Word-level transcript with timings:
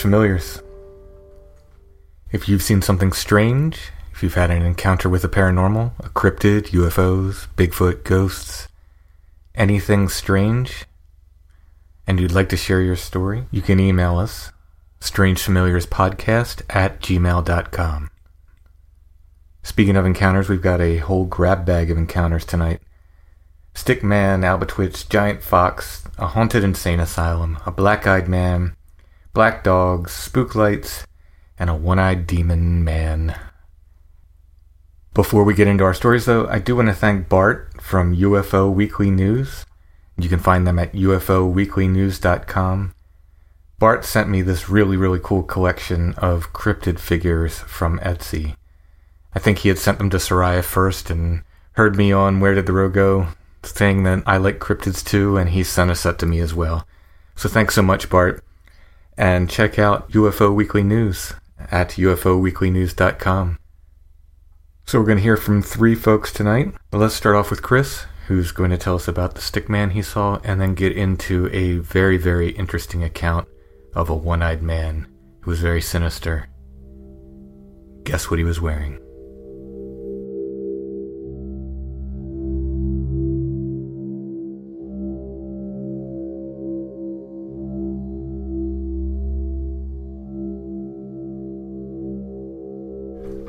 Familiars. 0.00 0.62
If 2.32 2.48
you've 2.48 2.62
seen 2.62 2.80
something 2.80 3.12
strange, 3.12 3.90
if 4.12 4.22
you've 4.22 4.34
had 4.34 4.50
an 4.50 4.62
encounter 4.62 5.10
with 5.10 5.20
the 5.20 5.28
paranormal, 5.28 5.92
a 5.98 6.08
cryptid, 6.08 6.68
UFOs, 6.68 7.48
Bigfoot, 7.54 8.02
ghosts, 8.04 8.68
anything 9.54 10.08
strange, 10.08 10.86
and 12.06 12.18
you'd 12.18 12.32
like 12.32 12.48
to 12.48 12.56
share 12.56 12.80
your 12.80 12.96
story, 12.96 13.44
you 13.50 13.60
can 13.60 13.78
email 13.78 14.18
us, 14.18 14.52
strangefamiliarspodcast 15.00 16.62
at 16.70 17.00
gmail.com. 17.00 18.10
Speaking 19.62 19.96
of 19.96 20.06
encounters, 20.06 20.48
we've 20.48 20.62
got 20.62 20.80
a 20.80 20.96
whole 20.96 21.26
grab 21.26 21.66
bag 21.66 21.90
of 21.90 21.98
encounters 21.98 22.46
tonight. 22.46 22.80
Stick 23.74 24.02
man, 24.02 24.40
Albatwitch, 24.40 25.10
giant 25.10 25.42
fox, 25.42 26.04
a 26.16 26.28
haunted 26.28 26.64
insane 26.64 27.00
asylum, 27.00 27.58
a 27.66 27.70
black-eyed 27.70 28.28
man, 28.28 28.74
black 29.32 29.64
dogs, 29.64 30.12
spook 30.12 30.54
lights, 30.54 31.06
and 31.58 31.70
a 31.70 31.74
one-eyed 31.74 32.26
demon 32.26 32.84
man. 32.84 33.38
Before 35.12 35.44
we 35.44 35.54
get 35.54 35.68
into 35.68 35.84
our 35.84 35.94
stories, 35.94 36.24
though, 36.24 36.46
I 36.48 36.58
do 36.58 36.76
want 36.76 36.88
to 36.88 36.94
thank 36.94 37.28
Bart 37.28 37.82
from 37.82 38.16
UFO 38.16 38.72
Weekly 38.72 39.10
News. 39.10 39.66
You 40.16 40.28
can 40.28 40.38
find 40.38 40.66
them 40.66 40.78
at 40.78 40.92
ufoweeklynews.com. 40.92 42.94
Bart 43.78 44.04
sent 44.04 44.28
me 44.28 44.42
this 44.42 44.68
really, 44.68 44.96
really 44.96 45.20
cool 45.22 45.42
collection 45.42 46.14
of 46.14 46.52
cryptid 46.52 46.98
figures 46.98 47.60
from 47.60 47.98
Etsy. 48.00 48.54
I 49.34 49.38
think 49.38 49.58
he 49.58 49.68
had 49.68 49.78
sent 49.78 49.98
them 49.98 50.10
to 50.10 50.18
Seriah 50.18 50.62
first 50.62 51.10
and 51.10 51.42
heard 51.72 51.96
me 51.96 52.12
on 52.12 52.40
Where 52.40 52.54
Did 52.54 52.66
the 52.66 52.72
Road 52.72 52.92
Go, 52.92 53.28
saying 53.62 54.02
that 54.02 54.22
I 54.26 54.36
like 54.36 54.58
cryptids 54.58 55.04
too, 55.04 55.36
and 55.36 55.50
he 55.50 55.62
sent 55.62 55.90
a 55.90 55.94
set 55.94 56.18
to 56.18 56.26
me 56.26 56.40
as 56.40 56.54
well. 56.54 56.86
So 57.36 57.48
thanks 57.48 57.74
so 57.74 57.82
much, 57.82 58.10
Bart. 58.10 58.44
And 59.20 59.50
check 59.50 59.78
out 59.78 60.10
UFO 60.12 60.54
Weekly 60.54 60.82
News 60.82 61.34
at 61.70 61.90
ufoweeklynews.com. 61.90 63.58
So 64.86 64.98
we're 64.98 65.04
going 65.04 65.18
to 65.18 65.22
hear 65.22 65.36
from 65.36 65.60
three 65.60 65.94
folks 65.94 66.32
tonight. 66.32 66.72
Let's 66.90 67.16
start 67.16 67.36
off 67.36 67.50
with 67.50 67.60
Chris, 67.60 68.06
who's 68.28 68.50
going 68.50 68.70
to 68.70 68.78
tell 68.78 68.94
us 68.94 69.08
about 69.08 69.34
the 69.34 69.42
stick 69.42 69.68
man 69.68 69.90
he 69.90 70.00
saw, 70.00 70.40
and 70.42 70.58
then 70.58 70.74
get 70.74 70.96
into 70.96 71.50
a 71.52 71.80
very, 71.80 72.16
very 72.16 72.52
interesting 72.52 73.04
account 73.04 73.46
of 73.94 74.08
a 74.08 74.14
one-eyed 74.14 74.62
man 74.62 75.06
who 75.42 75.50
was 75.50 75.60
very 75.60 75.82
sinister. 75.82 76.48
Guess 78.04 78.30
what 78.30 78.38
he 78.38 78.44
was 78.44 78.58
wearing? 78.58 78.98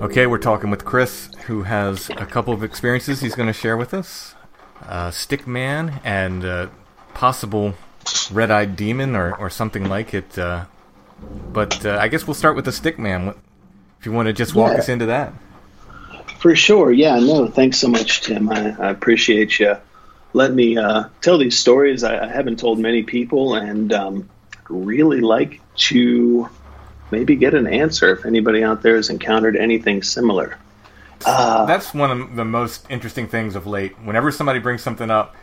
Okay, 0.02 0.26
we're 0.26 0.40
talking 0.40 0.72
with 0.72 0.84
Chris, 0.84 1.30
who 1.46 1.62
has 1.62 2.10
a 2.10 2.26
couple 2.26 2.56
of 2.56 2.64
experiences 2.64 3.22
he's 3.22 3.36
going 3.36 3.46
to 3.46 3.54
share 3.54 3.78
with 3.78 3.94
us. 3.94 4.34
Uh, 4.82 5.12
stick 5.12 5.46
man 5.46 6.02
and 6.04 6.44
uh, 6.44 6.68
possible 7.14 7.76
red-eyed 8.32 8.76
demon 8.76 9.16
or, 9.16 9.36
or 9.36 9.48
something 9.52 9.88
like 9.88 10.16
it. 10.16 10.40
Uh, 10.40 10.66
but 11.54 11.86
uh, 11.86 12.00
I 12.02 12.08
guess 12.08 12.26
we'll 12.26 12.34
start 12.34 12.56
with 12.56 12.66
the 12.66 12.72
stick 12.72 12.98
man. 12.98 13.36
If 14.00 14.08
you 14.08 14.12
want 14.12 14.26
to 14.26 14.34
just 14.34 14.56
walk 14.56 14.72
Yeah. 14.72 14.80
us 14.80 14.90
into 14.90 15.06
that. 15.06 15.34
For 16.40 16.56
sure. 16.56 16.92
Yeah, 16.92 17.20
no, 17.20 17.46
thanks 17.48 17.78
so 17.78 17.88
much, 17.88 18.22
Tim. 18.22 18.50
I, 18.50 18.76
I 18.80 18.90
appreciate 18.90 19.60
you 19.60 19.78
letting 20.34 20.56
me 20.56 20.78
uh, 20.78 21.10
tell 21.22 21.38
these 21.38 21.60
stories. 21.60 22.04
I, 22.04 22.26
I 22.26 22.28
haven't 22.28 22.58
told 22.58 22.80
many 22.80 23.04
people, 23.04 23.54
and 23.54 23.94
um, 23.94 24.30
really 24.68 25.22
like 25.22 25.62
to 25.76 26.50
maybe 27.12 27.36
get 27.36 27.54
an 27.54 27.68
answer 27.68 28.14
if 28.14 28.26
anybody 28.26 28.64
out 28.64 28.82
there 28.82 28.96
has 28.96 29.10
encountered 29.10 29.56
anything 29.56 30.02
similar. 30.04 30.58
Uh, 31.26 31.66
That's 31.66 31.94
one 31.94 32.12
of 32.12 32.36
the 32.36 32.46
most 32.46 32.86
interesting 32.90 33.28
things 33.28 33.56
of 33.56 33.68
late. 33.68 33.94
Whenever 34.04 34.32
somebody 34.32 34.60
brings 34.60 34.82
something 34.82 35.12
up, 35.12 35.36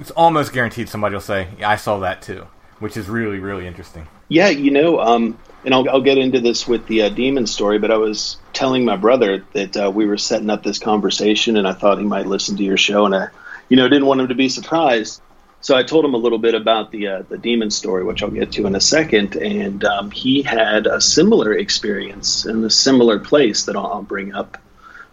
it's 0.00 0.10
almost 0.12 0.52
guaranteed 0.52 0.88
somebody 0.88 1.14
will 1.14 1.20
say, 1.20 1.48
yeah, 1.58 1.68
I 1.68 1.76
saw 1.76 1.98
that 2.00 2.22
too, 2.22 2.46
which 2.78 2.96
is 2.96 3.08
really, 3.08 3.38
really 3.38 3.66
interesting. 3.66 4.06
Yeah, 4.28 4.48
you 4.48 4.70
know, 4.70 5.00
um, 5.00 5.38
and 5.64 5.74
I'll, 5.74 5.88
I'll 5.90 6.00
get 6.00 6.18
into 6.18 6.40
this 6.40 6.68
with 6.68 6.86
the 6.86 7.02
uh, 7.02 7.08
demon 7.08 7.46
story, 7.46 7.78
but 7.78 7.90
I 7.90 7.96
was 7.96 8.36
telling 8.52 8.84
my 8.84 8.96
brother 8.96 9.44
that 9.52 9.76
uh, 9.76 9.90
we 9.90 10.06
were 10.06 10.18
setting 10.18 10.50
up 10.50 10.62
this 10.62 10.78
conversation, 10.78 11.56
and 11.56 11.66
I 11.66 11.72
thought 11.72 11.98
he 11.98 12.04
might 12.04 12.26
listen 12.26 12.56
to 12.56 12.62
your 12.62 12.76
show, 12.76 13.06
and 13.06 13.14
I, 13.14 13.28
you 13.68 13.76
know, 13.76 13.88
didn't 13.88 14.06
want 14.06 14.20
him 14.20 14.28
to 14.28 14.34
be 14.34 14.48
surprised. 14.48 15.20
So 15.60 15.76
I 15.76 15.82
told 15.82 16.04
him 16.04 16.14
a 16.14 16.18
little 16.18 16.38
bit 16.38 16.54
about 16.54 16.92
the 16.92 17.08
uh, 17.08 17.22
the 17.22 17.36
demon 17.36 17.70
story, 17.70 18.04
which 18.04 18.22
I'll 18.22 18.30
get 18.30 18.52
to 18.52 18.66
in 18.66 18.76
a 18.76 18.80
second, 18.80 19.34
and 19.34 19.84
um, 19.84 20.10
he 20.10 20.42
had 20.42 20.86
a 20.86 21.00
similar 21.00 21.52
experience 21.52 22.46
in 22.46 22.62
a 22.64 22.70
similar 22.70 23.18
place 23.18 23.64
that 23.64 23.74
I'll, 23.76 23.86
I'll 23.86 24.02
bring 24.02 24.34
up. 24.34 24.58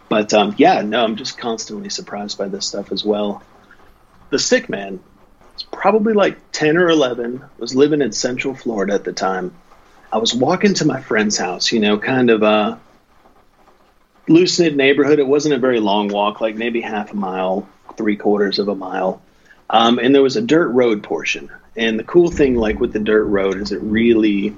But 0.08 0.32
um, 0.32 0.54
yeah, 0.56 0.82
no, 0.82 1.02
I'm 1.02 1.16
just 1.16 1.36
constantly 1.36 1.90
surprised 1.90 2.38
by 2.38 2.48
this 2.48 2.66
stuff 2.66 2.92
as 2.92 3.04
well. 3.04 3.42
The 4.30 4.38
stick 4.38 4.68
man, 4.68 5.00
it's 5.54 5.64
probably 5.64 6.12
like 6.12 6.52
10 6.52 6.76
or 6.76 6.88
11, 6.88 7.42
was 7.58 7.74
living 7.74 8.00
in 8.00 8.12
Central 8.12 8.54
Florida 8.54 8.94
at 8.94 9.04
the 9.04 9.12
time. 9.12 9.52
I 10.12 10.18
was 10.18 10.32
walking 10.32 10.74
to 10.74 10.84
my 10.84 11.00
friend's 11.00 11.36
house, 11.36 11.72
you 11.72 11.80
know, 11.80 11.98
kind 11.98 12.30
of 12.30 12.42
a 12.42 12.80
loose 14.28 14.58
knit 14.60 14.76
neighborhood. 14.76 15.18
It 15.18 15.26
wasn't 15.26 15.54
a 15.54 15.58
very 15.58 15.80
long 15.80 16.08
walk, 16.08 16.40
like 16.40 16.54
maybe 16.54 16.80
half 16.80 17.12
a 17.12 17.16
mile, 17.16 17.68
three 17.96 18.16
quarters 18.16 18.60
of 18.60 18.68
a 18.68 18.74
mile. 18.74 19.22
Um, 19.68 19.98
and 19.98 20.14
there 20.14 20.22
was 20.22 20.36
a 20.36 20.42
dirt 20.42 20.68
road 20.68 21.02
portion. 21.02 21.50
And 21.76 21.98
the 21.98 22.04
cool 22.04 22.30
thing, 22.30 22.56
like 22.56 22.80
with 22.80 22.92
the 22.92 23.00
dirt 23.00 23.24
road, 23.24 23.58
is 23.58 23.72
it 23.72 23.82
really, 23.82 24.56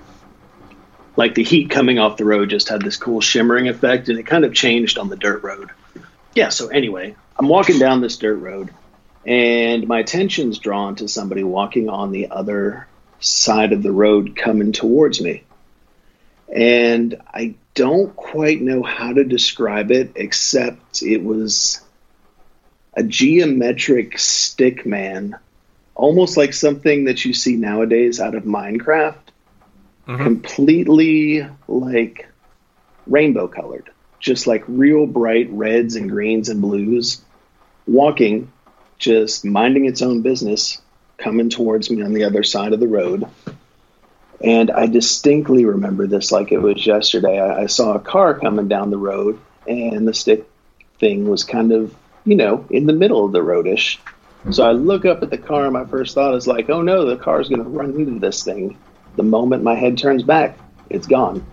like 1.17 1.35
the 1.35 1.43
heat 1.43 1.71
coming 1.71 1.99
off 1.99 2.17
the 2.17 2.25
road 2.25 2.51
just 2.51 2.69
had 2.69 2.83
this 2.83 2.97
cool 2.97 3.21
shimmering 3.21 3.69
effect, 3.69 4.09
and 4.09 4.19
it 4.19 4.27
kind 4.27 4.45
of 4.45 4.55
changed 4.55 4.99
on 4.99 5.09
the 5.09 5.17
dirt 5.17 5.43
road. 5.43 5.71
Yeah, 6.35 6.51
so 6.51 6.69
anyway, 6.69 7.17
I'm 7.39 7.49
walking 7.49 7.79
down 7.79 8.01
this 8.01 8.19
dirt 8.19 8.37
road, 8.37 8.71
and 9.27 9.89
my 9.89 10.01
attention's 10.01 10.59
drawn 10.59 10.97
to 10.97 11.09
somebody 11.09 11.43
walking 11.43 11.89
on 11.89 12.13
the 12.13 12.31
other 12.31 12.87
side 13.21 13.73
of 13.73 13.83
the 13.83 13.93
road 13.93 14.37
coming 14.37 14.73
towards 14.73 15.21
me. 15.21 15.43
And 16.55 17.21
I 17.27 17.57
don't 17.75 18.15
quite 18.15 18.61
know 18.61 18.83
how 18.83 19.13
to 19.13 19.25
describe 19.25 19.91
it, 19.91 20.13
except 20.17 21.03
it 21.03 21.23
was 21.23 21.81
a 22.99 23.03
geometric 23.05 24.19
stick 24.19 24.85
man, 24.85 25.39
almost 25.95 26.37
like 26.37 26.53
something 26.53 27.05
that 27.05 27.25
you 27.25 27.33
see 27.33 27.55
nowadays 27.55 28.19
out 28.19 28.35
of 28.35 28.43
Minecraft, 28.43 29.15
mm-hmm. 30.09 30.23
completely 30.23 31.47
like 31.69 32.27
rainbow 33.07 33.47
colored, 33.47 33.89
just 34.19 34.49
like 34.49 34.65
real 34.67 35.07
bright 35.07 35.49
reds 35.51 35.95
and 35.95 36.11
greens 36.11 36.49
and 36.49 36.61
blues, 36.61 37.23
walking, 37.87 38.51
just 38.99 39.45
minding 39.45 39.87
its 39.87 40.03
own 40.03 40.23
business, 40.23 40.83
coming 41.19 41.49
towards 41.49 41.93
me 41.93 42.03
on 42.03 42.13
the 42.13 42.25
other 42.25 42.43
side 42.43 42.73
of 42.73 42.81
the 42.81 42.89
road. 42.89 43.25
And 44.43 44.73
I 44.73 44.87
distinctly 44.87 45.65
remember 45.65 46.09
this 46.09 46.33
like 46.33 46.51
it 46.51 46.59
was 46.59 46.85
yesterday. 46.85 47.39
I, 47.39 47.63
I 47.63 47.67
saw 47.67 47.95
a 47.95 48.01
car 48.01 48.39
coming 48.41 48.67
down 48.67 48.91
the 48.91 48.99
road, 48.99 49.39
and 49.69 50.07
the 50.07 50.15
stick 50.15 50.49
thing 50.99 51.29
was 51.29 51.45
kind 51.45 51.71
of, 51.71 51.95
you 52.29 52.37
know, 52.37 52.67
in 52.69 52.85
the 52.85 52.93
middle 52.93 53.25
of 53.25 53.33
the 53.33 53.41
roadish. 53.41 53.99
So 54.51 54.63
I 54.63 54.73
look 54.73 55.07
up 55.07 55.23
at 55.23 55.31
the 55.31 55.39
car, 55.39 55.71
my 55.71 55.87
first 55.87 56.15
thought 56.15 56.35
is 56.35 56.47
like, 56.47 56.69
oh 56.69 56.83
no, 56.83 57.07
the 57.07 57.17
car's 57.17 57.49
going 57.49 57.65
to 57.65 57.69
run 57.69 57.95
into 57.95 58.19
this 58.19 58.45
thing. 58.45 58.77
The 59.17 59.23
moment 59.23 59.63
my 59.63 59.75
head 59.75 59.97
turns 59.97 60.23
back, 60.23 60.59
it's 60.91 61.07
gone. 61.07 61.45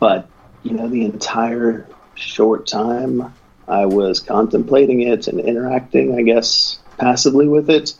But, 0.00 0.28
you 0.64 0.72
know, 0.72 0.88
the 0.88 1.04
entire 1.04 1.86
short 2.14 2.66
time 2.66 3.32
I 3.68 3.86
was 3.86 4.18
contemplating 4.18 5.02
it 5.02 5.28
and 5.28 5.38
interacting, 5.38 6.18
I 6.18 6.22
guess, 6.22 6.80
passively 6.98 7.46
with 7.46 7.70
it, 7.70 7.94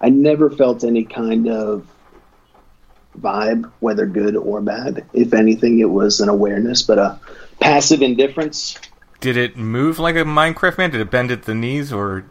I 0.00 0.08
never 0.08 0.50
felt 0.50 0.82
any 0.82 1.04
kind 1.04 1.48
of 1.48 1.86
vibe, 3.18 3.70
whether 3.78 4.06
good 4.06 4.36
or 4.36 4.60
bad. 4.60 5.06
If 5.12 5.32
anything, 5.32 5.78
it 5.78 5.90
was 5.90 6.20
an 6.20 6.28
awareness, 6.28 6.82
but 6.82 6.98
a 6.98 7.20
passive 7.60 8.02
indifference. 8.02 8.78
Did 9.20 9.36
it 9.36 9.56
move 9.56 9.98
like 9.98 10.16
a 10.16 10.24
Minecraft 10.24 10.78
man? 10.78 10.90
Did 10.90 11.00
it 11.00 11.10
bend 11.10 11.30
at 11.30 11.42
the 11.42 11.54
knees 11.54 11.92
or? 11.92 12.24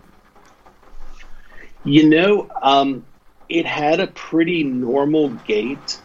You 1.83 2.09
know, 2.09 2.49
um, 2.61 3.05
it 3.49 3.65
had 3.65 3.99
a 3.99 4.07
pretty 4.07 4.63
normal 4.63 5.29
gait. 5.29 5.99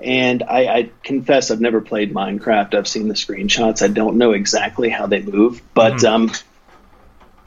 And 0.00 0.44
I, 0.44 0.66
I, 0.66 0.90
confess 1.02 1.50
I've 1.50 1.60
never 1.60 1.80
played 1.80 2.14
Minecraft. 2.14 2.74
I've 2.74 2.86
seen 2.86 3.08
the 3.08 3.14
screenshots. 3.14 3.82
I 3.82 3.88
don't 3.88 4.16
know 4.16 4.30
exactly 4.30 4.88
how 4.88 5.06
they 5.06 5.22
move. 5.22 5.60
But 5.74 5.94
mm. 5.94 6.08
um, 6.08 6.30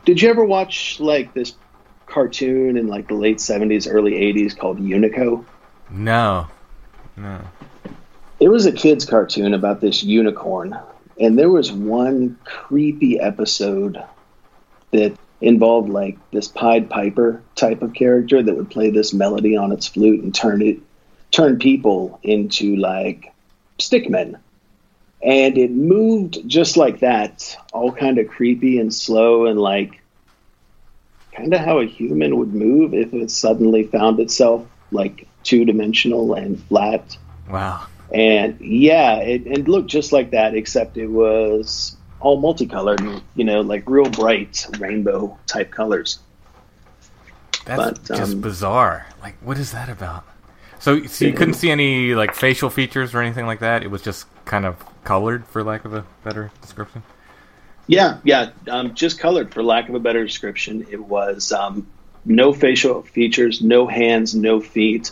did 0.03 0.21
you 0.21 0.29
ever 0.29 0.44
watch 0.44 1.00
like 1.00 1.33
this 1.33 1.53
cartoon 2.07 2.77
in 2.77 2.88
like 2.88 3.07
the 3.07 3.13
late 3.13 3.38
70s, 3.38 3.88
early 3.89 4.13
80s 4.13 4.57
called 4.57 4.79
Unico? 4.79 5.45
No. 5.89 6.47
No. 7.15 7.41
It 8.39 8.50
was 8.50 8.65
a 8.65 8.71
kids' 8.71 9.06
cartoon 9.06 9.53
about 9.53 9.81
this 9.81 10.03
unicorn, 10.03 10.77
and 11.21 11.38
there 11.38 11.50
was 11.50 11.71
one 11.71 12.38
creepy 12.44 13.19
episode 13.19 14.03
that 14.89 15.18
involved 15.39 15.89
like 15.89 16.18
this 16.31 16.47
Pied 16.47 16.89
Piper 16.89 17.41
type 17.56 17.83
of 17.83 17.94
character 17.94 18.41
that 18.41 18.56
would 18.56 18.71
play 18.71 18.89
this 18.89 19.13
melody 19.13 19.56
on 19.56 19.71
its 19.71 19.88
flute 19.88 20.23
and 20.23 20.33
turn 20.33 20.62
it 20.62 20.79
turn 21.29 21.59
people 21.59 22.19
into 22.23 22.75
like 22.75 23.31
stickmen. 23.79 24.39
And 25.23 25.57
it 25.57 25.71
moved 25.71 26.47
just 26.47 26.75
like 26.75 27.00
that, 27.01 27.56
all 27.71 27.91
kind 27.91 28.18
of 28.18 28.27
creepy 28.27 28.79
and 28.79 28.94
slow 28.94 29.45
and 29.45 29.59
like 29.59 30.01
kind 31.31 31.53
of 31.53 31.62
how 31.62 31.79
a 31.79 31.85
human 31.85 32.38
would 32.38 32.53
move 32.53 32.95
if 32.95 33.13
it 33.13 33.29
suddenly 33.29 33.83
found 33.83 34.19
itself 34.19 34.68
like 34.91 35.27
two 35.44 35.65
dimensional 35.65 36.33
and 36.33 36.62
flat. 36.63 37.15
Wow. 37.50 37.85
And 38.13 38.59
yeah, 38.59 39.17
it, 39.17 39.47
it 39.47 39.67
looked 39.67 39.89
just 39.89 40.11
like 40.11 40.31
that, 40.31 40.53
except 40.53 40.97
it 40.97 41.07
was 41.07 41.95
all 42.19 42.39
multicolored 42.39 42.99
and, 42.99 43.21
you 43.35 43.43
know, 43.43 43.61
like 43.61 43.89
real 43.89 44.09
bright 44.09 44.67
rainbow 44.79 45.37
type 45.47 45.71
colors. 45.71 46.19
That's 47.65 47.99
but, 47.99 48.17
just 48.17 48.33
um, 48.33 48.41
bizarre. 48.41 49.07
Like, 49.21 49.35
what 49.41 49.57
is 49.57 49.71
that 49.71 49.89
about? 49.89 50.25
So, 50.79 51.03
so 51.05 51.25
you 51.25 51.33
couldn't 51.33 51.53
see 51.53 51.69
any 51.69 52.15
like 52.15 52.33
facial 52.33 52.69
features 52.69 53.13
or 53.13 53.21
anything 53.21 53.45
like 53.45 53.59
that. 53.59 53.83
It 53.83 53.91
was 53.91 54.01
just 54.01 54.25
kind 54.45 54.65
of 54.65 54.83
colored, 55.03 55.45
for 55.45 55.63
lack 55.63 55.85
of 55.85 55.93
a 55.93 56.05
better 56.23 56.51
description. 56.61 57.03
Yeah, 57.87 58.17
yeah, 58.23 58.51
um, 58.67 58.93
just 58.93 59.19
colored, 59.19 59.53
for 59.53 59.63
lack 59.63 59.89
of 59.89 59.95
a 59.95 59.99
better 59.99 60.23
description. 60.25 60.85
It 60.89 61.03
was 61.03 61.51
um, 61.51 61.87
no 62.25 62.51
facial 62.51 63.03
features, 63.03 63.61
no 63.61 63.85
hands, 63.85 64.33
no 64.33 64.59
feet, 64.59 65.11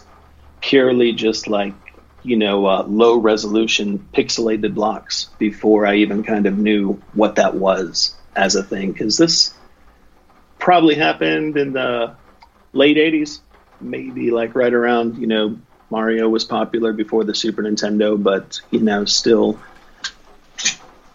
purely 0.62 1.12
just 1.12 1.48
like 1.48 1.74
you 2.24 2.36
know 2.36 2.66
uh, 2.66 2.84
low 2.88 3.18
resolution 3.18 4.08
pixelated 4.14 4.74
blocks 4.74 5.30
before 5.38 5.86
I 5.86 5.96
even 5.96 6.24
kind 6.24 6.46
of 6.46 6.58
knew 6.58 7.02
what 7.14 7.36
that 7.36 7.56
was 7.56 8.16
as 8.36 8.56
a 8.56 8.64
thing. 8.64 8.92
Because 8.92 9.18
this 9.18 9.54
probably 10.60 10.96
happened 10.96 11.58
in 11.58 11.74
the 11.74 12.16
late 12.74 12.98
80s 12.98 13.40
maybe 13.82 14.30
like 14.30 14.54
right 14.56 14.74
around 14.74 15.18
you 15.18 15.26
know 15.26 15.58
Mario 15.90 16.30
was 16.30 16.44
popular 16.44 16.94
before 16.94 17.24
the 17.24 17.34
Super 17.34 17.64
Nintendo 17.64 18.22
but 18.22 18.60
you 18.72 18.80
know 18.80 19.06
still. 19.06 19.60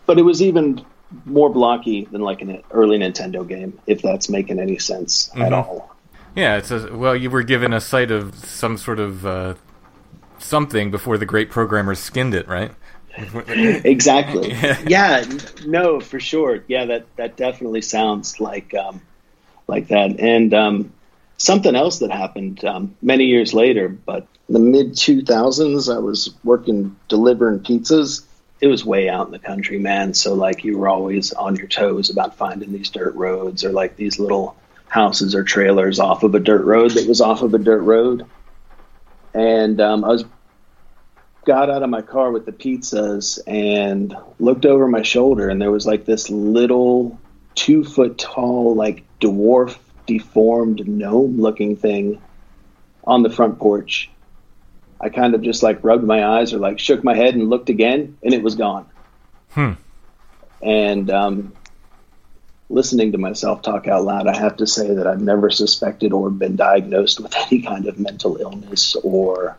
But 0.06 0.18
it 0.18 0.22
was 0.22 0.42
even 0.42 0.84
more 1.24 1.48
blocky 1.48 2.06
than 2.06 2.22
like 2.22 2.42
an 2.42 2.62
early 2.70 2.98
Nintendo 2.98 3.46
game 3.46 3.78
if 3.86 4.02
that's 4.02 4.28
making 4.28 4.58
any 4.58 4.78
sense 4.78 5.28
mm-hmm. 5.28 5.42
at 5.42 5.52
all. 5.52 5.94
Yeah, 6.34 6.56
it's 6.56 6.70
a, 6.72 6.94
well, 6.96 7.14
you 7.14 7.30
were 7.30 7.44
given 7.44 7.72
a 7.72 7.80
sight 7.80 8.10
of 8.10 8.34
some 8.34 8.76
sort 8.76 8.98
of 8.98 9.24
uh, 9.24 9.54
something 10.44 10.90
before 10.90 11.18
the 11.18 11.26
great 11.26 11.50
programmers 11.50 11.98
skinned 11.98 12.34
it, 12.34 12.46
right? 12.46 12.72
exactly. 13.16 14.52
yeah, 14.86 15.24
no, 15.66 16.00
for 16.00 16.20
sure. 16.20 16.64
Yeah, 16.66 16.84
that 16.86 17.16
that 17.16 17.36
definitely 17.36 17.82
sounds 17.82 18.40
like 18.40 18.74
um, 18.74 19.00
like 19.68 19.88
that. 19.88 20.18
And 20.18 20.52
um, 20.52 20.92
something 21.36 21.74
else 21.74 21.98
that 22.00 22.10
happened 22.10 22.64
um, 22.64 22.96
many 23.02 23.24
years 23.24 23.54
later, 23.54 23.88
but 23.88 24.26
in 24.48 24.54
the 24.54 24.60
mid 24.60 24.96
two 24.96 25.22
thousands, 25.22 25.88
I 25.88 25.98
was 25.98 26.34
working 26.42 26.96
delivering 27.08 27.60
pizzas. 27.60 28.24
It 28.60 28.68
was 28.68 28.84
way 28.84 29.08
out 29.08 29.26
in 29.26 29.32
the 29.32 29.38
country, 29.38 29.78
man. 29.78 30.14
So 30.14 30.34
like 30.34 30.64
you 30.64 30.78
were 30.78 30.88
always 30.88 31.32
on 31.32 31.56
your 31.56 31.66
toes 31.66 32.10
about 32.10 32.36
finding 32.36 32.72
these 32.72 32.88
dirt 32.88 33.14
roads 33.14 33.64
or 33.64 33.72
like 33.72 33.96
these 33.96 34.18
little 34.18 34.56
houses 34.88 35.34
or 35.34 35.44
trailers 35.44 35.98
off 35.98 36.22
of 36.22 36.34
a 36.34 36.40
dirt 36.40 36.64
road 36.64 36.92
that 36.92 37.08
was 37.08 37.20
off 37.20 37.42
of 37.42 37.52
a 37.54 37.58
dirt 37.58 37.82
road. 37.82 38.24
And 39.34 39.80
um, 39.80 40.04
I 40.04 40.08
was 40.08 40.24
got 41.44 41.68
out 41.68 41.82
of 41.82 41.90
my 41.90 42.00
car 42.02 42.30
with 42.30 42.46
the 42.46 42.52
pizzas 42.52 43.38
and 43.46 44.16
looked 44.38 44.64
over 44.64 44.88
my 44.88 45.02
shoulder, 45.02 45.48
and 45.48 45.60
there 45.60 45.70
was 45.70 45.86
like 45.86 46.04
this 46.04 46.30
little 46.30 47.18
two 47.54 47.84
foot 47.84 48.18
tall, 48.18 48.74
like 48.74 49.04
dwarf, 49.20 49.76
deformed 50.06 50.86
gnome 50.86 51.40
looking 51.40 51.76
thing 51.76 52.20
on 53.04 53.22
the 53.22 53.30
front 53.30 53.58
porch. 53.58 54.10
I 55.00 55.08
kind 55.08 55.34
of 55.34 55.42
just 55.42 55.62
like 55.62 55.82
rubbed 55.84 56.04
my 56.04 56.24
eyes 56.24 56.54
or 56.54 56.58
like 56.58 56.78
shook 56.78 57.04
my 57.04 57.14
head 57.14 57.34
and 57.34 57.50
looked 57.50 57.68
again, 57.68 58.16
and 58.22 58.32
it 58.32 58.42
was 58.42 58.54
gone. 58.54 58.86
Hmm. 59.50 59.72
And 60.62 61.10
um, 61.10 61.52
listening 62.68 63.12
to 63.12 63.18
myself 63.18 63.62
talk 63.62 63.86
out 63.86 64.04
loud, 64.04 64.26
I 64.26 64.36
have 64.36 64.56
to 64.58 64.66
say 64.66 64.94
that 64.94 65.06
I've 65.06 65.20
never 65.20 65.50
suspected 65.50 66.12
or 66.12 66.30
been 66.30 66.56
diagnosed 66.56 67.20
with 67.20 67.34
any 67.50 67.62
kind 67.62 67.86
of 67.86 67.98
mental 67.98 68.36
illness 68.36 68.96
or, 68.96 69.56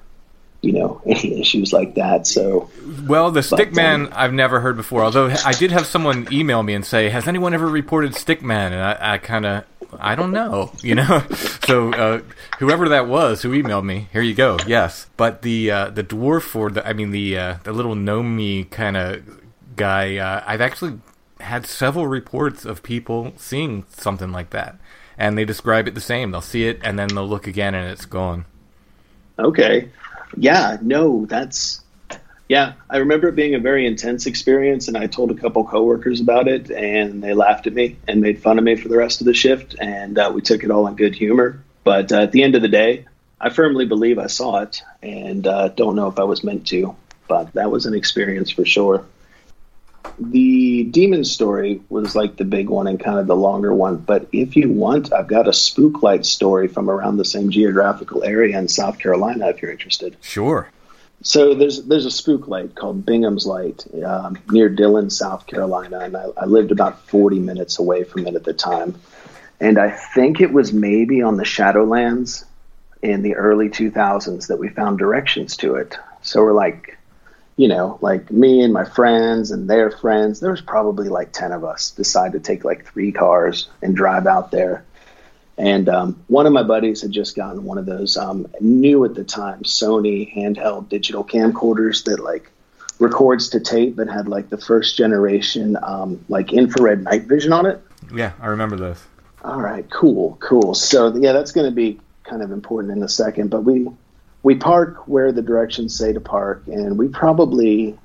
you 0.62 0.74
know, 0.74 1.02
any 1.06 1.40
issues 1.40 1.72
like 1.72 1.96
that. 1.96 2.28
So, 2.28 2.70
well, 3.08 3.32
the 3.32 3.42
Stickman 3.42 4.08
um, 4.08 4.14
I've 4.14 4.34
never 4.34 4.60
heard 4.60 4.78
before. 4.78 5.04
Although 5.04 5.34
I 5.46 5.54
did 5.54 5.72
have 5.72 5.86
someone 5.86 6.28
email 6.32 6.64
me 6.64 6.74
and 6.74 6.86
say, 6.86 7.10
"Has 7.10 7.28
anyone 7.28 7.54
ever 7.54 7.68
reported 7.68 8.14
Stickman?" 8.14 8.72
And 8.72 8.82
I, 8.82 9.14
I 9.14 9.18
kind 9.18 9.46
of. 9.46 9.64
I 9.98 10.16
don't 10.16 10.32
know, 10.34 10.74
you 10.82 10.94
know. 10.94 11.24
so 11.68 11.94
uh, 11.94 12.22
whoever 12.60 12.90
that 12.90 13.08
was 13.08 13.44
who 13.44 13.52
emailed 13.52 13.86
me, 13.86 14.10
here 14.12 14.22
you 14.22 14.34
go. 14.34 14.58
Yes, 14.68 15.06
but 15.16 15.42
the 15.42 15.72
uh, 15.72 15.90
the 15.90 16.04
dwarf 16.04 16.54
or 16.54 16.70
the 16.70 16.86
I 16.86 16.92
mean 16.92 17.12
the 17.12 17.38
uh, 17.38 17.58
the 17.64 17.72
little 17.72 17.96
gnomey 17.96 18.66
kind 18.66 18.98
of 18.98 19.24
guy, 19.78 20.18
uh, 20.18 20.44
I've 20.46 20.60
actually 20.60 21.00
had 21.40 21.66
several 21.66 22.08
reports 22.08 22.66
of 22.66 22.84
people 22.84 23.34
seeing 23.38 23.86
something 23.90 24.32
like 24.32 24.52
that, 24.52 24.78
and 25.18 25.38
they 25.38 25.46
describe 25.46 25.88
it 25.88 25.96
the 25.96 26.02
same. 26.02 26.32
They'll 26.32 26.42
see 26.42 26.68
it 26.68 26.80
and 26.84 26.98
then 26.98 27.10
they'll 27.10 27.28
look 27.28 27.48
again 27.48 27.76
and 27.76 27.90
it's 27.90 28.06
gone. 28.06 28.46
Okay, 29.38 29.90
yeah, 30.38 30.78
no, 30.82 31.26
that's 31.26 31.82
yeah. 32.48 32.74
I 32.90 32.98
remember 32.98 33.30
it 33.30 33.36
being 33.36 33.56
a 33.56 33.60
very 33.60 33.86
intense 33.86 34.28
experience, 34.28 34.88
and 34.88 34.96
I 34.96 35.08
told 35.08 35.32
a 35.32 35.36
couple 35.36 35.64
coworkers 35.66 36.22
about 36.22 36.48
it, 36.48 36.70
and 36.70 37.24
they 37.24 37.34
laughed 37.34 37.68
at 37.68 37.74
me 37.74 37.98
and 38.08 38.22
made 38.22 38.42
fun 38.42 38.58
of 38.58 38.64
me 38.64 38.76
for 38.76 38.88
the 38.88 38.98
rest 38.98 39.22
of 39.22 39.26
the 39.26 39.34
shift, 39.34 39.76
and 39.80 40.18
uh, 40.18 40.32
we 40.34 40.42
took 40.42 40.64
it 40.64 40.72
all 40.72 40.88
in 40.88 40.96
good 40.96 41.16
humor. 41.16 41.64
But 41.84 42.12
uh, 42.12 42.22
at 42.22 42.32
the 42.32 42.44
end 42.44 42.56
of 42.56 42.62
the 42.62 42.68
day, 42.68 43.06
I 43.40 43.50
firmly 43.50 43.86
believe 43.86 44.20
I 44.20 44.28
saw 44.28 44.62
it, 44.62 44.82
and 45.02 45.46
uh, 45.46 45.70
don't 45.70 45.96
know 45.96 46.08
if 46.08 46.20
I 46.20 46.24
was 46.24 46.44
meant 46.44 46.68
to, 46.68 46.96
but 47.28 47.54
that 47.54 47.72
was 47.72 47.86
an 47.86 47.94
experience 47.94 48.52
for 48.52 48.66
sure. 48.66 49.06
The 50.20 50.84
demon 50.86 51.24
story 51.26 51.82
was 51.90 52.16
like 52.16 52.38
the 52.38 52.46
big 52.46 52.70
one 52.70 52.88
and 52.88 53.00
kind 53.00 53.20
of 53.20 53.28
the 53.28 53.36
longer 53.36 53.74
one. 53.74 53.98
But 53.98 54.28
if 54.32 54.56
you 54.56 54.72
want, 54.72 55.12
I've 55.12 55.28
got 55.28 55.48
a 55.48 55.54
spook 55.54 56.02
light 56.04 56.26
story 56.26 56.68
from 56.68 56.90
around 56.90 57.18
the 57.18 57.26
same 57.26 57.50
geographical 57.50 58.24
area 58.24 58.58
in 58.58 58.68
South 58.68 58.98
Carolina. 59.00 59.48
If 59.50 59.62
you're 59.62 59.72
interested, 59.72 60.16
Sure. 60.22 60.70
so 61.22 61.54
there's 61.54 61.84
there's 61.84 62.06
a 62.06 62.12
spook 62.12 62.48
light 62.48 62.76
called 62.76 63.06
Bingham's 63.06 63.46
Light 63.46 63.86
um, 64.06 64.38
near 64.50 64.70
Dillon, 64.70 65.10
South 65.10 65.48
Carolina, 65.48 66.00
and 66.00 66.16
I, 66.16 66.26
I 66.38 66.46
lived 66.46 66.72
about 66.72 67.02
40 67.08 67.40
minutes 67.40 67.80
away 67.80 68.04
from 68.04 68.26
it 68.28 68.36
at 68.36 68.44
the 68.44 68.54
time. 68.54 68.96
And 69.60 69.78
I 69.78 69.90
think 69.92 70.42
it 70.42 70.52
was 70.52 70.74
maybe 70.74 71.22
on 71.22 71.38
the 71.38 71.44
Shadowlands 71.46 72.44
in 73.02 73.22
the 73.22 73.36
early 73.36 73.70
2000s 73.70 74.48
that 74.48 74.58
we 74.58 74.68
found 74.70 74.98
directions 75.00 75.56
to 75.58 75.76
it. 75.76 75.98
So 76.22 76.42
we're 76.42 76.54
like, 76.54 76.95
you 77.58 77.68
know, 77.68 77.98
like 78.02 78.32
me 78.32 78.62
and 78.62 78.74
my 78.74 78.86
friends 78.86 79.52
and 79.52 79.70
their 79.70 79.90
friends. 79.90 80.40
There 80.40 80.52
was 80.52 80.62
probably 80.62 81.08
like 81.08 81.32
10 81.32 81.52
of 81.52 81.64
us 81.64 81.92
decide 81.92 82.34
to 82.34 82.40
take 82.40 82.66
like 82.66 82.86
three 82.86 83.12
cars 83.12 83.70
and 83.82 83.96
drive 83.96 84.28
out 84.28 84.52
there. 84.52 84.84
And 85.58 85.88
um, 85.88 86.22
one 86.28 86.46
of 86.46 86.54
my 86.54 86.64
buddies 86.64 87.02
had 87.02 87.12
just 87.12 87.36
gotten 87.36 87.64
one 87.64 87.78
of 87.78 87.86
those 87.86 88.18
um, 88.18 88.48
new 88.60 89.06
at 89.06 89.16
the 89.16 89.24
time 89.24 89.64
Sony 89.64 90.34
handheld 90.36 90.90
digital 90.90 91.24
camcorders 91.24 92.04
that 92.06 92.20
like 92.20 92.52
records 93.00 93.50
to 93.50 93.60
tape 93.60 93.96
but 93.96 94.08
had 94.08 94.28
like 94.28 94.50
the 94.50 94.58
first 94.58 94.98
generation 94.98 95.78
um, 95.82 96.24
like 96.28 96.52
infrared 96.52 97.04
night 97.04 97.24
vision 97.24 97.54
on 97.54 97.66
it. 97.66 97.82
Yeah, 98.14 98.34
I 98.42 98.48
remember 98.48 98.76
those. 98.76 99.02
All 99.46 99.62
right, 99.62 99.90
cool, 99.90 100.38
cool. 100.42 100.74
So 100.74 101.16
yeah, 101.16 101.32
that's 101.32 101.54
going 101.54 101.70
to 101.70 101.76
be 101.76 102.00
kind 102.24 102.42
of 102.42 102.52
important 102.52 102.98
in 102.98 103.04
a 103.04 103.10
second. 103.10 103.50
But 103.50 103.64
we 103.64 103.88
we 104.46 104.54
park 104.54 105.08
where 105.08 105.32
the 105.32 105.42
directions 105.42 105.98
say 105.98 106.14
to 106.14 106.22
park, 106.22 106.62
and 106.68 107.00
we 107.00 107.08
probably 107.08 107.98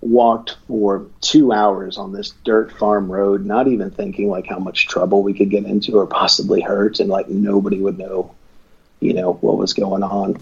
walked 0.00 0.56
for 0.68 1.08
two 1.20 1.50
hours 1.50 1.98
on 1.98 2.12
this 2.12 2.34
dirt 2.44 2.70
farm 2.70 3.10
road, 3.10 3.44
not 3.44 3.66
even 3.66 3.90
thinking 3.90 4.30
like 4.30 4.46
how 4.46 4.60
much 4.60 4.86
trouble 4.86 5.24
we 5.24 5.34
could 5.34 5.50
get 5.50 5.64
into 5.64 5.98
or 5.98 6.06
possibly 6.06 6.60
hurt, 6.60 7.00
and 7.00 7.10
like 7.10 7.28
nobody 7.28 7.80
would 7.80 7.98
know, 7.98 8.32
you 9.00 9.12
know, 9.12 9.32
what 9.32 9.58
was 9.58 9.74
going 9.74 10.04
on. 10.04 10.40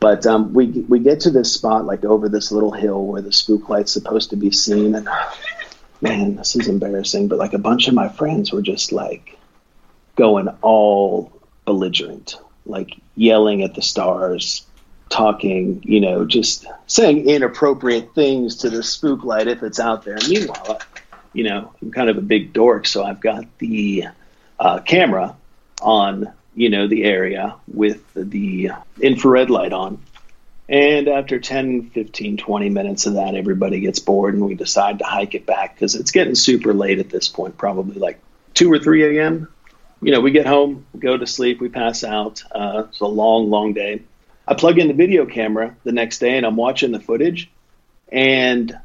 But 0.00 0.26
um, 0.26 0.52
we 0.52 0.66
we 0.66 0.98
get 0.98 1.20
to 1.20 1.30
this 1.30 1.54
spot 1.54 1.84
like 1.84 2.04
over 2.04 2.28
this 2.28 2.50
little 2.50 2.72
hill 2.72 3.06
where 3.06 3.22
the 3.22 3.32
spook 3.32 3.68
light's 3.68 3.92
supposed 3.92 4.30
to 4.30 4.36
be 4.36 4.50
seen, 4.50 4.96
and 4.96 5.08
man, 6.00 6.34
this 6.34 6.56
is 6.56 6.66
embarrassing. 6.66 7.28
But 7.28 7.38
like 7.38 7.52
a 7.52 7.58
bunch 7.58 7.86
of 7.86 7.94
my 7.94 8.08
friends 8.08 8.52
were 8.52 8.62
just 8.62 8.90
like 8.90 9.38
going 10.16 10.48
all 10.60 11.32
belligerent, 11.66 12.36
like 12.66 12.96
yelling 13.14 13.62
at 13.62 13.74
the 13.74 13.82
stars, 13.82 14.64
talking, 15.08 15.82
you 15.84 16.00
know, 16.00 16.24
just 16.24 16.66
saying 16.86 17.28
inappropriate 17.28 18.14
things 18.14 18.56
to 18.56 18.70
the 18.70 18.82
spook 18.82 19.24
light 19.24 19.46
if 19.46 19.62
it's 19.62 19.78
out 19.78 20.04
there. 20.04 20.18
Meanwhile, 20.28 20.80
you 21.32 21.44
know, 21.44 21.72
I'm 21.80 21.90
kind 21.90 22.10
of 22.10 22.18
a 22.18 22.22
big 22.22 22.52
dork, 22.52 22.86
so 22.86 23.04
I've 23.04 23.20
got 23.20 23.44
the 23.58 24.06
uh, 24.58 24.80
camera 24.80 25.36
on, 25.80 26.32
you 26.54 26.70
know, 26.70 26.88
the 26.88 27.04
area 27.04 27.56
with 27.72 28.02
the 28.14 28.70
infrared 29.00 29.50
light 29.50 29.72
on. 29.72 30.00
And 30.68 31.08
after 31.08 31.38
10, 31.38 31.90
15, 31.90 32.38
20 32.38 32.70
minutes 32.70 33.04
of 33.04 33.14
that, 33.14 33.34
everybody 33.34 33.80
gets 33.80 33.98
bored 33.98 34.34
and 34.34 34.46
we 34.46 34.54
decide 34.54 35.00
to 35.00 35.04
hike 35.04 35.34
it 35.34 35.44
back 35.44 35.74
because 35.74 35.94
it's 35.94 36.12
getting 36.12 36.34
super 36.34 36.72
late 36.72 36.98
at 36.98 37.10
this 37.10 37.28
point, 37.28 37.58
probably 37.58 37.96
like 37.96 38.20
2 38.54 38.72
or 38.72 38.78
3 38.78 39.18
a.m. 39.18 39.48
You 40.02 40.10
know, 40.10 40.20
we 40.20 40.32
get 40.32 40.46
home, 40.46 40.84
go 40.98 41.16
to 41.16 41.26
sleep, 41.26 41.60
we 41.60 41.68
pass 41.68 42.02
out. 42.02 42.42
Uh, 42.50 42.84
it's 42.88 43.00
a 43.00 43.06
long, 43.06 43.50
long 43.50 43.72
day. 43.72 44.02
I 44.46 44.54
plug 44.54 44.78
in 44.78 44.88
the 44.88 44.94
video 44.94 45.26
camera 45.26 45.76
the 45.84 45.92
next 45.92 46.18
day 46.18 46.36
and 46.36 46.44
I'm 46.44 46.56
watching 46.56 46.90
the 46.90 46.98
footage. 46.98 47.48
And 48.10 48.76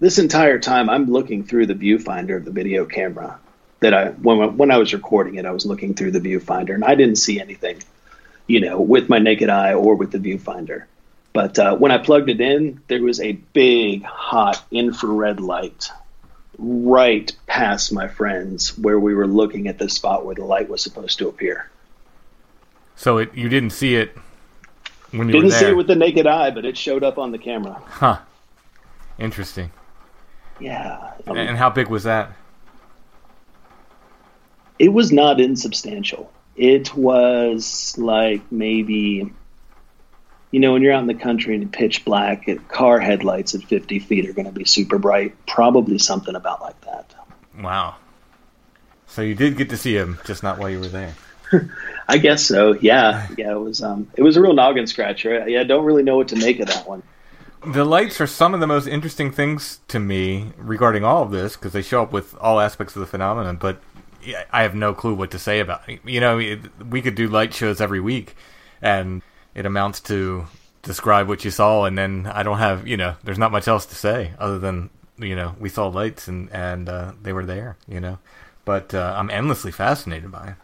this 0.00 0.18
entire 0.18 0.58
time, 0.58 0.88
I'm 0.88 1.06
looking 1.10 1.44
through 1.44 1.66
the 1.66 1.74
viewfinder 1.74 2.36
of 2.36 2.46
the 2.46 2.50
video 2.50 2.86
camera 2.86 3.38
that 3.80 3.92
I 3.92 4.08
when 4.10 4.56
when 4.56 4.70
I 4.70 4.78
was 4.78 4.94
recording 4.94 5.34
it, 5.34 5.44
I 5.44 5.50
was 5.50 5.66
looking 5.66 5.94
through 5.94 6.12
the 6.12 6.20
viewfinder 6.20 6.74
and 6.74 6.84
I 6.84 6.94
didn't 6.94 7.16
see 7.16 7.38
anything, 7.38 7.82
you 8.46 8.60
know, 8.60 8.80
with 8.80 9.10
my 9.10 9.18
naked 9.18 9.50
eye 9.50 9.74
or 9.74 9.94
with 9.94 10.10
the 10.10 10.18
viewfinder. 10.18 10.84
But 11.34 11.58
uh, 11.58 11.76
when 11.76 11.92
I 11.92 11.98
plugged 11.98 12.30
it 12.30 12.40
in, 12.40 12.80
there 12.88 13.02
was 13.02 13.20
a 13.20 13.32
big 13.32 14.02
hot 14.04 14.64
infrared 14.70 15.40
light 15.40 15.90
right 16.58 17.30
past 17.46 17.92
my 17.92 18.08
friends 18.08 18.76
where 18.78 18.98
we 18.98 19.14
were 19.14 19.26
looking 19.26 19.68
at 19.68 19.78
the 19.78 19.88
spot 19.88 20.24
where 20.24 20.34
the 20.34 20.44
light 20.44 20.68
was 20.68 20.82
supposed 20.82 21.18
to 21.18 21.28
appear. 21.28 21.70
So 22.96 23.18
it, 23.18 23.34
you 23.34 23.48
didn't 23.48 23.70
see 23.70 23.96
it 23.96 24.16
when 25.10 25.28
you 25.28 25.32
Didn't 25.32 25.44
were 25.46 25.50
there. 25.50 25.58
see 25.60 25.66
it 25.66 25.76
with 25.76 25.86
the 25.88 25.96
naked 25.96 26.26
eye, 26.26 26.50
but 26.50 26.64
it 26.64 26.76
showed 26.76 27.02
up 27.04 27.18
on 27.18 27.32
the 27.32 27.38
camera. 27.38 27.82
huh. 27.86 28.18
Interesting. 29.18 29.70
Yeah, 30.60 31.12
um, 31.26 31.36
And 31.36 31.56
how 31.56 31.70
big 31.70 31.88
was 31.88 32.04
that? 32.04 32.32
it 34.78 34.88
was 34.88 35.12
not 35.12 35.40
insubstantial. 35.40 36.30
It 36.56 36.94
was 36.96 37.96
like 37.98 38.40
maybe, 38.50 39.32
you 40.54 40.60
know, 40.60 40.72
when 40.72 40.82
you're 40.82 40.92
out 40.92 41.00
in 41.00 41.08
the 41.08 41.14
country 41.14 41.56
and 41.56 41.72
pitch 41.72 42.04
black, 42.04 42.48
car 42.68 43.00
headlights 43.00 43.56
at 43.56 43.64
50 43.64 43.98
feet 43.98 44.28
are 44.28 44.32
going 44.32 44.46
to 44.46 44.52
be 44.52 44.64
super 44.64 44.98
bright. 45.00 45.34
Probably 45.48 45.98
something 45.98 46.36
about 46.36 46.60
like 46.60 46.80
that. 46.82 47.12
Wow. 47.60 47.96
So 49.08 49.20
you 49.22 49.34
did 49.34 49.56
get 49.56 49.70
to 49.70 49.76
see 49.76 49.96
him, 49.96 50.20
just 50.24 50.44
not 50.44 50.58
while 50.58 50.70
you 50.70 50.78
were 50.78 50.86
there. 50.86 51.12
I 52.08 52.18
guess 52.18 52.46
so. 52.46 52.74
Yeah, 52.74 53.26
yeah. 53.36 53.50
It 53.50 53.58
was 53.58 53.82
um, 53.82 54.08
it 54.16 54.22
was 54.22 54.36
a 54.36 54.40
real 54.40 54.52
noggin 54.52 54.86
scratcher. 54.86 55.44
Yeah, 55.48 55.60
I 55.60 55.64
don't 55.64 55.84
really 55.84 56.04
know 56.04 56.18
what 56.18 56.28
to 56.28 56.36
make 56.36 56.60
of 56.60 56.68
that 56.68 56.88
one. 56.88 57.02
The 57.66 57.84
lights 57.84 58.20
are 58.20 58.26
some 58.28 58.54
of 58.54 58.60
the 58.60 58.68
most 58.68 58.86
interesting 58.86 59.32
things 59.32 59.80
to 59.88 59.98
me 59.98 60.52
regarding 60.56 61.02
all 61.02 61.24
of 61.24 61.32
this 61.32 61.56
because 61.56 61.72
they 61.72 61.82
show 61.82 62.00
up 62.00 62.12
with 62.12 62.36
all 62.38 62.60
aspects 62.60 62.94
of 62.94 63.00
the 63.00 63.06
phenomenon. 63.06 63.56
But 63.56 63.80
I 64.52 64.62
have 64.62 64.76
no 64.76 64.94
clue 64.94 65.14
what 65.14 65.32
to 65.32 65.38
say 65.40 65.58
about 65.58 65.88
it. 65.88 65.98
You 66.04 66.20
know, 66.20 66.36
we 66.88 67.02
could 67.02 67.16
do 67.16 67.26
light 67.26 67.52
shows 67.52 67.80
every 67.80 68.00
week, 68.00 68.36
and 68.80 69.20
it 69.54 69.66
amounts 69.66 70.00
to 70.00 70.46
describe 70.82 71.28
what 71.28 71.44
you 71.44 71.50
saw, 71.50 71.84
and 71.84 71.96
then 71.96 72.26
I 72.26 72.42
don't 72.42 72.58
have, 72.58 72.86
you 72.86 72.96
know, 72.96 73.16
there's 73.24 73.38
not 73.38 73.52
much 73.52 73.68
else 73.68 73.86
to 73.86 73.94
say 73.94 74.32
other 74.38 74.58
than 74.58 74.90
you 75.16 75.36
know 75.36 75.54
we 75.60 75.68
saw 75.68 75.86
lights 75.86 76.26
and 76.26 76.50
and 76.52 76.88
uh, 76.88 77.12
they 77.22 77.32
were 77.32 77.46
there. 77.46 77.76
You 77.88 78.00
know, 78.00 78.18
but 78.64 78.94
uh, 78.94 79.14
I'm 79.16 79.30
endlessly 79.30 79.72
fascinated 79.72 80.30
by 80.30 80.54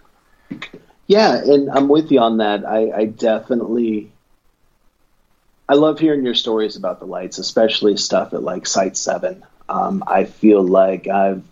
it. 0.50 0.80
Yeah, 1.06 1.42
and 1.42 1.70
I'm 1.70 1.88
with 1.88 2.12
you 2.12 2.20
on 2.20 2.36
that. 2.36 2.64
I, 2.64 2.90
I 2.92 3.04
definitely, 3.06 4.12
I 5.68 5.74
love 5.74 5.98
hearing 5.98 6.24
your 6.24 6.36
stories 6.36 6.76
about 6.76 7.00
the 7.00 7.06
lights, 7.06 7.38
especially 7.38 7.96
stuff 7.96 8.32
at 8.32 8.44
like 8.44 8.66
Site 8.66 8.96
Seven. 8.96 9.44
Um, 9.68 10.04
I 10.06 10.24
feel 10.24 10.62
like 10.62 11.08
I've 11.08 11.42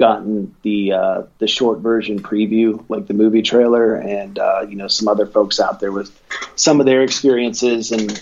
gotten 0.00 0.52
the 0.62 0.92
uh, 0.92 1.22
the 1.38 1.46
short 1.46 1.78
version 1.78 2.20
preview, 2.20 2.82
like 2.88 3.06
the 3.06 3.14
movie 3.14 3.42
trailer, 3.42 3.94
and 3.94 4.38
uh, 4.38 4.66
you 4.68 4.74
know 4.74 4.88
some 4.88 5.06
other 5.06 5.26
folks 5.26 5.60
out 5.60 5.78
there 5.78 5.92
with 5.92 6.10
some 6.56 6.80
of 6.80 6.86
their 6.86 7.02
experiences 7.02 7.92
and 7.92 8.18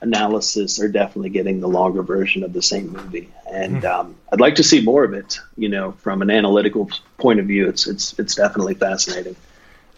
analysis 0.00 0.80
are 0.80 0.88
definitely 0.88 1.28
getting 1.28 1.60
the 1.60 1.68
longer 1.68 2.02
version 2.02 2.42
of 2.42 2.54
the 2.54 2.62
same 2.62 2.90
movie. 2.90 3.28
And 3.52 3.84
um, 3.84 4.16
I'd 4.32 4.40
like 4.40 4.54
to 4.56 4.62
see 4.62 4.80
more 4.80 5.04
of 5.04 5.12
it. 5.12 5.38
You 5.56 5.68
know, 5.68 5.92
from 5.92 6.22
an 6.22 6.30
analytical 6.30 6.90
point 7.18 7.38
of 7.38 7.46
view, 7.46 7.68
it's 7.68 7.86
it's 7.86 8.18
it's 8.18 8.34
definitely 8.34 8.74
fascinating. 8.74 9.36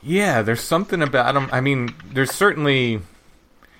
Yeah, 0.02 0.42
there's 0.42 0.60
something 0.60 1.00
about 1.00 1.34
them. 1.34 1.48
I 1.52 1.60
mean, 1.60 1.94
there's 2.12 2.32
certainly, 2.32 3.00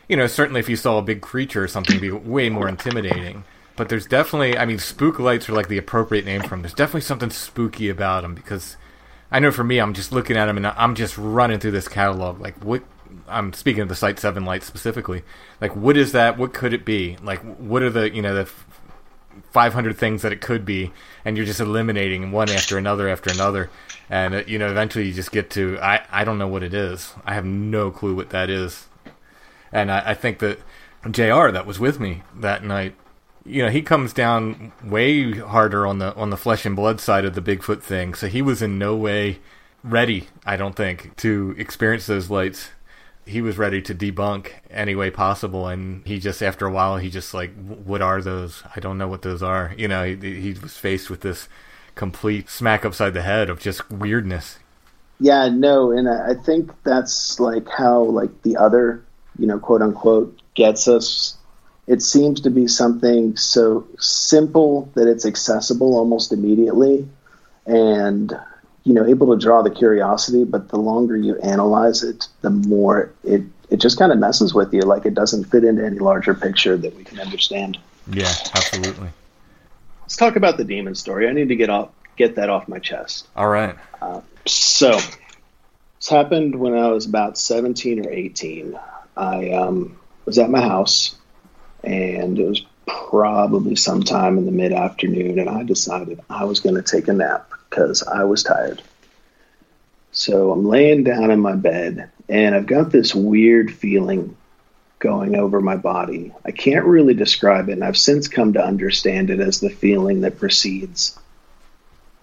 you 0.09 0.17
know, 0.17 0.29
certainly 0.29 0.61
if 0.61 0.69
you 0.69 0.77
saw 0.77 0.99
a 0.99 1.03
big 1.03 1.21
creature 1.21 1.65
or 1.65 1.69
something, 1.69 1.97
it'd 1.97 2.03
be 2.03 2.13
way 2.13 2.49
more 2.49 2.69
intimidating. 2.69 3.43
But 3.77 3.89
there's 3.89 4.07
definitely, 4.07 4.59
I 4.59 4.67
mean, 4.67 4.79
spook 4.79 5.19
lights 5.19 5.49
are 5.49 5.55
like 5.55 5.69
the 5.69 5.79
appropriate 5.79 6.25
name 6.25 6.43
for 6.43 6.51
them. 6.51 6.63
There's 6.63 6.75
definitely 6.75 7.03
something 7.03 7.31
spooky 7.31 7.89
about 7.89 8.23
them 8.23 8.35
because 8.35 8.77
I 9.31 9.41
know 9.41 9.51
for 9.51 9.65
me, 9.65 9.79
I'm 9.79 9.95
just 9.95 10.13
looking 10.13 10.37
at 10.37 10.47
them 10.47 10.59
and 10.59 10.67
I'm 10.67 10.95
just 10.95 11.17
running 11.17 11.59
through 11.59 11.71
this 11.71 11.89
catalog. 11.89 12.41
Like, 12.41 12.63
what? 12.63 12.83
I'm 13.29 13.53
speaking 13.53 13.83
of 13.83 13.89
the 13.89 13.95
Site 13.95 14.19
Seven 14.19 14.45
lights 14.45 14.67
specifically. 14.67 15.23
Like, 15.61 15.75
what 15.75 15.97
is 15.97 16.13
that? 16.13 16.39
What 16.39 16.53
could 16.53 16.73
it 16.73 16.85
be? 16.85 17.17
Like, 17.23 17.41
what 17.59 17.83
are 17.83 17.91
the, 17.91 18.15
you 18.15 18.23
know, 18.23 18.35
the 18.35 18.51
500 19.51 19.97
things 19.97 20.23
that 20.23 20.33
it 20.33 20.41
could 20.41 20.65
be, 20.65 20.93
and 21.25 21.37
you're 21.37 21.47
just 21.47 21.61
eliminating 21.61 22.33
one 22.33 22.51
after 22.51 22.79
another 22.79 23.09
after 23.09 23.31
another, 23.31 23.71
and 24.11 24.35
uh, 24.35 24.43
you 24.47 24.59
know 24.59 24.71
eventually 24.71 25.07
you 25.07 25.13
just 25.13 25.33
get 25.33 25.51
to 25.51 25.79
I 25.81 26.05
I 26.11 26.25
don't 26.25 26.39
know 26.39 26.49
what 26.49 26.63
it 26.63 26.75
is. 26.75 27.15
I 27.25 27.35
have 27.35 27.45
no 27.45 27.91
clue 27.91 28.15
what 28.15 28.31
that 28.31 28.51
is, 28.51 28.89
and 29.71 29.91
I, 29.91 30.11
I 30.11 30.15
think 30.15 30.39
that 30.41 30.59
Jr. 31.11 31.51
that 31.51 31.67
was 31.67 31.79
with 31.79 32.01
me 32.01 32.23
that 32.37 32.65
night 32.65 32.95
you 33.45 33.63
know, 33.63 33.71
he 33.71 33.83
comes 33.83 34.13
down 34.13 34.73
way 34.85 35.33
harder 35.39 35.87
on 35.87 35.99
the 35.99 36.15
on 36.15 36.31
the 36.31 36.37
flesh 36.37 36.65
and 36.65 36.77
blood 36.77 37.01
side 37.01 37.25
of 37.25 37.35
the 37.35 37.43
Bigfoot 37.43 37.83
thing. 37.83 38.15
So 38.15 38.29
he 38.29 38.43
was 38.43 38.63
in 38.63 38.79
no 38.79 38.97
way 38.97 39.39
ready, 39.83 40.29
I 40.47 40.57
don't 40.57 40.77
think, 40.77 41.17
to 41.17 41.55
experience 41.59 42.07
those 42.07 42.31
lights. 42.31 42.71
He 43.25 43.41
was 43.41 43.57
ready 43.57 43.81
to 43.83 43.95
debunk 43.95 44.51
any 44.71 44.95
way 44.95 45.11
possible, 45.11 45.69
and 45.69 46.05
he 46.07 46.19
just 46.19 46.43
after 46.43 46.67
a 46.67 46.73
while 46.73 46.97
he 46.99 47.11
just 47.11 47.35
like, 47.35 47.55
what 47.55 48.03
are 48.03 48.21
those? 48.21 48.63
I 48.75 48.81
don't 48.81 48.99
know 48.99 49.09
what 49.09 49.23
those 49.23 49.43
are. 49.43 49.75
You 49.77 49.89
know, 49.89 50.05
he, 50.05 50.41
he 50.41 50.53
was 50.55 50.77
faced 50.77 51.09
with 51.11 51.21
this 51.21 51.49
complete 51.95 52.49
smack 52.49 52.85
upside 52.85 53.15
the 53.15 53.23
head 53.23 53.51
of 53.51 53.61
just 53.61 53.91
weirdness. 53.91 54.59
Yeah, 55.21 55.49
no, 55.49 55.93
and 55.93 56.09
I 56.09 56.35
think 56.35 56.73
that's 56.83 57.39
like 57.39 57.69
how 57.69 58.03
like 58.03 58.43
the 58.43 58.57
other, 58.57 59.05
you 59.39 59.47
know, 59.47 59.59
quote 59.59 59.83
unquote, 59.83 60.37
gets 60.55 60.89
us. 60.89 61.37
It 61.87 62.03
seems 62.03 62.41
to 62.43 62.51
be 62.51 62.69
something 62.69 63.37
so 63.37 63.87
simple 63.99 64.91
that 64.95 65.09
it's 65.09 65.27
accessible 65.27 65.97
almost 65.97 66.33
immediately, 66.33 67.09
and 67.67 68.33
you 68.85 68.95
know, 68.95 69.07
able 69.07 69.37
to 69.37 69.41
draw 69.41 69.63
the 69.63 69.71
curiosity. 69.71 70.45
But 70.45 70.69
the 70.69 70.79
longer 70.79 71.17
you 71.17 71.39
analyze 71.41 72.03
it, 72.03 72.29
the 72.41 72.51
more 72.51 73.13
it 73.25 73.43
it 73.71 73.81
just 73.81 73.99
kind 73.99 74.13
of 74.13 74.19
messes 74.19 74.55
with 74.55 74.73
you. 74.73 74.83
Like 74.83 75.07
it 75.07 75.15
doesn't 75.15 75.45
fit 75.45 75.65
into 75.65 75.85
any 75.85 75.99
larger 75.99 76.35
picture 76.35 76.77
that 76.77 76.95
we 76.95 77.05
can 77.05 77.19
understand. 77.19 77.79
Yeah, 78.11 78.33
absolutely. 78.55 79.09
Let's 80.03 80.17
talk 80.17 80.37
about 80.37 80.59
the 80.59 80.65
demon 80.65 80.95
story. 80.95 81.29
I 81.29 81.33
need 81.33 81.49
to 81.49 81.57
get 81.57 81.71
off 81.71 81.89
get 82.17 82.37
that 82.37 82.51
off 82.51 82.69
my 82.69 82.79
chest. 82.79 83.27
All 83.37 83.49
right. 83.49 83.75
Uh, 84.01 84.21
so, 84.47 84.93
this 84.93 86.09
happened 86.09 86.55
when 86.55 86.75
I 86.75 86.89
was 86.89 87.07
about 87.07 87.39
17 87.39 88.07
or 88.07 88.11
18. 88.11 88.79
I 89.17 89.51
um, 89.53 89.99
was 90.25 90.39
at 90.39 90.51
my 90.51 90.61
house, 90.61 91.15
and 91.83 92.39
it 92.39 92.47
was 92.47 92.65
probably 92.87 93.77
sometime 93.77 94.39
in 94.39 94.47
the 94.47 94.53
mid 94.53 94.73
afternoon, 94.73 95.39
and 95.39 95.49
I 95.49 95.63
decided 95.63 96.21
I 96.31 96.45
was 96.45 96.61
going 96.61 96.77
to 96.77 96.83
take 96.83 97.09
a 97.09 97.13
nap 97.13 97.51
because 97.69 98.03
I 98.03 98.25
was 98.25 98.43
tired. 98.43 98.83
So 100.13 100.53
I'm 100.53 100.67
laying 100.67 101.05
down 101.05 101.31
in 101.31 101.41
my 101.41 101.55
bed, 101.55 102.11
and 102.29 102.55
I've 102.55 102.67
got 102.67 102.91
this 102.91 103.15
weird 103.15 103.73
feeling 103.75 104.37
going 104.99 105.35
over 105.35 105.61
my 105.61 105.77
body. 105.77 106.33
I 106.45 106.53
can't 106.53 106.85
really 106.85 107.15
describe 107.15 107.69
it, 107.69 107.73
and 107.73 107.85
I've 107.85 107.97
since 107.97 108.29
come 108.29 108.53
to 108.53 108.65
understand 108.65 109.31
it 109.31 109.41
as 109.41 109.61
the 109.61 109.71
feeling 109.71 110.21
that 110.21 110.39
precedes 110.39 111.19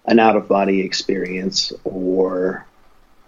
an 0.06 0.20
out 0.20 0.36
of 0.36 0.48
body 0.48 0.82
experience 0.82 1.74
or 1.84 2.66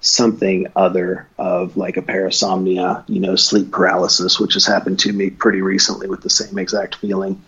something 0.01 0.67
other 0.75 1.27
of 1.37 1.77
like 1.77 1.95
a 1.95 2.01
parasomnia, 2.01 3.03
you 3.07 3.19
know, 3.19 3.35
sleep 3.35 3.71
paralysis, 3.71 4.39
which 4.39 4.55
has 4.55 4.65
happened 4.65 4.99
to 4.99 5.13
me 5.13 5.29
pretty 5.29 5.61
recently 5.61 6.09
with 6.09 6.21
the 6.21 6.29
same 6.29 6.57
exact 6.57 6.95
feeling. 6.95 7.41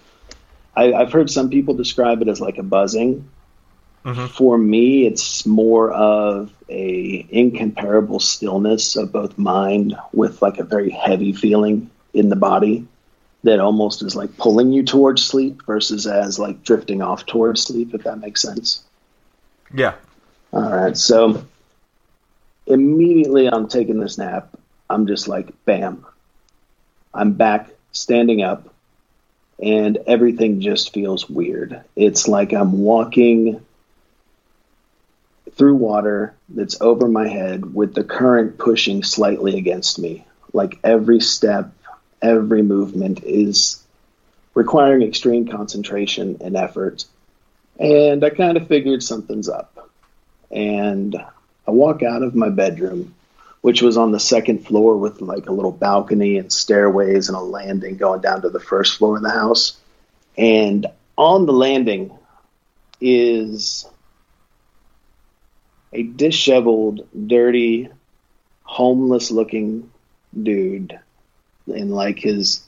I, 0.76 0.86
have 0.86 1.12
heard 1.12 1.30
some 1.30 1.50
people 1.50 1.74
describe 1.74 2.22
it 2.22 2.28
as 2.28 2.40
like 2.40 2.58
a 2.58 2.64
buzzing. 2.64 3.28
Mm-hmm. 4.06 4.28
For 4.28 4.58
me, 4.58 5.08
it's 5.08 5.46
more 5.46 5.92
of 5.92 6.54
a 6.70 7.26
incomparable 7.30 8.20
stillness 8.20 8.96
of 8.96 9.12
both 9.12 9.38
mind 9.38 9.96
with 10.12 10.42
like 10.42 10.60
a 10.60 10.64
very 10.64 10.90
heavy 10.90 11.34
feeling 11.34 11.90
in 12.14 12.30
the 12.30 12.36
body 12.36 12.86
that 13.44 13.60
almost 13.60 14.04
is 14.04 14.16
like 14.16 14.38
pulling 14.38 14.72
you 14.72 14.84
towards 14.84 15.24
sleep 15.24 15.62
versus 15.66 16.06
as 16.06 16.38
like 16.38 16.64
drifting 16.64 17.02
off 17.02 17.26
towards 17.26 17.64
sleep, 17.64 17.94
if 17.94 18.04
that 18.04 18.20
makes 18.20 18.42
sense. 18.42 18.84
Yeah. 19.74 19.96
All 20.52 20.70
right. 20.70 20.96
So 20.96 21.46
immediately 22.66 23.48
I'm 23.48 23.68
taking 23.68 24.00
this 24.00 24.18
nap. 24.18 24.50
I'm 24.90 25.08
just 25.08 25.28
like, 25.28 25.50
bam. 25.66 26.06
I'm 27.14 27.34
back 27.34 27.70
standing 27.92 28.42
up 28.42 28.74
and 29.62 29.98
everything 30.08 30.62
just 30.62 30.94
feels 30.94 31.30
weird. 31.30 31.84
It's 31.96 32.28
like 32.28 32.54
I'm 32.54 32.80
walking 32.80 33.64
through 35.52 35.76
water 35.76 36.34
that's 36.50 36.82
over 36.82 37.08
my 37.08 37.28
head 37.28 37.74
with 37.74 37.94
the 37.94 38.04
current 38.04 38.58
pushing 38.58 39.04
slightly 39.04 39.58
against 39.58 40.00
me. 40.00 40.26
Like 40.52 40.80
every 40.84 41.20
step, 41.20 41.72
every 42.22 42.64
movement 42.64 43.24
is 43.24 43.82
requiring 44.54 45.04
extreme 45.04 45.48
concentration 45.48 46.38
and 46.42 46.56
effort. 46.56 47.06
And 47.80 48.24
I 48.24 48.30
kind 48.32 48.58
of 48.58 48.68
figured 48.68 49.04
something's 49.04 49.50
up. 49.50 49.90
And 50.52 51.16
I 51.68 51.72
walk 51.72 52.04
out 52.04 52.24
of 52.24 52.36
my 52.36 52.50
bedroom, 52.50 53.16
which 53.62 53.82
was 53.82 53.98
on 53.98 54.12
the 54.12 54.20
second 54.20 54.66
floor 54.66 54.98
with 54.98 55.22
like 55.22 55.48
a 55.48 55.54
little 55.54 55.72
balcony 55.72 56.38
and 56.38 56.52
stairways 56.52 57.30
and 57.30 57.38
a 57.38 57.42
landing 57.42 57.98
going 57.98 58.22
down 58.22 58.42
to 58.42 58.50
the 58.50 58.60
first 58.60 58.98
floor 58.98 59.18
of 59.18 59.24
the 59.24 59.30
house. 59.30 59.78
And 60.38 60.88
on 61.18 61.46
the 61.46 61.54
landing 61.54 62.12
is 63.00 63.86
a 65.92 66.04
disheveled, 66.04 67.08
dirty, 67.28 67.90
homeless 68.64 69.32
looking 69.32 69.92
dude 70.42 71.00
in 71.68 71.92
like 71.92 72.20
his 72.20 72.64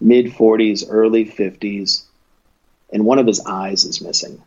mid 0.00 0.26
40s, 0.26 0.84
early 0.88 1.24
50s 1.24 2.04
and 2.94 3.04
one 3.04 3.18
of 3.18 3.26
his 3.26 3.44
eyes 3.44 3.84
is 3.84 4.00
missing. 4.00 4.40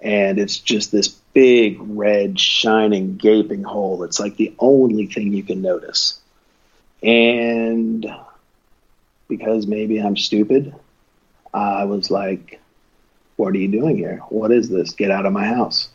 And 0.00 0.38
it's 0.38 0.56
just 0.58 0.92
this 0.92 1.08
big, 1.08 1.78
red, 1.80 2.40
shining, 2.40 3.16
gaping 3.16 3.62
hole. 3.62 4.02
It's 4.02 4.18
like 4.18 4.36
the 4.36 4.54
only 4.58 5.06
thing 5.06 5.32
you 5.32 5.42
can 5.42 5.60
notice. 5.60 6.18
And 7.02 8.06
because 9.28 9.66
maybe 9.66 9.98
I'm 9.98 10.16
stupid, 10.16 10.74
I 11.52 11.84
was 11.84 12.10
like, 12.10 12.60
What 13.36 13.54
are 13.54 13.58
you 13.58 13.68
doing 13.68 13.96
here? 13.96 14.22
What 14.28 14.52
is 14.52 14.68
this? 14.68 14.92
Get 14.92 15.10
out 15.10 15.26
of 15.26 15.32
my 15.32 15.46
house. 15.46 15.88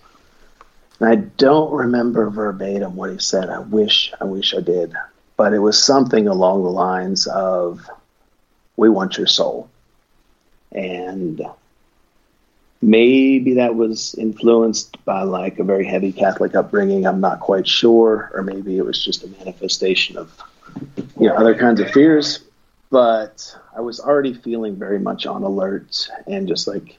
And 1.00 1.10
I 1.10 1.16
don't 1.16 1.74
remember 1.74 2.30
verbatim 2.30 2.96
what 2.96 3.12
he 3.12 3.20
said. 3.20 3.50
I 3.50 3.60
wish, 3.60 4.14
I 4.20 4.24
wish 4.24 4.54
I 4.56 4.62
did. 4.62 4.94
But 5.38 5.54
it 5.54 5.60
was 5.60 5.84
something 5.84 6.28
along 6.28 6.64
the 6.64 6.70
lines 6.70 7.28
of, 7.28 7.90
We 8.78 8.90
want 8.90 9.18
your 9.18 9.28
soul 9.28 9.70
and 10.72 11.42
maybe 12.82 13.56
that 13.56 13.76
was 13.76 14.16
influenced 14.16 15.04
by 15.06 15.24
like 15.24 15.60
a 15.60 15.64
very 15.64 15.86
heavy 15.86 16.12
Catholic 16.12 16.56
upbringing. 16.56 17.06
I'm 17.06 17.22
not 17.22 17.40
quite 17.40 17.68
sure, 17.68 18.32
or 18.34 18.44
maybe 18.44 18.78
it 18.78 18.86
was 18.86 19.04
just 19.04 19.24
a 19.24 19.28
manifestation 19.28 20.18
of 20.18 20.32
you 21.20 21.28
know 21.28 21.36
other 21.36 21.56
kinds 21.56 21.80
of 21.80 21.92
fears. 21.92 22.40
But 22.90 23.58
I 23.76 23.82
was 23.82 24.00
already 24.00 24.34
feeling 24.34 24.76
very 24.76 25.00
much 25.00 25.26
on 25.26 25.44
alert 25.44 26.08
and 26.28 26.48
just 26.48 26.68
like 26.68 26.98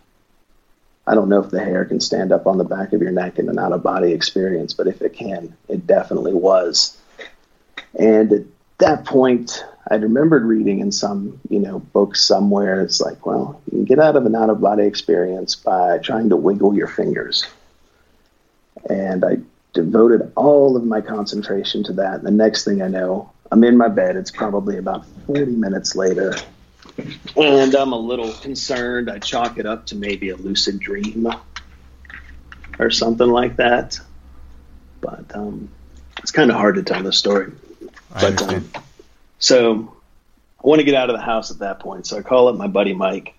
I 1.07 1.15
don't 1.15 1.29
know 1.29 1.41
if 1.41 1.51
the 1.51 1.61
hair 1.61 1.85
can 1.85 2.01
stand 2.01 2.33
up 2.33 2.47
on 2.47 2.59
the 2.59 2.65
back 2.65 2.93
of 2.93 3.01
your 3.01 3.13
neck 3.13 3.39
in 3.39 3.49
an 3.49 3.59
out 3.59 3.73
of 3.73 3.83
body 3.83 4.13
experience, 4.13 4.73
but 4.75 4.89
if 4.89 5.01
it 5.03 5.13
can, 5.13 5.57
it 5.69 5.87
definitely 5.87 6.35
was. 6.35 6.99
And 7.99 8.33
at 8.33 8.43
that 8.79 9.05
point, 9.05 9.65
I'd 9.89 10.03
remembered 10.03 10.45
reading 10.45 10.81
in 10.81 10.93
some, 10.93 11.41
you 11.49 11.61
know, 11.61 11.79
books 11.79 12.25
somewhere. 12.25 12.83
It's 12.83 13.01
like, 13.01 13.25
well, 13.25 13.61
you 13.67 13.79
can 13.79 13.85
get 13.85 13.99
out 13.99 14.17
of 14.17 14.27
an 14.27 14.35
out 14.35 14.51
of 14.51 14.61
body 14.61 14.85
experience 14.85 15.55
by 15.55 15.99
trying 15.99 16.29
to 16.31 16.37
wiggle 16.37 16.75
your 16.75 16.89
fingers. 16.89 17.47
And 18.91 19.25
I 19.25 19.39
devoted 19.73 20.33
all 20.37 20.77
of 20.77 20.85
my 20.85 21.01
concentration 21.01 21.85
to 21.85 21.93
that. 21.95 22.23
The 22.23 22.31
next 22.31 22.65
thing 22.65 22.83
I 22.83 22.89
know, 22.89 23.31
I'm 23.53 23.63
in 23.65 23.77
my 23.77 23.89
bed. 23.89 24.17
It's 24.17 24.31
probably 24.31 24.79
about 24.79 25.07
40 25.27 25.47
minutes 25.53 25.95
later. 25.95 26.35
And 27.37 27.75
I'm 27.75 27.93
a 27.93 27.99
little 27.99 28.33
concerned. 28.35 29.11
I 29.11 29.19
chalk 29.19 29.59
it 29.59 29.67
up 29.67 29.87
to 29.87 29.97
maybe 29.97 30.31
a 30.31 30.37
lucid 30.37 30.81
dream 30.81 31.29
or 32.79 32.91
something 32.91 33.29
like 33.29 33.57
that. 33.57 34.01
But 35.01 35.35
um, 35.35 35.69
it's 36.19 36.33
kind 36.33 36.51
of 36.51 36.57
hard 36.57 36.77
to 36.77 36.83
tell 36.83 37.03
the 37.03 37.13
story. 37.13 37.53
But 38.21 38.43
um, 38.43 38.71
so 39.39 39.97
I 40.63 40.69
want 40.69 40.81
to 40.81 40.85
get 40.85 40.95
out 40.95 41.11
of 41.11 41.17
the 41.17 41.23
house 41.23 41.51
at 41.51 41.59
that 41.59 41.81
point. 41.81 42.07
So 42.07 42.19
I 42.19 42.23
call 42.23 42.49
up 42.49 42.57
my 42.57 42.67
buddy 42.67 42.95
Mike. 42.95 43.35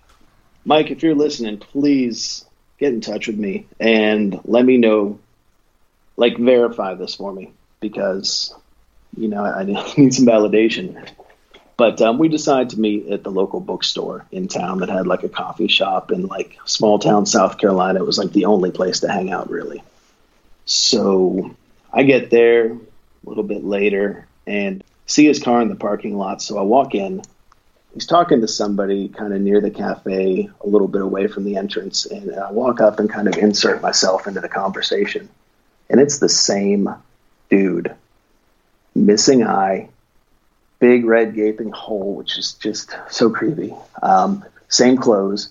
Mike, 0.64 0.90
if 0.90 1.02
you're 1.02 1.14
listening, 1.14 1.58
please 1.58 2.44
get 2.78 2.92
in 2.92 3.00
touch 3.00 3.26
with 3.26 3.36
me 3.36 3.66
and 3.80 4.40
let 4.44 4.64
me 4.64 4.76
know, 4.76 5.18
like, 6.16 6.36
verify 6.36 6.94
this 6.94 7.16
for 7.16 7.32
me 7.32 7.52
because, 7.80 8.54
you 9.16 9.28
know, 9.28 9.44
I 9.44 9.64
need 9.96 10.14
some 10.14 10.26
validation. 10.26 11.08
But 11.76 12.00
um, 12.02 12.18
we 12.18 12.28
decided 12.28 12.70
to 12.70 12.80
meet 12.80 13.08
at 13.08 13.22
the 13.22 13.30
local 13.30 13.60
bookstore 13.60 14.26
in 14.30 14.48
town 14.48 14.80
that 14.80 14.88
had 14.88 15.06
like 15.06 15.22
a 15.22 15.28
coffee 15.28 15.68
shop 15.68 16.10
in 16.10 16.26
like 16.26 16.58
small 16.64 16.98
town 16.98 17.24
South 17.24 17.58
Carolina. 17.58 18.00
It 18.00 18.06
was 18.06 18.18
like 18.18 18.32
the 18.32 18.46
only 18.46 18.72
place 18.72 19.00
to 19.00 19.08
hang 19.10 19.30
out, 19.30 19.48
really. 19.48 19.82
So 20.66 21.54
I 21.92 22.02
get 22.02 22.30
there 22.30 22.72
a 22.72 22.78
little 23.24 23.44
bit 23.44 23.64
later 23.64 24.27
and 24.48 24.82
see 25.06 25.26
his 25.26 25.42
car 25.42 25.60
in 25.60 25.68
the 25.68 25.76
parking 25.76 26.16
lot. 26.16 26.42
So 26.42 26.58
I 26.58 26.62
walk 26.62 26.94
in. 26.94 27.22
He's 27.94 28.06
talking 28.06 28.40
to 28.40 28.48
somebody 28.48 29.08
kind 29.08 29.32
of 29.32 29.40
near 29.40 29.60
the 29.60 29.70
cafe, 29.70 30.50
a 30.60 30.66
little 30.66 30.88
bit 30.88 31.02
away 31.02 31.26
from 31.26 31.44
the 31.44 31.56
entrance. 31.56 32.06
And 32.06 32.34
I 32.34 32.50
walk 32.50 32.80
up 32.80 33.00
and 33.00 33.10
kind 33.10 33.28
of 33.28 33.36
insert 33.36 33.82
myself 33.82 34.26
into 34.26 34.40
the 34.40 34.48
conversation. 34.48 35.28
And 35.90 36.00
it's 36.00 36.18
the 36.18 36.28
same 36.28 36.88
dude. 37.48 37.94
Missing 38.94 39.44
eye, 39.44 39.88
big 40.78 41.04
red 41.04 41.34
gaping 41.34 41.70
hole, 41.70 42.14
which 42.14 42.38
is 42.38 42.54
just 42.54 42.96
so 43.08 43.30
creepy. 43.30 43.74
Um, 44.02 44.44
same 44.68 44.96
clothes, 44.96 45.50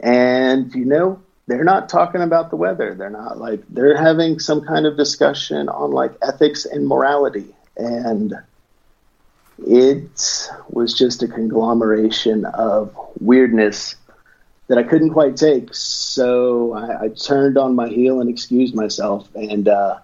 and 0.00 0.74
you 0.74 0.84
know 0.84 1.22
they're 1.46 1.64
not 1.64 1.88
talking 1.88 2.22
about 2.22 2.50
the 2.50 2.56
weather. 2.56 2.94
They're 2.94 3.10
not 3.10 3.38
like 3.38 3.62
they're 3.68 3.96
having 3.96 4.38
some 4.38 4.62
kind 4.62 4.86
of 4.86 4.96
discussion 4.96 5.68
on 5.68 5.90
like 5.90 6.12
ethics 6.22 6.64
and 6.64 6.86
morality, 6.86 7.54
and 7.76 8.34
it 9.66 10.50
was 10.68 10.94
just 10.94 11.22
a 11.22 11.28
conglomeration 11.28 12.44
of 12.44 12.94
weirdness 13.20 13.96
that 14.68 14.78
I 14.78 14.82
couldn't 14.82 15.10
quite 15.10 15.36
take. 15.36 15.74
So 15.74 16.72
I, 16.72 17.04
I 17.04 17.08
turned 17.08 17.58
on 17.58 17.74
my 17.74 17.88
heel 17.88 18.20
and 18.20 18.30
excused 18.30 18.74
myself 18.74 19.28
and 19.34 19.68
uh, 19.68 19.98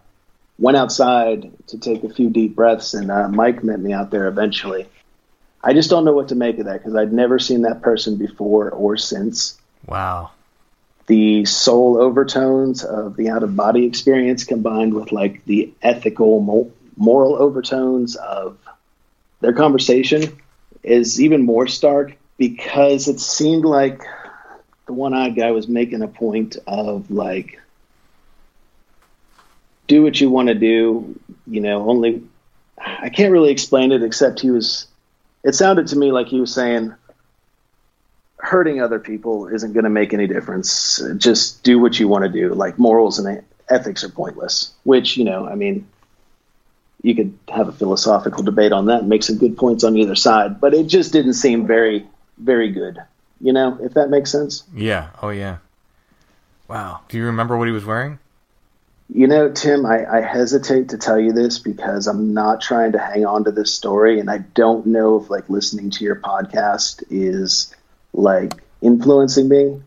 went 0.59 0.77
outside 0.77 1.51
to 1.69 1.79
take 1.79 2.05
a 2.05 2.09
few 2.09 2.31
deep 2.31 2.55
breaths. 2.55 2.95
And 2.95 3.11
uh, 3.11 3.29
Mike 3.29 3.65
met 3.65 3.81
me 3.81 3.93
out 3.93 4.11
there 4.11 4.29
eventually. 4.29 4.87
I 5.63 5.73
just 5.73 5.91
don't 5.91 6.05
know 6.05 6.13
what 6.13 6.29
to 6.29 6.35
make 6.35 6.59
of 6.59 6.67
that 6.67 6.79
because 6.79 6.95
I'd 6.95 7.13
never 7.13 7.39
seen 7.39 7.63
that 7.63 7.83
person 7.83 8.17
before 8.17 8.71
or 8.71 8.97
since. 8.97 9.59
Wow. 9.87 10.31
The 11.07 11.47
soul 11.47 12.01
overtones 12.01 12.85
of 12.85 13.17
the 13.17 13.31
out 13.31 13.43
of 13.43 13.57
body 13.57 13.87
experience 13.87 14.45
combined 14.45 14.93
with 14.93 15.11
like 15.11 15.45
the 15.47 15.73
ethical, 15.83 16.41
moral 16.99 17.37
overtones 17.37 18.17
of 18.17 18.59
their 19.41 19.53
conversation 19.53 20.39
is 20.83 21.21
even 21.21 21.45
more 21.45 21.67
stark 21.67 22.17
because 22.37 23.09
it 23.09 23.21
seemed 23.21 23.65
like 23.65 24.01
the 24.87 24.93
one-eyed 24.93 25.37
guy 25.37 25.51
was 25.51 25.69
making 25.69 26.03
a 26.03 26.09
point 26.09 26.57
of 26.67 27.11
like 27.11 27.61
do 29.87 30.03
what 30.03 30.21
you 30.21 30.31
want 30.31 30.49
to 30.49 30.55
do 30.55 31.19
you 31.47 31.61
know 31.61 31.89
only 31.89 32.23
i 32.79 33.09
can't 33.09 33.33
really 33.33 33.51
explain 33.51 33.93
it 33.93 34.03
except 34.03 34.41
he 34.41 34.51
was 34.51 34.87
it 35.45 35.55
sounded 35.55 35.87
to 35.87 35.97
me 35.97 36.13
like 36.13 36.29
he 36.29 36.41
was 36.41 36.53
saying 36.53 36.95
hurting 38.39 38.81
other 38.81 38.99
people 38.99 39.49
isn't 39.49 39.73
going 39.73 39.85
to 39.85 39.91
make 39.91 40.15
any 40.15 40.29
difference. 40.29 41.03
Just 41.17 41.65
do 41.65 41.81
what 41.81 41.99
you 41.99 42.07
want 42.07 42.23
to 42.23 42.31
do. 42.31 42.55
Like 42.55 42.79
morals 42.79 43.19
and 43.19 43.43
ethics 43.71 44.03
are 44.05 44.09
pointless 44.09 44.73
which 44.85 45.17
you 45.17 45.25
know 45.25 45.47
i 45.47 45.55
mean 45.55 45.87
you 47.03 47.15
could 47.15 47.37
have 47.49 47.69
a 47.69 47.73
philosophical 47.73 48.43
debate 48.43 48.73
on 48.73 48.87
that 48.87 49.01
and 49.01 49.09
make 49.09 49.23
some 49.23 49.39
good 49.39 49.57
points 49.57 49.85
on 49.85 49.97
either 49.97 50.15
side 50.15 50.61
but 50.61 50.75
it 50.75 50.87
just 50.87 51.13
didn't 51.13 51.35
seem 51.35 51.67
very 51.67 52.07
very 52.39 52.71
good 52.71 52.99
you 53.41 53.53
know, 53.53 53.79
if 53.81 53.95
that 53.95 54.11
makes 54.11 54.31
sense. 54.31 54.65
Yeah. 54.75 55.11
Oh, 55.23 55.31
yeah. 55.31 55.59
Wow. 56.67 57.01
Do 57.09 57.17
you 57.17 57.27
remember 57.27 57.57
what 57.57 57.69
he 57.69 57.73
was 57.73 57.85
wearing? 57.85 58.19
You 59.11 59.27
know, 59.27 59.51
Tim, 59.51 59.87
I, 59.87 60.19
I, 60.19 60.21
hesitate 60.21 60.91
to 60.91 60.99
tell 60.99 61.19
you 61.19 61.33
this 61.33 61.59
because 61.59 62.07
I'm 62.07 62.35
not 62.35 62.61
trying 62.61 62.93
to 62.93 62.99
hang 62.99 63.25
on 63.25 63.45
to 63.45 63.51
this 63.51 63.75
story, 63.75 64.21
and 64.21 64.31
I 64.31 64.39
don't 64.39 64.85
know 64.85 65.19
if 65.19 65.31
like 65.31 65.49
listening 65.49 65.89
to 65.93 66.05
your 66.05 66.17
podcast 66.17 67.03
is 67.09 67.75
like 68.13 68.53
influencing 68.83 69.49
me. 69.49 69.81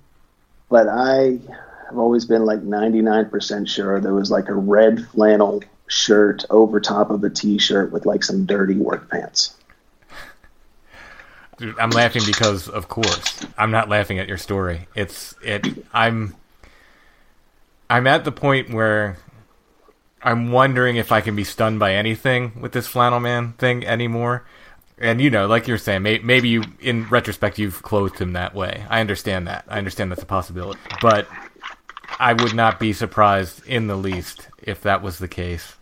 But 0.70 0.88
I 0.88 1.40
have 1.88 2.00
always 2.00 2.26
been 2.26 2.46
like 2.46 2.62
99% 2.62 3.68
sure 3.68 4.00
there 4.00 4.16
was 4.16 4.32
like 4.32 4.50
a 4.50 4.56
red 4.56 5.06
flannel 5.10 5.62
shirt 5.92 6.46
over 6.50 6.80
top 6.80 7.12
of 7.12 7.24
a 7.24 7.30
t-shirt 7.30 7.92
with 7.92 8.06
like 8.06 8.24
some 8.24 8.46
dirty 8.46 8.76
work 8.76 9.10
pants. 9.10 9.56
Dude, 11.58 11.78
I'm 11.78 11.92
laughing 11.92 12.24
because, 12.26 12.68
of 12.68 12.88
course, 12.88 13.46
I'm 13.58 13.72
not 13.72 13.90
laughing 13.90 14.18
at 14.18 14.28
your 14.28 14.38
story. 14.38 14.88
It's 14.96 15.36
it. 15.44 15.68
I'm 15.94 16.36
I'm 17.90 18.08
at 18.08 18.24
the 18.24 18.32
point 18.32 18.74
where 18.74 19.18
I'm 20.24 20.52
wondering 20.52 20.96
if 20.96 21.12
I 21.12 21.22
can 21.22 21.36
be 21.36 21.44
stunned 21.44 21.80
by 21.80 21.94
anything 21.94 22.60
with 22.60 22.72
this 22.72 22.88
flannel 22.88 23.20
man 23.20 23.54
thing 23.54 23.86
anymore. 23.86 24.46
And 24.98 25.20
you 25.20 25.30
know, 25.30 25.46
like 25.46 25.68
you're 25.68 25.78
saying, 25.78 26.04
may, 26.04 26.20
maybe 26.20 26.48
you, 26.48 26.64
in 26.80 27.08
retrospect, 27.10 27.60
you've 27.60 27.82
clothed 27.82 28.20
him 28.20 28.34
that 28.34 28.56
way. 28.56 28.86
I 28.90 29.02
understand 29.02 29.48
that. 29.48 29.66
I 29.68 29.78
understand 29.78 30.12
that's 30.12 30.24
a 30.24 30.28
possibility. 30.28 30.80
But 31.02 31.28
I 32.18 32.34
would 32.34 32.54
not 32.54 32.80
be 32.80 32.94
surprised 32.94 33.66
in 33.68 33.88
the 33.88 33.96
least 33.96 34.48
if 34.62 34.82
that 34.82 35.02
was 35.02 35.18
the 35.18 35.28
case. 35.28 35.76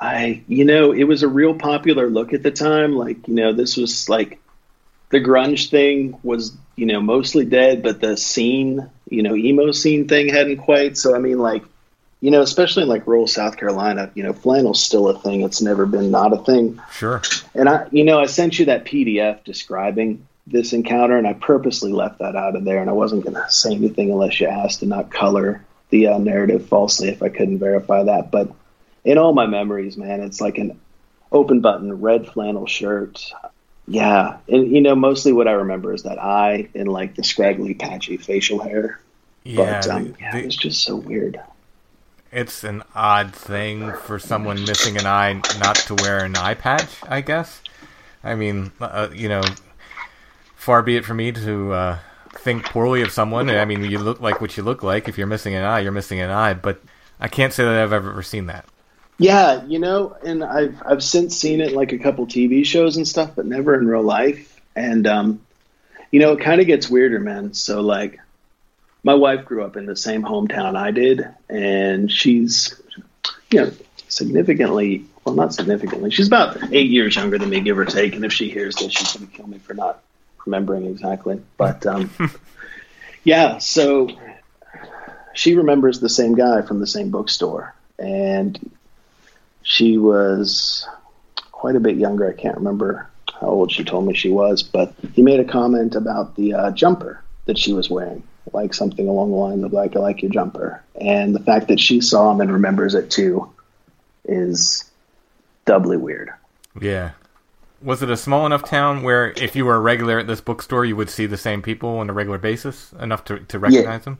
I, 0.00 0.42
you 0.48 0.64
know, 0.64 0.92
it 0.92 1.04
was 1.04 1.22
a 1.22 1.28
real 1.28 1.54
popular 1.54 2.08
look 2.08 2.32
at 2.32 2.42
the 2.42 2.50
time. 2.50 2.96
Like, 2.96 3.28
you 3.28 3.34
know, 3.34 3.52
this 3.52 3.76
was 3.76 4.08
like 4.08 4.40
the 5.10 5.20
grunge 5.20 5.70
thing 5.70 6.18
was, 6.22 6.56
you 6.76 6.86
know, 6.86 7.00
mostly 7.00 7.44
dead, 7.44 7.82
but 7.82 8.00
the 8.00 8.16
scene, 8.16 8.88
you 9.10 9.22
know, 9.22 9.34
emo 9.34 9.72
scene 9.72 10.08
thing 10.08 10.28
hadn't 10.28 10.58
quite. 10.58 10.96
So, 10.96 11.14
I 11.14 11.18
mean, 11.18 11.38
like, 11.38 11.64
you 12.20 12.30
know, 12.30 12.40
especially 12.40 12.84
in 12.84 12.88
like 12.88 13.06
rural 13.06 13.26
South 13.26 13.58
Carolina, 13.58 14.10
you 14.14 14.22
know, 14.22 14.32
flannel's 14.32 14.82
still 14.82 15.08
a 15.08 15.18
thing. 15.18 15.42
It's 15.42 15.60
never 15.60 15.84
been 15.84 16.10
not 16.10 16.32
a 16.32 16.38
thing. 16.38 16.80
Sure. 16.92 17.20
And 17.54 17.68
I, 17.68 17.86
you 17.90 18.04
know, 18.04 18.18
I 18.20 18.26
sent 18.26 18.58
you 18.58 18.66
that 18.66 18.84
PDF 18.84 19.44
describing 19.44 20.26
this 20.46 20.72
encounter, 20.72 21.16
and 21.16 21.26
I 21.26 21.34
purposely 21.34 21.92
left 21.92 22.18
that 22.18 22.36
out 22.36 22.56
of 22.56 22.64
there, 22.64 22.80
and 22.80 22.90
I 22.90 22.94
wasn't 22.94 23.24
going 23.24 23.36
to 23.36 23.50
say 23.50 23.74
anything 23.74 24.10
unless 24.10 24.40
you 24.40 24.48
asked, 24.48 24.80
to 24.80 24.86
not 24.86 25.10
color 25.10 25.64
the 25.90 26.08
uh, 26.08 26.18
narrative 26.18 26.66
falsely 26.66 27.08
if 27.08 27.22
I 27.22 27.28
couldn't 27.28 27.58
verify 27.58 28.04
that. 28.04 28.30
But 28.30 28.52
in 29.04 29.18
all 29.18 29.32
my 29.32 29.46
memories, 29.46 29.96
man, 29.96 30.20
it's 30.20 30.40
like 30.40 30.58
an 30.58 30.80
open 31.32 31.60
button 31.60 32.00
red 32.00 32.26
flannel 32.26 32.66
shirt. 32.66 33.32
Yeah, 33.86 34.38
and 34.48 34.70
you 34.70 34.80
know, 34.80 34.94
mostly 34.94 35.32
what 35.32 35.48
I 35.48 35.52
remember 35.52 35.92
is 35.92 36.04
that 36.04 36.18
eye 36.18 36.68
and 36.74 36.88
like 36.88 37.14
the 37.16 37.24
scraggly, 37.24 37.74
patchy 37.74 38.16
facial 38.16 38.62
hair. 38.62 39.00
Yeah, 39.42 39.80
but 39.80 39.88
um, 39.88 40.14
yeah, 40.20 40.32
the, 40.32 40.44
it's 40.44 40.56
just 40.56 40.82
so 40.82 40.96
weird. 40.96 41.40
It's 42.30 42.62
an 42.62 42.84
odd 42.94 43.34
thing 43.34 43.92
for 43.92 44.18
someone 44.20 44.62
missing 44.64 44.96
an 44.96 45.06
eye 45.06 45.40
not 45.58 45.76
to 45.76 45.96
wear 45.96 46.24
an 46.24 46.36
eye 46.36 46.54
patch. 46.54 46.88
I 47.02 47.20
guess. 47.20 47.60
I 48.22 48.34
mean, 48.34 48.70
uh, 48.80 49.08
you 49.12 49.28
know, 49.28 49.42
far 50.54 50.82
be 50.82 50.96
it 50.96 51.04
for 51.04 51.14
me 51.14 51.32
to 51.32 51.72
uh, 51.72 51.98
think 52.32 52.64
poorly 52.66 53.02
of 53.02 53.10
someone. 53.10 53.50
I 53.50 53.64
mean, 53.64 53.82
you 53.82 53.98
look 53.98 54.20
like 54.20 54.40
what 54.40 54.56
you 54.56 54.62
look 54.62 54.82
like. 54.82 55.08
If 55.08 55.18
you're 55.18 55.26
missing 55.26 55.54
an 55.54 55.64
eye, 55.64 55.80
you're 55.80 55.90
missing 55.90 56.20
an 56.20 56.30
eye. 56.30 56.54
But 56.54 56.82
I 57.18 57.28
can't 57.28 57.52
say 57.52 57.64
that 57.64 57.82
I've 57.82 57.92
ever 57.92 58.22
seen 58.22 58.46
that. 58.46 58.66
Yeah, 59.20 59.66
you 59.66 59.78
know, 59.78 60.16
and 60.24 60.42
I've 60.42 60.82
I've 60.82 61.02
since 61.02 61.36
seen 61.36 61.60
it 61.60 61.72
like 61.72 61.92
a 61.92 61.98
couple 61.98 62.26
TV 62.26 62.64
shows 62.64 62.96
and 62.96 63.06
stuff, 63.06 63.32
but 63.36 63.44
never 63.44 63.74
in 63.78 63.86
real 63.86 64.02
life. 64.02 64.58
And 64.74 65.06
um, 65.06 65.40
you 66.10 66.20
know, 66.20 66.32
it 66.32 66.40
kind 66.40 66.58
of 66.58 66.66
gets 66.66 66.88
weirder, 66.88 67.18
man. 67.18 67.52
So 67.52 67.82
like, 67.82 68.18
my 69.04 69.12
wife 69.12 69.44
grew 69.44 69.62
up 69.62 69.76
in 69.76 69.84
the 69.84 69.94
same 69.94 70.22
hometown 70.22 70.74
I 70.74 70.90
did, 70.90 71.28
and 71.50 72.10
she's, 72.10 72.80
you 73.50 73.60
know, 73.60 73.72
significantly 74.08 75.04
well, 75.26 75.34
not 75.34 75.52
significantly. 75.52 76.10
She's 76.10 76.28
about 76.28 76.72
eight 76.72 76.90
years 76.90 77.14
younger 77.14 77.36
than 77.36 77.50
me, 77.50 77.60
give 77.60 77.78
or 77.78 77.84
take. 77.84 78.14
And 78.14 78.24
if 78.24 78.32
she 78.32 78.48
hears 78.48 78.76
this, 78.76 78.90
she's 78.90 79.12
gonna 79.12 79.30
kill 79.30 79.46
me 79.46 79.58
for 79.58 79.74
not 79.74 80.02
remembering 80.46 80.86
exactly. 80.86 81.42
But 81.58 81.84
um, 81.84 82.10
yeah, 83.24 83.58
so 83.58 84.08
she 85.34 85.56
remembers 85.56 86.00
the 86.00 86.08
same 86.08 86.34
guy 86.34 86.62
from 86.62 86.80
the 86.80 86.86
same 86.86 87.10
bookstore, 87.10 87.74
and 87.98 88.58
she 89.70 89.96
was 89.98 90.84
quite 91.52 91.76
a 91.76 91.80
bit 91.80 91.96
younger. 91.96 92.28
I 92.28 92.32
can't 92.32 92.56
remember 92.56 93.08
how 93.40 93.46
old 93.46 93.70
she 93.70 93.84
told 93.84 94.04
me 94.04 94.14
she 94.14 94.28
was, 94.28 94.64
but 94.64 94.92
he 95.14 95.22
made 95.22 95.38
a 95.38 95.44
comment 95.44 95.94
about 95.94 96.34
the 96.34 96.54
uh, 96.54 96.70
jumper 96.72 97.22
that 97.44 97.56
she 97.56 97.72
was 97.72 97.88
wearing, 97.88 98.24
like 98.52 98.74
something 98.74 99.06
along 99.06 99.30
the 99.30 99.36
lines 99.36 99.62
of 99.62 99.72
like, 99.72 99.94
"I 99.94 100.00
like 100.00 100.22
your 100.22 100.32
jumper," 100.32 100.82
and 101.00 101.36
the 101.36 101.40
fact 101.40 101.68
that 101.68 101.78
she 101.78 102.00
saw 102.00 102.32
him 102.32 102.40
and 102.40 102.52
remembers 102.52 102.96
it 102.96 103.12
too 103.12 103.48
is 104.24 104.90
doubly 105.66 105.96
weird. 105.96 106.30
Yeah. 106.80 107.12
Was 107.80 108.02
it 108.02 108.10
a 108.10 108.16
small 108.16 108.46
enough 108.46 108.64
town 108.64 109.04
where 109.04 109.30
if 109.36 109.54
you 109.54 109.64
were 109.64 109.76
a 109.76 109.80
regular 109.80 110.18
at 110.18 110.26
this 110.26 110.40
bookstore, 110.40 110.84
you 110.84 110.96
would 110.96 111.08
see 111.08 111.26
the 111.26 111.38
same 111.38 111.62
people 111.62 111.98
on 111.98 112.10
a 112.10 112.12
regular 112.12 112.38
basis 112.38 112.92
enough 112.94 113.24
to, 113.26 113.38
to 113.38 113.58
recognize 113.58 113.86
yeah. 113.86 113.98
them? 113.98 114.18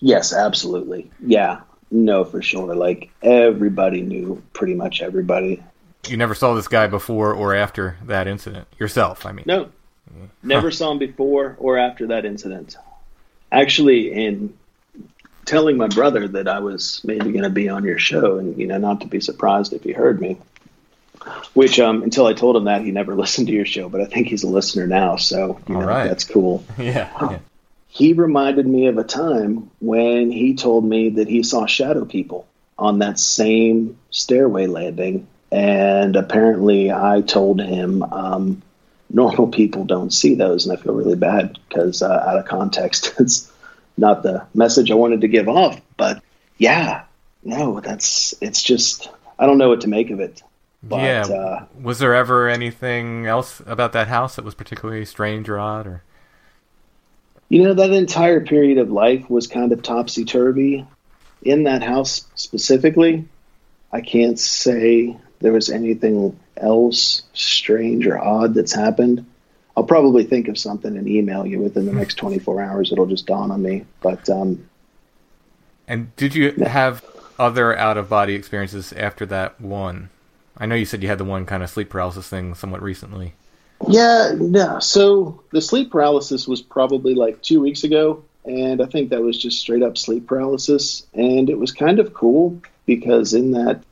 Yes, 0.00 0.34
absolutely. 0.34 1.10
Yeah. 1.24 1.60
No, 1.90 2.24
for 2.24 2.42
sure. 2.42 2.74
Like 2.74 3.10
everybody 3.22 4.02
knew 4.02 4.42
pretty 4.52 4.74
much 4.74 5.02
everybody. 5.02 5.62
You 6.08 6.16
never 6.16 6.34
saw 6.34 6.54
this 6.54 6.68
guy 6.68 6.86
before 6.86 7.32
or 7.32 7.54
after 7.54 7.96
that 8.04 8.26
incident 8.26 8.66
yourself. 8.78 9.24
I 9.24 9.32
mean, 9.32 9.44
no, 9.46 9.70
never 10.42 10.70
saw 10.70 10.92
him 10.92 10.98
before 10.98 11.56
or 11.58 11.78
after 11.78 12.08
that 12.08 12.24
incident. 12.24 12.76
Actually, 13.50 14.12
in 14.12 14.54
telling 15.44 15.76
my 15.76 15.88
brother 15.88 16.26
that 16.28 16.48
I 16.48 16.58
was 16.58 17.00
maybe 17.04 17.30
going 17.32 17.44
to 17.44 17.50
be 17.50 17.68
on 17.68 17.84
your 17.84 17.98
show, 17.98 18.38
and 18.38 18.58
you 18.58 18.66
know, 18.66 18.78
not 18.78 19.00
to 19.02 19.06
be 19.06 19.20
surprised 19.20 19.72
if 19.72 19.84
he 19.84 19.92
heard 19.92 20.20
me. 20.20 20.38
Which, 21.54 21.80
um, 21.80 22.02
until 22.02 22.26
I 22.26 22.34
told 22.34 22.56
him 22.56 22.64
that, 22.64 22.82
he 22.82 22.90
never 22.90 23.14
listened 23.16 23.46
to 23.46 23.52
your 23.52 23.64
show, 23.64 23.88
but 23.88 24.00
I 24.00 24.06
think 24.06 24.28
he's 24.28 24.44
a 24.44 24.48
listener 24.48 24.86
now, 24.86 25.16
so 25.16 25.60
you 25.68 25.74
know, 25.74 25.86
right. 25.86 26.08
that's 26.08 26.24
cool. 26.24 26.64
yeah. 26.78 27.10
yeah 27.30 27.38
he 27.94 28.12
reminded 28.12 28.66
me 28.66 28.88
of 28.88 28.98
a 28.98 29.04
time 29.04 29.70
when 29.80 30.32
he 30.32 30.56
told 30.56 30.84
me 30.84 31.10
that 31.10 31.28
he 31.28 31.44
saw 31.44 31.64
shadow 31.64 32.04
people 32.04 32.44
on 32.76 32.98
that 32.98 33.20
same 33.20 33.96
stairway 34.10 34.66
landing. 34.66 35.28
And 35.52 36.16
apparently, 36.16 36.90
I 36.90 37.20
told 37.20 37.60
him 37.60 38.02
um, 38.02 38.60
normal 39.10 39.46
people 39.46 39.84
don't 39.84 40.12
see 40.12 40.34
those. 40.34 40.66
And 40.66 40.76
I 40.76 40.82
feel 40.82 40.92
really 40.92 41.14
bad 41.14 41.56
because, 41.68 42.02
uh, 42.02 42.24
out 42.26 42.36
of 42.36 42.46
context, 42.46 43.14
it's 43.20 43.52
not 43.96 44.24
the 44.24 44.44
message 44.54 44.90
I 44.90 44.94
wanted 44.94 45.20
to 45.20 45.28
give 45.28 45.48
off. 45.48 45.80
But 45.96 46.20
yeah, 46.58 47.04
no, 47.44 47.78
that's 47.78 48.34
it's 48.40 48.60
just, 48.60 49.08
I 49.38 49.46
don't 49.46 49.58
know 49.58 49.68
what 49.68 49.82
to 49.82 49.88
make 49.88 50.10
of 50.10 50.18
it. 50.18 50.42
But, 50.82 51.00
yeah. 51.00 51.32
Uh, 51.32 51.66
was 51.80 52.00
there 52.00 52.12
ever 52.12 52.48
anything 52.48 53.26
else 53.26 53.62
about 53.64 53.92
that 53.92 54.08
house 54.08 54.34
that 54.34 54.44
was 54.44 54.56
particularly 54.56 55.04
strange 55.04 55.48
or 55.48 55.60
odd, 55.60 55.86
or? 55.86 56.02
You 57.54 57.62
know, 57.62 57.74
that 57.74 57.92
entire 57.92 58.40
period 58.40 58.78
of 58.78 58.90
life 58.90 59.30
was 59.30 59.46
kind 59.46 59.70
of 59.70 59.80
topsy 59.80 60.24
turvy. 60.24 60.84
In 61.40 61.62
that 61.62 61.84
house 61.84 62.26
specifically, 62.34 63.28
I 63.92 64.00
can't 64.00 64.40
say 64.40 65.16
there 65.38 65.52
was 65.52 65.70
anything 65.70 66.36
else 66.56 67.22
strange 67.32 68.08
or 68.08 68.18
odd 68.18 68.54
that's 68.54 68.74
happened. 68.74 69.24
I'll 69.76 69.84
probably 69.84 70.24
think 70.24 70.48
of 70.48 70.58
something 70.58 70.96
and 70.96 71.06
email 71.06 71.46
you 71.46 71.60
within 71.60 71.86
the 71.86 71.92
next 71.92 72.16
24 72.16 72.60
hours. 72.60 72.90
It'll 72.90 73.06
just 73.06 73.26
dawn 73.26 73.52
on 73.52 73.62
me. 73.62 73.84
But, 74.00 74.28
um, 74.28 74.68
and 75.86 76.16
did 76.16 76.34
you 76.34 76.50
have 76.64 77.04
other 77.38 77.78
out 77.78 77.96
of 77.96 78.08
body 78.08 78.34
experiences 78.34 78.92
after 78.94 79.24
that 79.26 79.60
one? 79.60 80.10
I 80.58 80.66
know 80.66 80.74
you 80.74 80.86
said 80.86 81.04
you 81.04 81.08
had 81.08 81.18
the 81.18 81.24
one 81.24 81.46
kind 81.46 81.62
of 81.62 81.70
sleep 81.70 81.90
paralysis 81.90 82.28
thing 82.28 82.56
somewhat 82.56 82.82
recently. 82.82 83.34
Yeah, 83.88 84.32
no. 84.36 84.78
So 84.78 85.42
the 85.50 85.60
sleep 85.60 85.90
paralysis 85.90 86.48
was 86.48 86.62
probably 86.62 87.14
like 87.14 87.42
two 87.42 87.60
weeks 87.60 87.84
ago, 87.84 88.24
and 88.44 88.80
I 88.80 88.86
think 88.86 89.10
that 89.10 89.22
was 89.22 89.38
just 89.38 89.60
straight 89.60 89.82
up 89.82 89.98
sleep 89.98 90.26
paralysis. 90.26 91.06
And 91.14 91.50
it 91.50 91.58
was 91.58 91.72
kind 91.72 91.98
of 91.98 92.14
cool 92.14 92.60
because 92.86 93.34
in 93.34 93.52
that 93.52 93.82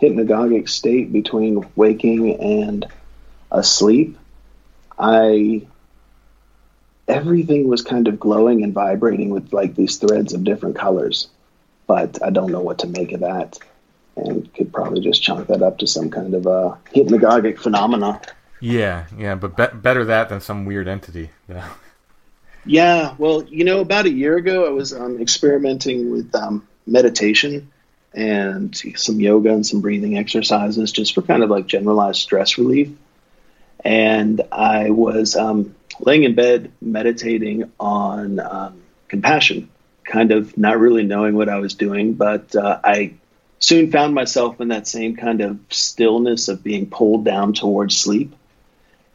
hypnagogic 0.00 0.68
state 0.68 1.12
between 1.12 1.66
waking 1.76 2.40
and 2.40 2.86
asleep, 3.50 4.18
I 4.98 5.66
everything 7.08 7.68
was 7.68 7.82
kind 7.82 8.08
of 8.08 8.18
glowing 8.18 8.64
and 8.64 8.72
vibrating 8.74 9.30
with 9.30 9.52
like 9.52 9.76
these 9.76 9.96
threads 9.96 10.34
of 10.34 10.44
different 10.44 10.76
colors. 10.76 11.28
But 11.86 12.20
I 12.22 12.30
don't 12.30 12.50
know 12.50 12.60
what 12.60 12.80
to 12.80 12.88
make 12.88 13.12
of 13.12 13.20
that 13.20 13.58
and 14.16 14.52
could 14.54 14.72
probably 14.72 15.00
just 15.00 15.22
chalk 15.22 15.46
that 15.46 15.62
up 15.62 15.78
to 15.78 15.86
some 15.86 16.10
kind 16.10 16.34
of 16.34 16.46
a 16.46 16.76
hypnagogic 16.94 17.58
phenomena. 17.58 18.20
Yeah, 18.66 19.06
yeah, 19.16 19.34
but 19.36 19.56
be- 19.56 19.78
better 19.78 20.04
that 20.06 20.28
than 20.28 20.40
some 20.40 20.64
weird 20.64 20.88
entity. 20.88 21.30
Yeah. 21.48 21.68
Yeah, 22.64 23.14
well, 23.16 23.44
you 23.44 23.64
know, 23.64 23.78
about 23.80 24.06
a 24.06 24.10
year 24.10 24.36
ago, 24.36 24.66
I 24.66 24.70
was 24.70 24.92
um, 24.92 25.20
experimenting 25.20 26.10
with 26.10 26.34
um, 26.34 26.66
meditation 26.84 27.70
and 28.12 28.76
some 28.96 29.20
yoga 29.20 29.52
and 29.52 29.64
some 29.64 29.80
breathing 29.80 30.18
exercises 30.18 30.90
just 30.90 31.14
for 31.14 31.22
kind 31.22 31.44
of 31.44 31.50
like 31.50 31.66
generalized 31.66 32.20
stress 32.20 32.58
relief. 32.58 32.90
And 33.84 34.40
I 34.50 34.90
was 34.90 35.36
um, 35.36 35.76
laying 36.00 36.24
in 36.24 36.34
bed 36.34 36.72
meditating 36.80 37.70
on 37.78 38.40
um, 38.40 38.82
compassion, 39.06 39.68
kind 40.04 40.32
of 40.32 40.58
not 40.58 40.80
really 40.80 41.04
knowing 41.04 41.36
what 41.36 41.48
I 41.48 41.60
was 41.60 41.74
doing, 41.74 42.14
but 42.14 42.56
uh, 42.56 42.80
I 42.82 43.14
soon 43.60 43.92
found 43.92 44.12
myself 44.12 44.60
in 44.60 44.68
that 44.68 44.88
same 44.88 45.14
kind 45.14 45.40
of 45.40 45.60
stillness 45.70 46.48
of 46.48 46.64
being 46.64 46.90
pulled 46.90 47.24
down 47.24 47.52
towards 47.52 47.96
sleep. 47.96 48.34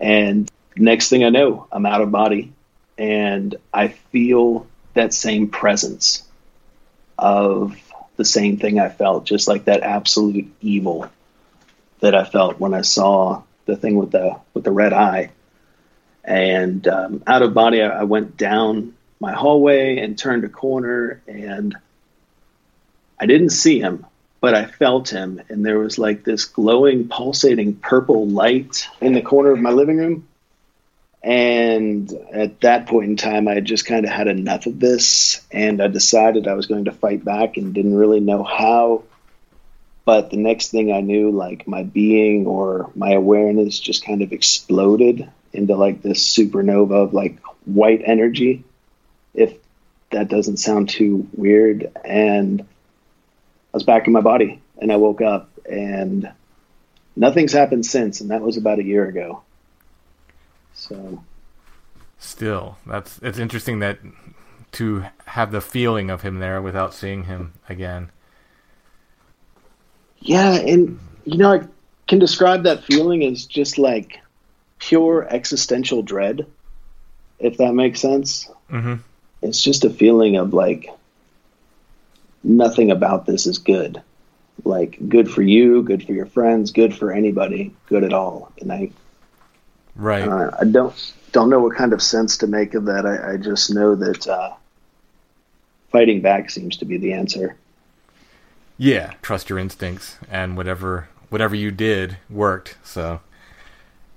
And 0.02 0.52
next 0.76 1.10
thing 1.10 1.24
I 1.24 1.30
know, 1.30 1.68
I'm 1.72 1.86
out 1.86 2.02
of 2.02 2.12
body 2.12 2.52
and 2.98 3.56
I 3.74 3.90
feel 3.90 4.68
that 4.96 5.14
same 5.14 5.48
presence 5.48 6.24
of 7.18 7.78
the 8.18 8.26
same 8.26 8.58
thing 8.58 8.80
I 8.80 8.90
felt, 8.90 9.26
just 9.26 9.48
like 9.48 9.66
that 9.66 9.82
absolute 9.84 10.52
evil 10.60 11.10
that 12.02 12.16
I 12.16 12.26
felt 12.26 12.60
when 12.60 12.74
I 12.74 12.82
saw 12.82 13.44
the 13.66 13.76
thing 13.76 13.96
with 13.96 14.12
the 14.12 14.38
with 14.54 14.64
the 14.64 14.72
red 14.72 14.92
eye. 14.92 15.32
And 16.24 16.88
um, 16.88 17.24
out 17.26 17.42
of 17.42 17.54
body, 17.54 17.82
I, 17.82 18.02
I 18.02 18.04
went 18.04 18.38
down 18.38 18.96
my 19.20 19.34
hallway 19.34 20.00
and 20.00 20.18
turned 20.18 20.44
a 20.44 20.50
corner, 20.50 21.22
and 21.28 21.76
I 23.20 23.26
didn't 23.28 23.52
see 23.52 23.80
him, 23.80 24.06
but 24.42 24.56
I 24.56 24.66
felt 24.66 25.10
him, 25.10 25.40
and 25.50 25.64
there 25.64 25.78
was 25.78 26.00
like 26.00 26.24
this 26.24 26.46
glowing, 26.46 27.08
pulsating 27.08 27.76
purple 27.76 28.28
light 28.28 28.88
in 29.00 29.14
the 29.14 29.22
corner 29.22 29.52
of 29.52 29.60
my 29.60 29.70
living 29.70 29.98
room. 29.98 30.28
And 31.24 32.12
at 32.34 32.62
that 32.62 32.88
point 32.88 33.12
in 33.12 33.16
time, 33.16 33.48
I 33.48 33.60
just 33.60 33.86
kind 33.86 34.04
of 34.04 34.12
had 34.12 34.28
enough 34.28 34.66
of 34.66 34.80
this, 34.80 35.46
and 35.52 35.80
I 35.80 35.88
decided 35.88 36.48
I 36.48 36.56
was 36.56 36.66
going 36.66 36.86
to 36.86 36.92
fight 36.92 37.24
back 37.24 37.58
and 37.58 37.76
didn't 37.76 37.96
really 37.96 38.20
know 38.20 38.44
how. 38.44 39.04
But 40.04 40.32
the 40.32 40.38
next 40.38 40.70
thing 40.70 40.92
I 40.92 41.02
knew, 41.02 41.30
like 41.30 41.68
my 41.68 41.84
being 41.84 42.48
or 42.48 42.90
my 42.96 43.12
awareness 43.12 43.80
just 43.80 44.04
kind 44.04 44.24
of 44.24 44.34
exploded 44.34 45.30
into 45.54 45.76
like 45.76 46.02
this 46.02 46.36
supernova 46.36 47.04
of 47.04 47.14
like 47.14 47.40
white 47.66 48.02
energy, 48.04 48.64
if 49.36 49.54
that 50.10 50.30
doesn't 50.30 50.58
sound 50.58 50.90
too 50.90 51.28
weird. 51.34 51.92
And 52.04 52.66
I 53.74 53.78
was 53.78 53.84
back 53.84 54.08
in 54.08 54.14
my 54.14 54.22
body, 54.22 54.62
and 54.80 54.92
I 54.92 54.98
woke 54.98 55.22
up, 55.22 55.50
and 55.70 56.32
nothing's 57.16 57.54
happened 57.54 57.86
since, 57.86 58.22
and 58.22 58.32
that 58.32 58.42
was 58.42 58.58
about 58.58 58.80
a 58.80 58.84
year 58.84 59.08
ago. 59.08 59.42
So 60.74 61.24
still, 62.20 62.78
that's 62.86 63.20
it's 63.20 63.40
interesting 63.40 63.80
that 63.80 64.00
to 64.74 65.06
have 65.26 65.52
the 65.52 65.62
feeling 65.62 66.10
of 66.10 66.22
him 66.22 66.40
there 66.40 66.62
without 66.62 66.94
seeing 66.94 67.26
him 67.26 67.54
again. 67.70 68.12
Yeah, 70.20 70.54
and 70.54 71.00
you 71.26 71.38
know, 71.38 71.54
I 71.54 71.62
can 72.08 72.20
describe 72.20 72.64
that 72.64 72.84
feeling 72.84 73.24
as 73.26 73.46
just 73.46 73.78
like 73.78 74.20
pure 74.80 75.28
existential 75.30 76.02
dread, 76.02 76.46
if 77.40 77.58
that 77.58 77.74
makes 77.74 78.02
sense. 78.02 78.50
Mm-hmm. 78.70 78.96
It's 79.42 79.62
just 79.62 79.86
a 79.86 79.90
feeling 79.90 80.36
of 80.36 80.54
like 80.54 80.90
nothing 82.44 82.92
about 82.92 83.26
this 83.26 83.46
is 83.46 83.58
good. 83.58 84.02
Like 84.64 84.98
good 85.10 85.30
for 85.30 85.42
you, 85.42 85.82
good 85.84 86.06
for 86.06 86.14
your 86.14 86.26
friends, 86.26 86.72
good 86.72 86.96
for 86.96 87.12
anybody, 87.12 87.74
good 87.88 88.04
at 88.04 88.14
all. 88.14 88.52
And 88.60 88.72
I 88.72 88.92
Right. 89.96 90.28
Uh, 90.28 90.52
I 90.60 90.66
don't 90.66 91.14
don't 91.32 91.50
know 91.50 91.60
what 91.60 91.76
kind 91.76 91.94
of 91.94 92.02
sense 92.02 92.38
to 92.38 92.48
make 92.48 92.74
of 92.74 92.86
that. 92.86 93.06
I, 93.06 93.34
I 93.34 93.38
just 93.38 93.74
know 93.74 93.96
that 93.96 94.28
uh, 94.28 94.54
fighting 95.92 96.22
back 96.22 96.50
seems 96.50 96.78
to 96.78 96.86
be 96.86 96.98
the 96.98 97.14
answer. 97.14 97.56
Yeah, 98.78 99.14
trust 99.22 99.50
your 99.50 99.60
instincts, 99.60 100.18
and 100.30 100.58
whatever 100.58 101.10
whatever 101.30 101.56
you 101.56 101.72
did 101.72 102.18
worked. 102.30 102.78
So, 102.84 103.22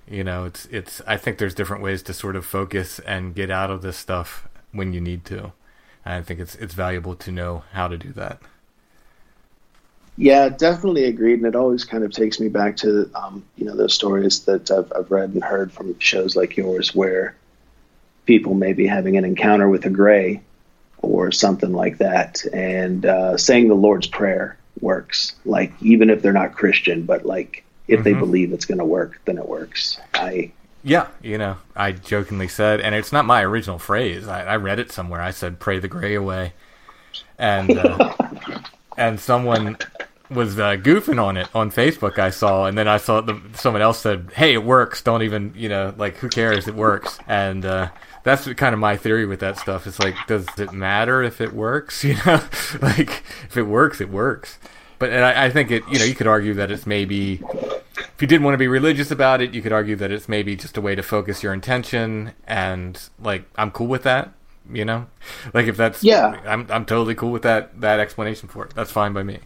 you 0.09 0.25
know, 0.25 0.45
it's 0.45 0.67
it's. 0.67 1.01
I 1.07 1.17
think 1.17 1.39
there's 1.39 1.55
different 1.55 1.83
ways 1.83 2.03
to 2.05 2.15
sort 2.15 2.37
of 2.37 2.47
focus 2.47 2.99
and 3.01 3.35
get 3.35 3.51
out 3.51 3.71
of 3.71 3.83
this 3.83 3.97
stuff 3.97 4.49
when 4.73 4.93
you 4.93 5.01
need 5.01 5.25
to. 5.27 5.53
I 6.07 6.21
think 6.23 6.41
it's 6.41 6.55
it's 6.57 6.75
valuable 6.75 7.15
to 7.17 7.33
know 7.33 7.65
how 7.73 7.89
to 7.89 7.97
do 7.97 8.13
that. 8.13 8.41
Yeah, 10.17 10.49
definitely 10.49 11.05
agreed. 11.05 11.39
And 11.39 11.47
it 11.47 11.57
always 11.57 11.85
kind 11.85 12.05
of 12.05 12.13
takes 12.13 12.39
me 12.39 12.49
back 12.49 12.77
to, 12.79 13.11
um, 13.17 13.45
you 13.57 13.65
know, 13.65 13.75
those 13.75 13.95
stories 13.95 14.45
that 14.45 14.71
I've, 14.71 14.93
I've 14.95 15.11
read 15.11 15.31
and 15.31 15.43
heard 15.43 15.73
from 15.73 15.99
shows 15.99 16.37
like 16.37 16.57
yours 16.57 16.95
where 16.95 17.35
people 18.25 18.55
may 18.55 18.75
be 18.75 18.87
having 18.87 19.17
an 19.17 19.25
encounter 19.25 19.69
with 19.69 19.87
a 19.87 19.91
gray 19.91 20.41
or 20.99 21.33
something 21.33 21.73
like 21.73 21.99
that. 21.99 22.45
And 22.53 23.05
uh, 23.05 23.37
saying 23.37 23.67
the 23.67 23.75
Lord's 23.75 24.07
Prayer 24.07 24.57
works. 24.81 25.35
Like, 25.45 25.73
even 25.83 26.11
if 26.11 26.23
they're 26.23 26.33
not 26.33 26.55
Christian, 26.55 27.07
but 27.07 27.27
like, 27.27 27.65
if 27.89 28.01
mm-hmm. 28.01 28.05
they 28.05 28.15
believe 28.15 28.53
it's 28.53 28.67
going 28.67 28.79
to 28.79 28.85
work, 28.85 29.21
then 29.25 29.39
it 29.39 29.49
works. 29.49 29.99
I. 30.15 30.53
Yeah, 30.87 31.09
you 31.23 31.39
know, 31.39 31.57
I 31.75 31.93
jokingly 31.93 32.47
said, 32.47 32.81
and 32.83 32.95
it's 32.95 33.11
not 33.11 33.25
my 33.25 33.43
original 33.43 33.79
phrase. 33.79 34.29
I, 34.29 34.45
I 34.45 34.57
read 34.57 34.79
it 34.79 34.93
somewhere. 34.93 35.23
I 35.23 35.31
said, 35.31 35.59
"Pray 35.59 35.79
the 35.79 35.89
gray 35.89 36.15
away," 36.15 36.53
and 37.39 37.71
uh, 37.79 38.15
and 38.99 39.19
someone 39.19 39.79
was 40.29 40.59
uh, 40.59 40.73
goofing 40.77 41.23
on 41.23 41.39
it 41.39 41.49
on 41.55 41.71
Facebook. 41.71 42.19
I 42.19 42.29
saw, 42.29 42.67
and 42.67 42.77
then 42.77 42.87
I 42.87 42.99
saw 42.99 43.23
the, 43.23 43.41
someone 43.55 43.81
else 43.81 43.99
said, 44.01 44.31
"Hey, 44.35 44.53
it 44.53 44.63
works. 44.63 45.01
Don't 45.01 45.23
even, 45.23 45.55
you 45.57 45.71
know, 45.71 45.95
like 45.97 46.17
who 46.17 46.29
cares? 46.29 46.69
It 46.69 46.75
works." 46.75 47.19
And 47.27 47.65
uh, 47.65 47.89
that's 48.23 48.47
kind 48.53 48.75
of 48.75 48.79
my 48.79 48.99
theory 48.99 49.25
with 49.25 49.41
that 49.41 49.57
stuff. 49.59 49.87
It's 49.87 49.99
like, 49.99 50.17
does 50.27 50.47
it 50.59 50.73
matter 50.73 51.23
if 51.23 51.41
it 51.41 51.55
works? 51.55 52.05
You 52.15 52.17
know, 52.27 52.43
like 52.83 53.23
if 53.49 53.57
it 53.57 53.63
works, 53.63 54.03
it 54.03 54.11
works. 54.11 54.59
But 54.99 55.11
and 55.11 55.25
I, 55.25 55.47
I 55.47 55.51
think 55.51 55.71
it, 55.71 55.83
you 55.89 55.99
know, 55.99 56.05
you 56.05 56.15
could 56.15 56.27
argue 56.27 56.55
that 56.55 56.71
it's 56.71 56.87
maybe 56.87 57.43
if 57.97 58.15
you 58.21 58.27
didn't 58.27 58.45
want 58.45 58.55
to 58.55 58.59
be 58.59 58.69
religious 58.69 59.11
about 59.11 59.41
it, 59.41 59.55
you 59.55 59.63
could 59.63 59.73
argue 59.73 59.97
that 59.97 60.11
it's 60.11 60.29
maybe 60.29 60.57
just 60.57 60.77
a 60.77 60.81
way 60.81 60.95
to 60.95 61.03
focus 61.03 61.43
your 61.43 61.53
intention. 61.53 62.33
And 62.47 63.01
like, 63.21 63.45
I'm 63.57 63.71
cool 63.71 63.89
with 63.89 64.05
that. 64.05 64.33
You 64.73 64.85
know, 64.85 65.07
like 65.53 65.67
if 65.67 65.77
that's 65.77 66.03
yeah, 66.03 66.41
I'm 66.47 66.67
I'm 66.71 66.87
totally 66.87 67.15
cool 67.15 67.33
with 67.33 67.43
that 67.43 67.81
that 67.83 68.01
explanation 68.01 68.49
for 68.49 68.65
it. 68.65 68.75
That's 68.75 68.91
fine 68.91 69.13
by 69.13 69.23
me. 69.23 69.41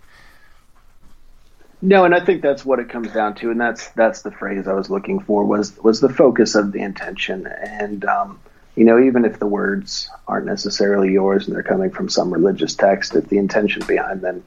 No, 1.80 2.04
and 2.04 2.14
I 2.14 2.24
think 2.24 2.42
that's 2.42 2.64
what 2.64 2.78
it 2.78 2.88
comes 2.88 3.12
down 3.12 3.34
to, 3.36 3.50
and 3.50 3.60
that's 3.60 3.88
that's 3.90 4.22
the 4.22 4.30
phrase 4.30 4.68
I 4.68 4.74
was 4.74 4.90
looking 4.90 5.20
for 5.20 5.44
was 5.44 5.76
was 5.78 6.00
the 6.00 6.08
focus 6.08 6.54
of 6.54 6.70
the 6.70 6.80
intention, 6.82 7.46
and 7.46 8.04
um, 8.04 8.40
you 8.76 8.84
know, 8.84 9.00
even 9.00 9.24
if 9.24 9.40
the 9.40 9.46
words 9.46 10.08
aren't 10.28 10.46
necessarily 10.46 11.12
yours 11.12 11.46
and 11.46 11.56
they're 11.56 11.64
coming 11.64 11.90
from 11.90 12.08
some 12.08 12.32
religious 12.32 12.76
text, 12.76 13.16
if 13.16 13.28
the 13.28 13.38
intention 13.38 13.82
behind 13.88 14.20
them, 14.20 14.44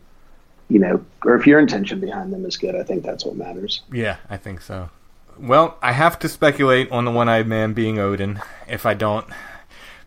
you 0.72 0.80
know, 0.80 1.04
or 1.26 1.36
if 1.36 1.46
your 1.46 1.60
intention 1.60 2.00
behind 2.00 2.32
them 2.32 2.46
is 2.46 2.56
good, 2.56 2.76
I 2.76 2.84
think 2.84 3.04
that's 3.04 3.26
what 3.26 3.36
matters. 3.36 3.82
Yeah, 3.92 4.18
I 4.30 4.38
think 4.38 4.62
so. 4.62 4.90
Well, 5.38 5.78
I 5.82 5.92
have 5.92 6.18
to 6.20 6.30
speculate 6.30 6.90
on 6.92 7.04
the 7.04 7.12
one-eyed 7.12 7.46
man 7.46 7.74
being 7.74 8.00
Odin. 8.00 8.42
If 8.70 8.86
I 8.86 8.94
don't, 8.94 9.28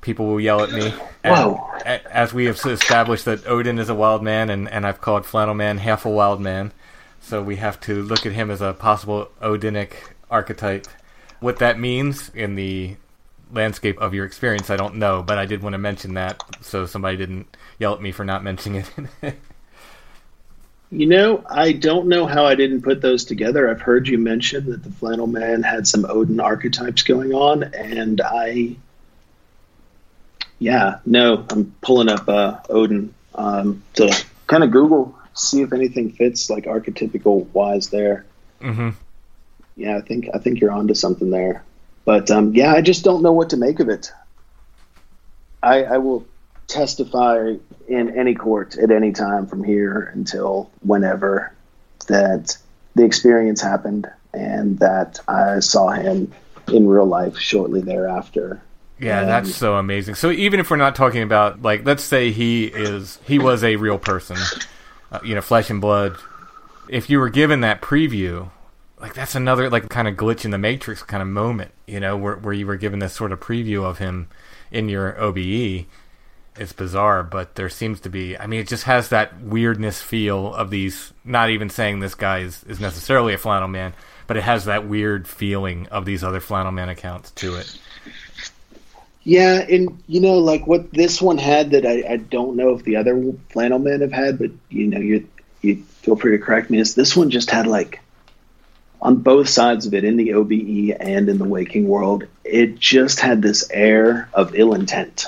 people 0.00 0.26
will 0.26 0.40
yell 0.40 0.62
at 0.62 0.72
me. 0.72 0.94
Whoa. 1.22 1.70
as 1.84 2.32
we 2.32 2.46
have 2.46 2.58
established 2.64 3.26
that 3.26 3.46
Odin 3.46 3.78
is 3.78 3.90
a 3.90 3.94
wild 3.94 4.22
man, 4.22 4.48
and, 4.48 4.66
and 4.70 4.86
I've 4.86 5.02
called 5.02 5.26
Flannel 5.26 5.54
Man 5.54 5.78
half 5.78 6.06
a 6.06 6.10
wild 6.10 6.40
man. 6.40 6.72
So 7.20 7.42
we 7.42 7.56
have 7.56 7.78
to 7.80 8.02
look 8.02 8.24
at 8.24 8.32
him 8.32 8.50
as 8.50 8.62
a 8.62 8.72
possible 8.72 9.30
Odinic 9.42 9.92
archetype. 10.30 10.86
What 11.40 11.58
that 11.58 11.78
means 11.78 12.30
in 12.30 12.54
the 12.54 12.96
landscape 13.52 14.00
of 14.00 14.14
your 14.14 14.24
experience, 14.24 14.70
I 14.70 14.76
don't 14.76 14.94
know, 14.94 15.22
but 15.22 15.36
I 15.36 15.44
did 15.44 15.62
want 15.62 15.74
to 15.74 15.78
mention 15.78 16.14
that 16.14 16.42
so 16.62 16.86
somebody 16.86 17.18
didn't 17.18 17.54
yell 17.78 17.92
at 17.92 18.00
me 18.00 18.12
for 18.12 18.24
not 18.24 18.42
mentioning 18.42 18.84
it. 19.22 19.34
You 20.90 21.06
know, 21.06 21.44
I 21.48 21.72
don't 21.72 22.06
know 22.06 22.26
how 22.26 22.44
I 22.44 22.54
didn't 22.54 22.82
put 22.82 23.00
those 23.00 23.24
together. 23.24 23.68
I've 23.68 23.80
heard 23.80 24.06
you 24.06 24.18
mention 24.18 24.70
that 24.70 24.84
the 24.84 24.90
Flannel 24.90 25.26
Man 25.26 25.62
had 25.62 25.86
some 25.86 26.04
Odin 26.04 26.38
archetypes 26.38 27.02
going 27.02 27.32
on, 27.32 27.64
and 27.64 28.20
I, 28.20 28.76
yeah, 30.58 30.98
no, 31.04 31.44
I'm 31.50 31.74
pulling 31.80 32.08
up 32.08 32.28
uh, 32.28 32.60
Odin 32.68 33.12
um, 33.34 33.82
to 33.94 34.24
kind 34.46 34.62
of 34.62 34.70
Google, 34.70 35.18
see 35.32 35.62
if 35.62 35.72
anything 35.72 36.12
fits 36.12 36.48
like 36.48 36.64
archetypical 36.64 37.46
wise 37.52 37.88
there. 37.90 38.24
mm-hmm. 38.60 38.90
Yeah, 39.76 39.96
I 39.96 40.00
think 40.02 40.28
I 40.32 40.38
think 40.38 40.60
you're 40.60 40.70
onto 40.70 40.94
something 40.94 41.30
there, 41.30 41.64
but 42.04 42.30
um, 42.30 42.54
yeah, 42.54 42.72
I 42.72 42.80
just 42.80 43.02
don't 43.02 43.22
know 43.22 43.32
what 43.32 43.50
to 43.50 43.56
make 43.56 43.80
of 43.80 43.88
it. 43.88 44.12
I, 45.60 45.82
I 45.82 45.98
will 45.98 46.26
testify 46.68 47.54
in 47.88 48.16
any 48.18 48.34
court 48.34 48.76
at 48.76 48.90
any 48.90 49.12
time 49.12 49.46
from 49.46 49.62
here 49.62 50.10
until 50.14 50.70
whenever 50.80 51.52
that 52.06 52.56
the 52.94 53.04
experience 53.04 53.60
happened 53.60 54.10
and 54.32 54.78
that 54.78 55.20
I 55.28 55.60
saw 55.60 55.90
him 55.90 56.32
in 56.68 56.86
real 56.86 57.06
life 57.06 57.38
shortly 57.38 57.80
thereafter. 57.80 58.60
Yeah, 58.98 59.24
that's 59.24 59.54
so 59.54 59.74
amazing. 59.74 60.14
So 60.14 60.30
even 60.30 60.60
if 60.60 60.70
we're 60.70 60.76
not 60.76 60.94
talking 60.94 61.22
about 61.22 61.62
like, 61.62 61.84
let's 61.84 62.04
say 62.04 62.30
he 62.30 62.66
is 62.66 63.18
he 63.26 63.38
was 63.38 63.64
a 63.64 63.76
real 63.76 63.98
person, 63.98 64.36
uh, 65.10 65.20
you 65.24 65.34
know, 65.34 65.40
flesh 65.40 65.68
and 65.68 65.80
blood. 65.80 66.16
If 66.88 67.10
you 67.10 67.18
were 67.18 67.28
given 67.28 67.60
that 67.62 67.80
preview, 67.80 68.50
like 69.00 69.14
that's 69.14 69.34
another 69.34 69.68
like 69.68 69.88
kind 69.88 70.06
of 70.06 70.14
glitch 70.14 70.44
in 70.44 70.50
the 70.50 70.58
matrix 70.58 71.02
kind 71.02 71.22
of 71.22 71.28
moment, 71.28 71.72
you 71.86 71.98
know, 71.98 72.16
where 72.16 72.36
where 72.36 72.54
you 72.54 72.66
were 72.66 72.76
given 72.76 73.00
this 73.00 73.12
sort 73.12 73.32
of 73.32 73.40
preview 73.40 73.82
of 73.84 73.98
him 73.98 74.28
in 74.70 74.88
your 74.88 75.20
OBE. 75.20 75.86
It's 76.56 76.72
bizarre, 76.72 77.24
but 77.24 77.56
there 77.56 77.68
seems 77.68 78.00
to 78.00 78.08
be. 78.08 78.38
I 78.38 78.46
mean, 78.46 78.60
it 78.60 78.68
just 78.68 78.84
has 78.84 79.08
that 79.08 79.40
weirdness 79.40 80.00
feel 80.00 80.54
of 80.54 80.70
these. 80.70 81.12
Not 81.24 81.50
even 81.50 81.68
saying 81.68 82.00
this 82.00 82.14
guy 82.14 82.40
is, 82.40 82.62
is 82.64 82.78
necessarily 82.78 83.34
a 83.34 83.38
flannel 83.38 83.68
man, 83.68 83.92
but 84.26 84.36
it 84.36 84.44
has 84.44 84.66
that 84.66 84.86
weird 84.86 85.26
feeling 85.26 85.88
of 85.88 86.04
these 86.04 86.22
other 86.22 86.40
flannel 86.40 86.72
man 86.72 86.88
accounts 86.88 87.32
to 87.32 87.56
it. 87.56 87.76
Yeah, 89.24 89.60
and 89.68 90.02
you 90.06 90.20
know, 90.20 90.38
like 90.38 90.66
what 90.66 90.92
this 90.92 91.20
one 91.20 91.38
had 91.38 91.70
that 91.70 91.86
I, 91.86 92.04
I 92.08 92.16
don't 92.18 92.56
know 92.56 92.70
if 92.70 92.84
the 92.84 92.96
other 92.96 93.32
flannel 93.50 93.78
men 93.78 94.02
have 94.02 94.12
had, 94.12 94.38
but 94.38 94.50
you 94.68 94.86
know, 94.86 95.00
you 95.00 95.28
you 95.62 95.76
feel 96.02 96.14
free 96.14 96.36
to 96.36 96.44
correct 96.44 96.70
me. 96.70 96.78
Is 96.78 96.94
this 96.94 97.16
one 97.16 97.30
just 97.30 97.50
had 97.50 97.66
like 97.66 98.00
on 99.04 99.16
both 99.16 99.48
sides 99.48 99.86
of 99.86 99.94
it, 99.94 100.02
in 100.02 100.16
the 100.16 100.32
OBE 100.32 100.96
and 100.98 101.28
in 101.28 101.36
the 101.38 101.44
waking 101.44 101.86
world, 101.86 102.24
it 102.42 102.78
just 102.78 103.20
had 103.20 103.42
this 103.42 103.68
air 103.70 104.30
of 104.32 104.54
ill 104.54 104.72
intent. 104.72 105.26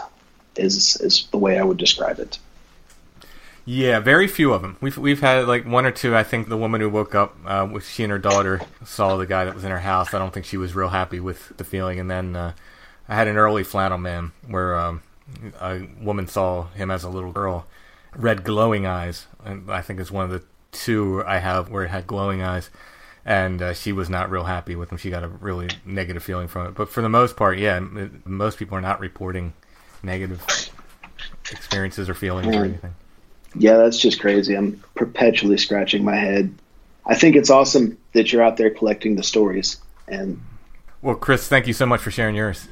Is 0.57 0.97
is 1.01 1.27
the 1.31 1.39
way 1.39 1.59
I 1.59 1.63
would 1.63 1.79
describe 1.79 2.19
it. 2.19 2.39
Yeah, 3.69 3.99
very 3.99 4.29
few 4.29 4.53
of 4.53 4.63
them. 4.63 4.77
We've 4.81 4.97
we've 4.97 5.21
had 5.21 5.49
like 5.49 5.67
one 5.67 5.87
or 5.87 5.91
two. 5.91 6.15
I 6.15 6.23
think 6.23 6.49
the 6.49 6.57
woman 6.57 6.81
who 6.81 6.89
woke 6.89 7.17
up 7.17 7.37
uh, 7.45 7.69
with 7.71 7.87
she 7.87 8.05
and 8.05 8.13
her 8.13 8.19
daughter 8.19 8.61
saw 8.85 9.17
the 9.17 9.27
guy 9.27 9.45
that 9.45 9.57
was 9.57 9.65
in 9.65 9.73
her 9.73 9.81
house. 9.81 10.15
I 10.15 10.21
don't 10.21 10.33
think 10.33 10.47
she 10.47 10.57
was 10.57 10.77
real 10.77 10.91
happy 10.91 11.19
with 11.19 11.57
the 11.57 11.65
feeling. 11.65 11.99
And 11.99 12.09
then 12.09 12.37
uh, 12.37 12.53
I 13.09 13.17
had 13.17 13.27
an 13.27 13.37
early 13.37 13.65
flannel 13.65 13.99
man 13.99 14.31
where 14.47 14.79
um, 14.79 15.03
a 15.61 15.89
woman 16.01 16.29
saw 16.29 16.69
him 16.69 16.93
as 16.93 17.03
a 17.03 17.09
little 17.09 17.33
girl, 17.33 17.67
red 18.15 18.45
glowing 18.45 18.87
eyes. 18.87 19.27
And 19.45 19.69
I 19.69 19.83
think 19.83 19.99
it's 19.99 20.13
one 20.13 20.25
of 20.25 20.31
the 20.31 20.45
two 20.71 21.25
I 21.27 21.39
have 21.39 21.69
where 21.69 21.83
it 21.83 21.91
had 21.91 22.07
glowing 22.07 22.43
eyes. 22.43 22.71
And 23.25 23.61
uh, 23.61 23.75
she 23.75 23.91
was 23.91 24.09
not 24.09 24.31
real 24.31 24.45
happy 24.45 24.77
with 24.77 24.93
him. 24.93 24.99
She 24.99 25.11
got 25.11 25.25
a 25.25 25.29
really 25.29 25.71
negative 25.85 26.23
feeling 26.23 26.47
from 26.47 26.69
it. 26.69 26.75
But 26.77 26.89
for 26.89 27.03
the 27.03 27.09
most 27.09 27.37
part, 27.37 27.59
yeah, 27.59 27.81
most 28.25 28.59
people 28.59 28.79
are 28.79 28.81
not 28.81 29.01
reporting 29.01 29.55
negative 30.07 30.43
experiences 31.51 32.09
or 32.09 32.15
feelings 32.15 32.55
or 32.55 32.65
anything. 32.65 32.95
Yeah, 33.55 33.77
that's 33.77 33.99
just 33.99 34.21
crazy. 34.21 34.55
I'm 34.55 34.83
perpetually 34.95 35.59
scratching 35.59 36.05
my 36.05 36.17
head. 36.17 36.55
I 37.05 37.15
think 37.15 37.37
it's 37.37 37.51
awesome 37.51 37.99
that 38.15 38.33
you're 38.33 38.43
out 38.43 38.57
there 38.57 38.71
collecting 38.71 39.17
the 39.17 39.23
stories. 39.23 39.77
And 40.09 40.41
Well, 41.03 41.15
Chris, 41.15 41.49
thank 41.49 41.67
you 41.67 41.73
so 41.73 41.87
much 41.87 42.01
for 42.01 42.11
sharing 42.11 42.35
yours. 42.35 42.69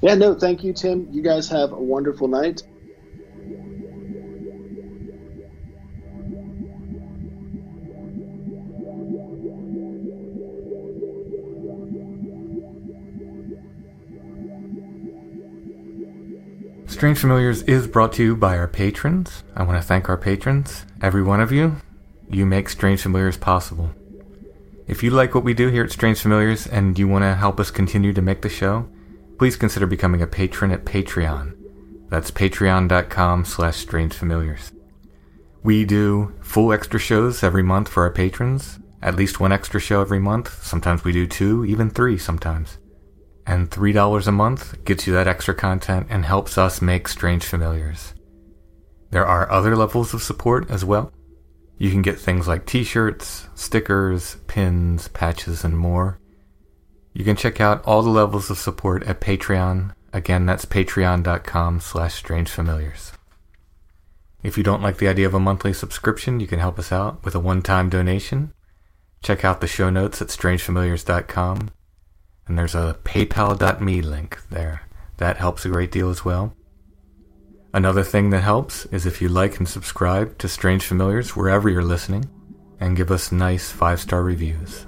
yeah, 0.00 0.14
no, 0.14 0.34
thank 0.34 0.64
you, 0.64 0.72
Tim. 0.72 1.08
You 1.10 1.22
guys 1.22 1.48
have 1.48 1.72
a 1.72 1.78
wonderful 1.80 2.28
night. 2.28 2.62
Strange 16.90 17.20
Familiars 17.20 17.62
is 17.62 17.86
brought 17.86 18.12
to 18.14 18.22
you 18.22 18.36
by 18.36 18.58
our 18.58 18.66
patrons. 18.66 19.44
I 19.56 19.62
want 19.62 19.80
to 19.80 19.86
thank 19.86 20.08
our 20.08 20.16
patrons, 20.18 20.84
every 21.00 21.22
one 21.22 21.40
of 21.40 21.52
you. 21.52 21.76
You 22.28 22.44
make 22.44 22.68
Strange 22.68 23.00
Familiars 23.00 23.36
possible. 23.36 23.92
If 24.88 25.02
you 25.02 25.10
like 25.12 25.32
what 25.32 25.44
we 25.44 25.54
do 25.54 25.68
here 25.68 25.84
at 25.84 25.92
Strange 25.92 26.20
Familiars 26.20 26.66
and 26.66 26.98
you 26.98 27.06
want 27.06 27.22
to 27.22 27.36
help 27.36 27.60
us 27.60 27.70
continue 27.70 28.12
to 28.12 28.20
make 28.20 28.42
the 28.42 28.48
show, 28.48 28.88
please 29.38 29.54
consider 29.54 29.86
becoming 29.86 30.20
a 30.20 30.26
patron 30.26 30.72
at 30.72 30.84
Patreon. 30.84 31.56
That's 32.10 32.32
patreon.com 32.32 33.44
slash 33.44 33.86
strangefamiliars. 33.86 34.72
We 35.62 35.84
do 35.84 36.34
full 36.42 36.72
extra 36.72 36.98
shows 36.98 37.44
every 37.44 37.62
month 37.62 37.88
for 37.88 38.02
our 38.02 38.10
patrons, 38.10 38.80
at 39.00 39.14
least 39.14 39.38
one 39.38 39.52
extra 39.52 39.80
show 39.80 40.00
every 40.00 40.18
month. 40.18 40.62
Sometimes 40.64 41.04
we 41.04 41.12
do 41.12 41.28
two, 41.28 41.64
even 41.64 41.88
three 41.88 42.18
sometimes. 42.18 42.78
And 43.50 43.68
$3 43.68 44.28
a 44.28 44.30
month 44.30 44.84
gets 44.84 45.08
you 45.08 45.12
that 45.14 45.26
extra 45.26 45.52
content 45.52 46.06
and 46.08 46.24
helps 46.24 46.56
us 46.56 46.80
make 46.80 47.08
Strange 47.08 47.44
Familiars. 47.44 48.14
There 49.10 49.26
are 49.26 49.50
other 49.50 49.74
levels 49.74 50.14
of 50.14 50.22
support 50.22 50.70
as 50.70 50.84
well. 50.84 51.12
You 51.76 51.90
can 51.90 52.00
get 52.00 52.16
things 52.16 52.46
like 52.46 52.64
t-shirts, 52.64 53.48
stickers, 53.56 54.36
pins, 54.46 55.08
patches, 55.08 55.64
and 55.64 55.76
more. 55.76 56.20
You 57.12 57.24
can 57.24 57.34
check 57.34 57.60
out 57.60 57.84
all 57.84 58.02
the 58.02 58.10
levels 58.10 58.50
of 58.50 58.56
support 58.56 59.02
at 59.02 59.20
Patreon. 59.20 59.94
Again, 60.12 60.46
that's 60.46 60.64
patreon.com 60.64 61.80
slash 61.80 62.22
strangefamiliars. 62.22 63.14
If 64.44 64.56
you 64.56 64.62
don't 64.62 64.82
like 64.82 64.98
the 64.98 65.08
idea 65.08 65.26
of 65.26 65.34
a 65.34 65.40
monthly 65.40 65.72
subscription, 65.72 66.38
you 66.38 66.46
can 66.46 66.60
help 66.60 66.78
us 66.78 66.92
out 66.92 67.24
with 67.24 67.34
a 67.34 67.40
one-time 67.40 67.90
donation. 67.90 68.52
Check 69.24 69.44
out 69.44 69.60
the 69.60 69.66
show 69.66 69.90
notes 69.90 70.22
at 70.22 70.28
strangefamiliars.com. 70.28 71.70
And 72.50 72.58
there's 72.58 72.74
a 72.74 72.98
paypal.me 73.04 74.02
link 74.02 74.40
there. 74.50 74.82
That 75.18 75.36
helps 75.36 75.64
a 75.64 75.68
great 75.68 75.92
deal 75.92 76.10
as 76.10 76.24
well. 76.24 76.52
Another 77.72 78.02
thing 78.02 78.30
that 78.30 78.40
helps 78.40 78.86
is 78.86 79.06
if 79.06 79.22
you 79.22 79.28
like 79.28 79.58
and 79.58 79.68
subscribe 79.68 80.36
to 80.38 80.48
Strange 80.48 80.84
Familiars 80.84 81.36
wherever 81.36 81.68
you're 81.68 81.84
listening 81.84 82.28
and 82.80 82.96
give 82.96 83.12
us 83.12 83.30
nice 83.30 83.70
five 83.70 84.00
star 84.00 84.24
reviews. 84.24 84.84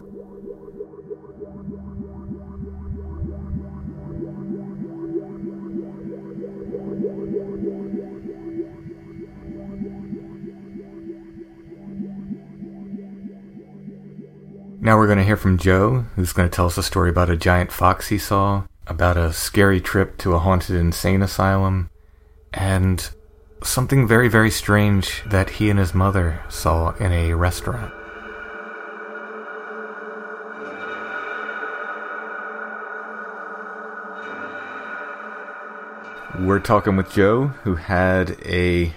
Now 14.84 14.96
we're 14.96 15.06
going 15.06 15.18
to 15.18 15.24
hear 15.24 15.36
from 15.36 15.58
Joe, 15.58 16.06
who's 16.16 16.32
going 16.32 16.50
to 16.50 16.52
tell 16.52 16.66
us 16.66 16.76
a 16.76 16.82
story 16.82 17.08
about 17.08 17.30
a 17.30 17.36
giant 17.36 17.70
fox 17.70 18.08
he 18.08 18.18
saw, 18.18 18.64
about 18.88 19.16
a 19.16 19.32
scary 19.32 19.80
trip 19.80 20.18
to 20.18 20.34
a 20.34 20.40
haunted 20.40 20.74
insane 20.74 21.22
asylum, 21.22 21.88
and 22.52 23.08
something 23.62 24.08
very, 24.08 24.26
very 24.26 24.50
strange 24.50 25.22
that 25.24 25.50
he 25.50 25.70
and 25.70 25.78
his 25.78 25.94
mother 25.94 26.42
saw 26.48 26.96
in 26.96 27.12
a 27.12 27.34
restaurant. 27.34 27.94
We're 36.40 36.58
talking 36.58 36.96
with 36.96 37.12
Joe, 37.12 37.52
who 37.62 37.76
had 37.76 38.36
a 38.44 38.92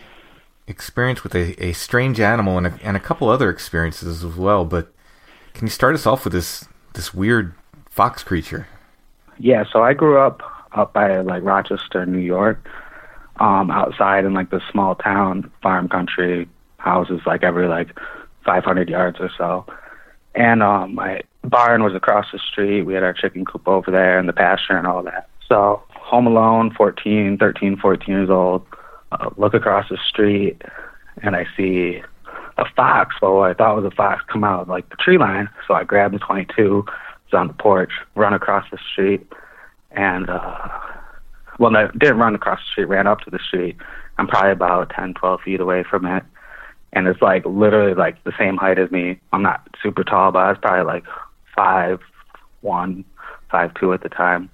experience 0.66 1.22
with 1.22 1.36
a, 1.36 1.64
a 1.64 1.74
strange 1.74 2.20
animal 2.20 2.58
and 2.58 2.66
a, 2.66 2.80
and 2.82 2.98
a 2.98 3.00
couple 3.00 3.30
other 3.30 3.52
experiences 3.52 4.24
as 4.24 4.36
well. 4.36 4.66
But 4.66 4.92
can 5.56 5.68
you 5.68 5.72
start 5.72 5.96
us 5.96 6.06
off 6.06 6.26
with 6.26 6.34
this 6.34 6.66
this 6.94 7.14
weird 7.14 7.56
fox 7.90 8.24
creature? 8.24 8.68
Yeah, 9.40 9.64
so 9.72 9.84
I 9.84 9.94
grew 9.94 10.20
up 10.20 10.44
up 10.74 10.94
by 10.94 11.22
like 11.22 11.44
Rochester, 11.44 12.06
New 12.06 12.20
York, 12.20 12.68
um, 13.38 13.72
outside 13.72 14.26
in 14.26 14.34
like 14.34 14.50
this 14.52 14.62
small 14.70 14.96
town, 14.96 15.50
farm 15.64 15.88
country, 15.88 16.48
houses 16.78 17.22
like 17.26 17.44
every 17.44 17.68
like 17.68 17.98
500 18.44 18.90
yards 18.90 19.18
or 19.20 19.32
so. 19.38 19.66
And 20.36 20.62
um, 20.62 20.96
my 20.96 21.22
barn 21.44 21.84
was 21.84 21.96
across 21.96 22.26
the 22.34 22.40
street. 22.40 22.84
We 22.84 22.94
had 22.94 23.04
our 23.04 23.14
chicken 23.14 23.46
coop 23.46 23.68
over 23.68 23.90
there 23.90 24.20
and 24.20 24.28
the 24.28 24.34
pasture 24.34 24.78
and 24.78 24.86
all 24.86 25.02
that. 25.04 25.30
So 25.48 25.82
home 25.92 26.28
alone, 26.28 26.74
14, 26.76 27.38
13, 27.38 27.78
14 27.78 28.14
years 28.14 28.30
old, 28.30 28.66
uh, 29.14 29.30
look 29.38 29.54
across 29.54 29.88
the 29.90 29.98
street 30.10 30.62
and 31.22 31.36
I 31.36 31.46
see 31.56 32.02
a 32.58 32.66
fox, 32.76 33.16
well, 33.22 33.36
what 33.36 33.52
I 33.52 33.54
thought 33.54 33.82
was 33.82 33.92
a 33.92 33.96
fox, 33.96 34.24
come 34.32 34.44
out 34.44 34.62
of 34.62 34.70
like 34.70 34.90
the 34.90 34.96
tree 34.96 35.18
line. 35.18 35.50
So 35.68 35.74
I 35.74 35.84
grabbed 35.84 36.16
the 36.16 36.20
22, 36.20 36.86
was 36.86 37.34
on 37.34 37.48
the 37.48 37.54
porch, 37.54 37.92
run 38.16 38.34
across 38.34 38.66
the 38.72 38.78
street, 38.92 39.26
and 39.92 40.30
uh, 40.30 40.68
well, 41.60 41.72
no, 41.72 41.90
didn't 41.98 42.18
run 42.18 42.36
across 42.36 42.60
the 42.60 42.72
street, 42.72 42.86
ran 42.86 43.08
up 43.08 43.22
to 43.22 43.30
the 43.30 43.40
street. 43.40 43.78
I'm 44.18 44.28
probably 44.28 44.52
about 44.52 44.92
10, 44.92 45.16
12 45.16 45.42
feet 45.42 45.60
away 45.60 45.84
from 45.84 46.06
it. 46.06 46.24
And 46.94 47.08
it's 47.08 47.22
like 47.22 47.46
literally 47.46 47.94
like 47.94 48.24
the 48.24 48.32
same 48.40 48.56
height 48.56 48.80
as 48.80 48.90
me. 48.90 49.20
I'm 49.34 49.42
not 49.42 49.68
super 49.84 50.04
tall, 50.04 50.32
but 50.32 50.40
I 50.40 50.50
was 50.50 50.58
probably 50.62 50.86
like 50.86 51.04
five, 51.54 52.00
one, 52.62 53.04
five, 53.52 53.74
two 53.74 53.92
at 53.94 54.02
the 54.02 54.10
time. 54.10 54.50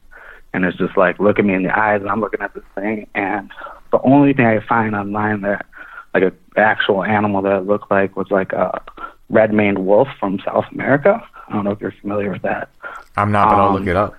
And 0.53 0.65
it's 0.65 0.77
just 0.77 0.97
like, 0.97 1.19
look 1.19 1.39
at 1.39 1.45
me 1.45 1.53
in 1.53 1.63
the 1.63 1.77
eyes, 1.77 2.01
and 2.01 2.09
I'm 2.09 2.19
looking 2.19 2.41
at 2.41 2.53
this 2.53 2.63
thing. 2.75 3.07
And 3.15 3.51
the 3.91 4.01
only 4.01 4.33
thing 4.33 4.45
I 4.45 4.59
find 4.67 4.95
online 4.95 5.41
that, 5.41 5.65
like, 6.13 6.23
an 6.23 6.35
actual 6.57 7.03
animal 7.03 7.41
that 7.43 7.57
it 7.57 7.65
looked 7.65 7.89
like 7.91 8.15
was 8.15 8.29
like 8.31 8.53
a 8.53 8.81
red 9.29 9.53
maned 9.53 9.79
wolf 9.85 10.07
from 10.19 10.39
South 10.45 10.65
America. 10.71 11.21
I 11.47 11.53
don't 11.53 11.63
know 11.63 11.71
if 11.71 11.81
you're 11.81 11.93
familiar 12.01 12.31
with 12.31 12.41
that. 12.43 12.69
I'm 13.17 13.31
not, 13.31 13.49
but 13.49 13.55
I'll 13.59 13.67
Um, 13.69 13.75
look 13.75 13.87
it 13.87 13.95
up. 13.95 14.15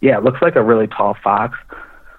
Yeah, 0.00 0.16
it 0.18 0.24
looks 0.24 0.40
like 0.40 0.56
a 0.56 0.62
really 0.62 0.86
tall 0.86 1.14
fox 1.22 1.58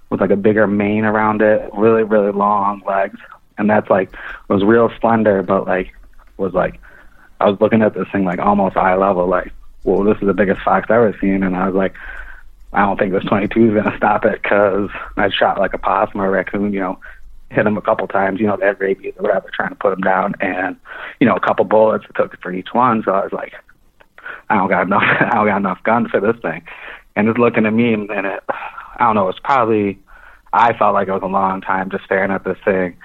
with 0.10 0.22
like 0.22 0.30
a 0.30 0.36
bigger 0.36 0.68
mane 0.68 1.06
around 1.06 1.42
it, 1.42 1.70
really, 1.74 2.04
really 2.04 2.32
long 2.32 2.82
legs. 2.86 3.20
And 3.58 3.70
that's 3.70 3.90
like 3.90 4.12
was 4.48 4.64
real 4.64 4.92
slender, 5.00 5.42
but 5.44 5.66
like 5.68 5.94
was 6.38 6.54
like 6.54 6.80
I 7.40 7.50
was 7.50 7.60
looking 7.60 7.82
at 7.82 7.94
this 7.96 8.08
thing 8.12 8.24
like 8.24 8.40
almost 8.40 8.78
eye 8.78 8.96
level, 8.96 9.28
like, 9.28 9.52
well, 9.84 10.04
this 10.04 10.18
is 10.22 10.28
the 10.28 10.34
biggest 10.34 10.62
fox 10.62 10.86
I've 10.90 10.96
ever 10.98 11.18
seen. 11.20 11.42
And 11.44 11.56
I 11.56 11.66
was 11.68 11.76
like, 11.76 11.96
I 12.74 12.82
don't 12.86 12.98
think 12.98 13.14
this 13.14 13.24
22 13.24 13.76
is 13.76 13.84
gonna 13.84 13.98
stop 13.98 14.26
it 14.26 14.42
because 14.42 14.90
I 15.18 15.30
shot 15.30 15.60
like 15.60 15.74
a 15.74 15.78
possum 15.80 16.22
or 16.22 16.28
a 16.28 16.30
raccoon, 16.30 16.74
you 16.74 16.80
know, 16.80 17.00
hit 17.52 17.68
him 17.68 17.78
a 17.78 17.82
couple 17.82 18.08
times, 18.08 18.40
you 18.40 18.48
know, 18.48 18.58
they 18.58 18.66
had 18.66 18.80
rabies 18.80 19.14
or 19.18 19.24
whatever, 19.24 19.50
trying 19.54 19.70
to 19.70 19.76
put 19.76 19.94
him 19.94 20.02
down, 20.02 20.36
and 20.40 20.76
you 21.20 21.28
know, 21.28 21.36
a 21.36 21.40
couple 21.40 21.66
bullets 21.66 22.06
took 22.16 22.40
for 22.42 22.52
each 22.52 22.70
one. 22.74 23.04
So 23.04 23.12
I 23.12 23.24
was 23.24 23.34
like, 23.34 23.54
I 24.50 24.56
don't 24.56 24.70
got 24.70 24.88
enough, 24.88 25.04
I 25.20 25.36
don't 25.36 25.48
got 25.48 25.58
enough 25.58 25.84
guns 25.84 26.10
for 26.10 26.20
this 26.20 26.40
thing 26.42 26.64
and 27.16 27.28
it's 27.28 27.38
looking 27.38 27.66
at 27.66 27.74
me 27.74 27.94
and 27.94 28.10
it 28.10 28.44
I 28.50 29.06
don't 29.06 29.16
know, 29.16 29.30
it's 29.30 29.40
probably 29.40 30.00
I 30.54 30.78
felt 30.78 30.94
like 30.94 31.08
it 31.08 31.14
was 31.14 31.22
a 31.24 31.28
long 31.28 31.62
time 31.62 31.90
just 31.90 32.04
staring 32.04 32.32
at 32.32 32.44
this 32.44 32.58
thing 32.64 32.98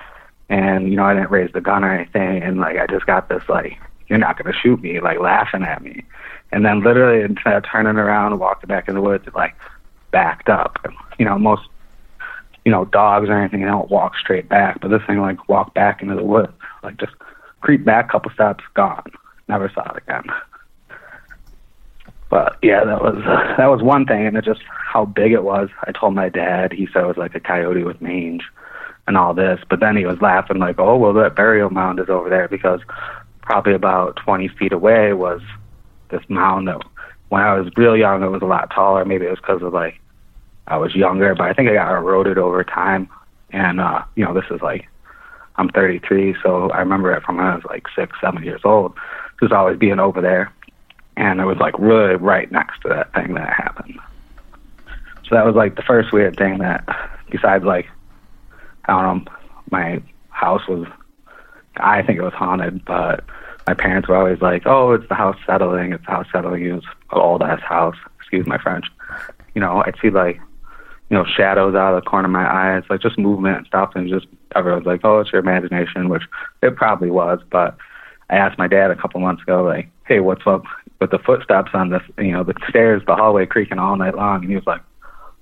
and 0.48 0.88
you 0.88 0.96
know, 0.96 1.04
I 1.04 1.14
didn't 1.14 1.30
raise 1.30 1.52
the 1.52 1.60
gun 1.60 1.84
or 1.84 1.92
anything 1.92 2.42
and 2.42 2.58
like 2.58 2.78
I 2.78 2.86
just 2.86 3.06
got 3.06 3.28
this 3.28 3.42
like, 3.48 3.78
You're 4.08 4.18
not 4.18 4.38
gonna 4.38 4.56
shoot 4.56 4.80
me, 4.80 5.00
like 5.00 5.20
laughing 5.20 5.62
at 5.62 5.82
me. 5.82 6.04
And 6.52 6.64
then 6.64 6.82
literally 6.82 7.22
instead 7.24 7.54
of 7.54 7.64
turning 7.64 7.96
around 7.96 8.32
and 8.32 8.40
walking 8.40 8.68
back 8.68 8.88
in 8.88 8.94
the 8.94 9.00
woods, 9.00 9.26
it 9.26 9.34
like 9.34 9.54
backed 10.10 10.48
up. 10.48 10.78
You 11.18 11.24
know, 11.24 11.38
most 11.38 11.68
you 12.66 12.72
know, 12.72 12.84
dogs 12.84 13.28
or 13.28 13.40
anything, 13.40 13.60
they 13.60 13.66
don't 13.66 13.92
walk 13.92 14.16
straight 14.18 14.48
back, 14.48 14.80
but 14.80 14.88
this 14.88 15.00
thing 15.06 15.20
like 15.20 15.48
walked 15.48 15.72
back 15.74 16.02
into 16.02 16.16
the 16.16 16.24
woods, 16.24 16.52
like 16.82 16.96
just 16.98 17.12
creep 17.60 17.84
back 17.84 18.06
a 18.06 18.08
couple 18.10 18.32
steps, 18.32 18.64
gone. 18.74 19.04
Never 19.46 19.70
saw 19.72 19.88
it 19.92 20.02
again. 20.02 20.24
But 22.28 22.58
yeah, 22.62 22.84
that 22.84 23.02
was 23.02 23.22
uh, 23.24 23.54
that 23.56 23.68
was 23.68 23.82
one 23.82 24.04
thing, 24.04 24.26
and 24.26 24.36
it 24.36 24.44
just 24.44 24.62
how 24.68 25.04
big 25.04 25.30
it 25.30 25.44
was. 25.44 25.68
I 25.84 25.92
told 25.92 26.16
my 26.16 26.28
dad. 26.28 26.72
He 26.72 26.88
said 26.92 27.04
it 27.04 27.06
was 27.06 27.16
like 27.16 27.36
a 27.36 27.40
coyote 27.40 27.84
with 27.84 28.02
mange, 28.02 28.42
and 29.06 29.16
all 29.16 29.32
this. 29.32 29.60
But 29.70 29.78
then 29.78 29.96
he 29.96 30.04
was 30.04 30.20
laughing 30.20 30.58
like, 30.58 30.80
"Oh 30.80 30.96
well, 30.96 31.12
that 31.12 31.36
burial 31.36 31.70
mound 31.70 32.00
is 32.00 32.08
over 32.08 32.28
there," 32.28 32.48
because 32.48 32.80
probably 33.42 33.74
about 33.74 34.16
20 34.16 34.48
feet 34.48 34.72
away 34.72 35.12
was 35.12 35.40
this 36.10 36.22
mound 36.28 36.66
that 36.66 36.82
when 37.28 37.42
I 37.42 37.56
was 37.56 37.70
real 37.76 37.96
young, 37.96 38.24
it 38.24 38.28
was 38.28 38.42
a 38.42 38.46
lot 38.46 38.72
taller. 38.72 39.04
Maybe 39.04 39.26
it 39.26 39.30
was 39.30 39.38
because 39.38 39.62
of 39.62 39.72
like 39.72 40.00
I 40.68 40.76
was 40.76 40.94
younger, 40.94 41.34
but 41.34 41.44
I 41.44 41.52
think 41.52 41.68
I 41.68 41.74
got 41.74 41.96
eroded 41.96 42.38
over 42.38 42.64
time. 42.64 43.08
And 43.50 43.80
uh, 43.80 44.02
you 44.14 44.24
know, 44.24 44.34
this 44.34 44.44
is 44.50 44.60
like 44.60 44.86
I'm 45.56 45.68
33, 45.68 46.36
so 46.42 46.70
I 46.70 46.80
remember 46.80 47.12
it 47.14 47.22
from 47.22 47.36
when 47.36 47.46
I 47.46 47.54
was 47.54 47.64
like 47.64 47.86
six, 47.94 48.16
seven 48.20 48.42
years 48.42 48.60
old. 48.64 48.94
Just 49.40 49.52
always 49.52 49.78
being 49.78 50.00
over 50.00 50.20
there 50.20 50.52
and 51.16 51.40
it 51.40 51.44
was 51.44 51.56
like 51.58 51.78
really 51.78 52.16
right 52.16 52.50
next 52.52 52.80
to 52.82 52.88
that 52.88 53.12
thing 53.14 53.34
that 53.34 53.52
happened. 53.52 53.98
So 55.28 55.34
that 55.34 55.46
was 55.46 55.56
like 55.56 55.76
the 55.76 55.82
first 55.82 56.12
weird 56.12 56.36
thing 56.36 56.58
that, 56.58 56.84
besides 57.30 57.64
like, 57.64 57.86
I 58.84 59.02
don't 59.02 59.24
know, 59.24 59.32
my 59.70 60.02
house 60.30 60.66
was, 60.68 60.86
I 61.78 62.02
think 62.02 62.18
it 62.18 62.22
was 62.22 62.34
haunted, 62.34 62.84
but 62.84 63.24
my 63.66 63.74
parents 63.74 64.08
were 64.08 64.16
always 64.16 64.40
like, 64.40 64.66
oh, 64.66 64.92
it's 64.92 65.08
the 65.08 65.14
house 65.14 65.36
settling, 65.46 65.92
it's 65.92 66.04
the 66.04 66.12
house 66.12 66.26
settling, 66.30 66.64
it 66.64 66.72
was 66.72 66.84
an 67.10 67.18
old 67.18 67.42
ass 67.42 67.60
house, 67.62 67.96
excuse 68.18 68.46
my 68.46 68.58
French. 68.58 68.86
You 69.54 69.60
know, 69.60 69.82
I'd 69.84 69.96
see 70.00 70.10
like, 70.10 70.40
you 71.10 71.16
know, 71.16 71.24
shadows 71.24 71.74
out 71.74 71.94
of 71.94 72.02
the 72.02 72.08
corner 72.08 72.26
of 72.26 72.32
my 72.32 72.46
eyes, 72.46 72.82
like 72.90 73.00
just 73.00 73.18
movement 73.18 73.58
and 73.58 73.66
stuff, 73.66 73.92
and 73.94 74.08
just 74.08 74.26
everyone's 74.54 74.86
like, 74.86 75.00
oh, 75.04 75.20
it's 75.20 75.32
your 75.32 75.40
imagination, 75.40 76.08
which 76.08 76.22
it 76.62 76.76
probably 76.76 77.10
was, 77.10 77.40
but 77.50 77.76
I 78.28 78.36
asked 78.36 78.58
my 78.58 78.66
dad 78.66 78.90
a 78.90 78.96
couple 78.96 79.20
months 79.20 79.42
ago, 79.42 79.62
like, 79.62 79.88
hey, 80.06 80.20
what's 80.20 80.46
up 80.46 80.64
with 81.00 81.10
the 81.10 81.18
footsteps 81.18 81.70
on 81.74 81.90
this, 81.90 82.02
you 82.18 82.32
know, 82.32 82.42
the 82.42 82.54
stairs, 82.68 83.02
the 83.06 83.14
hallway 83.14 83.46
creaking 83.46 83.78
all 83.78 83.96
night 83.96 84.16
long? 84.16 84.40
And 84.40 84.50
he 84.50 84.56
was 84.56 84.66
like, 84.66 84.80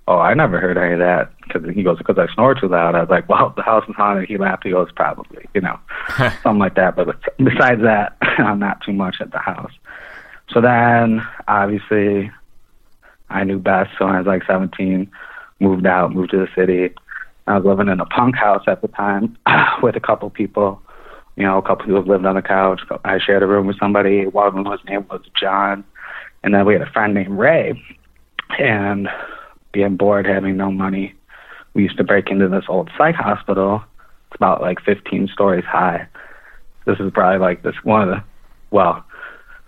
oh, 0.07 0.19
I 0.19 0.35
never 0.35 0.61
heard 0.61 0.77
any 0.77 0.95
of 0.95 0.99
that. 0.99 1.33
Cause 1.49 1.63
he 1.75 1.83
goes, 1.83 1.99
because 1.99 2.19
I 2.19 2.33
snore 2.35 2.55
too 2.55 2.69
loud. 2.69 2.95
I 2.95 3.01
was 3.01 3.09
like, 3.09 3.29
well, 3.29 3.55
the 3.57 3.63
house 3.63 3.89
is 3.89 3.95
haunted. 3.95 4.29
He 4.29 4.37
laughed. 4.37 4.65
He 4.65 4.71
goes, 4.71 4.91
probably, 4.95 5.47
you 5.55 5.61
know, 5.61 5.79
something 6.43 6.59
like 6.59 6.75
that. 6.75 6.97
But 6.97 7.17
besides 7.39 7.81
that, 7.83 8.17
I'm 8.21 8.59
not 8.59 8.83
too 8.83 8.93
much 8.93 9.17
at 9.21 9.31
the 9.31 9.39
house. 9.39 9.73
So 10.51 10.61
then, 10.61 11.27
obviously, 11.49 12.31
I 13.31 13.45
knew 13.45 13.59
best. 13.59 13.93
So 13.99 14.05
when 14.05 14.15
I 14.15 14.19
was 14.19 14.27
like 14.27 14.45
17, 14.47 15.11
moved 15.61 15.87
out, 15.87 16.13
moved 16.13 16.31
to 16.31 16.39
the 16.39 16.49
city. 16.55 16.95
I 17.47 17.59
was 17.59 17.65
living 17.65 17.89
in 17.89 18.01
a 18.01 18.07
punk 18.07 18.37
house 18.37 18.65
at 18.67 18.83
the 18.83 18.89
time 18.89 19.37
with 19.83 19.97
a 19.97 20.01
couple 20.01 20.31
people 20.31 20.83
you 21.37 21.43
know, 21.43 21.59
a 21.59 21.63
couple 21.63 21.87
people 21.87 22.03
lived 22.03 22.25
on 22.27 22.37
the 22.37 22.43
couch. 22.43 22.81
I 23.05 23.19
shared 23.19 23.43
a 23.43 23.47
room 23.47 23.67
with 23.67 23.79
somebody. 23.79 24.27
One 24.27 24.47
of 24.47 24.55
them, 24.55 24.65
his 24.71 24.81
name 24.87 25.07
was 25.11 25.23
John. 25.39 25.85
And 26.43 26.55
then 26.55 26.65
we 26.65 26.75
had 26.75 26.83
a 26.83 26.91
friend 26.91 27.15
named 27.15 27.37
Ray. 27.37 27.81
And 28.59 29.09
being 29.73 29.97
bored, 29.97 30.27
having 30.27 30.57
no 30.57 30.71
money, 30.71 31.15
we 31.73 31.83
used 31.83 31.97
to 31.97 32.05
break 32.05 32.31
into 32.31 32.49
this 32.49 32.65
old 32.69 32.91
psych 32.97 33.17
hospital. 33.17 33.83
It's 34.29 34.37
about 34.37 34.61
like 34.61 34.81
15 34.81 35.29
stories 35.33 35.65
high. 35.65 36.07
This 36.87 37.01
is 37.01 37.11
probably 37.13 37.41
like 37.41 37.63
this 37.63 37.75
one 37.83 38.09
of 38.09 38.09
the, 38.09 38.23
well, 38.71 39.05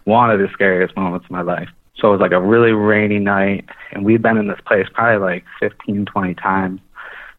one 0.05 0.31
of 0.31 0.39
the 0.39 0.49
scariest 0.53 0.95
moments 0.97 1.27
of 1.27 1.31
my 1.33 1.43
life. 1.43 1.69
So 1.99 2.09
it 2.09 2.13
was 2.13 2.21
like 2.21 2.33
a 2.33 2.41
really 2.41 2.73
rainy 2.73 3.19
night, 3.19 3.65
and 3.93 4.05
we'd 4.05 4.23
been 4.23 4.37
in 4.37 4.49
this 4.49 4.61
place 4.67 4.87
probably 4.93 5.35
like 5.35 5.45
15, 5.61 6.05
20 6.07 6.35
times 6.35 6.81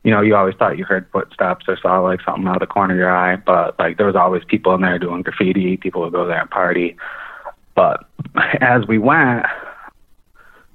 you 0.07 0.13
know, 0.13 0.21
you 0.21 0.37
always 0.37 0.55
thought 0.55 0.77
you 0.77 0.85
heard 0.85 1.05
footsteps 1.11 1.65
or 1.67 1.77
saw 1.77 1.99
like 1.99 2.21
something 2.21 2.47
out 2.47 2.55
of 2.55 2.59
the 2.61 2.65
corner 2.65 2.93
of 2.93 2.97
your 2.97 3.13
eye, 3.13 3.35
but 3.35 3.77
like 3.77 3.97
there 3.97 4.05
was 4.05 4.15
always 4.15 4.41
people 4.47 4.73
in 4.73 4.79
there 4.79 4.97
doing 4.97 5.21
graffiti. 5.21 5.75
People 5.75 6.01
would 6.01 6.13
go 6.13 6.25
there 6.25 6.39
and 6.39 6.49
party. 6.49 6.95
But 7.75 8.05
as 8.61 8.87
we 8.87 8.99
went, 8.99 9.45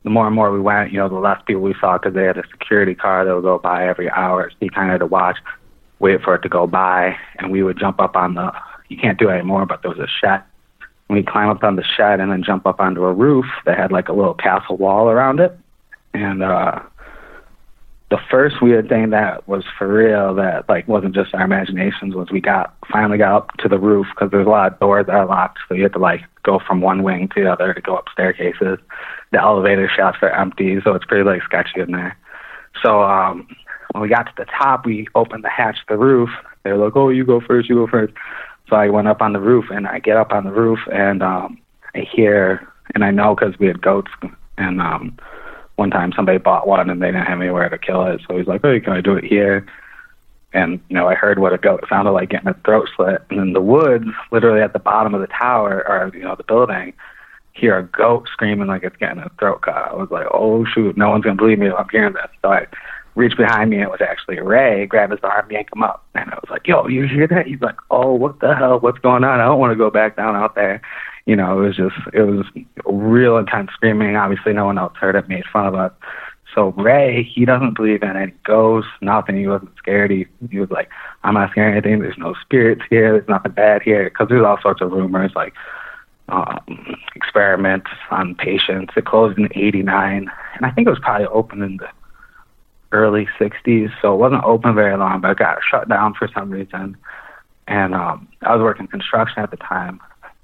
the 0.05 0.11
more 0.11 0.27
and 0.27 0.37
more 0.37 0.53
we 0.53 0.61
went, 0.61 0.93
you 0.93 0.99
know, 0.99 1.09
the 1.09 1.15
less 1.15 1.41
people 1.47 1.63
we 1.63 1.75
saw 1.81 1.97
because 1.97 2.13
they 2.13 2.25
had 2.25 2.37
a 2.37 2.47
security 2.51 2.95
car 2.95 3.25
that 3.25 3.35
would 3.35 3.41
go 3.41 3.59
by 3.59 3.89
every 3.89 4.11
hour. 4.11 4.51
So 4.51 4.57
you 4.61 4.71
kind 4.71 4.91
of 4.91 4.93
had 4.93 4.99
to 4.99 5.07
watch, 5.07 5.39
wait 5.99 6.21
for 6.21 6.35
it 6.35 6.43
to 6.43 6.51
go 6.51 6.67
by, 6.67 7.17
and 7.39 7.51
we 7.51 7.63
would 7.63 7.79
jump 7.79 8.01
up 8.01 8.17
on 8.17 8.35
the. 8.35 8.53
You 8.89 8.99
can't 8.99 9.19
do 9.19 9.31
it 9.31 9.33
anymore, 9.33 9.65
but 9.65 9.81
there 9.81 9.91
was 9.91 10.01
a 10.01 10.09
shed. 10.21 10.43
We'd 11.13 11.27
climb 11.27 11.51
up 11.51 11.63
on 11.63 11.77
the 11.77 11.85
shed 11.85 12.21
and 12.21 12.33
then 12.33 12.43
jump 12.43 12.67
up 12.67 12.81
onto 12.81 13.05
a 13.05 13.13
roof 13.13 13.47
that 13.67 13.79
had 13.79 13.93
like 13.93 14.09
a 14.09 14.13
little 14.13 14.35
castle 14.35 14.77
wall 14.77 15.09
around 15.09 15.41
it, 15.41 15.57
and 16.15 16.43
uh 16.43 16.81
the 18.13 18.19
first 18.31 18.61
weird 18.61 18.91
thing 18.91 19.09
that 19.09 19.49
was 19.49 19.65
for 19.79 19.89
real 19.89 20.35
that 20.35 20.69
like 20.69 20.87
wasn't 20.87 21.15
just 21.15 21.35
our 21.35 21.45
imaginations 21.47 22.15
was 22.15 22.31
we 22.31 22.43
got 22.43 22.77
finally 22.93 23.17
got 23.17 23.35
up 23.35 23.57
to 23.57 23.69
the 23.69 23.79
roof 23.79 24.07
because 24.11 24.31
there's 24.31 24.47
a 24.47 24.51
lot 24.51 24.71
of 24.71 24.79
doors 24.81 25.07
that 25.07 25.15
are 25.15 25.25
locked 25.25 25.59
so 25.67 25.75
you 25.75 25.85
had 25.85 25.95
to 25.95 25.99
like 25.99 26.21
go 26.43 26.59
from 26.59 26.83
one 26.83 27.03
wing 27.03 27.27
to 27.35 27.43
the 27.43 27.51
other 27.51 27.73
to 27.73 27.81
go 27.81 27.97
up 27.97 28.05
staircases. 28.13 28.79
The 29.31 29.41
elevator 29.41 29.89
shafts 29.89 30.19
are 30.21 30.29
empty 30.29 30.79
so 30.85 30.95
it's 30.95 31.07
pretty 31.07 31.25
like 31.25 31.43
sketchy 31.43 31.81
in 31.81 31.93
there. 31.93 32.15
So 32.83 33.03
um 33.03 33.49
when 33.93 34.03
we 34.03 34.11
got 34.11 34.25
to 34.25 34.33
the 34.37 34.45
top 34.45 34.85
we 34.85 35.09
opened 35.15 35.43
the 35.43 35.49
hatch 35.49 35.79
to 35.79 35.95
the 35.95 35.97
roof. 35.97 36.29
They 36.65 36.73
were 36.73 36.85
like 36.85 36.97
oh 36.97 37.09
you 37.09 37.25
go 37.25 37.41
first 37.41 37.71
you 37.71 37.77
go 37.77 37.87
first 37.87 38.13
so 38.73 38.77
i 38.77 38.89
went 38.89 39.07
up 39.07 39.21
on 39.21 39.35
the 39.35 39.41
roof 39.41 39.67
and 39.71 39.87
i 39.87 39.99
get 39.99 40.17
up 40.17 40.33
on 40.33 40.45
the 40.45 40.51
roof 40.51 40.79
and 40.91 41.23
um 41.23 41.59
i 41.95 42.01
hear 42.01 42.67
and 42.95 43.05
i 43.05 43.11
know 43.11 43.35
because 43.35 43.59
we 43.59 43.67
had 43.67 43.83
goats 43.83 44.11
and 44.57 44.81
um 44.81 45.17
one 45.77 45.91
time 45.91 46.13
somebody 46.15 46.39
bought 46.39 46.67
one 46.67 46.91
and 46.91 47.03
they 47.03 47.09
didn't 47.09 47.27
have 47.27 47.41
anywhere 47.41 47.69
to 47.69 47.79
kill 47.79 48.05
it. 48.07 48.21
So 48.29 48.37
he's 48.37 48.47
like, 48.47 48.63
hey, 48.63 48.81
can 48.81 48.93
I 48.93 49.01
do 49.01 49.15
it 49.15 49.25
here? 49.25 49.67
And, 50.53 50.81
you 50.89 50.95
know, 50.95 51.09
I 51.09 51.15
heard 51.15 51.39
what 51.39 51.55
a 51.55 51.59
goat 51.59 51.85
sounded 51.89 52.11
like 52.13 52.29
getting 52.29 52.49
a 52.49 52.55
throat 52.65 52.89
slit. 52.95 53.23
And 53.31 53.41
in 53.41 53.53
the 53.53 53.61
woods, 53.61 54.07
literally 54.31 54.61
at 54.61 54.75
the 54.75 54.79
bottom 54.79 55.15
of 55.15 55.23
the 55.23 55.27
tower 55.29 55.85
or, 55.89 56.11
you 56.15 56.23
know, 56.23 56.35
the 56.37 56.45
building, 56.45 56.93
hear 57.55 57.79
a 57.79 57.85
goat 57.85 58.29
screaming 58.31 58.69
like 58.69 58.83
it's 58.83 58.97
getting 58.97 59.23
a 59.23 59.31
throat 59.39 59.63
cut. 59.63 59.75
I 59.75 59.95
was 59.95 60.11
like, 60.11 60.27
oh, 60.33 60.65
shoot, 60.67 60.97
no 60.97 61.11
one's 61.11 61.25
going 61.25 61.37
to 61.37 61.43
believe 61.43 61.59
me 61.59 61.69
if 61.69 61.75
I'm 61.75 61.89
hearing 61.91 62.13
this. 62.13 62.29
So 62.43 62.51
I 62.51 62.67
reached 63.15 63.37
behind 63.37 63.71
me 63.71 63.77
and 63.77 63.85
it 63.85 63.91
was 63.91 64.01
actually 64.01 64.41
Ray, 64.41 64.87
grabbed 64.87 65.13
his 65.13 65.21
arm, 65.23 65.51
yank 65.51 65.69
him 65.75 65.83
up. 65.83 66.05
And 66.15 66.31
I 66.31 66.35
was 66.35 66.51
like, 66.51 66.67
yo, 66.67 66.87
you 66.87 67.07
hear 67.07 67.27
that? 67.27 67.47
He's 67.47 67.61
like, 67.61 67.77
oh, 67.91 68.13
what 68.15 68.41
the 68.41 68.55
hell? 68.55 68.81
What's 68.81 68.99
going 68.99 69.25
on? 69.25 69.41
I 69.41 69.45
don't 69.45 69.59
want 69.59 69.73
to 69.73 69.77
go 69.77 69.91
back 69.91 70.17
down 70.17 70.35
out 70.35 70.55
there 70.55 70.81
you 71.27 71.37
know, 71.37 71.61
it 71.61 71.67
was 71.67 71.77
just 71.77 71.95
it 72.13 72.23
was 72.23 72.47
real 72.85 73.37
intense 73.37 73.71
screaming. 73.73 74.17
Obviously, 74.17 74.53
no 74.53 74.67
one 74.67 74.79
else 74.79 74.95
heard 74.97 75.15
it, 75.15 75.29
made 75.29 75.45
fun 75.53 75.67
of 75.67 75.75
us. 75.75 75.93
So 76.55 76.71
Ray, 76.73 77.23
he 77.23 77.45
doesn't 77.45 77.77
believe 77.77 78.03
in 78.03 78.17
any 78.17 78.33
ghosts, 78.45 78.91
nothing. 79.01 79.37
He 79.37 79.47
wasn't 79.47 79.77
scared. 79.79 80.11
He, 80.11 80.27
he 80.51 80.59
was 80.59 80.71
like, 80.71 80.91
I'm 81.23 81.35
not 81.35 81.51
scared 81.53 81.77
of 81.77 81.85
anything. 81.85 82.03
There's 82.03 82.19
no 82.19 82.35
spirits 82.43 82.83
here. 82.91 83.13
There's 83.13 83.29
nothing 83.29 83.53
bad 83.53 83.83
here. 83.83 84.05
Because 84.05 84.29
there's 84.29 84.45
all 84.45 84.61
sorts 84.61 84.83
of 84.83 84.93
rumors, 84.93 85.33
like 85.35 85.55
um, 86.29 86.97
experiments 87.15 87.91
on 88.11 88.35
patients. 88.35 88.93
It 88.97 89.07
closed 89.07 89.39
in 89.39 89.49
89. 89.55 90.31
And 90.57 90.67
I 90.67 90.71
think 90.73 90.87
it 90.87 90.91
was 90.91 90.99
probably 90.99 91.27
open 91.29 91.63
in 91.63 91.79
the 91.79 91.89
early 92.93 93.27
60s. 93.39 93.91
So 94.01 94.15
it 94.15 94.19
wasn't 94.19 94.45
open 94.45 94.75
very 94.75 94.97
long, 94.97 95.21
but 95.21 95.33
it 95.33 95.39
got 95.39 95.59
shut 95.69 95.89
down 95.89 96.15
for 96.15 96.29
some 96.35 96.51
reason. 96.51 96.97
And 97.67 97.95
um, 97.95 98.29
I 98.43 98.55
was 98.55 98.63
working 98.63 98.87
construction 98.87 99.43
at 99.43 99.51
the 99.51 99.57
time 99.57 100.01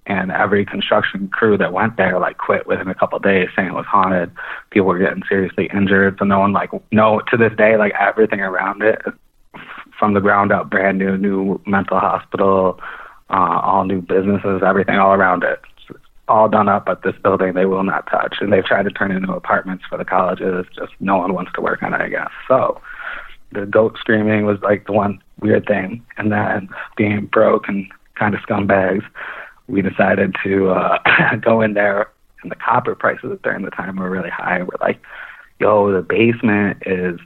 and 0.08 0.32
every 0.32 0.64
construction 0.64 1.28
crew 1.28 1.56
that 1.58 1.72
went 1.72 1.96
there 1.96 2.18
like 2.18 2.38
quit 2.38 2.66
within 2.66 2.88
a 2.88 2.94
couple 2.94 3.18
days 3.18 3.48
saying 3.54 3.68
it 3.68 3.74
was 3.74 3.86
haunted 3.86 4.32
people 4.70 4.88
were 4.88 4.98
getting 4.98 5.22
seriously 5.28 5.68
injured 5.72 6.16
so 6.18 6.24
no 6.24 6.40
one 6.40 6.52
like 6.52 6.70
no 6.90 7.20
to 7.30 7.36
this 7.36 7.52
day 7.56 7.76
like 7.76 7.92
everything 8.00 8.40
around 8.40 8.82
it 8.82 9.00
from 9.98 10.14
the 10.14 10.20
ground 10.20 10.50
up 10.50 10.68
brand 10.70 10.98
new 10.98 11.16
new 11.16 11.60
mental 11.66 11.98
hospital 11.98 12.80
uh 13.30 13.60
all 13.62 13.84
new 13.84 14.00
businesses 14.00 14.62
everything 14.66 14.96
all 14.96 15.12
around 15.12 15.44
it 15.44 15.60
all 16.28 16.48
done 16.48 16.68
up 16.68 16.86
but 16.86 17.02
this 17.02 17.14
building 17.22 17.54
they 17.54 17.66
will 17.66 17.84
not 17.84 18.06
touch 18.10 18.36
and 18.40 18.52
they've 18.52 18.64
tried 18.64 18.84
to 18.84 18.90
turn 18.90 19.10
it 19.10 19.16
into 19.16 19.32
apartments 19.32 19.84
for 19.88 19.96
the 19.98 20.04
colleges 20.04 20.66
just 20.74 20.92
no 21.00 21.16
one 21.16 21.34
wants 21.34 21.50
to 21.54 21.60
work 21.60 21.82
on 21.82 21.94
it 21.94 22.00
i 22.00 22.08
guess 22.08 22.30
so 22.46 22.80
the 23.52 23.64
goat 23.64 23.96
screaming 23.98 24.44
was 24.44 24.58
like 24.60 24.86
the 24.86 24.92
one 24.92 25.20
weird 25.40 25.66
thing 25.66 26.04
and 26.18 26.30
then 26.30 26.68
being 26.96 27.26
broke 27.26 27.68
and 27.68 27.90
kind 28.14 28.34
of 28.34 28.40
scumbags 28.40 29.04
we 29.68 29.82
decided 29.82 30.34
to 30.42 30.70
uh, 30.70 30.98
go 31.40 31.60
in 31.60 31.74
there, 31.74 32.10
and 32.42 32.50
the 32.50 32.56
copper 32.56 32.94
prices 32.94 33.38
during 33.42 33.64
the 33.64 33.70
time 33.70 33.96
were 33.96 34.10
really 34.10 34.30
high. 34.30 34.62
We're 34.62 34.70
like, 34.80 35.00
yo, 35.60 35.92
the 35.92 36.02
basement 36.02 36.82
is 36.86 37.20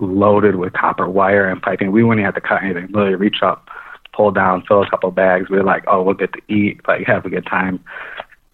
loaded 0.00 0.56
with 0.56 0.72
copper 0.72 1.08
wire 1.08 1.48
and 1.48 1.60
piping. 1.60 1.92
We 1.92 2.02
wouldn't 2.02 2.24
have 2.24 2.34
to 2.34 2.40
cut 2.40 2.62
anything. 2.62 2.86
Literally 2.86 3.16
reach 3.16 3.42
up, 3.42 3.63
pull 4.14 4.30
down, 4.30 4.62
fill 4.66 4.82
a 4.82 4.90
couple 4.90 5.10
bags. 5.10 5.50
We 5.50 5.58
are 5.58 5.64
like, 5.64 5.84
oh, 5.86 6.02
we'll 6.02 6.14
get 6.14 6.32
to 6.32 6.40
eat, 6.48 6.80
like 6.86 7.06
have 7.06 7.26
a 7.26 7.30
good 7.30 7.46
time, 7.46 7.82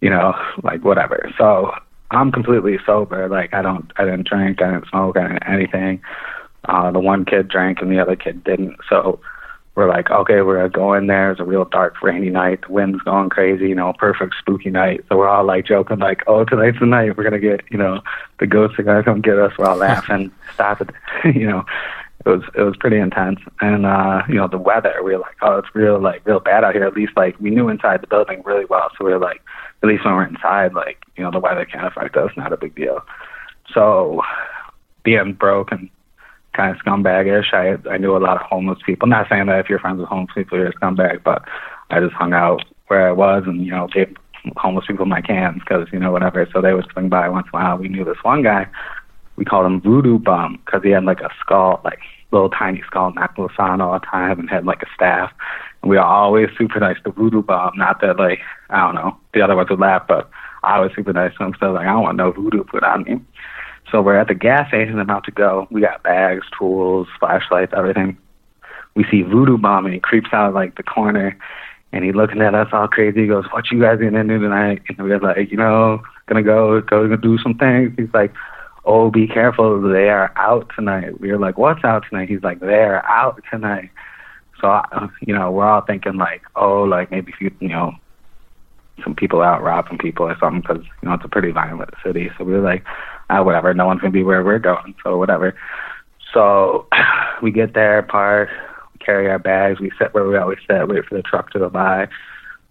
you 0.01 0.09
know, 0.09 0.33
like 0.63 0.83
whatever. 0.83 1.31
So 1.37 1.71
I'm 2.11 2.31
completely 2.31 2.77
sober. 2.85 3.29
Like 3.29 3.53
I 3.53 3.61
don't, 3.61 3.91
I 3.97 4.05
didn't 4.05 4.27
drink, 4.27 4.61
I 4.61 4.71
didn't 4.71 4.89
smoke, 4.89 5.17
I 5.17 5.27
didn't 5.27 5.47
anything. 5.47 6.01
Uh, 6.65 6.91
the 6.91 6.99
one 6.99 7.25
kid 7.25 7.47
drank 7.47 7.81
and 7.81 7.91
the 7.91 7.99
other 7.99 8.15
kid 8.15 8.43
didn't. 8.43 8.77
So 8.89 9.19
we're 9.75 9.87
like, 9.87 10.11
okay, 10.11 10.41
we're 10.41 10.57
gonna 10.57 10.69
go 10.69 10.93
in 10.93 11.07
there. 11.07 11.31
It's 11.31 11.39
a 11.39 11.45
real 11.45 11.65
dark, 11.65 12.01
rainy 12.01 12.29
night. 12.29 12.61
The 12.67 12.73
wind's 12.73 13.01
going 13.03 13.29
crazy, 13.29 13.69
you 13.69 13.75
know, 13.75 13.93
perfect 13.97 14.35
spooky 14.37 14.69
night. 14.69 15.05
So 15.07 15.17
we're 15.17 15.29
all 15.29 15.45
like 15.45 15.65
joking, 15.65 15.99
like, 15.99 16.23
oh, 16.27 16.43
tonight's 16.43 16.79
the 16.79 16.85
night. 16.85 17.17
We're 17.17 17.23
gonna 17.23 17.39
get, 17.39 17.61
you 17.71 17.77
know, 17.77 18.01
the 18.39 18.47
ghosts 18.47 18.77
are 18.77 18.83
gonna 18.83 19.03
come 19.03 19.21
get 19.21 19.39
us. 19.39 19.57
We're 19.57 19.67
all 19.67 19.77
laughing, 19.77 20.31
stop 20.53 20.81
it, 20.81 20.89
you 21.35 21.47
know. 21.47 21.65
It 22.25 22.29
was 22.29 22.43
it 22.55 22.61
was 22.61 22.75
pretty 22.77 22.97
intense, 22.97 23.39
and 23.61 23.85
uh, 23.85 24.21
you 24.27 24.35
know 24.35 24.47
the 24.47 24.57
weather. 24.57 24.93
We 25.03 25.13
were 25.13 25.19
like, 25.19 25.37
oh, 25.41 25.57
it's 25.57 25.73
real 25.73 25.99
like 25.99 26.25
real 26.25 26.39
bad 26.39 26.63
out 26.63 26.75
here. 26.75 26.85
At 26.85 26.93
least 26.93 27.13
like 27.15 27.39
we 27.39 27.49
knew 27.49 27.69
inside 27.69 28.01
the 28.01 28.07
building 28.07 28.43
really 28.45 28.65
well, 28.65 28.89
so 28.97 29.05
we 29.05 29.11
were 29.11 29.19
like, 29.19 29.41
at 29.81 29.89
least 29.89 30.05
when 30.05 30.13
we're 30.13 30.27
inside, 30.27 30.73
like 30.73 31.03
you 31.15 31.23
know 31.23 31.31
the 31.31 31.39
weather 31.39 31.65
can't 31.65 31.87
affect 31.87 32.15
us. 32.17 32.31
Not 32.37 32.53
a 32.53 32.57
big 32.57 32.75
deal. 32.75 32.99
So 33.73 34.21
being 35.03 35.33
broke 35.33 35.71
and 35.71 35.89
kind 36.53 36.75
of 36.75 36.81
scumbagish. 36.83 37.53
I 37.53 37.77
I 37.89 37.97
knew 37.97 38.15
a 38.15 38.19
lot 38.19 38.37
of 38.37 38.47
homeless 38.47 38.79
people. 38.85 39.07
Not 39.07 39.27
saying 39.29 39.47
that 39.47 39.59
if 39.59 39.69
you're 39.69 39.79
friends 39.79 39.99
with 39.99 40.09
homeless 40.09 40.33
people 40.35 40.57
you're 40.57 40.67
a 40.67 40.73
scumbag, 40.73 41.23
but 41.23 41.43
I 41.89 41.99
just 41.99 42.13
hung 42.13 42.33
out 42.33 42.63
where 42.87 43.07
I 43.07 43.11
was 43.11 43.43
and 43.45 43.65
you 43.65 43.71
know 43.71 43.87
gave 43.87 44.15
homeless 44.57 44.85
people 44.87 45.05
my 45.05 45.21
cans 45.21 45.59
because 45.59 45.87
you 45.91 45.99
know 45.99 46.11
whatever. 46.11 46.47
So 46.51 46.61
they 46.61 46.73
would 46.73 46.87
swing 46.91 47.09
by 47.09 47.29
once 47.29 47.47
in 47.51 47.59
a 47.59 47.63
while. 47.63 47.77
We 47.77 47.89
knew 47.89 48.03
this 48.03 48.23
one 48.23 48.43
guy. 48.43 48.67
We 49.41 49.45
called 49.45 49.65
him 49.65 49.81
Voodoo 49.81 50.19
Bum 50.19 50.61
because 50.63 50.83
he 50.83 50.91
had 50.91 51.03
like 51.03 51.19
a 51.21 51.31
skull, 51.39 51.81
like 51.83 51.97
little 52.31 52.51
tiny 52.51 52.83
skull 52.85 53.11
necklace 53.11 53.53
on 53.57 53.81
all 53.81 53.93
the 53.93 54.05
time, 54.05 54.39
and 54.39 54.47
had 54.47 54.67
like 54.67 54.83
a 54.83 54.93
staff. 54.93 55.31
And 55.81 55.89
we 55.89 55.95
were 55.97 56.03
always 56.03 56.49
super 56.55 56.79
nice 56.79 56.97
to 57.05 57.11
Voodoo 57.11 57.41
Bum. 57.41 57.71
Not 57.75 58.01
that 58.01 58.19
like 58.19 58.37
I 58.69 58.85
don't 58.85 58.93
know 58.93 59.17
the 59.33 59.41
other 59.41 59.55
ones 59.55 59.71
would 59.71 59.79
laugh, 59.79 60.03
but 60.07 60.29
I 60.61 60.79
was 60.79 60.91
super 60.95 61.11
nice 61.11 61.35
to 61.39 61.45
him. 61.45 61.55
So 61.59 61.71
like 61.71 61.87
I 61.87 61.91
don't 61.91 62.03
want 62.03 62.17
no 62.17 62.31
voodoo 62.31 62.63
put 62.63 62.83
on 62.83 63.01
me. 63.01 63.19
So 63.91 63.99
we're 64.03 64.15
at 64.15 64.27
the 64.27 64.35
gas 64.35 64.67
station 64.67 64.99
about 64.99 65.23
to 65.23 65.31
go. 65.31 65.67
We 65.71 65.81
got 65.81 66.03
bags, 66.03 66.45
tools, 66.55 67.07
flashlights, 67.19 67.73
everything. 67.75 68.19
We 68.93 69.05
see 69.09 69.23
Voodoo 69.23 69.57
Bum 69.57 69.85
and 69.85 69.93
he 69.95 69.99
creeps 69.99 70.29
out 70.33 70.49
of, 70.49 70.53
like 70.53 70.75
the 70.75 70.83
corner 70.83 71.35
and 71.91 72.05
he 72.05 72.11
looking 72.11 72.43
at 72.43 72.53
us 72.53 72.69
all 72.71 72.87
crazy. 72.87 73.21
He 73.21 73.27
goes, 73.27 73.45
What 73.49 73.71
you 73.71 73.81
guys 73.81 73.97
gonna 73.97 74.23
do 74.23 74.37
tonight? 74.37 74.83
And 74.87 74.99
we're 74.99 75.19
like, 75.19 75.49
you 75.49 75.57
know, 75.57 76.03
gonna 76.27 76.43
go 76.43 76.79
go 76.81 77.03
gonna 77.03 77.17
do 77.17 77.39
some 77.39 77.55
things. 77.55 77.91
He's 77.97 78.13
like, 78.13 78.31
Oh, 78.83 79.11
be 79.11 79.27
careful, 79.27 79.81
they 79.81 80.09
are 80.09 80.33
out 80.35 80.71
tonight. 80.75 81.19
We 81.19 81.31
were 81.31 81.39
like, 81.39 81.57
What's 81.57 81.83
out 81.83 82.05
tonight? 82.09 82.29
He's 82.29 82.43
like, 82.43 82.59
They're 82.59 83.05
out 83.07 83.41
tonight. 83.51 83.89
So 84.61 84.69
uh, 84.69 85.07
you 85.21 85.33
know, 85.33 85.51
we're 85.51 85.67
all 85.67 85.81
thinking 85.81 86.17
like, 86.17 86.43
oh, 86.55 86.83
like 86.83 87.11
maybe 87.11 87.33
you 87.39 87.51
you 87.59 87.69
know, 87.69 87.93
some 89.03 89.15
people 89.15 89.41
out 89.41 89.63
robbing 89.63 89.97
people 89.97 90.27
or 90.27 90.37
something 90.39 90.61
because 90.61 90.83
you 91.01 91.09
know 91.09 91.15
it's 91.15 91.25
a 91.25 91.29
pretty 91.29 91.51
violent 91.51 91.89
city. 92.05 92.29
So 92.37 92.43
we 92.43 92.53
were 92.53 92.61
like, 92.61 92.83
ah, 93.29 93.43
whatever. 93.43 93.73
No 93.73 93.87
one's 93.87 94.01
gonna 94.01 94.11
be 94.11 94.23
where 94.23 94.43
we're 94.43 94.59
going, 94.59 94.95
so 95.03 95.17
whatever. 95.17 95.55
So 96.33 96.87
we 97.41 97.51
get 97.51 97.73
there, 97.73 98.03
park, 98.03 98.49
carry 98.99 99.29
our 99.29 99.39
bags, 99.39 99.79
we 99.79 99.91
sit 99.99 100.13
where 100.13 100.27
we 100.27 100.37
always 100.37 100.59
sit, 100.69 100.87
wait 100.87 101.05
for 101.05 101.15
the 101.15 101.23
truck 101.23 101.51
to 101.51 101.59
go 101.59 101.69
by, 101.69 102.07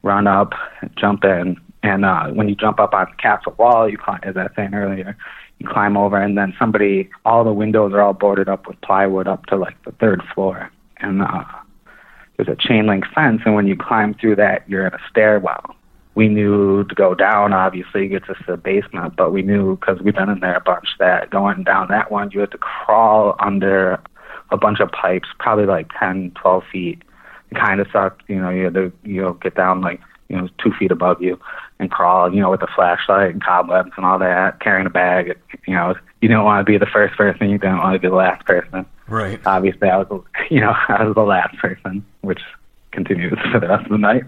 run 0.03 0.27
up, 0.27 0.53
jump 0.97 1.25
in, 1.25 1.61
and 1.83 2.05
uh, 2.05 2.29
when 2.29 2.49
you 2.49 2.55
jump 2.55 2.79
up 2.79 2.95
on 2.95 3.07
the 3.11 3.17
castle 3.17 3.55
wall, 3.59 3.89
you 3.89 3.99
climb, 3.99 4.21
as 4.23 4.37
I 4.37 4.45
was 4.45 4.53
saying 4.55 4.75
earlier, 4.75 5.17
you 5.61 5.69
climb 5.69 5.97
over, 5.97 6.21
and 6.21 6.37
then 6.37 6.53
somebody, 6.59 7.09
all 7.25 7.45
the 7.45 7.53
windows 7.53 7.93
are 7.93 8.01
all 8.01 8.13
boarded 8.13 8.49
up 8.49 8.67
with 8.67 8.81
plywood 8.81 9.29
up 9.29 9.47
to 9.47 9.57
like 9.57 9.81
the 9.85 9.93
third 9.93 10.23
floor, 10.35 10.71
and 10.99 11.23
uh, 11.23 11.45
there's 12.37 12.49
a 12.49 12.57
chain 12.57 12.87
link 12.87 13.05
fence, 13.15 13.43
and 13.45 13.55
when 13.55 13.69
you 13.69 13.77
climb 13.77 14.15
through 14.15 14.37
that, 14.37 14.69
you're 14.69 14.87
in 14.87 14.95
a 14.95 15.01
stairwell 15.09 15.77
we 16.15 16.29
knew 16.29 16.85
to 16.85 16.95
go 16.95 17.15
down 17.15 17.53
obviously 17.53 18.09
gets 18.09 18.29
us 18.29 18.37
to 18.45 18.53
the 18.53 18.57
basement, 18.57 19.15
but 19.17 19.33
we 19.33 19.43
knew 19.43 19.77
because 19.77 20.01
we've 20.01 20.15
been 20.15 20.29
in 20.29 20.41
there 20.41 20.57
a 20.57 20.61
bunch 20.61 20.89
that 20.99 21.31
going 21.31 21.63
down 21.63 21.89
that 21.89 22.11
one 22.11 22.31
you 22.33 22.41
had 22.41 22.51
to 22.51 22.59
crawl 22.59 23.37
under 23.39 24.01
a 24.51 24.57
bunch 24.57 24.81
of 24.81 24.91
pipes, 24.91 25.29
probably 25.39 25.67
like 25.67 25.89
10, 25.99 26.33
12 26.33 26.65
feet. 26.73 27.03
It 27.51 27.55
kind 27.57 27.81
of 27.81 27.87
sucked, 27.93 28.23
you 28.29 28.41
know. 28.41 28.51
You 28.51 28.65
had 28.65 28.75
to 28.75 28.93
you 29.05 29.23
know 29.23 29.33
get 29.35 29.55
down 29.55 29.81
like 29.81 30.01
you 30.29 30.37
know 30.37 30.49
two 30.63 30.73
feet 30.79 30.91
above 30.91 31.23
you 31.23 31.39
and 31.81 31.91
crawl, 31.91 32.33
you 32.33 32.41
know, 32.41 32.51
with 32.51 32.63
a 32.63 32.67
flashlight 32.77 33.31
and 33.31 33.43
cobwebs 33.43 33.91
and 33.97 34.05
all 34.05 34.19
that, 34.19 34.61
carrying 34.61 34.87
a 34.87 34.91
bag. 34.91 35.37
You 35.67 35.75
know, 35.75 35.95
you 36.21 36.29
don't 36.29 36.45
want 36.45 36.65
to 36.65 36.71
be 36.71 36.79
the 36.79 36.87
first 36.87 37.17
person, 37.17 37.49
you 37.49 37.59
don't 37.59 37.79
want 37.79 37.95
to 37.95 37.99
be 37.99 38.09
the 38.09 38.15
last 38.15 38.45
person. 38.47 38.85
Right. 39.09 39.41
Obviously, 39.47 39.89
I 39.89 39.97
was, 39.97 40.23
you 40.51 40.61
know, 40.61 40.75
I 40.89 41.05
was 41.05 41.15
the 41.15 41.23
last 41.23 41.57
person, 41.57 42.05
which 42.21 42.41
continues 42.93 43.37
for 43.51 43.59
the 43.59 43.69
rest 43.69 43.87
of 43.87 43.91
the 43.91 43.99
night. 43.99 44.25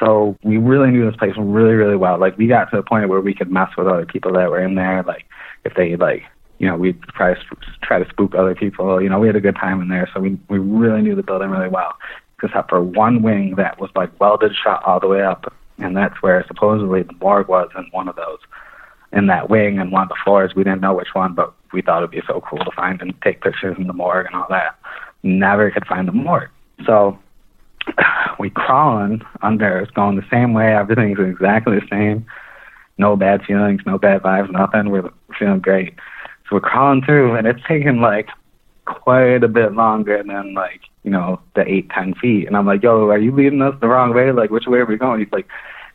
So 0.00 0.36
we 0.42 0.56
really 0.56 0.90
knew 0.90 1.08
this 1.08 1.16
place 1.16 1.34
really, 1.36 1.74
really 1.74 1.96
well. 1.96 2.18
Like 2.18 2.38
we 2.38 2.46
got 2.46 2.70
to 2.70 2.76
the 2.76 2.82
point 2.82 3.08
where 3.08 3.20
we 3.20 3.34
could 3.34 3.52
mess 3.52 3.68
with 3.76 3.86
other 3.86 4.06
people 4.06 4.32
that 4.32 4.50
were 4.50 4.60
in 4.60 4.74
there. 4.74 5.02
Like 5.06 5.26
if 5.64 5.74
they 5.74 5.94
like, 5.96 6.22
you 6.58 6.66
know, 6.66 6.76
we'd 6.76 7.00
try 7.02 7.34
to 7.34 7.40
try 7.82 8.02
to 8.02 8.08
spook 8.08 8.34
other 8.34 8.54
people. 8.54 9.02
You 9.02 9.10
know, 9.10 9.18
we 9.18 9.26
had 9.26 9.36
a 9.36 9.40
good 9.40 9.56
time 9.56 9.82
in 9.82 9.88
there. 9.88 10.08
So 10.14 10.20
we 10.20 10.38
we 10.48 10.58
really 10.58 11.02
knew 11.02 11.14
the 11.14 11.22
building 11.22 11.50
really 11.50 11.68
well, 11.68 11.92
except 12.42 12.70
for 12.70 12.82
one 12.82 13.20
wing 13.22 13.56
that 13.56 13.78
was 13.78 13.90
like 13.94 14.18
welded 14.18 14.52
shut 14.56 14.82
all 14.84 15.00
the 15.00 15.08
way 15.08 15.22
up, 15.22 15.52
and 15.78 15.96
that's 15.96 16.22
where 16.22 16.44
supposedly 16.46 17.02
the 17.02 17.14
morgue 17.20 17.48
was 17.48 17.70
in 17.76 17.86
one 17.90 18.08
of 18.08 18.16
those. 18.16 18.38
In 19.12 19.26
that 19.28 19.48
wing 19.48 19.78
and 19.78 19.92
one 19.92 20.02
of 20.02 20.08
the 20.08 20.16
floors, 20.24 20.54
we 20.56 20.64
didn't 20.64 20.80
know 20.80 20.94
which 20.94 21.14
one, 21.14 21.34
but 21.34 21.54
we 21.72 21.82
thought 21.82 21.98
it'd 21.98 22.10
be 22.10 22.22
so 22.26 22.40
cool 22.40 22.64
to 22.64 22.70
find 22.74 23.00
and 23.00 23.14
take 23.22 23.42
pictures 23.42 23.76
in 23.78 23.86
the 23.86 23.92
morgue 23.92 24.26
and 24.26 24.34
all 24.34 24.46
that. 24.50 24.76
Never 25.22 25.70
could 25.70 25.86
find 25.86 26.08
the 26.08 26.12
morgue. 26.12 26.50
So 26.84 27.18
we 28.38 28.50
crawling 28.50 29.22
under. 29.42 29.78
It's 29.78 29.90
going 29.92 30.16
the 30.16 30.26
same 30.30 30.52
way. 30.52 30.74
Everything's 30.74 31.18
exactly 31.18 31.78
the 31.78 31.86
same. 31.90 32.26
No 32.98 33.16
bad 33.16 33.42
feelings, 33.44 33.82
no 33.86 33.98
bad 33.98 34.22
vibes, 34.22 34.52
nothing. 34.52 34.90
We're 34.90 35.10
feeling 35.38 35.60
great. 35.60 35.94
So 36.48 36.56
we're 36.56 36.60
crawling 36.60 37.02
through, 37.02 37.36
and 37.36 37.46
it's 37.46 37.62
taking 37.66 38.00
like 38.00 38.28
quite 38.84 39.42
a 39.42 39.48
bit 39.48 39.72
longer 39.72 40.22
than 40.22 40.54
like 40.54 40.82
you 41.02 41.10
know 41.10 41.40
the 41.54 41.66
eight 41.66 41.90
ten 41.90 42.14
feet. 42.14 42.46
And 42.46 42.56
I'm 42.56 42.66
like, 42.66 42.82
yo, 42.82 43.08
are 43.08 43.18
you 43.18 43.34
leading 43.34 43.62
us 43.62 43.74
the 43.80 43.88
wrong 43.88 44.14
way? 44.14 44.32
Like, 44.32 44.50
which 44.50 44.66
way 44.66 44.78
are 44.78 44.86
we 44.86 44.96
going? 44.96 45.20
He's 45.20 45.32
like, 45.32 45.46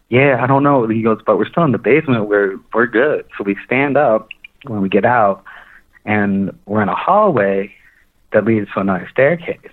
yeah, 0.09 0.39
I 0.41 0.47
don't 0.47 0.63
know. 0.63 0.87
He 0.87 1.01
goes, 1.01 1.19
but 1.25 1.37
we're 1.37 1.49
still 1.49 1.63
in 1.63 1.71
the 1.71 1.77
basement. 1.77 2.27
We're 2.27 2.57
we're 2.73 2.87
good. 2.87 3.25
So 3.37 3.43
we 3.43 3.55
stand 3.65 3.97
up 3.97 4.29
when 4.65 4.81
we 4.81 4.89
get 4.89 5.05
out, 5.05 5.43
and 6.05 6.57
we're 6.65 6.81
in 6.81 6.89
a 6.89 6.95
hallway 6.95 7.73
that 8.33 8.45
leads 8.45 8.71
to 8.73 8.79
another 8.79 9.07
staircase 9.11 9.71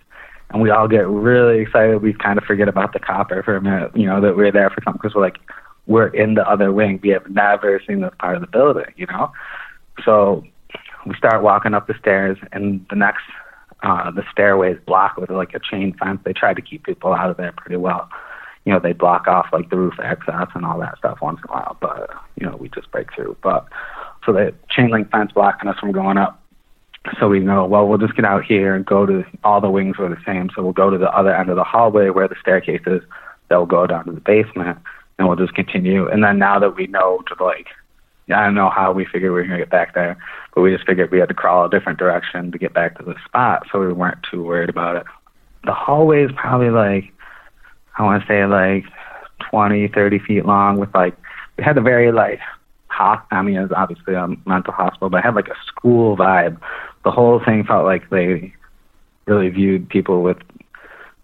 and 0.50 0.62
we 0.62 0.70
all 0.70 0.88
get 0.88 1.08
really 1.08 1.60
excited. 1.60 2.02
We 2.02 2.12
kind 2.12 2.38
of 2.38 2.44
forget 2.44 2.68
about 2.68 2.92
the 2.92 3.00
copper 3.00 3.42
for 3.42 3.56
a 3.56 3.62
minute, 3.62 3.96
you 3.96 4.06
know, 4.06 4.20
that 4.20 4.36
we're 4.36 4.52
there 4.52 4.70
for 4.70 4.80
something 4.84 5.00
because 5.02 5.14
we're 5.14 5.22
like, 5.22 5.38
we're 5.86 6.08
in 6.08 6.34
the 6.34 6.48
other 6.48 6.72
wing. 6.72 7.00
We 7.02 7.10
have 7.10 7.28
never 7.30 7.80
seen 7.86 8.00
this 8.00 8.12
part 8.18 8.36
of 8.36 8.42
the 8.42 8.46
building, 8.46 8.92
you 8.96 9.06
know. 9.06 9.32
So 10.04 10.44
we 11.06 11.14
start 11.14 11.42
walking 11.42 11.74
up 11.74 11.86
the 11.86 11.94
stairs, 11.98 12.36
and 12.52 12.84
the 12.90 12.96
next, 12.96 13.22
uh, 13.82 14.10
the 14.10 14.24
stairway 14.30 14.72
is 14.72 14.80
blocked 14.86 15.18
with 15.18 15.30
like 15.30 15.54
a 15.54 15.60
chain 15.60 15.96
fence. 15.98 16.20
They 16.24 16.32
try 16.32 16.52
to 16.52 16.60
keep 16.60 16.84
people 16.84 17.12
out 17.12 17.30
of 17.30 17.36
there 17.36 17.52
pretty 17.52 17.76
well. 17.76 18.08
You 18.64 18.72
know, 18.72 18.80
they 18.80 18.92
block 18.92 19.28
off 19.28 19.46
like 19.52 19.70
the 19.70 19.76
roof 19.76 19.94
access 20.02 20.48
and 20.54 20.66
all 20.66 20.80
that 20.80 20.98
stuff 20.98 21.18
once 21.22 21.38
in 21.44 21.50
a 21.50 21.52
while, 21.52 21.76
but 21.80 22.10
you 22.38 22.46
know, 22.46 22.56
we 22.56 22.68
just 22.70 22.90
break 22.90 23.14
through. 23.14 23.36
But 23.42 23.68
so 24.24 24.32
the 24.32 24.52
chain 24.68 24.90
link 24.90 25.10
fence 25.10 25.30
blocking 25.32 25.68
us 25.68 25.78
from 25.78 25.92
going 25.92 26.18
up. 26.18 26.42
So 27.20 27.28
we 27.28 27.38
know, 27.38 27.64
well, 27.66 27.86
we'll 27.86 27.98
just 27.98 28.16
get 28.16 28.24
out 28.24 28.44
here 28.44 28.74
and 28.74 28.84
go 28.84 29.06
to 29.06 29.24
all 29.44 29.60
the 29.60 29.70
wings 29.70 29.96
were 29.96 30.08
the 30.08 30.20
same. 30.26 30.50
So 30.52 30.62
we'll 30.64 30.72
go 30.72 30.90
to 30.90 30.98
the 30.98 31.16
other 31.16 31.32
end 31.32 31.48
of 31.50 31.56
the 31.56 31.62
hallway 31.62 32.10
where 32.10 32.26
the 32.26 32.34
staircase 32.40 32.82
is. 32.86 33.02
That 33.48 33.58
will 33.58 33.66
go 33.66 33.86
down 33.86 34.06
to 34.06 34.10
the 34.10 34.18
basement, 34.18 34.76
and 35.16 35.28
we'll 35.28 35.36
just 35.36 35.54
continue. 35.54 36.08
And 36.08 36.24
then 36.24 36.36
now 36.40 36.58
that 36.58 36.74
we 36.74 36.88
know 36.88 37.22
to 37.28 37.44
like, 37.44 37.68
I 38.28 38.44
don't 38.44 38.54
know 38.54 38.70
how 38.70 38.92
we 38.92 39.04
figured 39.04 39.32
we 39.32 39.40
were 39.40 39.44
gonna 39.44 39.58
get 39.58 39.70
back 39.70 39.94
there, 39.94 40.16
but 40.54 40.62
we 40.62 40.72
just 40.72 40.86
figured 40.86 41.10
we 41.10 41.20
had 41.20 41.28
to 41.28 41.34
crawl 41.34 41.66
a 41.66 41.70
different 41.70 41.98
direction 41.98 42.50
to 42.52 42.58
get 42.58 42.74
back 42.74 42.98
to 42.98 43.04
the 43.04 43.14
spot, 43.24 43.66
so 43.70 43.78
we 43.78 43.92
weren't 43.92 44.18
too 44.30 44.42
worried 44.42 44.68
about 44.68 44.96
it. 44.96 45.04
The 45.64 45.72
hallway 45.72 46.24
is 46.24 46.32
probably 46.34 46.70
like, 46.70 47.12
I 47.98 48.02
want 48.02 48.22
to 48.22 48.28
say 48.28 48.44
like 48.46 48.84
20, 49.50 49.88
30 49.88 50.18
feet 50.20 50.44
long 50.44 50.78
with 50.78 50.94
like, 50.94 51.16
we 51.56 51.64
had 51.64 51.78
a 51.78 51.82
very 51.82 52.10
like 52.10 52.40
hot, 52.88 53.26
I 53.30 53.42
mean, 53.42 53.56
it's 53.56 53.72
obviously 53.76 54.14
a 54.14 54.28
mental 54.44 54.72
hospital, 54.72 55.10
but 55.10 55.18
it 55.18 55.24
had 55.24 55.34
like 55.34 55.48
a 55.48 55.56
school 55.66 56.16
vibe. 56.16 56.60
The 57.04 57.10
whole 57.10 57.40
thing 57.44 57.64
felt 57.64 57.84
like 57.84 58.10
they 58.10 58.52
really 59.26 59.50
viewed 59.50 59.88
people 59.88 60.22
with 60.22 60.38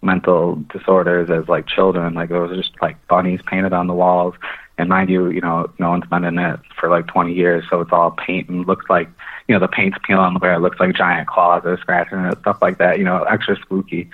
mental 0.01 0.55
disorders 0.71 1.29
as 1.29 1.47
like 1.49 1.67
children. 1.67 2.13
Like 2.13 2.29
there 2.29 2.41
was 2.41 2.55
just 2.57 2.73
like 2.81 2.95
bunnies 3.07 3.41
painted 3.45 3.73
on 3.73 3.87
the 3.87 3.93
walls. 3.93 4.35
And 4.77 4.89
mind 4.89 5.09
you, 5.09 5.29
you 5.29 5.41
know, 5.41 5.69
no 5.77 5.91
one's 5.91 6.07
been 6.07 6.23
in 6.23 6.39
it 6.39 6.59
for 6.79 6.89
like 6.89 7.07
20 7.07 7.31
years, 7.33 7.63
so 7.69 7.81
it's 7.81 7.91
all 7.91 8.11
paint 8.11 8.49
and 8.49 8.65
looks 8.65 8.85
like, 8.89 9.07
you 9.47 9.53
know, 9.53 9.59
the 9.59 9.67
paint's 9.67 9.97
peeling 10.03 10.35
where 10.35 10.53
it 10.53 10.59
looks 10.61 10.79
like 10.79 10.95
giant 10.95 11.27
claws 11.27 11.63
are 11.65 11.77
scratching 11.77 12.19
it, 12.19 12.39
stuff 12.39 12.57
like 12.61 12.79
that. 12.79 12.97
You 12.97 13.03
know, 13.03 13.23
extra 13.23 13.55
spooky. 13.57 14.09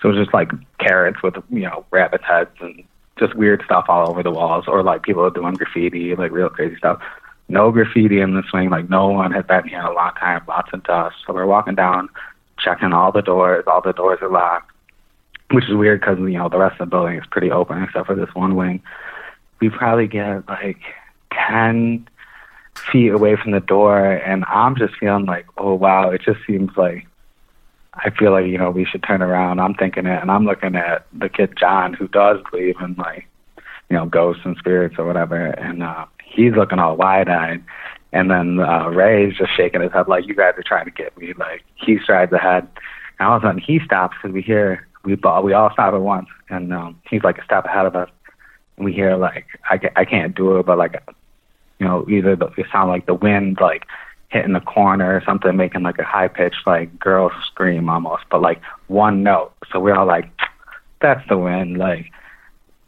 So 0.00 0.10
it's 0.10 0.18
just 0.18 0.32
like 0.32 0.52
carrots 0.78 1.22
with, 1.22 1.34
you 1.50 1.62
know, 1.62 1.84
rabbit 1.90 2.22
heads 2.22 2.50
and 2.60 2.84
just 3.18 3.34
weird 3.34 3.62
stuff 3.64 3.86
all 3.88 4.08
over 4.08 4.22
the 4.22 4.30
walls, 4.30 4.66
or 4.68 4.82
like 4.82 5.02
people 5.02 5.28
doing 5.30 5.54
graffiti, 5.54 6.14
like 6.14 6.30
real 6.30 6.48
crazy 6.48 6.76
stuff. 6.76 7.02
No 7.48 7.70
graffiti 7.72 8.20
in 8.20 8.34
the 8.34 8.42
swing, 8.48 8.70
like 8.70 8.88
no 8.88 9.08
one 9.08 9.32
had 9.32 9.46
been 9.46 9.68
here 9.68 9.80
in 9.80 9.84
a 9.84 9.92
long 9.92 10.12
time, 10.18 10.42
lots 10.46 10.70
of 10.72 10.82
dust. 10.84 11.16
So 11.26 11.32
we're 11.32 11.46
walking 11.46 11.74
down, 11.74 12.08
checking 12.58 12.92
all 12.92 13.12
the 13.12 13.20
doors, 13.22 13.64
all 13.66 13.82
the 13.82 13.92
doors 13.92 14.18
are 14.22 14.30
locked, 14.30 14.70
which 15.50 15.68
is 15.68 15.74
weird 15.74 16.00
because, 16.00 16.18
you 16.18 16.38
know, 16.38 16.48
the 16.48 16.58
rest 16.58 16.80
of 16.80 16.88
the 16.88 16.96
building 16.96 17.16
is 17.16 17.26
pretty 17.30 17.50
open 17.50 17.82
except 17.82 18.06
for 18.06 18.14
this 18.14 18.34
one 18.34 18.54
wing. 18.54 18.82
We 19.64 19.70
probably 19.70 20.06
get 20.06 20.46
like 20.46 20.76
10 21.32 22.06
feet 22.92 23.08
away 23.08 23.34
from 23.36 23.52
the 23.52 23.60
door, 23.60 23.98
and 23.98 24.44
I'm 24.46 24.76
just 24.76 24.94
feeling 24.96 25.24
like, 25.24 25.46
oh 25.56 25.72
wow, 25.72 26.10
it 26.10 26.20
just 26.20 26.40
seems 26.46 26.70
like 26.76 27.06
I 27.94 28.10
feel 28.10 28.32
like 28.32 28.44
you 28.44 28.58
know 28.58 28.70
we 28.70 28.84
should 28.84 29.02
turn 29.02 29.22
around. 29.22 29.60
I'm 29.60 29.74
thinking 29.74 30.04
it, 30.04 30.20
and 30.20 30.30
I'm 30.30 30.44
looking 30.44 30.76
at 30.76 31.06
the 31.18 31.30
kid 31.30 31.56
John 31.56 31.94
who 31.94 32.08
does 32.08 32.40
believe 32.50 32.76
in 32.82 32.94
like 32.96 33.26
you 33.88 33.96
know 33.96 34.04
ghosts 34.04 34.42
and 34.44 34.54
spirits 34.58 34.96
or 34.98 35.06
whatever, 35.06 35.46
and 35.46 35.82
uh, 35.82 36.04
he's 36.22 36.52
looking 36.52 36.78
all 36.78 36.96
wide 36.96 37.30
eyed. 37.30 37.64
And 38.12 38.30
then 38.30 38.60
uh, 38.60 38.88
Ray's 38.90 39.34
just 39.38 39.56
shaking 39.56 39.80
his 39.80 39.92
head 39.92 40.08
like 40.08 40.26
you 40.26 40.34
guys 40.34 40.54
are 40.58 40.62
trying 40.62 40.84
to 40.84 40.90
get 40.90 41.16
me. 41.16 41.32
Like 41.32 41.64
he 41.74 41.98
strides 42.00 42.32
ahead, 42.34 42.68
and 43.18 43.28
all 43.28 43.38
of 43.38 43.44
a 43.44 43.46
sudden 43.46 43.62
he 43.62 43.80
stops 43.80 44.14
because 44.20 44.34
we 44.34 44.42
hear 44.42 44.86
we 45.04 45.14
we 45.14 45.54
all 45.54 45.72
stop 45.72 45.94
at 45.94 46.00
once, 46.02 46.28
and 46.50 46.74
um, 46.74 47.00
he's 47.08 47.24
like 47.24 47.38
a 47.38 47.44
step 47.44 47.64
ahead 47.64 47.86
of 47.86 47.96
us. 47.96 48.10
We 48.76 48.92
hear 48.92 49.16
like 49.16 49.46
I 49.64 49.80
I 49.96 50.04
can't 50.04 50.34
do 50.34 50.58
it, 50.58 50.66
but 50.66 50.78
like 50.78 51.02
you 51.78 51.86
know 51.86 52.06
either 52.08 52.36
the, 52.36 52.46
it 52.56 52.66
sound 52.72 52.90
like 52.90 53.06
the 53.06 53.14
wind 53.14 53.58
like 53.60 53.86
hitting 54.34 54.52
the 54.52 54.60
corner 54.60 55.14
or 55.14 55.22
something, 55.24 55.56
making 55.56 55.84
like 55.84 55.98
a 55.98 56.04
high 56.04 56.28
pitched 56.28 56.66
like 56.66 56.98
girl 56.98 57.30
scream 57.46 57.88
almost, 57.88 58.24
but 58.30 58.42
like 58.42 58.60
one 58.88 59.22
note. 59.22 59.52
So 59.72 59.78
we're 59.78 59.94
all 59.94 60.06
like, 60.06 60.28
that's 61.00 61.26
the 61.28 61.38
wind. 61.38 61.78
Like, 61.78 62.10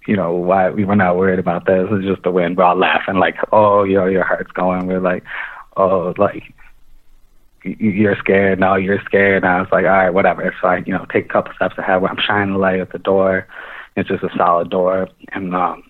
you 0.09 0.17
know, 0.17 0.35
why 0.35 0.71
we 0.71 0.85
were 0.85 0.97
not 0.97 1.17
worried 1.17 1.39
about 1.39 1.65
this. 1.65 1.87
It's 1.91 2.05
just 2.05 2.25
the 2.25 2.33
wind. 2.33 2.57
We're 2.57 2.65
all 2.65 2.77
laughing 2.77 3.17
like, 3.17 3.37
oh, 3.53 3.85
yo, 3.85 4.07
your 4.07 4.25
heart's 4.25 4.51
going. 4.51 4.89
We're 4.89 5.01
like, 5.01 5.23
oh, 5.77 6.15
like 6.19 6.43
you're 7.63 8.17
scared. 8.17 8.59
No, 8.59 8.75
you're 8.75 9.03
scared. 9.05 9.45
And 9.45 9.53
I 9.53 9.61
was 9.61 9.71
like, 9.71 9.85
all 9.85 9.91
right, 9.91 10.11
whatever. 10.11 10.53
So 10.61 10.67
I, 10.69 10.79
you 10.79 10.93
know, 10.93 11.07
take 11.13 11.27
a 11.27 11.29
couple 11.29 11.55
steps 11.55 11.79
ahead 11.79 12.03
where 12.03 12.11
I'm 12.11 12.19
shining 12.19 12.55
the 12.55 12.59
light 12.59 12.81
at 12.81 12.93
the 12.93 12.99
door. 12.99 13.47
It's 13.97 14.09
just 14.09 14.23
a 14.23 14.31
solid 14.37 14.71
door 14.71 15.09
and 15.33 15.55
um, 15.55 15.83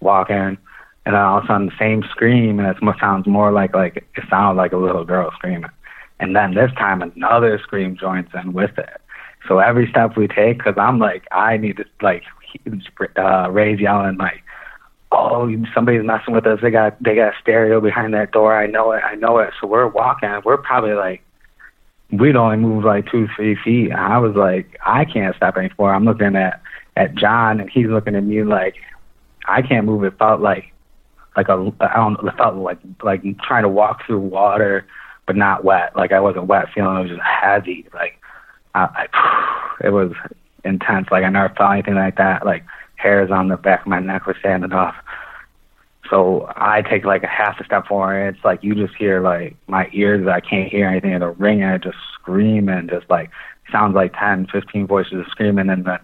walk 0.00 0.30
in 0.30 0.56
and 1.08 1.14
then 1.14 1.22
all 1.22 1.38
of 1.38 1.44
a 1.44 1.46
sudden 1.46 1.66
the 1.66 1.72
same 1.78 2.04
scream 2.10 2.58
and 2.60 2.68
it 2.68 2.76
sounds 3.00 3.26
more 3.26 3.50
like 3.50 3.74
like 3.74 3.96
it 3.96 4.24
sounds 4.28 4.58
like 4.58 4.72
a 4.72 4.76
little 4.76 5.06
girl 5.06 5.30
screaming. 5.34 5.70
And 6.20 6.36
then 6.36 6.52
this 6.52 6.70
time 6.76 7.00
another 7.00 7.58
scream 7.62 7.96
joins 7.96 8.28
in 8.34 8.52
with 8.52 8.76
it. 8.76 9.00
So 9.46 9.58
every 9.58 9.88
step 9.88 10.18
we 10.18 10.28
take 10.28 10.58
because 10.58 10.74
i'm 10.76 10.98
like 10.98 11.26
i 11.32 11.56
need 11.56 11.78
to 11.78 11.84
like 12.02 12.24
uh 13.16 13.50
ray's 13.50 13.80
yelling 13.80 14.18
like 14.18 14.42
oh 15.10 15.50
somebody's 15.74 16.04
messing 16.04 16.34
with 16.34 16.46
us. 16.46 16.58
They 16.60 16.70
got 16.70 17.02
they 17.02 17.14
got 17.14 17.32
a 17.32 17.36
stereo 17.40 17.80
behind 17.80 18.12
that 18.12 18.32
door. 18.32 18.54
I 18.54 18.66
know 18.66 18.92
it. 18.92 19.02
I 19.02 19.14
know 19.14 19.38
it. 19.38 19.54
So 19.58 19.66
we're 19.66 19.88
walking. 19.88 20.28
We're 20.44 20.58
probably 20.58 20.92
like 20.92 21.22
we'd 22.12 22.36
only 22.36 22.58
move 22.58 22.84
like 22.84 23.10
two 23.10 23.28
three 23.34 23.56
feet. 23.64 23.90
And 23.90 24.00
i 24.00 24.18
was 24.18 24.34
like 24.36 24.78
i 24.84 25.06
can't 25.06 25.34
stop 25.36 25.56
anymore 25.56 25.94
i'm 25.94 26.04
looking 26.04 26.36
at 26.36 26.60
at 26.98 27.14
john 27.14 27.60
and 27.60 27.70
he's 27.70 27.86
looking 27.86 28.14
at 28.14 28.24
me 28.24 28.42
like 28.42 28.74
i 29.46 29.62
can't 29.62 29.86
move 29.86 30.04
it 30.04 30.18
felt 30.18 30.40
like 30.40 30.72
like 31.38 31.48
a 31.48 31.72
I 31.80 31.96
don't 31.96 32.22
know, 32.22 32.28
it 32.28 32.36
felt 32.36 32.56
like 32.56 32.78
like 33.02 33.22
trying 33.42 33.62
to 33.62 33.68
walk 33.68 34.04
through 34.04 34.18
water, 34.18 34.86
but 35.24 35.36
not 35.36 35.64
wet. 35.64 35.94
Like 35.96 36.10
I 36.10 36.18
wasn't 36.18 36.46
wet, 36.46 36.66
feeling 36.74 36.96
it 36.96 37.02
was 37.02 37.10
just 37.10 37.22
heavy. 37.22 37.86
Like 37.94 38.18
I, 38.74 39.06
I 39.14 39.76
it 39.86 39.90
was 39.90 40.12
intense. 40.64 41.06
Like 41.12 41.22
I 41.22 41.30
never 41.30 41.54
felt 41.54 41.72
anything 41.72 41.94
like 41.94 42.16
that. 42.16 42.44
Like 42.44 42.64
hairs 42.96 43.30
on 43.30 43.46
the 43.48 43.56
back 43.56 43.82
of 43.82 43.86
my 43.86 44.00
neck 44.00 44.26
were 44.26 44.36
standing 44.40 44.72
off. 44.72 44.96
So 46.10 46.52
I 46.56 46.82
take 46.82 47.04
like 47.04 47.22
a 47.22 47.28
half 47.28 47.60
a 47.60 47.64
step 47.64 47.86
forward. 47.86 48.34
It's 48.34 48.44
like 48.44 48.64
you 48.64 48.74
just 48.74 48.96
hear 48.96 49.20
like 49.20 49.56
my 49.68 49.88
ears. 49.92 50.26
I 50.26 50.40
can't 50.40 50.68
hear 50.68 50.88
anything. 50.88 51.16
The 51.20 51.28
ringing, 51.28 51.64
I 51.64 51.78
just 51.78 51.98
scream 52.14 52.68
and 52.68 52.90
just 52.90 53.08
like 53.08 53.30
sounds 53.70 53.94
like 53.94 54.12
ten, 54.18 54.48
fifteen 54.50 54.88
voices 54.88 55.24
screaming, 55.30 55.68
and 55.68 55.84
then 55.84 56.00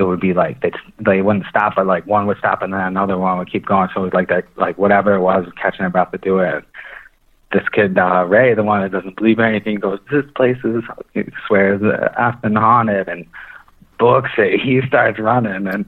it 0.00 0.04
would 0.04 0.20
be 0.20 0.32
like 0.32 0.60
they 0.60 0.72
they 0.98 1.22
wouldn't 1.22 1.46
stop, 1.46 1.74
but 1.76 1.86
like 1.86 2.06
one 2.06 2.26
would 2.26 2.38
stop 2.38 2.62
and 2.62 2.72
then 2.72 2.80
another 2.80 3.18
one 3.18 3.38
would 3.38 3.50
keep 3.50 3.66
going. 3.66 3.88
So 3.94 4.00
it 4.00 4.04
was 4.04 4.12
like 4.14 4.28
that, 4.28 4.44
like 4.56 4.78
whatever 4.78 5.14
it 5.14 5.20
was, 5.20 5.46
catching 5.60 5.88
breath 5.90 6.10
to 6.12 6.18
do 6.18 6.38
it. 6.38 6.64
This 7.52 7.68
kid 7.72 7.98
uh, 7.98 8.24
Ray, 8.26 8.54
the 8.54 8.62
one 8.62 8.82
that 8.82 8.92
doesn't 8.92 9.16
believe 9.16 9.40
anything, 9.40 9.80
goes, 9.80 9.98
"This 10.10 10.24
place 10.34 10.58
is," 10.64 10.82
he 11.14 11.24
swears, 11.46 11.82
often 12.16 12.56
haunted, 12.56 13.08
and 13.08 13.26
books 13.98 14.30
it. 14.38 14.60
He 14.60 14.80
starts 14.86 15.18
running, 15.18 15.66
and 15.66 15.84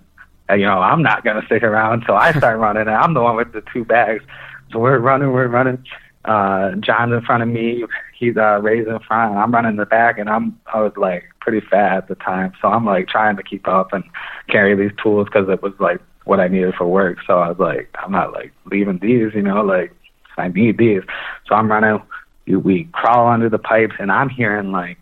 uh, 0.50 0.54
you 0.54 0.66
know 0.66 0.80
I'm 0.80 1.02
not 1.02 1.24
gonna 1.24 1.44
stick 1.46 1.62
around, 1.62 2.04
so 2.06 2.14
I 2.14 2.32
start 2.32 2.58
running, 2.58 2.82
and 2.82 2.90
I'm 2.90 3.14
the 3.14 3.22
one 3.22 3.36
with 3.36 3.52
the 3.52 3.62
two 3.72 3.84
bags. 3.84 4.24
So 4.72 4.78
we're 4.78 4.98
running, 4.98 5.32
we're 5.32 5.48
running. 5.48 5.84
Uh, 6.24 6.72
John's 6.76 7.12
in 7.12 7.22
front 7.22 7.42
of 7.42 7.48
me. 7.48 7.84
He's 8.22 8.36
uh, 8.36 8.60
Ray's 8.62 8.86
in 8.86 9.00
front. 9.00 9.32
And 9.32 9.40
I'm 9.40 9.50
running 9.50 9.74
the 9.74 9.84
back, 9.84 10.16
and 10.16 10.30
I'm 10.30 10.56
I 10.72 10.80
was 10.80 10.92
like 10.96 11.24
pretty 11.40 11.60
fat 11.60 11.96
at 11.96 12.08
the 12.08 12.14
time, 12.14 12.52
so 12.62 12.68
I'm 12.68 12.86
like 12.86 13.08
trying 13.08 13.36
to 13.36 13.42
keep 13.42 13.66
up 13.66 13.92
and 13.92 14.04
carry 14.48 14.76
these 14.76 14.96
tools 15.02 15.26
because 15.26 15.48
it 15.48 15.60
was 15.60 15.72
like 15.80 15.98
what 16.24 16.38
I 16.38 16.46
needed 16.46 16.76
for 16.76 16.86
work. 16.86 17.18
So 17.26 17.40
I 17.40 17.48
was 17.48 17.58
like, 17.58 17.90
I'm 18.00 18.12
not 18.12 18.32
like 18.32 18.52
leaving 18.66 18.98
these, 18.98 19.34
you 19.34 19.42
know, 19.42 19.62
like 19.62 19.92
I 20.38 20.46
need 20.46 20.78
these. 20.78 21.02
So 21.48 21.56
I'm 21.56 21.68
running. 21.68 22.00
We 22.46 22.84
crawl 22.92 23.26
under 23.26 23.48
the 23.48 23.58
pipes, 23.58 23.96
and 23.98 24.12
I'm 24.12 24.28
hearing 24.28 24.70
like 24.70 24.98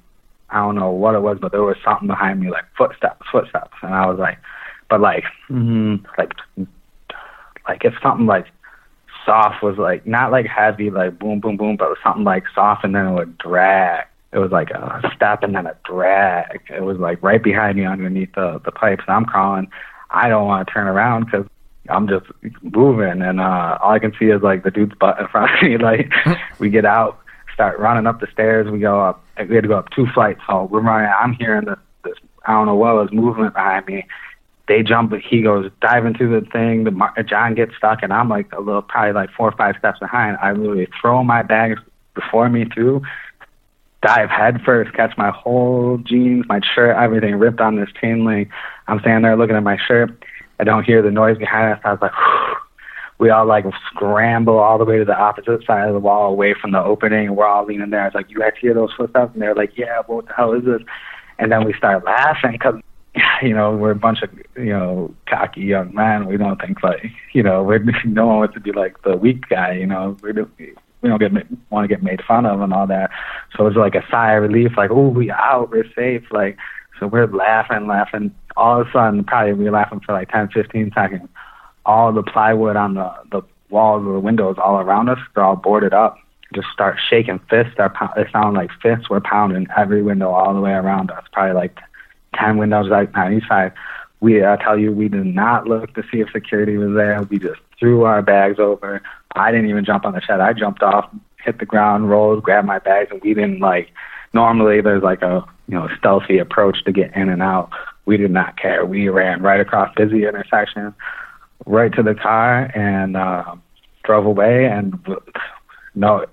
I 0.48 0.60
don't 0.60 0.76
know 0.76 0.90
what 0.90 1.14
it 1.14 1.20
was, 1.20 1.36
but 1.42 1.52
there 1.52 1.62
was 1.62 1.76
something 1.84 2.08
behind 2.08 2.40
me, 2.40 2.48
like 2.48 2.64
footsteps, 2.78 3.26
footsteps, 3.30 3.76
and 3.82 3.92
I 3.92 4.06
was 4.06 4.18
like, 4.18 4.38
but 4.88 5.02
like, 5.02 5.24
mm, 5.50 6.02
like, 6.16 6.32
like 7.68 7.84
if 7.84 7.92
something 8.02 8.24
like 8.24 8.46
soft 9.30 9.62
was 9.62 9.78
like 9.78 10.04
not 10.06 10.32
like 10.32 10.46
heavy, 10.46 10.90
like 10.90 11.18
boom, 11.18 11.38
boom, 11.38 11.56
boom, 11.56 11.76
but 11.76 11.88
was 11.88 11.98
something 12.02 12.24
like 12.24 12.44
soft, 12.52 12.84
and 12.84 12.94
then 12.94 13.06
it 13.06 13.14
would 13.14 13.38
drag. 13.38 14.06
It 14.32 14.38
was 14.38 14.50
like 14.50 14.70
a 14.70 15.00
step 15.14 15.44
and 15.44 15.54
then 15.54 15.66
a 15.66 15.76
drag. 15.84 16.60
It 16.68 16.82
was 16.82 16.98
like 16.98 17.22
right 17.22 17.42
behind 17.42 17.78
me 17.78 17.84
underneath 17.86 18.34
the 18.34 18.60
the 18.64 18.72
pipes, 18.72 19.04
and 19.06 19.14
I'm 19.14 19.24
crawling. 19.24 19.68
I 20.10 20.28
don't 20.28 20.46
want 20.46 20.66
to 20.66 20.74
turn 20.74 20.88
around 20.88 21.26
because 21.26 21.46
I'm 21.88 22.08
just 22.08 22.26
moving, 22.62 23.22
and 23.22 23.40
uh 23.40 23.78
all 23.80 23.92
I 23.92 24.00
can 24.00 24.12
see 24.18 24.26
is 24.26 24.42
like 24.42 24.64
the 24.64 24.72
dude's 24.72 24.96
butt 24.98 25.20
in 25.20 25.28
front 25.28 25.54
of 25.54 25.62
me. 25.68 25.78
Like 25.78 26.12
we 26.58 26.68
get 26.68 26.84
out, 26.84 27.20
start 27.54 27.78
running 27.78 28.08
up 28.08 28.20
the 28.20 28.28
stairs. 28.32 28.68
We 28.68 28.80
go 28.80 29.00
up. 29.00 29.24
We 29.48 29.54
had 29.54 29.62
to 29.62 29.68
go 29.68 29.78
up 29.78 29.90
two 29.90 30.06
flights. 30.12 30.40
So 30.48 30.64
we're 30.64 30.80
running. 30.80 31.10
I'm 31.16 31.34
hearing 31.34 31.66
this. 31.66 31.78
this 32.02 32.14
I 32.46 32.52
don't 32.52 32.66
know 32.66 32.74
what 32.74 32.94
was 32.96 33.12
movement 33.12 33.54
behind 33.54 33.86
me 33.86 34.06
they 34.70 34.84
jump. 34.84 35.12
He 35.28 35.42
goes 35.42 35.68
dive 35.80 36.06
into 36.06 36.28
the 36.28 36.46
thing. 36.46 36.84
The 36.84 37.24
John 37.28 37.56
gets 37.56 37.76
stuck, 37.76 38.04
and 38.04 38.12
I'm 38.12 38.28
like 38.28 38.52
a 38.52 38.60
little, 38.60 38.82
probably 38.82 39.12
like 39.12 39.30
four 39.32 39.48
or 39.48 39.56
five 39.56 39.74
steps 39.80 39.98
behind. 39.98 40.38
I 40.40 40.52
literally 40.52 40.86
throw 41.00 41.24
my 41.24 41.42
bags 41.42 41.80
before 42.14 42.48
me 42.48 42.66
through, 42.66 43.02
dive 44.00 44.30
head 44.30 44.60
first, 44.64 44.94
catch 44.94 45.18
my 45.18 45.30
whole 45.30 45.98
jeans, 45.98 46.46
my 46.48 46.60
shirt, 46.74 46.96
everything 46.96 47.34
ripped 47.34 47.60
on 47.60 47.74
this 47.74 47.88
chain 48.00 48.24
link. 48.24 48.48
I'm 48.86 49.00
standing 49.00 49.22
there 49.22 49.36
looking 49.36 49.56
at 49.56 49.64
my 49.64 49.76
shirt. 49.76 50.24
I 50.60 50.64
don't 50.64 50.84
hear 50.84 51.02
the 51.02 51.10
noise 51.10 51.36
behind 51.36 51.74
us. 51.74 51.80
I 51.84 51.90
was 51.90 52.00
like, 52.00 52.12
Whew. 52.12 52.56
we 53.18 53.28
all 53.28 53.46
like 53.46 53.64
scramble 53.92 54.58
all 54.58 54.78
the 54.78 54.84
way 54.84 54.98
to 54.98 55.04
the 55.04 55.18
opposite 55.18 55.66
side 55.66 55.88
of 55.88 55.94
the 55.94 56.00
wall, 56.00 56.30
away 56.30 56.54
from 56.54 56.70
the 56.70 56.82
opening, 56.82 57.34
we're 57.34 57.44
all 57.44 57.66
leaning 57.66 57.90
there. 57.90 58.02
I 58.02 58.06
was 58.06 58.14
like, 58.14 58.30
you 58.30 58.38
guys 58.38 58.52
hear 58.60 58.72
those 58.72 58.92
footsteps? 58.96 59.32
And 59.32 59.42
they're 59.42 59.54
like, 59.54 59.76
yeah. 59.76 60.02
What 60.06 60.26
the 60.26 60.32
hell 60.32 60.52
is 60.52 60.64
this? 60.64 60.82
And 61.40 61.50
then 61.50 61.64
we 61.64 61.74
start 61.74 62.04
laughing 62.04 62.52
because 62.52 62.80
you 63.42 63.54
know, 63.54 63.74
we're 63.74 63.90
a 63.90 63.96
bunch 63.96 64.22
of, 64.22 64.30
you 64.56 64.70
know, 64.70 65.14
cocky 65.26 65.62
young 65.62 65.94
men. 65.94 66.26
We 66.26 66.36
don't 66.36 66.60
think 66.60 66.82
like, 66.82 67.04
you 67.32 67.42
know, 67.42 67.62
we're, 67.64 67.78
no 68.04 68.26
one 68.26 68.38
wants 68.38 68.54
to 68.54 68.60
be 68.60 68.72
like 68.72 69.02
the 69.02 69.16
weak 69.16 69.48
guy, 69.48 69.72
you 69.72 69.86
know, 69.86 70.16
we're, 70.22 70.46
we 71.02 71.08
don't 71.08 71.18
get 71.18 71.32
want 71.70 71.84
to 71.84 71.88
get 71.88 72.02
made 72.02 72.22
fun 72.22 72.46
of 72.46 72.60
and 72.60 72.72
all 72.72 72.86
that. 72.86 73.10
So 73.56 73.64
it 73.64 73.68
was 73.68 73.76
like 73.76 73.94
a 73.94 74.06
sigh 74.10 74.34
of 74.34 74.42
relief, 74.42 74.72
like, 74.76 74.90
oh, 74.90 75.08
we 75.08 75.30
out, 75.30 75.70
we're 75.70 75.90
safe. 75.94 76.24
Like, 76.30 76.58
so 76.98 77.06
we're 77.06 77.26
laughing, 77.26 77.86
laughing. 77.86 78.34
All 78.56 78.80
of 78.80 78.88
a 78.88 78.92
sudden, 78.92 79.24
probably 79.24 79.54
we 79.54 79.64
were 79.64 79.70
laughing 79.70 80.00
for 80.00 80.12
like 80.12 80.30
10, 80.30 80.50
15 80.50 80.92
seconds. 80.94 81.28
All 81.86 82.12
the 82.12 82.22
plywood 82.22 82.76
on 82.76 82.94
the 82.94 83.10
the 83.32 83.42
walls 83.70 84.04
of 84.04 84.12
the 84.12 84.20
windows 84.20 84.56
all 84.62 84.80
around 84.80 85.08
us, 85.08 85.18
they're 85.34 85.44
all 85.44 85.56
boarded 85.56 85.94
up. 85.94 86.18
Just 86.52 86.68
start 86.72 86.98
shaking 87.08 87.38
fists. 87.48 87.72
They're, 87.76 87.92
it 88.16 88.26
sounded 88.32 88.58
like 88.58 88.70
fists 88.82 89.08
were 89.08 89.20
pounding 89.20 89.68
every 89.76 90.02
window 90.02 90.30
all 90.30 90.52
the 90.52 90.60
way 90.60 90.72
around 90.72 91.10
us. 91.10 91.24
Probably 91.32 91.54
like 91.54 91.78
10 92.34 92.56
windows 92.56 92.88
like 92.90 93.16
on 93.16 93.32
each 93.32 93.46
side. 93.48 93.72
We, 94.20 94.44
I 94.44 94.56
tell 94.56 94.78
you, 94.78 94.92
we 94.92 95.08
did 95.08 95.26
not 95.26 95.66
look 95.66 95.94
to 95.94 96.02
see 96.12 96.20
if 96.20 96.28
security 96.30 96.76
was 96.76 96.94
there. 96.94 97.22
We 97.22 97.38
just 97.38 97.60
threw 97.78 98.04
our 98.04 98.20
bags 98.22 98.58
over. 98.58 99.00
I 99.34 99.50
didn't 99.50 99.70
even 99.70 99.84
jump 99.84 100.04
on 100.04 100.12
the 100.12 100.20
shed. 100.20 100.40
I 100.40 100.52
jumped 100.52 100.82
off, 100.82 101.10
hit 101.42 101.58
the 101.58 101.66
ground, 101.66 102.10
rolled, 102.10 102.42
grabbed 102.42 102.66
my 102.66 102.78
bags, 102.78 103.10
and 103.10 103.20
we 103.22 103.34
didn't 103.34 103.60
like. 103.60 103.88
Normally, 104.32 104.80
there's 104.80 105.02
like 105.02 105.22
a 105.22 105.44
you 105.68 105.74
know 105.74 105.88
stealthy 105.98 106.38
approach 106.38 106.84
to 106.84 106.92
get 106.92 107.14
in 107.16 107.28
and 107.28 107.42
out. 107.42 107.70
We 108.04 108.16
did 108.16 108.30
not 108.30 108.58
care. 108.58 108.84
We 108.84 109.08
ran 109.08 109.42
right 109.42 109.60
across 109.60 109.94
busy 109.96 110.26
intersection, 110.26 110.94
right 111.66 111.92
to 111.94 112.02
the 112.02 112.14
car, 112.14 112.70
and 112.74 113.16
uh, 113.16 113.56
drove 114.04 114.26
away. 114.26 114.66
And 114.66 114.98
no, 115.94 116.26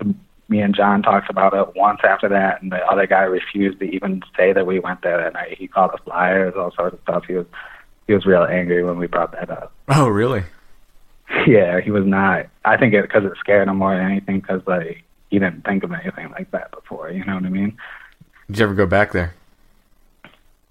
me 0.49 0.61
and 0.61 0.75
John 0.75 1.01
talked 1.01 1.29
about 1.29 1.53
it 1.53 1.75
once 1.75 1.99
after 2.03 2.29
that, 2.29 2.61
and 2.61 2.71
the 2.71 2.83
other 2.85 3.05
guy 3.05 3.23
refused 3.23 3.79
to 3.79 3.85
even 3.85 4.21
say 4.35 4.53
that 4.53 4.65
we 4.65 4.79
went 4.79 5.01
there 5.01 5.17
that 5.21 5.33
night. 5.33 5.57
He 5.57 5.67
called 5.67 5.91
us 5.91 5.99
liars, 6.05 6.53
all 6.57 6.71
sorts 6.71 6.95
of 6.95 7.01
stuff. 7.01 7.25
He 7.27 7.33
was 7.33 7.45
he 8.07 8.13
was 8.13 8.25
real 8.25 8.43
angry 8.43 8.83
when 8.83 8.97
we 8.97 9.07
brought 9.07 9.33
that 9.33 9.49
up. 9.49 9.73
Oh, 9.89 10.07
really? 10.07 10.43
Yeah, 11.45 11.81
he 11.81 11.91
was 11.91 12.05
not. 12.05 12.47
I 12.63 12.77
think 12.77 12.93
it 12.93 13.01
because 13.01 13.25
it 13.25 13.33
scared 13.37 13.67
him 13.67 13.77
more 13.77 13.95
than 13.95 14.09
anything 14.09 14.39
because 14.39 14.61
like 14.65 15.03
he 15.29 15.39
didn't 15.39 15.65
think 15.65 15.83
of 15.83 15.91
anything 15.91 16.31
like 16.31 16.51
that 16.51 16.71
before. 16.71 17.11
You 17.11 17.25
know 17.25 17.35
what 17.35 17.43
I 17.43 17.49
mean? 17.49 17.77
Did 18.47 18.59
you 18.59 18.63
ever 18.63 18.73
go 18.73 18.85
back 18.85 19.11
there? 19.11 19.33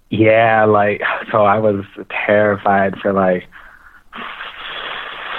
Yeah, 0.09 0.65
like 0.65 1.03
so 1.31 1.45
I 1.45 1.59
was 1.59 1.85
terrified 2.25 2.97
for 2.99 3.13
like 3.13 3.47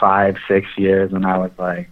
five, 0.01 0.37
six 0.47 0.69
years, 0.77 1.13
and 1.13 1.27
I 1.27 1.39
was 1.39 1.51
like, 1.59 1.91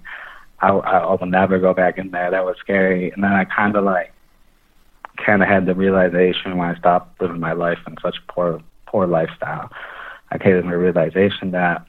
I, 0.60 0.68
I 0.68 1.14
will 1.14 1.26
never 1.26 1.58
go 1.58 1.74
back 1.74 1.98
in 1.98 2.10
there. 2.10 2.30
That 2.30 2.44
was 2.44 2.56
scary. 2.58 3.10
And 3.10 3.22
then 3.22 3.32
I 3.32 3.44
kind 3.44 3.76
of 3.76 3.84
like, 3.84 4.12
kind 5.24 5.42
of 5.42 5.48
had 5.48 5.66
the 5.66 5.74
realization 5.74 6.56
when 6.56 6.68
I 6.68 6.78
stopped 6.78 7.20
living 7.20 7.40
my 7.40 7.52
life 7.52 7.78
in 7.86 7.96
such 8.02 8.16
poor, 8.28 8.60
poor 8.86 9.06
lifestyle. 9.06 9.70
I 10.30 10.38
came 10.38 10.60
to 10.60 10.68
the 10.68 10.76
realization 10.76 11.52
that 11.52 11.86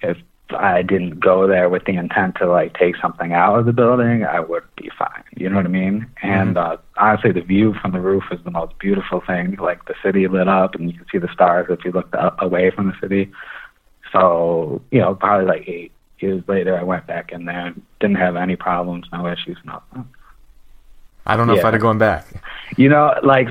if 0.00 0.16
I 0.50 0.82
didn't 0.82 1.20
go 1.20 1.46
there 1.46 1.68
with 1.68 1.84
the 1.84 1.96
intent 1.96 2.36
to 2.36 2.46
like 2.46 2.74
take 2.74 2.96
something 2.96 3.32
out 3.32 3.58
of 3.58 3.66
the 3.66 3.72
building, 3.72 4.24
I 4.24 4.40
would 4.40 4.64
be 4.76 4.90
fine. 4.96 5.24
You 5.36 5.48
know 5.48 5.56
what 5.56 5.64
I 5.64 5.70
mean? 5.70 6.06
And 6.22 6.58
uh, 6.58 6.76
honestly, 6.96 7.32
the 7.32 7.40
view 7.40 7.74
from 7.80 7.92
the 7.92 8.00
roof 8.00 8.24
is 8.30 8.40
the 8.44 8.50
most 8.50 8.78
beautiful 8.78 9.22
thing. 9.26 9.56
Like 9.56 9.86
the 9.86 9.94
city 10.02 10.28
lit 10.28 10.48
up, 10.48 10.74
and 10.74 10.90
you 10.90 10.98
can 10.98 11.06
see 11.10 11.18
the 11.18 11.32
stars 11.32 11.66
if 11.70 11.84
you 11.84 11.92
looked 11.92 12.14
up, 12.14 12.36
away 12.40 12.70
from 12.70 12.88
the 12.88 12.94
city. 13.00 13.32
So 14.12 14.82
you 14.90 15.00
know, 15.00 15.14
probably 15.14 15.46
like 15.46 15.68
eight 15.68 15.92
years 16.24 16.42
later, 16.48 16.76
I 16.76 16.82
went 16.82 17.06
back 17.06 17.32
in 17.32 17.44
there, 17.44 17.74
didn't 18.00 18.16
have 18.16 18.36
any 18.36 18.56
problems, 18.56 19.06
no 19.12 19.26
issues, 19.26 19.58
nothing. 19.64 20.08
I 21.26 21.36
don't 21.36 21.46
know 21.46 21.54
if 21.54 21.64
I'd 21.64 21.74
have 21.74 21.82
gone 21.82 21.98
back. 21.98 22.26
You 22.76 22.88
know, 22.88 23.14
like 23.22 23.48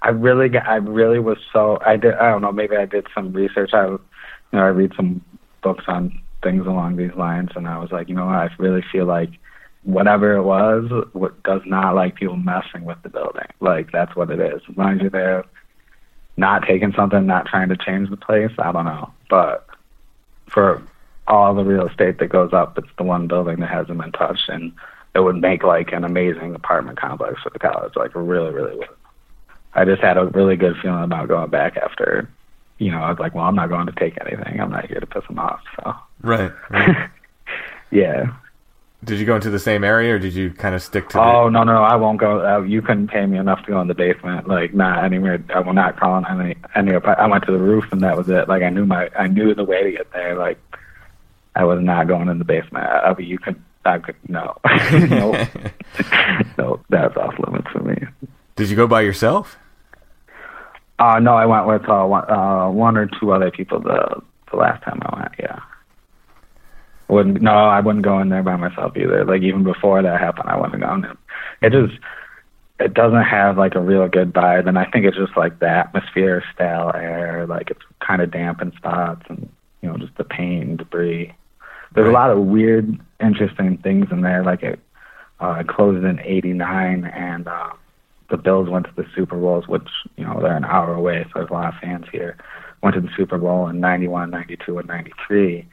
I 0.00 0.10
really, 0.10 0.48
got, 0.48 0.66
I 0.66 0.76
really 0.76 1.18
was 1.18 1.38
so. 1.52 1.78
I 1.84 1.96
did. 1.96 2.14
I 2.14 2.30
don't 2.30 2.42
know. 2.42 2.52
Maybe 2.52 2.76
I 2.76 2.86
did 2.86 3.06
some 3.14 3.32
research. 3.32 3.70
I, 3.72 3.86
you 3.88 3.98
know, 4.52 4.60
I 4.60 4.68
read 4.68 4.92
some 4.96 5.22
books 5.62 5.84
on 5.88 6.20
things 6.42 6.66
along 6.66 6.96
these 6.96 7.14
lines, 7.14 7.50
and 7.56 7.66
I 7.66 7.78
was 7.78 7.90
like, 7.90 8.08
you 8.08 8.14
know, 8.14 8.28
I 8.28 8.48
really 8.58 8.84
feel 8.92 9.06
like 9.06 9.30
whatever 9.82 10.34
it 10.34 10.42
was, 10.42 10.90
what 11.12 11.42
does 11.42 11.60
not 11.66 11.94
like 11.94 12.16
people 12.16 12.36
messing 12.36 12.84
with 12.84 12.98
the 13.02 13.08
building. 13.10 13.46
Like 13.60 13.92
that's 13.92 14.16
what 14.16 14.30
it 14.30 14.40
is. 14.40 14.62
As 14.68 14.76
long 14.76 14.94
as 14.94 15.00
you're 15.02 15.10
there, 15.10 15.44
not 16.36 16.66
taking 16.66 16.92
something, 16.94 17.26
not 17.26 17.46
trying 17.46 17.68
to 17.68 17.76
change 17.76 18.10
the 18.10 18.16
place. 18.16 18.50
I 18.58 18.72
don't 18.72 18.86
know, 18.86 19.12
but 19.28 19.66
for 20.48 20.82
all 21.26 21.54
the 21.54 21.64
real 21.64 21.86
estate 21.86 22.18
that 22.18 22.28
goes 22.28 22.52
up, 22.52 22.76
it's 22.78 22.88
the 22.98 23.04
one 23.04 23.26
building 23.26 23.60
that 23.60 23.70
hasn't 23.70 23.98
been 23.98 24.12
touched, 24.12 24.48
and 24.48 24.72
it 25.14 25.20
would 25.20 25.36
make 25.36 25.62
like 25.62 25.92
an 25.92 26.04
amazing 26.04 26.54
apartment 26.54 26.98
complex 26.98 27.40
for 27.42 27.50
the 27.50 27.58
college. 27.58 27.94
Like 27.96 28.14
really, 28.14 28.52
really 28.52 28.76
would. 28.76 28.88
I 29.74 29.84
just 29.84 30.02
had 30.02 30.16
a 30.16 30.26
really 30.26 30.56
good 30.56 30.76
feeling 30.80 31.02
about 31.02 31.28
going 31.28 31.50
back 31.50 31.76
after, 31.76 32.28
you 32.78 32.90
know, 32.92 32.98
I 32.98 33.10
was 33.10 33.18
like, 33.18 33.34
well, 33.34 33.44
I'm 33.44 33.56
not 33.56 33.68
going 33.70 33.86
to 33.86 33.92
take 33.92 34.16
anything. 34.24 34.60
I'm 34.60 34.70
not 34.70 34.86
here 34.86 35.00
to 35.00 35.06
piss 35.06 35.26
them 35.26 35.38
off. 35.38 35.60
So 35.76 35.94
Right. 36.22 36.52
right. 36.70 37.10
yeah. 37.90 38.34
did 39.02 39.18
you 39.18 39.26
go 39.26 39.34
into 39.34 39.50
the 39.50 39.58
same 39.58 39.82
area, 39.84 40.14
or 40.14 40.18
did 40.18 40.32
you 40.34 40.50
kind 40.50 40.74
of 40.74 40.82
stick 40.82 41.08
to? 41.10 41.20
Oh 41.20 41.48
no, 41.48 41.64
no, 41.64 41.82
I 41.82 41.96
won't 41.96 42.18
go. 42.18 42.44
Uh, 42.46 42.62
you 42.62 42.82
couldn't 42.82 43.08
pay 43.08 43.26
me 43.26 43.36
enough 43.38 43.64
to 43.64 43.72
go 43.72 43.80
in 43.80 43.88
the 43.88 43.94
basement. 43.94 44.48
Like 44.48 44.74
not 44.74 45.04
anywhere. 45.04 45.42
I 45.54 45.60
will 45.60 45.74
not 45.74 45.98
call 45.98 46.12
on 46.12 46.24
any 46.40 46.56
any. 46.74 46.94
I 46.94 47.26
went 47.26 47.44
to 47.46 47.52
the 47.52 47.58
roof 47.58 47.84
and 47.92 48.00
that 48.02 48.16
was 48.16 48.28
it. 48.28 48.48
Like 48.48 48.62
I 48.62 48.70
knew 48.70 48.86
my 48.86 49.10
I 49.18 49.26
knew 49.26 49.54
the 49.54 49.64
way 49.64 49.82
to 49.82 49.90
get 49.92 50.12
there. 50.12 50.36
Like 50.36 50.58
I 51.56 51.64
was 51.64 51.80
not 51.82 52.08
going 52.08 52.28
in 52.28 52.38
the 52.38 52.44
basement. 52.44 52.84
I, 52.84 53.10
I, 53.10 53.18
you 53.18 53.38
could. 53.38 53.62
I 53.86 53.98
could 53.98 54.16
no. 54.28 54.56
no. 54.92 55.46
no, 56.56 56.80
that's 56.88 57.16
off 57.16 57.38
limits 57.38 57.68
for 57.70 57.80
me. 57.80 57.96
Did 58.56 58.70
you 58.70 58.76
go 58.76 58.86
by 58.86 59.02
yourself? 59.02 59.58
Uh 60.98 61.18
no, 61.18 61.34
I 61.34 61.44
went 61.44 61.66
with 61.66 61.88
uh, 61.88 62.04
one, 62.04 62.30
uh, 62.30 62.70
one 62.70 62.96
or 62.96 63.10
two 63.20 63.32
other 63.32 63.50
people 63.50 63.80
the 63.80 64.22
the 64.50 64.56
last 64.56 64.82
time 64.84 65.00
I 65.02 65.18
went. 65.18 65.32
Yeah. 65.38 65.60
Wouldn't 67.08 67.42
no, 67.42 67.52
I 67.52 67.80
wouldn't 67.80 68.04
go 68.04 68.20
in 68.20 68.30
there 68.30 68.42
by 68.42 68.56
myself 68.56 68.96
either. 68.96 69.24
Like 69.24 69.42
even 69.42 69.64
before 69.64 70.02
that 70.02 70.20
happened, 70.20 70.48
I 70.48 70.58
wouldn't 70.58 70.80
go 70.80 70.94
in. 70.94 71.00
there. 71.02 71.16
It 71.60 71.72
just 71.72 72.00
it 72.80 72.94
doesn't 72.94 73.22
have 73.22 73.58
like 73.58 73.74
a 73.74 73.80
real 73.80 74.08
good 74.08 74.32
vibe, 74.32 74.68
and 74.68 74.78
I 74.78 74.84
think 74.86 75.04
it's 75.04 75.16
just 75.16 75.36
like 75.36 75.58
the 75.58 75.68
atmosphere, 75.68 76.42
stale 76.54 76.90
air, 76.94 77.46
like 77.46 77.70
it's 77.70 77.82
kind 78.00 78.20
of 78.22 78.30
damp 78.30 78.62
in 78.62 78.72
spots, 78.72 79.24
and 79.28 79.48
you 79.82 79.88
know 79.88 79.96
just 79.96 80.16
the 80.16 80.24
paint, 80.24 80.78
debris. 80.78 81.34
There's 81.94 82.08
a 82.08 82.12
lot 82.12 82.30
of 82.30 82.38
weird, 82.38 82.98
interesting 83.20 83.78
things 83.78 84.06
in 84.10 84.22
there. 84.22 84.42
Like 84.42 84.62
it, 84.62 84.80
uh, 85.40 85.58
it 85.60 85.68
closed 85.68 86.04
in 86.04 86.20
'89, 86.20 87.04
and 87.04 87.46
uh, 87.46 87.70
the 88.30 88.36
Bills 88.36 88.68
went 88.68 88.86
to 88.86 88.92
the 88.96 89.06
Super 89.14 89.36
Bowls, 89.36 89.68
which 89.68 89.88
you 90.16 90.24
know 90.24 90.40
they're 90.40 90.56
an 90.56 90.64
hour 90.64 90.92
away, 90.92 91.24
so 91.24 91.30
there's 91.36 91.50
a 91.50 91.52
lot 91.52 91.72
of 91.72 91.80
fans 91.80 92.06
here. 92.10 92.36
Went 92.82 92.94
to 92.94 93.00
the 93.00 93.10
Super 93.16 93.38
Bowl 93.38 93.68
in 93.68 93.80
'91, 93.80 94.30
'92, 94.30 94.78
and 94.78 94.88
'93, 94.88 95.66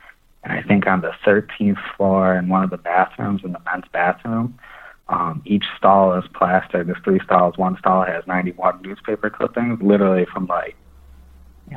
and 0.44 0.54
I 0.54 0.62
think 0.64 0.88
on 0.88 1.02
the 1.02 1.12
13th 1.26 1.78
floor 1.96 2.36
in 2.36 2.50
one 2.50 2.64
of 2.64 2.70
the 2.70 2.78
bathrooms, 2.78 3.42
in 3.44 3.52
the 3.52 3.62
men's 3.66 3.86
bathroom, 3.92 4.58
um, 5.10 5.42
each 5.46 5.66
stall 5.78 6.18
is 6.18 6.24
plastered. 6.34 6.88
There's 6.88 7.04
three 7.04 7.20
stalls. 7.24 7.58
One 7.58 7.78
stall 7.78 8.06
has 8.06 8.26
91 8.28 8.82
newspaper 8.82 9.30
clippings, 9.30 9.82
literally 9.82 10.26
from 10.32 10.48
like 10.48 10.76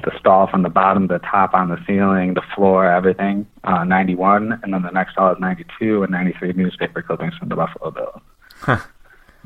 the 0.03 0.13
stall 0.19 0.47
from 0.49 0.63
the 0.63 0.69
bottom 0.69 1.07
to 1.09 1.15
the 1.15 1.19
top 1.21 1.55
on 1.55 1.69
the 1.69 1.79
ceiling, 1.87 2.35
the 2.35 2.43
floor, 2.55 2.91
everything. 2.91 3.47
Uh, 3.63 3.85
91, 3.85 4.61
and 4.63 4.75
then 4.75 4.83
the 4.83 4.91
next 4.91 5.13
stall 5.13 5.33
is 5.33 5.39
92 5.39 6.03
and 6.03 6.11
93 6.13 6.53
newspaper 6.55 7.01
clippings 7.03 7.35
from 7.37 7.49
the 7.49 7.57
Buffalo 7.57 7.91
Bills. 7.91 8.21
Huh. 8.61 8.79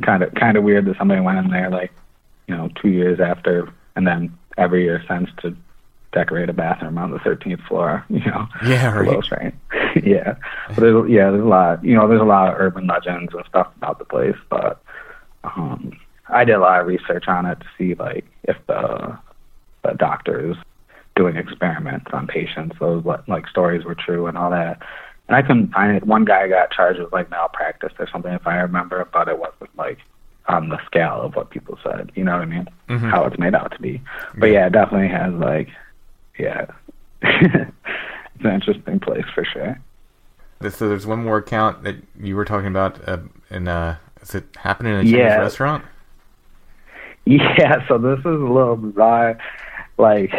Kind 0.03 0.23
of, 0.23 0.35
kind 0.35 0.57
of 0.57 0.65
weird 0.65 0.87
that 0.87 0.97
somebody 0.97 1.21
went 1.21 1.39
in 1.39 1.51
there 1.51 1.71
like, 1.71 1.93
you 2.47 2.57
know, 2.57 2.69
two 2.81 2.89
years 2.89 3.21
after, 3.21 3.73
and 3.95 4.07
then 4.07 4.33
every 4.57 4.85
year 4.85 5.05
since 5.09 5.29
to 5.43 5.55
decorate 6.13 6.49
a 6.49 6.53
bathroom 6.55 6.97
on 6.99 7.11
the 7.11 7.19
13th 7.19 7.67
floor. 7.67 8.05
You 8.11 8.25
know, 8.25 8.47
Yeah, 8.65 8.97
a 8.97 9.01
little 9.01 9.15
right. 9.17 9.25
strange. 9.25 9.55
yeah, 10.03 10.35
but 10.69 10.81
there's 10.81 11.11
yeah, 11.11 11.31
there's 11.31 11.43
a 11.43 11.47
lot. 11.47 11.85
You 11.85 11.95
know, 11.95 12.09
there's 12.09 12.21
a 12.21 12.25
lot 12.25 12.49
of 12.49 12.59
urban 12.59 12.87
legends 12.87 13.35
and 13.35 13.45
stuff 13.49 13.69
about 13.77 13.99
the 13.99 14.05
place, 14.05 14.37
but 14.49 14.83
um, 15.45 15.93
I 16.29 16.45
did 16.45 16.55
a 16.55 16.61
lot 16.61 16.81
of 16.81 16.87
research 16.87 17.29
on 17.29 17.47
it 17.47 17.61
to 17.61 17.67
see 17.77 17.95
like 17.95 18.25
if 18.45 18.57
the, 18.67 19.19
the 19.91 19.97
doctors 19.97 20.57
doing 21.17 21.37
experiments 21.37 22.07
on 22.13 22.27
patients, 22.27 22.77
those 22.79 23.05
like 23.27 23.47
stories 23.49 23.85
were 23.85 23.95
true 23.95 24.27
and 24.27 24.39
all 24.39 24.51
that. 24.51 24.81
And 25.27 25.37
I 25.37 25.43
couldn't 25.43 25.73
find 25.73 25.97
it. 25.97 26.05
One 26.07 26.25
guy 26.25 26.49
got 26.49 26.71
charged 26.71 27.01
with 27.01 27.13
like 27.13 27.31
malpractice 27.31 27.93
or 27.99 28.09
something, 28.11 28.33
if 28.33 28.47
I 28.47 28.57
remember, 28.59 29.07
but 29.13 29.29
it 29.29 29.39
wasn't 29.39 29.77
like 29.77 29.99
on 30.47 30.69
the 30.71 30.79
scale 30.87 31.21
of 31.21 31.37
what 31.37 31.51
people 31.51 31.79
said. 31.83 32.11
You 32.15 32.25
know 32.25 32.33
what 32.33 32.43
I 32.43 32.47
mean? 32.47 32.69
Mhm. 32.89 33.11
How 33.11 33.25
it's 33.25 33.39
made 33.39 33.55
out 33.55 33.73
to 33.73 33.81
be. 33.81 34.01
But 34.37 34.47
yeah, 34.47 34.67
it 34.67 34.73
definitely 34.73 35.09
has 35.09 35.35
like, 35.35 35.69
yeah, 36.39 36.67
it's 37.23 38.45
an 38.45 38.51
interesting 38.55 39.01
place 39.01 39.27
for 39.35 39.45
sure. 39.45 39.79
So 40.71 40.89
there's 40.89 41.07
one 41.07 41.23
more 41.25 41.39
account 41.39 41.83
that 41.85 41.97
you 42.19 42.35
were 42.37 42.45
talking 42.45 42.69
about. 42.69 43.07
Uh, 43.07 43.19
in 43.51 43.69
uh, 43.69 43.97
is 44.23 44.35
it 44.35 44.45
happening 44.57 44.93
in 44.95 45.01
a 45.01 45.03
Chinese 45.03 45.17
Yeah. 45.19 45.37
restaurant? 45.39 45.85
Yeah, 47.27 47.87
so 47.89 47.99
this 47.99 48.21
is 48.21 48.25
a 48.25 48.29
little 48.31 48.77
bizarre. 48.77 49.37
Like, 49.99 50.33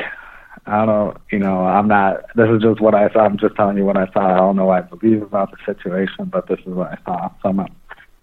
I 0.65 0.85
don't, 0.85 1.17
you 1.31 1.39
know, 1.39 1.65
I'm 1.65 1.87
not. 1.87 2.25
This 2.35 2.49
is 2.49 2.61
just 2.61 2.81
what 2.81 2.95
I 2.95 3.11
saw. 3.11 3.25
I'm 3.25 3.37
just 3.37 3.55
telling 3.55 3.77
you 3.77 3.85
what 3.85 3.97
I 3.97 4.07
saw. 4.13 4.33
I 4.33 4.37
don't 4.37 4.55
know 4.55 4.65
what 4.65 4.83
I 4.83 4.95
believe 4.95 5.21
about 5.21 5.51
the 5.51 5.57
situation, 5.65 6.25
but 6.25 6.47
this 6.47 6.59
is 6.59 6.73
what 6.73 6.91
I 6.91 6.97
saw. 7.05 7.31
So 7.43 7.53
my, 7.53 7.67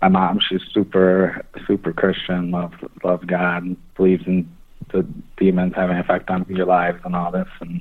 my 0.01 0.09
mom, 0.09 0.41
she's 0.47 0.62
super, 0.72 1.45
super 1.66 1.93
Christian, 1.93 2.51
loves 2.51 2.76
loves 3.05 3.24
God, 3.24 3.62
and 3.64 3.95
believes 3.95 4.26
in 4.26 4.49
the 4.93 5.07
demons 5.37 5.74
having 5.74 5.97
an 5.97 6.03
effect 6.03 6.30
on 6.30 6.47
your 6.49 6.66
lives 6.66 7.01
and 7.05 7.16
all 7.16 7.30
this. 7.32 7.49
And 7.61 7.80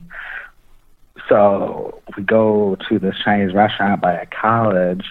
so 1.29 2.01
we 2.15 2.23
go 2.23 2.77
to 2.89 2.99
this 2.99 3.15
Chinese 3.23 3.53
restaurant 3.53 4.01
by 4.01 4.13
a 4.13 4.25
college 4.25 5.05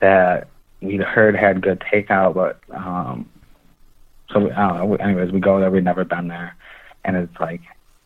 that 0.00 0.48
we 0.80 0.96
heard 0.96 1.36
had 1.36 1.62
good 1.62 1.80
takeout, 1.80 2.34
but 2.34 2.60
um, 2.76 3.28
so 4.30 4.40
we, 4.40 4.50
I 4.50 4.68
don't 4.68 4.90
know. 4.90 4.96
Anyways, 4.96 5.32
we 5.32 5.40
go 5.40 5.60
there. 5.60 5.70
We've 5.70 5.82
never 5.82 6.04
been 6.04 6.28
there, 6.28 6.56
and 7.04 7.16
it's 7.16 7.40
like 7.40 7.60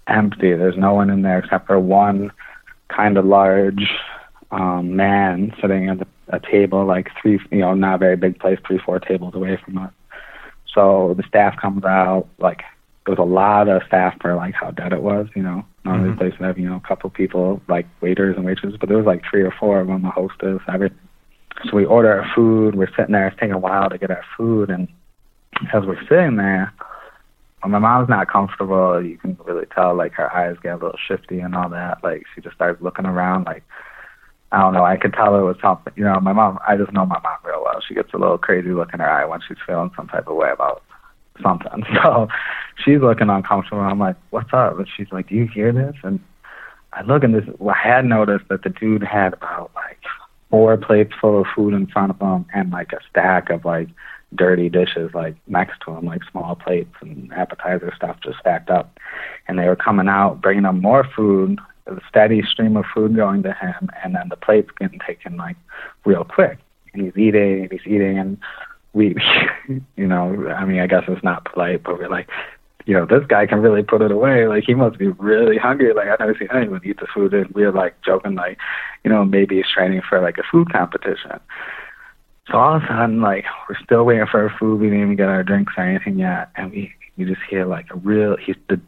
empty. 0.06 0.54
There's 0.54 0.76
no 0.76 0.94
one 0.94 1.10
in 1.10 1.22
there 1.22 1.38
except 1.38 1.66
for 1.66 1.78
one 1.78 2.32
kind 2.88 3.16
of 3.16 3.24
large 3.24 3.88
um, 4.50 4.96
man 4.96 5.54
sitting 5.60 5.88
at 5.88 6.06
a 6.28 6.40
table, 6.40 6.84
like 6.84 7.08
three, 7.20 7.40
you 7.50 7.58
know, 7.58 7.74
not 7.74 7.96
a 7.96 7.98
very 7.98 8.16
big 8.16 8.38
place, 8.38 8.58
three, 8.66 8.78
four 8.78 8.98
tables 8.98 9.34
away 9.34 9.58
from 9.64 9.78
us. 9.78 9.92
So 10.72 11.14
the 11.16 11.22
staff 11.28 11.56
comes 11.60 11.84
out, 11.84 12.28
like 12.38 12.62
there 13.04 13.14
was 13.14 13.18
a 13.18 13.22
lot 13.22 13.68
of 13.68 13.82
staff 13.86 14.14
for 14.20 14.34
like 14.34 14.54
how 14.54 14.70
dead 14.70 14.92
it 14.92 15.02
was, 15.02 15.28
you 15.34 15.42
know. 15.42 15.64
Normally 15.84 16.10
mm-hmm. 16.10 16.18
places 16.18 16.40
have, 16.40 16.58
you 16.58 16.68
know, 16.68 16.76
a 16.76 16.88
couple 16.88 17.08
people 17.10 17.60
like 17.68 17.86
waiters 18.00 18.36
and 18.36 18.44
waitresses, 18.44 18.78
but 18.78 18.88
there 18.88 18.98
was 18.98 19.06
like 19.06 19.22
three 19.30 19.42
or 19.42 19.54
four 19.58 19.80
of 19.80 19.86
them, 19.86 20.02
the 20.02 20.10
hostess, 20.10 20.60
everything. 20.72 20.98
So 21.64 21.76
we 21.76 21.84
order 21.84 22.20
our 22.20 22.30
food. 22.34 22.74
We're 22.74 22.90
sitting 22.96 23.12
there. 23.12 23.28
It's 23.28 23.36
taking 23.36 23.52
a 23.52 23.58
while 23.58 23.88
to 23.88 23.96
get 23.96 24.10
our 24.10 24.24
food, 24.36 24.68
and 24.68 24.88
as 25.72 25.84
we're 25.86 26.02
sitting 26.08 26.36
there, 26.36 26.72
when 27.66 27.72
my 27.72 27.80
mom's 27.80 28.08
not 28.08 28.28
comfortable, 28.28 29.04
you 29.04 29.18
can 29.18 29.36
really 29.44 29.66
tell 29.74 29.96
like 29.96 30.12
her 30.12 30.32
eyes 30.32 30.56
get 30.62 30.74
a 30.74 30.76
little 30.76 30.98
shifty 31.04 31.40
and 31.40 31.56
all 31.56 31.68
that. 31.70 31.98
Like 32.04 32.22
she 32.32 32.40
just 32.40 32.54
starts 32.54 32.80
looking 32.80 33.06
around. 33.06 33.44
Like 33.44 33.64
I 34.52 34.60
don't 34.60 34.72
know. 34.72 34.84
I 34.84 34.96
could 34.96 35.12
tell 35.12 35.36
it 35.36 35.42
was 35.42 35.56
something. 35.60 35.92
You 35.96 36.04
know, 36.04 36.20
my 36.20 36.32
mom. 36.32 36.60
I 36.66 36.76
just 36.76 36.92
know 36.92 37.04
my 37.04 37.18
mom 37.24 37.38
real 37.44 37.64
well. 37.64 37.82
She 37.86 37.94
gets 37.94 38.14
a 38.14 38.18
little 38.18 38.38
crazy 38.38 38.70
look 38.70 38.94
in 38.94 39.00
her 39.00 39.10
eye 39.10 39.24
when 39.24 39.40
she's 39.46 39.56
feeling 39.66 39.90
some 39.96 40.06
type 40.06 40.28
of 40.28 40.36
way 40.36 40.50
about 40.52 40.84
something. 41.42 41.84
So 42.04 42.28
she's 42.84 43.00
looking 43.00 43.30
uncomfortable. 43.30 43.80
I'm 43.80 43.98
like, 43.98 44.14
"What's 44.30 44.52
up?" 44.52 44.78
And 44.78 44.88
she's 44.96 45.10
like, 45.10 45.28
"Do 45.28 45.34
you 45.34 45.48
hear 45.48 45.72
this?" 45.72 45.96
And 46.04 46.20
I 46.92 47.02
look 47.02 47.24
and 47.24 47.34
this. 47.34 47.44
Well, 47.58 47.74
I 47.74 47.88
had 47.88 48.04
noticed 48.04 48.46
that 48.48 48.62
the 48.62 48.70
dude 48.70 49.02
had 49.02 49.34
about 49.34 49.72
like 49.74 49.98
four 50.50 50.76
plates 50.76 51.14
full 51.20 51.40
of 51.40 51.48
food 51.52 51.74
in 51.74 51.88
front 51.88 52.10
of 52.10 52.20
him 52.20 52.46
and 52.54 52.70
like 52.70 52.92
a 52.92 53.00
stack 53.10 53.50
of 53.50 53.64
like 53.64 53.88
dirty 54.34 54.68
dishes 54.68 55.10
like 55.14 55.36
next 55.46 55.80
to 55.84 55.92
him, 55.92 56.04
like 56.06 56.22
small 56.30 56.54
plates 56.54 56.94
and 57.00 57.32
appetizer 57.32 57.92
stuff 57.94 58.16
just 58.22 58.38
stacked 58.38 58.70
up. 58.70 58.98
And 59.48 59.58
they 59.58 59.66
were 59.66 59.76
coming 59.76 60.08
out, 60.08 60.40
bringing 60.40 60.64
him 60.64 60.80
more 60.80 61.08
food, 61.14 61.58
a 61.86 62.00
steady 62.08 62.42
stream 62.42 62.76
of 62.76 62.84
food 62.94 63.14
going 63.14 63.42
to 63.44 63.52
him, 63.52 63.88
and 64.02 64.14
then 64.14 64.28
the 64.28 64.36
plates 64.36 64.70
getting 64.78 65.00
taken 65.06 65.36
like 65.36 65.56
real 66.04 66.24
quick. 66.24 66.58
And 66.92 67.04
he's 67.04 67.16
eating, 67.16 67.62
and 67.62 67.72
he's 67.72 67.86
eating, 67.86 68.18
and 68.18 68.38
we, 68.92 69.14
you 69.96 70.06
know, 70.06 70.48
I 70.48 70.64
mean, 70.64 70.80
I 70.80 70.86
guess 70.86 71.04
it's 71.06 71.22
not 71.22 71.44
polite, 71.44 71.82
but 71.84 71.98
we're 71.98 72.08
like, 72.08 72.28
you 72.86 72.94
know, 72.94 73.04
this 73.04 73.26
guy 73.28 73.46
can 73.46 73.60
really 73.60 73.82
put 73.82 74.00
it 74.00 74.12
away. 74.12 74.46
Like 74.46 74.64
he 74.64 74.74
must 74.74 74.96
be 74.98 75.08
really 75.08 75.58
hungry. 75.58 75.92
Like 75.92 76.08
I've 76.08 76.20
never 76.20 76.36
seen 76.38 76.48
anyone 76.54 76.80
eat 76.84 77.00
the 77.00 77.06
food. 77.12 77.34
And 77.34 77.48
we 77.50 77.62
we're 77.62 77.72
like 77.72 78.00
joking, 78.02 78.36
like, 78.36 78.58
you 79.04 79.10
know, 79.10 79.24
maybe 79.24 79.56
he's 79.56 79.70
training 79.72 80.02
for 80.08 80.20
like 80.20 80.38
a 80.38 80.44
food 80.50 80.72
competition. 80.72 81.40
So 82.50 82.58
all 82.58 82.76
of 82.76 82.82
a 82.82 82.86
sudden, 82.86 83.20
like 83.20 83.44
we're 83.68 83.78
still 83.82 84.04
waiting 84.04 84.26
for 84.30 84.42
our 84.42 84.56
food. 84.58 84.80
We 84.80 84.86
didn't 84.86 85.02
even 85.02 85.16
get 85.16 85.28
our 85.28 85.42
drinks 85.42 85.74
or 85.76 85.84
anything 85.84 86.18
yet, 86.18 86.50
and 86.56 86.70
we 86.70 86.92
you 87.16 87.26
just 87.26 87.40
hear 87.48 87.66
like 87.66 87.86
a 87.90 87.96
real 87.96 88.36
he's 88.36 88.56
the 88.68 88.80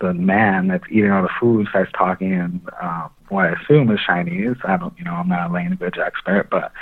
the 0.00 0.12
man 0.12 0.68
that's 0.68 0.84
eating 0.90 1.10
all 1.10 1.22
the 1.22 1.28
food 1.40 1.68
starts 1.68 1.92
talking 1.92 2.32
in 2.32 2.60
um, 2.82 3.10
what 3.28 3.46
I 3.46 3.52
assume 3.52 3.90
is 3.90 4.00
Chinese. 4.04 4.56
I 4.64 4.76
don't, 4.76 4.96
you 4.98 5.04
know, 5.04 5.12
I'm 5.12 5.28
not 5.28 5.50
a 5.50 5.52
language 5.52 5.98
expert, 5.98 6.48
but 6.50 6.72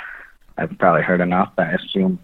I've 0.57 0.77
probably 0.79 1.03
heard 1.03 1.21
enough 1.21 1.51
that 1.57 1.67
I 1.67 1.71
assume. 1.73 2.19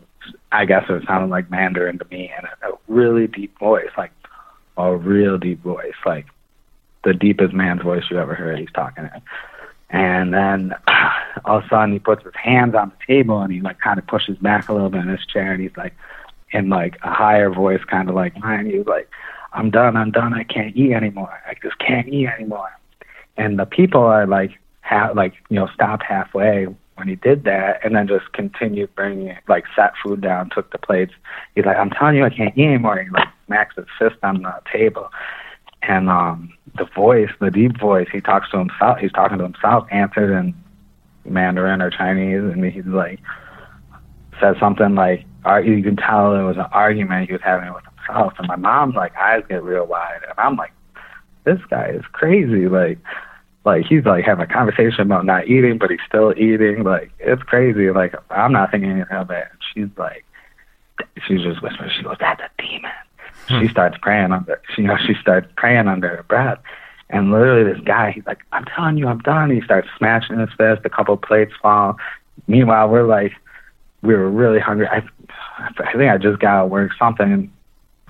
I 0.51 0.66
guess 0.66 0.86
it 0.89 1.04
sounded 1.06 1.30
like 1.30 1.51
Mandarin 1.51 1.99
to 1.99 2.06
me, 2.10 2.32
and 2.36 2.47
a, 2.47 2.74
a 2.74 2.78
really 2.88 3.28
deep 3.28 3.58
voice, 3.60 3.89
like 3.97 4.12
a 4.78 4.95
real 4.95 5.38
deep 5.38 5.62
voice, 5.62 5.93
like 6.06 6.26
the 7.04 7.14
deepest 7.14 7.54
man's 7.54 7.82
voice 7.82 8.04
you 8.10 8.18
ever 8.18 8.34
heard. 8.34 8.60
He's 8.60 8.72
talking 8.74 9.04
in. 9.04 9.22
And 9.94 10.34
then 10.34 10.74
all 11.46 11.60
of 11.60 11.64
a 11.64 11.68
sudden 11.70 11.94
he 11.94 12.00
puts 12.00 12.24
his 12.24 12.34
hands 12.36 12.76
on 12.76 12.91
the 12.91 13.14
table 13.14 13.39
and 13.39 13.54
he 13.54 13.62
like 13.62 13.80
kind 13.80 13.98
of 13.98 14.06
pushes 14.08 14.38
back 14.39 14.68
a 14.68 14.74
little 14.74 14.89
bit 14.89 15.02
in 15.02 15.08
his 15.08 15.26
chair 15.26 15.54
and 15.54 15.62
he's 15.62 15.78
like 15.78 15.94
in 16.52 16.70
like 16.70 16.98
a 17.04 17.12
higher 17.12 17.50
voice, 17.50 17.84
kind 17.86 18.10
of 18.10 18.16
like 18.16 18.38
mine. 18.39 18.66
He's 18.66 18.86
like, 18.86 19.10
"I'm 19.54 19.70
done. 19.70 19.96
I'm 19.96 20.12
done. 20.12 20.34
I 20.34 20.44
can't 20.44 20.76
eat 20.76 20.94
anymore. 20.94 21.41
I 21.48 21.56
just 21.62 21.78
can't 21.80 22.08
eat 22.10 22.28
anymore." 22.28 22.72
And 23.38 23.58
the 23.58 23.66
people 23.66 24.02
are 24.02 24.28
like, 24.28 24.52
ha- 24.82 25.12
like 25.16 25.34
you 25.50 25.60
know, 25.60 25.68
stopped 25.74 26.04
halfway 26.04 26.68
when 26.96 27.08
he 27.08 27.16
did 27.16 27.44
that, 27.46 27.84
and 27.84 27.96
then 27.96 28.08
just 28.08 28.32
continued 28.34 28.94
bringing 28.94 29.28
it, 29.28 29.39
like 29.48 29.64
sat 29.76 29.94
food 30.04 30.22
down, 30.22 30.52
took 30.52 30.72
the 30.72 30.78
plates. 30.78 31.14
He's 31.56 31.66
like, 31.66 31.78
"I'm 31.78 31.89
telling 31.89 32.16
you, 32.16 32.26
I 32.26 32.30
can't 32.30 32.56
eat 32.58 32.66
anymore." 32.66 33.02
He 33.02 33.10
like 33.10 33.30
smacks 33.48 33.76
his 33.76 33.86
fist 33.98 34.18
on 34.24 34.44
the 34.44 34.54
table, 34.72 35.10
and 35.88 36.09
um, 36.09 36.53
the 36.77 36.86
voice, 36.95 37.29
the 37.39 37.51
deep 37.51 37.79
voice, 37.79 38.07
he 38.11 38.21
talks 38.21 38.49
to 38.51 38.57
himself. 38.57 38.99
He's 38.99 39.11
talking 39.11 39.38
to 39.38 39.43
himself, 39.43 39.88
answered 39.91 40.31
in 40.38 40.53
Mandarin 41.25 41.81
or 41.81 41.89
Chinese, 41.89 42.41
and 42.41 42.63
he's 42.65 42.86
like 42.86 43.19
said 44.39 44.55
something 44.59 44.95
like, 44.95 45.25
you 45.63 45.84
can 45.84 45.95
tell 45.95 46.36
it 46.36 46.43
was 46.43 46.57
an 46.57 46.65
argument 46.71 47.27
he 47.27 47.34
was 47.34 47.41
having 47.43 47.73
with 47.73 47.84
himself. 47.84 48.34
And 48.38 48.47
my 48.47 48.55
mom's 48.55 48.95
like 48.95 49.15
eyes 49.15 49.43
get 49.49 49.63
real 49.63 49.86
wide, 49.86 50.21
and 50.27 50.34
I'm 50.38 50.55
like, 50.55 50.73
this 51.43 51.59
guy 51.69 51.89
is 51.89 52.03
crazy. 52.11 52.67
Like, 52.67 52.99
like 53.65 53.86
he's 53.86 54.05
like 54.05 54.25
having 54.25 54.43
a 54.43 54.47
conversation 54.47 55.01
about 55.01 55.25
not 55.25 55.47
eating, 55.47 55.77
but 55.77 55.91
he's 55.91 55.99
still 56.07 56.34
eating. 56.38 56.84
Like 56.84 57.11
it's 57.19 57.43
crazy. 57.43 57.91
Like 57.91 58.15
I'm 58.29 58.51
not 58.51 58.71
thinking 58.71 58.91
anything 58.91 59.15
of 59.15 59.29
it. 59.31 59.47
And 59.51 59.59
she's 59.73 59.97
like, 59.97 60.25
she's 61.27 61.41
just 61.41 61.61
whispering. 61.61 61.91
She 61.95 62.03
goes, 62.03 62.17
"That's 62.19 62.41
a 62.41 62.49
demon." 62.61 62.91
Hmm. 63.48 63.62
She 63.62 63.68
starts 63.70 63.98
praying 64.02 64.32
under. 64.32 64.62
You 64.78 64.86
know, 64.86 64.98
she 64.98 65.14
starts 65.22 65.48
praying 65.56 65.88
under 65.88 66.10
her 66.10 66.24
breath. 66.24 66.60
And 67.10 67.32
literally, 67.32 67.72
this 67.72 67.82
guy, 67.84 68.12
he's 68.12 68.26
like, 68.26 68.39
"I'm 68.52 68.66
telling 68.66 68.98
you, 68.98 69.08
I'm 69.08 69.20
done." 69.20 69.52
He 69.52 69.62
starts 69.62 69.88
smashing 69.98 70.39
his 70.39 70.50
fist. 70.58 70.82
A 70.84 70.89
couple 70.89 71.16
plates 71.18 71.54
fall. 71.62 71.98
Meanwhile, 72.48 72.89
we're 72.89 73.04
like, 73.04 73.34
we 74.02 74.16
were 74.16 74.30
really 74.30 74.60
hungry. 74.60 74.88
I, 74.88 75.04
I 75.60 75.94
think 75.94 76.12
I 76.12 76.18
just 76.18 76.39
got 76.39 76.58
out 76.58 76.66
of 76.66 76.72
work 76.72 76.91
something. 76.98 77.52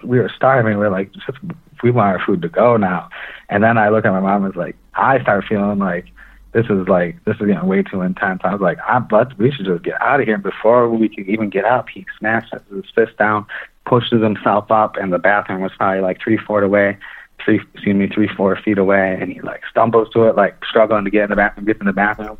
We 0.03 0.19
were 0.19 0.31
starving. 0.33 0.77
We 0.77 0.85
are 0.85 0.89
like, 0.89 1.11
just 1.13 1.37
we 1.83 1.91
want 1.91 2.17
our 2.17 2.25
food 2.25 2.41
to 2.41 2.49
go 2.49 2.77
now. 2.77 3.09
And 3.49 3.63
then 3.63 3.77
I 3.77 3.89
look 3.89 4.05
at 4.05 4.11
my 4.11 4.21
mom 4.21 4.45
and 4.45 4.55
was 4.55 4.55
like, 4.55 4.75
I 4.95 5.21
start 5.21 5.45
feeling 5.47 5.79
like 5.79 6.05
this 6.53 6.65
is 6.67 6.87
like 6.87 7.23
this 7.25 7.35
is 7.35 7.47
getting 7.47 7.67
way 7.67 7.83
too 7.83 8.01
intense. 8.01 8.41
I 8.43 8.53
was 8.53 8.61
like, 8.61 8.79
I 8.87 8.99
but 8.99 9.37
we 9.37 9.51
should 9.51 9.65
just 9.65 9.83
get 9.83 10.01
out 10.01 10.19
of 10.19 10.25
here 10.25 10.37
before 10.37 10.89
we 10.89 11.09
could 11.09 11.27
even 11.27 11.49
get 11.49 11.65
up. 11.65 11.89
He 11.89 12.05
smashes 12.17 12.61
his 12.73 12.85
fist 12.95 13.17
down, 13.17 13.45
pushes 13.85 14.21
himself 14.21 14.71
up, 14.71 14.95
and 14.95 15.11
the 15.11 15.19
bathroom 15.19 15.61
was 15.61 15.71
probably 15.77 16.01
like 16.01 16.19
three 16.21 16.37
feet 16.37 16.63
away, 16.63 16.97
three 17.43 17.61
excuse 17.73 17.95
me, 17.95 18.07
three 18.07 18.27
four 18.27 18.55
feet 18.55 18.77
away, 18.77 19.17
and 19.19 19.31
he 19.31 19.41
like 19.41 19.61
stumbles 19.69 20.09
to 20.13 20.23
it, 20.23 20.35
like 20.35 20.55
struggling 20.65 21.05
to 21.05 21.11
get 21.11 21.23
in 21.23 21.29
the 21.29 21.35
bathroom, 21.35 21.65
get 21.65 21.79
in 21.79 21.85
the 21.85 21.93
bathroom, 21.93 22.37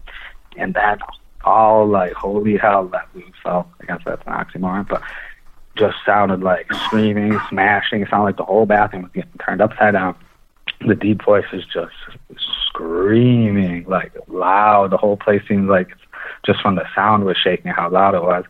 and 0.58 0.74
that 0.74 1.00
all 1.44 1.88
like 1.88 2.14
holy 2.14 2.58
hell 2.58 2.88
that 2.88 3.08
we 3.14 3.26
felt. 3.44 3.68
I 3.82 3.86
guess 3.86 4.02
that's 4.06 4.26
an 4.26 4.34
oxymoron, 4.34 4.88
but 4.88 5.02
just 5.76 5.98
sounded 6.06 6.42
like 6.42 6.72
screaming, 6.86 7.40
smashing. 7.50 8.02
It 8.02 8.10
sounded 8.10 8.26
like 8.26 8.38
the 8.38 8.44
whole 8.44 8.66
bathroom 8.66 9.04
was 9.04 9.12
getting 9.12 9.32
turned 9.44 9.62
upside 9.62 9.94
down. 9.94 10.16
The 10.86 10.96
deep 10.96 11.24
voice 11.24 11.46
is 11.54 11.64
just 11.66 11.94
screaming, 12.68 13.86
like 13.86 14.12
loud. 14.28 14.92
The 14.92 14.98
whole 14.98 15.18
place 15.18 15.42
seems 15.48 15.70
like 15.70 15.90
just 16.46 16.62
from 16.62 16.76
the 16.76 16.86
sound 16.94 17.26
was 17.26 17.38
shaking 17.38 17.72
how 17.72 17.90
loud 17.90 18.16
it 18.16 18.24
was. 18.24 18.46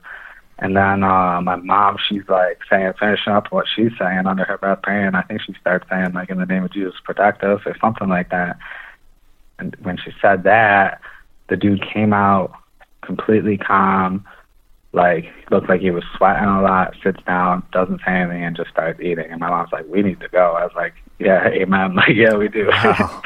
And 0.63 0.77
then 0.77 1.03
uh, 1.03 1.41
my 1.41 1.57
mom, 1.57 1.97
she's 2.07 2.23
like 2.29 2.61
saying, 2.69 2.93
finishing 2.97 3.33
up 3.33 3.51
what 3.51 3.65
she's 3.75 3.91
saying 3.99 4.25
under 4.25 4.45
her 4.45 4.57
breath, 4.57 4.81
praying. 4.81 5.13
I 5.13 5.21
think 5.23 5.41
she 5.41 5.53
started 5.59 5.85
saying, 5.89 6.13
like, 6.13 6.29
in 6.29 6.37
the 6.37 6.45
name 6.45 6.63
of 6.63 6.71
Jesus, 6.71 6.93
protect 7.03 7.43
us, 7.43 7.59
or 7.65 7.75
something 7.81 8.07
like 8.07 8.29
that. 8.29 8.57
And 9.59 9.75
when 9.81 9.97
she 9.97 10.11
said 10.21 10.43
that, 10.43 11.01
the 11.49 11.57
dude 11.57 11.85
came 11.85 12.13
out 12.13 12.53
completely 13.01 13.57
calm, 13.57 14.25
like 14.93 15.25
looked 15.51 15.67
like 15.67 15.81
he 15.81 15.91
was 15.91 16.05
sweating 16.15 16.47
a 16.47 16.61
lot, 16.61 16.95
sits 17.03 17.21
down, 17.27 17.63
doesn't 17.73 17.99
say 18.05 18.13
anything, 18.13 18.45
and 18.45 18.55
just 18.55 18.69
starts 18.69 19.01
eating. 19.01 19.29
And 19.29 19.41
my 19.41 19.49
mom's 19.49 19.73
like, 19.73 19.85
"We 19.89 20.01
need 20.01 20.21
to 20.21 20.29
go." 20.29 20.53
I 20.53 20.63
was 20.63 20.73
like, 20.77 20.93
"Yeah, 21.19 21.45
amen." 21.47 21.95
Like, 21.95 22.15
yeah, 22.15 22.35
we 22.35 22.47
do. 22.47 22.67
Wow. 22.67 23.21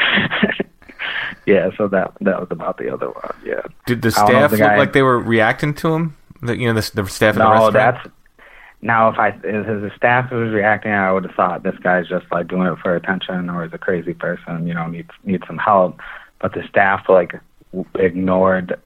yeah, 1.46 1.70
so 1.78 1.88
that 1.90 2.14
that 2.22 2.40
was 2.40 2.48
about 2.50 2.80
the 2.80 2.92
other 2.92 3.12
one. 3.12 3.36
Yeah. 3.46 3.62
Did 3.86 4.02
the 4.02 4.10
staff 4.10 4.52
look 4.52 4.60
like 4.60 4.94
they 4.94 5.04
were 5.04 5.20
reacting 5.20 5.76
to 5.76 5.94
him? 5.94 6.18
The, 6.42 6.58
you 6.58 6.68
know, 6.68 6.80
the, 6.80 6.92
the 6.94 7.08
staff. 7.08 7.36
No, 7.36 7.68
the 7.68 7.72
that's 7.72 8.08
now 8.82 9.10
if 9.10 9.18
I 9.18 9.30
if 9.30 9.42
the 9.44 9.92
staff 9.96 10.32
was 10.32 10.52
reacting, 10.52 10.92
I 10.92 11.12
would 11.12 11.24
have 11.24 11.36
thought 11.36 11.64
this 11.64 11.78
guy's 11.80 12.08
just 12.08 12.26
like 12.32 12.48
doing 12.48 12.68
it 12.68 12.80
for 12.80 12.96
attention 12.96 13.50
or 13.50 13.66
is 13.66 13.74
a 13.74 13.78
crazy 13.78 14.14
person. 14.14 14.68
You 14.68 14.74
know, 14.74 14.88
needs 14.88 15.10
needs 15.24 15.46
some 15.48 15.58
help. 15.58 16.00
But 16.40 16.54
the 16.54 16.68
staff 16.68 17.10
like 17.10 17.40
ignored 17.96 18.80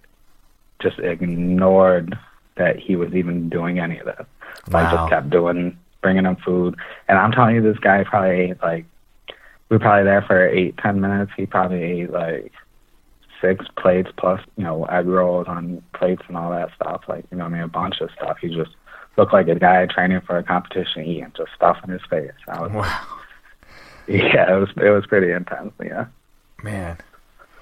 just 0.82 1.00
ignored 1.00 2.18
that 2.56 2.78
he 2.80 2.96
was 2.96 3.14
even 3.14 3.50
doing 3.50 3.80
any 3.80 4.00
of 4.00 4.06
this. 4.06 4.26
Wow. 4.70 4.84
Like 4.84 4.92
just 4.92 5.10
kept 5.10 5.30
doing, 5.30 5.78
bringing 6.02 6.26
him 6.26 6.36
food. 6.38 6.76
And 7.08 7.18
I'm 7.18 7.32
telling 7.32 7.56
you, 7.56 7.62
this 7.62 7.80
guy 7.80 8.04
probably 8.04 8.32
ate 8.32 8.62
like, 8.62 8.86
we 9.70 9.78
were 9.78 9.80
probably 9.80 10.04
there 10.04 10.22
for 10.24 10.48
eight, 10.48 10.78
ten 10.78 11.00
minutes. 11.00 11.32
He 11.38 11.46
probably 11.46 11.82
ate 11.82 12.12
like 12.12 12.52
six 13.42 13.66
plates 13.78 14.10
plus, 14.18 14.42
you 14.56 14.64
know, 14.64 14.86
egg 14.86 15.08
rolls 15.08 15.48
on 15.48 15.82
plates 15.94 16.22
and 16.28 16.38
all 16.38 16.52
that 16.52 16.70
stuff. 16.76 17.02
Like, 17.08 17.26
you 17.32 17.38
know, 17.38 17.46
I 17.46 17.50
mean, 17.50 17.62
a 17.62 17.68
bunch 17.68 18.02
of 18.02 18.10
stuff. 18.12 18.38
He 18.40 18.48
just 18.48 18.72
looked 19.18 19.34
like 19.34 19.48
a 19.48 19.56
guy 19.56 19.86
training 19.88 20.22
for 20.22 20.38
a 20.38 20.44
competition 20.44 21.06
eating 21.06 21.32
just 21.36 21.52
stuff 21.56 21.78
in 21.84 21.90
his 21.90 22.02
face. 22.10 22.32
I 22.48 22.62
was, 22.62 22.72
wow. 22.72 23.02
Yeah, 24.08 24.56
it 24.56 24.60
was 24.60 24.70
it 24.78 24.90
was 24.90 25.06
pretty 25.06 25.32
intense. 25.32 25.74
Yeah. 25.82 26.08
Man. 26.64 26.98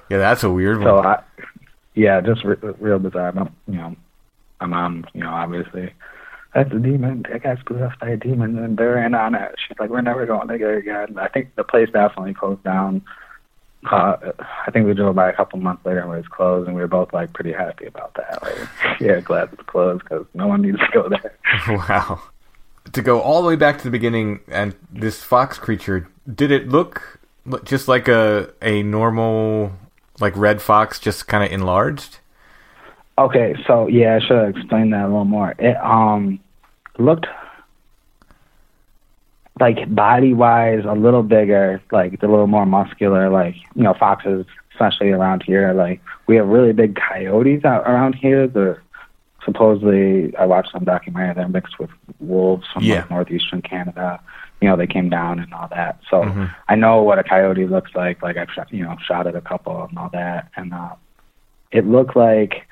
Yeah, 0.10 0.18
that's 0.18 0.44
a 0.44 0.50
weird 0.50 0.78
one. 0.78 0.88
So 0.88 0.98
I, 1.00 1.22
yeah, 1.94 2.22
just 2.22 2.44
re- 2.44 2.56
real 2.80 2.98
bizarre. 2.98 3.34
you 3.68 3.76
know, 3.76 3.96
my 4.60 4.68
mom, 4.68 5.06
you 5.14 5.22
know, 5.22 5.30
obviously, 5.30 5.94
that's 6.54 6.72
a 6.72 6.80
demon. 6.80 7.26
That 7.30 7.60
screwed 7.60 7.82
up 7.82 8.00
by 8.00 8.10
a 8.10 8.18
demon, 8.18 8.58
and 8.58 8.78
they're 8.78 9.04
in 9.06 9.14
on 9.14 9.36
it. 9.36 9.56
She's 9.68 9.78
like, 9.80 9.90
we're 9.90 10.02
never 10.02 10.26
going 10.26 10.48
there 10.48 10.78
again. 10.78 11.18
I 11.20 11.28
think 11.28 11.56
the 11.56 11.64
place 11.64 11.90
definitely 11.92 12.34
closed 12.34 12.64
down. 12.64 13.04
Uh, 13.86 14.18
I 14.68 14.72
think 14.72 14.86
we 14.86 14.94
drove 14.94 15.16
by 15.16 15.30
a 15.30 15.36
couple 15.36 15.60
months 15.60 15.86
later 15.86 16.00
and 16.00 16.12
it 16.12 16.18
was 16.18 16.28
closed, 16.28 16.68
and 16.68 16.76
we 16.76 16.82
were 16.82 16.88
both 16.88 17.14
like 17.14 17.34
pretty 17.34 17.54
happy 17.54 17.86
about 17.86 18.14
that. 18.16 18.42
Like, 18.44 18.70
yeah, 19.00 19.20
glad 19.22 19.50
it's 19.54 19.62
closed 19.64 20.04
because 20.04 20.26
no 20.34 20.48
one 20.48 20.62
needs 20.62 20.80
to 20.80 20.88
go 20.94 21.08
there. 21.08 21.34
wow. 21.70 22.22
To 22.92 23.02
go 23.02 23.22
all 23.22 23.42
the 23.42 23.48
way 23.48 23.56
back 23.56 23.78
to 23.78 23.84
the 23.84 23.92
beginning, 23.92 24.42
and 24.48 24.76
this 24.92 25.24
fox 25.24 25.58
creature, 25.58 26.10
did 26.34 26.52
it 26.52 26.68
look 26.68 27.20
just 27.64 27.88
like 27.88 28.08
a 28.08 28.52
a 28.62 28.84
normal 28.84 29.72
like 30.20 30.36
red 30.36 30.62
fox, 30.62 31.00
just 31.00 31.28
kind 31.28 31.44
of 31.44 31.52
enlarged? 31.52 32.18
Okay, 33.18 33.56
so 33.68 33.88
yeah, 33.88 34.16
I 34.16 34.20
should 34.26 34.38
have 34.38 34.58
explained 34.58 34.94
that 34.94 35.04
a 35.04 35.08
little 35.08 35.26
more. 35.26 35.54
It 35.60 35.78
um 35.78 36.40
looked 36.98 37.28
like 39.60 39.94
body 39.94 40.34
wise 40.34 40.84
a 40.86 40.94
little 40.94 41.24
bigger, 41.24 41.82
like 41.92 42.22
a 42.24 42.28
little 42.28 42.48
more 42.48 42.66
muscular, 42.66 43.30
like 43.30 43.56
you 43.76 43.84
know, 43.84 43.94
foxes, 43.94 44.46
especially 44.72 45.10
around 45.12 45.44
here. 45.44 45.74
Like 45.74 46.02
we 46.28 46.36
have 46.38 46.48
really 46.48 46.74
big 46.74 46.96
coyotes 46.96 47.66
out 47.66 47.84
around 47.88 48.16
here. 48.16 48.48
They're 48.48 48.82
supposedly 49.44 50.36
I 50.38 50.46
watched 50.46 50.72
some 50.72 50.84
documentary, 50.84 51.34
they're 51.36 51.48
mixed 51.50 51.80
with 51.80 51.90
wolves 52.20 52.68
from 52.74 52.84
Yeah. 52.84 53.02
like 53.02 53.10
northeastern 53.12 53.62
Canada. 53.62 54.20
You 54.62 54.68
know, 54.68 54.76
they 54.76 54.88
came 54.88 55.10
down 55.10 55.40
and 55.40 55.54
all 55.54 55.68
that. 55.70 56.00
So 56.10 56.24
Mhm. 56.24 56.50
I 56.68 56.76
know 56.76 57.02
what 57.02 57.18
a 57.20 57.24
coyote 57.24 57.66
looks 57.66 57.96
like. 57.96 58.22
Like 58.22 58.38
I've 58.38 58.52
shot 58.52 58.72
you 58.72 58.84
know, 58.84 58.96
shot 59.06 59.28
at 59.28 59.36
a 59.36 59.42
couple 59.42 59.86
and 59.90 59.98
all 59.98 60.10
that. 60.10 60.48
And 60.56 60.74
uh 60.74 60.90
it 61.72 61.86
looked 61.86 62.16
like 62.16 62.68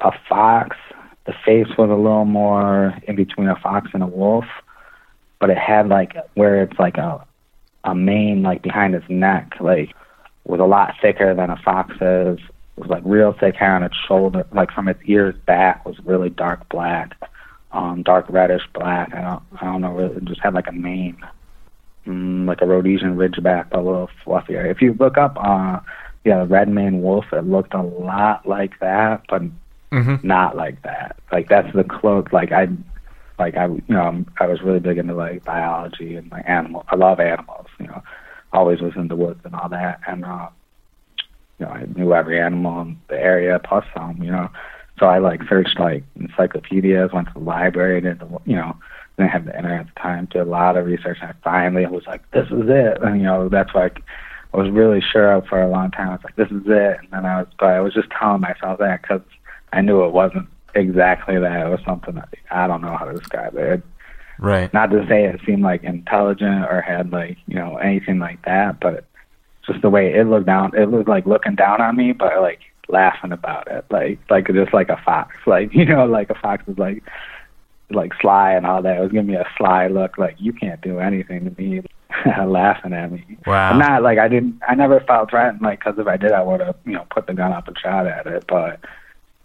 a 0.00 0.12
fox. 0.28 0.76
The 1.24 1.32
face 1.44 1.68
was 1.76 1.90
a 1.90 1.94
little 1.94 2.24
more 2.24 2.94
in 3.08 3.16
between 3.16 3.48
a 3.48 3.56
fox 3.56 3.90
and 3.94 4.02
a 4.02 4.06
wolf, 4.06 4.44
but 5.40 5.50
it 5.50 5.58
had 5.58 5.88
like 5.88 6.14
where 6.34 6.62
it's 6.62 6.78
like 6.78 6.96
a 6.98 7.24
a 7.84 7.94
mane 7.94 8.42
like 8.42 8.62
behind 8.62 8.94
its 8.94 9.08
neck, 9.08 9.52
like 9.60 9.94
was 10.44 10.60
a 10.60 10.64
lot 10.64 10.94
thicker 11.00 11.34
than 11.34 11.50
a 11.50 11.56
fox's. 11.64 12.38
It 12.76 12.80
was 12.80 12.90
like 12.90 13.02
real 13.04 13.32
thick 13.32 13.56
hair 13.56 13.74
on 13.74 13.82
its 13.82 13.96
shoulder, 14.06 14.44
like 14.52 14.70
from 14.70 14.88
its 14.88 15.00
ears 15.06 15.34
back 15.46 15.84
was 15.86 15.96
really 16.04 16.28
dark 16.30 16.68
black, 16.68 17.14
um, 17.72 18.02
dark 18.02 18.26
reddish 18.28 18.62
black. 18.74 19.14
I 19.14 19.20
don't 19.22 19.42
I 19.60 19.64
don't 19.66 19.80
know, 19.82 19.92
really, 19.92 20.16
it 20.16 20.24
just 20.24 20.40
had 20.42 20.54
like 20.54 20.68
a 20.68 20.72
mane, 20.72 21.16
mm, 22.06 22.46
like 22.46 22.60
a 22.62 22.66
Rhodesian 22.66 23.16
Ridgeback, 23.16 23.70
but 23.70 23.80
a 23.80 23.82
little 23.82 24.10
fluffier. 24.24 24.70
If 24.70 24.82
you 24.82 24.94
look 24.98 25.16
up, 25.18 25.36
uh, 25.40 25.80
yeah, 26.24 26.40
the 26.40 26.46
red 26.46 26.68
mane 26.68 27.02
wolf, 27.02 27.26
it 27.32 27.46
looked 27.46 27.74
a 27.74 27.82
lot 27.82 28.46
like 28.46 28.78
that, 28.80 29.22
but 29.28 29.42
Mm-hmm. 29.92 30.26
not 30.26 30.56
like 30.56 30.82
that. 30.82 31.16
Like 31.32 31.48
that's 31.48 31.72
the 31.74 31.84
close. 31.84 32.26
Like 32.32 32.52
I, 32.52 32.68
like 33.38 33.56
I, 33.56 33.66
you 33.66 33.82
know, 33.88 34.24
I 34.40 34.46
was 34.46 34.62
really 34.62 34.80
big 34.80 34.98
into 34.98 35.14
like 35.14 35.44
biology 35.44 36.16
and 36.16 36.30
like 36.30 36.44
animal. 36.48 36.84
I 36.88 36.96
love 36.96 37.20
animals. 37.20 37.66
You 37.78 37.86
know, 37.86 38.02
always 38.52 38.80
was 38.80 38.94
in 38.96 39.08
the 39.08 39.16
woods 39.16 39.40
and 39.44 39.54
all 39.54 39.68
that. 39.68 40.00
And 40.06 40.24
uh, 40.24 40.48
you 41.58 41.66
know, 41.66 41.72
I 41.72 41.86
knew 41.94 42.14
every 42.14 42.40
animal 42.40 42.80
in 42.82 42.98
the 43.08 43.20
area 43.20 43.58
plus 43.58 43.84
some. 43.94 44.22
You 44.22 44.32
know, 44.32 44.48
so 44.98 45.06
I 45.06 45.18
like 45.18 45.42
searched 45.48 45.78
like 45.78 46.04
encyclopedias, 46.16 47.12
went 47.12 47.28
to 47.28 47.34
the 47.34 47.40
library, 47.40 48.00
did 48.00 48.20
the, 48.20 48.26
you 48.44 48.56
know, 48.56 48.76
didn't 49.18 49.30
have 49.30 49.44
the 49.44 49.56
internet 49.56 49.80
at 49.80 49.94
the 49.94 50.00
time, 50.00 50.26
did 50.26 50.42
a 50.42 50.44
lot 50.44 50.76
of 50.76 50.86
research, 50.86 51.18
and 51.20 51.30
I 51.30 51.34
finally 51.42 51.86
was 51.86 52.06
like, 52.06 52.28
this 52.30 52.46
is 52.46 52.68
it. 52.68 53.02
And 53.02 53.18
you 53.18 53.24
know, 53.24 53.48
that's. 53.48 53.70
I, 53.74 53.90
I 54.54 54.58
was 54.58 54.70
really 54.70 55.02
sure 55.02 55.32
of 55.32 55.46
for 55.46 55.60
a 55.60 55.68
long 55.68 55.90
time. 55.90 56.08
I 56.08 56.12
was 56.12 56.24
like, 56.24 56.36
"This 56.36 56.50
is 56.50 56.62
it," 56.66 56.98
and 57.00 57.10
then 57.10 57.26
I 57.26 57.40
was, 57.40 57.48
but 57.58 57.66
I 57.66 57.80
was 57.80 57.92
just 57.92 58.08
telling 58.10 58.40
myself 58.40 58.78
that 58.78 59.02
because 59.02 59.20
I 59.72 59.82
knew 59.82 60.04
it 60.04 60.12
wasn't 60.12 60.48
exactly 60.76 61.38
that. 61.38 61.66
It 61.66 61.70
was 61.70 61.80
something 61.84 62.14
that 62.14 62.28
I 62.50 62.66
don't 62.66 62.82
know 62.82 62.96
how 62.96 63.06
to 63.06 63.14
describe 63.14 63.56
it. 63.56 63.82
Right. 64.38 64.72
Not 64.72 64.90
to 64.90 65.06
say 65.08 65.24
it 65.24 65.40
seemed 65.46 65.62
like 65.62 65.82
intelligent 65.82 66.64
or 66.66 66.80
had 66.80 67.10
like 67.10 67.38
you 67.46 67.56
know 67.56 67.76
anything 67.78 68.18
like 68.18 68.44
that, 68.44 68.80
but 68.80 69.04
just 69.66 69.82
the 69.82 69.90
way 69.90 70.14
it 70.14 70.28
looked 70.28 70.46
down, 70.46 70.72
it 70.76 70.90
looked 70.90 71.08
like 71.08 71.26
looking 71.26 71.54
down 71.54 71.80
on 71.80 71.96
me, 71.96 72.12
but 72.12 72.40
like 72.40 72.60
laughing 72.88 73.32
about 73.32 73.70
it, 73.70 73.84
like 73.90 74.18
like 74.30 74.46
just 74.46 74.74
like 74.74 74.88
a 74.88 75.00
fox, 75.04 75.34
like 75.46 75.74
you 75.74 75.84
know, 75.84 76.06
like 76.06 76.30
a 76.30 76.34
fox 76.34 76.64
is 76.68 76.78
like 76.78 77.02
like 77.90 78.12
sly 78.20 78.52
and 78.52 78.66
all 78.66 78.82
that. 78.82 78.98
It 78.98 79.00
was 79.00 79.12
giving 79.12 79.28
me 79.28 79.36
a 79.36 79.48
sly 79.56 79.86
look, 79.88 80.18
like 80.18 80.36
you 80.38 80.52
can't 80.52 80.80
do 80.80 80.98
anything 80.98 81.44
to 81.44 81.62
me, 81.62 81.82
laughing 82.46 82.92
at 82.92 83.12
me. 83.12 83.38
Wow. 83.46 83.70
I'm 83.70 83.78
not 83.78 84.02
like 84.02 84.18
I 84.18 84.28
didn't. 84.28 84.60
I 84.68 84.74
never 84.74 85.00
felt 85.00 85.30
threatened. 85.30 85.62
Like 85.62 85.80
because 85.80 85.98
if 85.98 86.06
I 86.06 86.16
did, 86.16 86.32
I 86.32 86.42
would 86.42 86.60
have 86.60 86.76
you 86.84 86.92
know 86.92 87.06
put 87.10 87.26
the 87.26 87.34
gun 87.34 87.52
up 87.52 87.68
and 87.68 87.78
shot 87.78 88.06
at 88.06 88.26
it. 88.26 88.44
But 88.46 88.80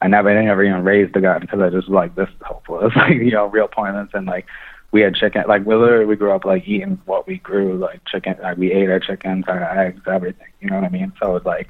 I 0.01 0.07
never, 0.07 0.29
I 0.29 0.43
never 0.43 0.63
even 0.63 0.83
raised 0.83 1.13
the 1.13 1.21
gun 1.21 1.41
because 1.41 1.59
I 1.59 1.69
just 1.69 1.87
was 1.87 1.93
like 1.93 2.15
this 2.15 2.29
is 2.29 2.41
hopeless. 2.41 2.93
Like 2.95 3.13
you 3.15 3.31
know, 3.31 3.45
real 3.47 3.67
pointless. 3.67 4.09
And 4.13 4.25
like 4.25 4.45
we 4.91 5.01
had 5.01 5.15
chicken. 5.15 5.43
Like 5.47 5.65
we 5.65 5.75
literally 5.75 6.05
we 6.05 6.15
grew 6.15 6.31
up 6.31 6.45
like 6.45 6.67
eating 6.67 6.99
what 7.05 7.27
we 7.27 7.37
grew. 7.37 7.77
Like 7.77 8.03
chicken. 8.05 8.35
Like 8.41 8.57
we 8.57 8.71
ate 8.71 8.89
our 8.89 8.99
chickens, 8.99 9.45
our 9.47 9.63
eggs, 9.79 10.01
everything. 10.07 10.47
You 10.59 10.69
know 10.69 10.75
what 10.75 10.85
I 10.85 10.89
mean? 10.89 11.13
So 11.21 11.35
it's 11.35 11.45
like 11.45 11.69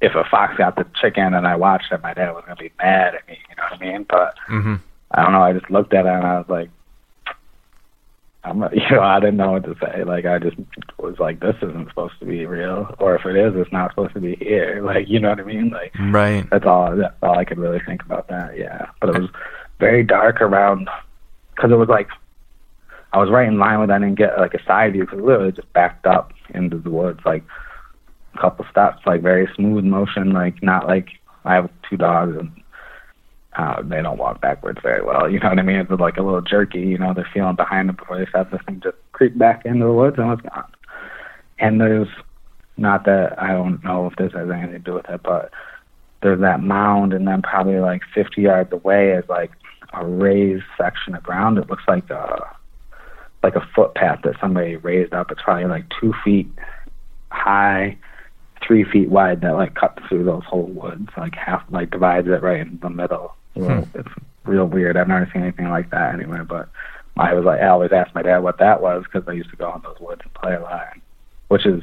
if 0.00 0.14
a 0.14 0.24
fox 0.24 0.56
got 0.56 0.76
the 0.76 0.86
chicken 1.00 1.34
and 1.34 1.46
I 1.46 1.56
watched 1.56 1.92
it, 1.92 2.02
my 2.02 2.14
dad 2.14 2.32
was 2.32 2.44
gonna 2.46 2.56
be 2.56 2.72
mad 2.78 3.14
at 3.14 3.26
me. 3.28 3.38
You 3.48 3.56
know 3.56 3.62
what 3.70 3.80
I 3.80 3.92
mean? 3.92 4.06
But 4.08 4.34
Mm-hmm. 4.48 4.74
I 5.12 5.22
don't 5.22 5.32
know. 5.32 5.42
I 5.42 5.52
just 5.52 5.70
looked 5.70 5.94
at 5.94 6.06
it 6.06 6.08
and 6.08 6.26
I 6.26 6.38
was 6.38 6.48
like, 6.48 6.70
I'm, 8.44 8.58
not- 8.58 8.74
you 8.76 8.82
know, 8.90 9.00
I 9.02 9.20
didn't 9.20 9.36
know 9.38 9.52
what 9.52 9.64
to 9.64 9.74
say. 9.80 10.04
Like, 10.04 10.26
I 10.26 10.38
just 10.38 10.56
was 10.98 11.16
like, 11.18 11.40
this 11.40 11.56
isn't 11.62 11.88
supposed 11.88 12.18
to 12.20 12.26
be 12.26 12.44
real, 12.46 12.94
or 12.98 13.16
if 13.16 13.24
it 13.26 13.36
is, 13.36 13.54
it's 13.56 13.72
not 13.72 13.90
supposed 13.90 14.14
to 14.14 14.20
be 14.20 14.36
here. 14.36 14.82
Like, 14.84 15.08
you 15.08 15.18
know 15.18 15.30
what 15.30 15.40
I 15.40 15.44
mean? 15.44 15.70
Like, 15.70 15.92
Right. 15.98 16.48
that's 16.50 16.66
all. 16.66 16.94
That's 16.96 17.14
all 17.22 17.38
I 17.38 17.44
could 17.44 17.58
really 17.58 17.80
think 17.86 18.02
about 18.02 18.28
that. 18.28 18.56
Yeah, 18.58 18.86
but 19.00 19.14
it 19.14 19.20
was 19.20 19.30
very 19.80 20.04
dark 20.04 20.40
around 20.40 20.88
because 21.56 21.70
it 21.72 21.76
was 21.76 21.88
like 21.88 22.08
I 23.12 23.18
was 23.18 23.30
right 23.30 23.48
in 23.48 23.58
line 23.58 23.80
with. 23.80 23.90
I 23.90 23.98
didn't 23.98 24.16
get 24.18 24.38
like 24.38 24.54
a 24.54 24.64
side 24.64 24.92
view 24.92 25.02
because 25.04 25.18
it 25.18 25.22
was 25.22 25.28
literally 25.28 25.52
just 25.52 25.72
backed 25.72 26.06
up 26.06 26.32
into 26.54 26.78
the 26.78 26.90
woods, 26.90 27.20
like 27.24 27.44
a 28.34 28.38
couple 28.40 28.66
steps, 28.70 28.98
like 29.06 29.22
very 29.22 29.48
smooth 29.54 29.84
motion, 29.84 30.32
like 30.32 30.62
not 30.62 30.86
like 30.86 31.08
I 31.44 31.54
have 31.54 31.70
two 31.88 31.96
dogs 31.96 32.36
and 32.36 32.50
uh, 33.56 33.82
they 33.82 34.02
don't 34.02 34.18
walk 34.18 34.40
backwards 34.40 34.80
very 34.82 35.02
well. 35.02 35.30
You 35.30 35.38
know 35.38 35.50
what 35.50 35.58
I 35.58 35.62
mean? 35.62 35.76
It's 35.76 35.90
like 35.90 36.16
a 36.16 36.22
little 36.22 36.40
jerky. 36.40 36.80
You 36.80 36.98
know, 36.98 37.14
they're 37.14 37.28
feeling 37.32 37.56
behind 37.56 37.88
them 37.88 37.96
before 37.96 38.18
they 38.18 38.26
start. 38.26 38.50
This 38.50 38.60
thing 38.66 38.80
just 38.82 38.96
creeped 39.12 39.38
back 39.38 39.64
into 39.64 39.84
the 39.84 39.92
woods 39.92 40.16
and 40.18 40.28
was 40.28 40.40
gone. 40.40 40.72
And 41.58 41.80
there's 41.80 42.08
not 42.76 43.04
that 43.04 43.40
I 43.40 43.52
don't 43.52 43.82
know 43.84 44.06
if 44.06 44.16
this 44.16 44.32
has 44.32 44.50
anything 44.50 44.72
to 44.72 44.78
do 44.80 44.94
with 44.94 45.08
it, 45.08 45.22
but 45.22 45.52
there's 46.22 46.40
that 46.40 46.62
mound, 46.62 47.12
and 47.12 47.28
then 47.28 47.42
probably 47.42 47.78
like 47.78 48.02
50 48.14 48.42
yards 48.42 48.72
away 48.72 49.10
is 49.12 49.24
like 49.28 49.52
a 49.92 50.04
raised 50.04 50.64
section 50.76 51.14
of 51.14 51.22
ground. 51.22 51.58
It 51.58 51.70
looks 51.70 51.84
like 51.86 52.08
a 52.10 52.56
like 53.42 53.56
a 53.56 53.68
footpath 53.74 54.22
that 54.24 54.40
somebody 54.40 54.76
raised 54.76 55.12
up. 55.12 55.30
It's 55.30 55.42
probably 55.42 55.66
like 55.66 55.84
two 56.00 56.14
feet 56.24 56.48
high, 57.30 57.98
three 58.66 58.84
feet 58.84 59.10
wide 59.10 59.42
that 59.42 59.54
like 59.54 59.74
cuts 59.74 60.02
through 60.08 60.24
those 60.24 60.44
whole 60.44 60.66
woods, 60.66 61.08
like 61.16 61.34
half 61.34 61.62
like 61.70 61.90
divides 61.90 62.26
it 62.26 62.42
right 62.42 62.60
in 62.60 62.78
the 62.82 62.90
middle. 62.90 63.36
Hmm. 63.54 63.62
Well, 63.66 63.88
It's 63.94 64.08
real 64.44 64.66
weird. 64.66 64.96
I've 64.96 65.08
never 65.08 65.28
seen 65.32 65.42
anything 65.42 65.68
like 65.68 65.90
that 65.90 66.14
anywhere. 66.14 66.44
But 66.44 66.68
I 67.16 67.34
was 67.34 67.44
like, 67.44 67.60
I 67.60 67.68
always 67.68 67.92
asked 67.92 68.14
my 68.14 68.22
dad 68.22 68.38
what 68.38 68.58
that 68.58 68.80
was 68.80 69.04
because 69.04 69.26
I 69.28 69.32
used 69.32 69.50
to 69.50 69.56
go 69.56 69.72
in 69.74 69.82
those 69.82 69.98
woods 70.00 70.20
and 70.22 70.34
play 70.34 70.54
a 70.54 70.60
lot, 70.60 70.96
which 71.48 71.66
is 71.66 71.82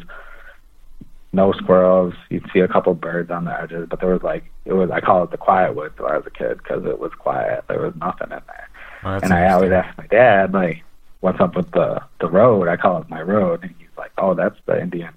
no 1.34 1.54
squirrels. 1.54 2.14
You'd 2.30 2.50
see 2.54 2.60
a 2.60 2.68
couple 2.68 2.94
birds 2.94 3.32
on 3.32 3.46
the 3.46 3.62
edges, 3.62 3.88
but 3.90 4.00
there 4.00 4.12
was 4.12 4.24
like 4.24 4.44
it 4.66 4.74
was. 4.74 4.92
I 4.92 5.00
call 5.00 5.24
it 5.24 5.32
the 5.32 5.38
quiet 5.38 5.76
woods 5.76 5.98
when 5.98 6.12
I 6.12 6.18
was 6.18 6.26
a 6.28 6.32
kid 6.32 6.58
because 6.58 6.86
it 6.86 7.00
was 7.00 7.12
quiet. 7.14 7.64
There 7.68 7.82
was 7.82 7.96
nothing 7.96 8.32
in 8.32 8.42
there. 8.48 8.70
Oh, 9.04 9.20
and 9.24 9.34
I 9.34 9.52
always 9.52 9.72
asked 9.72 9.98
my 9.98 10.08
dad 10.08 10.54
like, 10.54 10.84
"What's 11.22 11.40
up 11.40 11.56
with 11.56 11.72
the 11.72 12.02
the 12.20 12.30
road?" 12.30 12.68
I 12.68 12.76
call 12.76 13.02
it 13.02 13.10
my 13.10 13.22
road, 13.22 13.64
and 13.64 13.74
he's 13.80 13.88
like, 13.98 14.12
"Oh, 14.18 14.34
that's 14.34 14.60
the 14.66 14.80
Indian." 14.80 15.14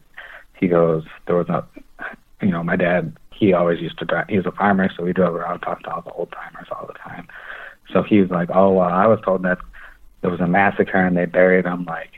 He 0.54 0.68
goes, 0.68 1.04
"There 1.26 1.36
was 1.36 1.48
a, 1.48 1.64
you 2.40 2.50
know, 2.50 2.62
my 2.62 2.76
dad. 2.76 3.12
He 3.34 3.52
always 3.52 3.80
used 3.80 3.98
to 3.98 4.04
drive. 4.04 4.28
He 4.28 4.36
was 4.36 4.46
a 4.46 4.52
farmer, 4.52 4.90
so 4.96 5.04
he 5.04 5.12
drove 5.12 5.34
around, 5.34 5.60
talked 5.60 5.84
to 5.84 5.90
all 5.90 6.02
the 6.02 6.12
old 6.12 6.32
timers 6.32 6.68
all 6.70 6.86
the 6.86 6.98
time. 6.98 7.28
So 7.92 8.02
he 8.02 8.20
was 8.20 8.30
like, 8.30 8.50
"Oh, 8.52 8.72
well, 8.72 8.88
I 8.88 9.06
was 9.06 9.20
told 9.24 9.42
that 9.42 9.58
there 10.20 10.30
was 10.30 10.40
a 10.40 10.46
massacre 10.46 10.98
and 10.98 11.16
they 11.16 11.26
buried 11.26 11.64
them 11.64 11.84
like 11.84 12.10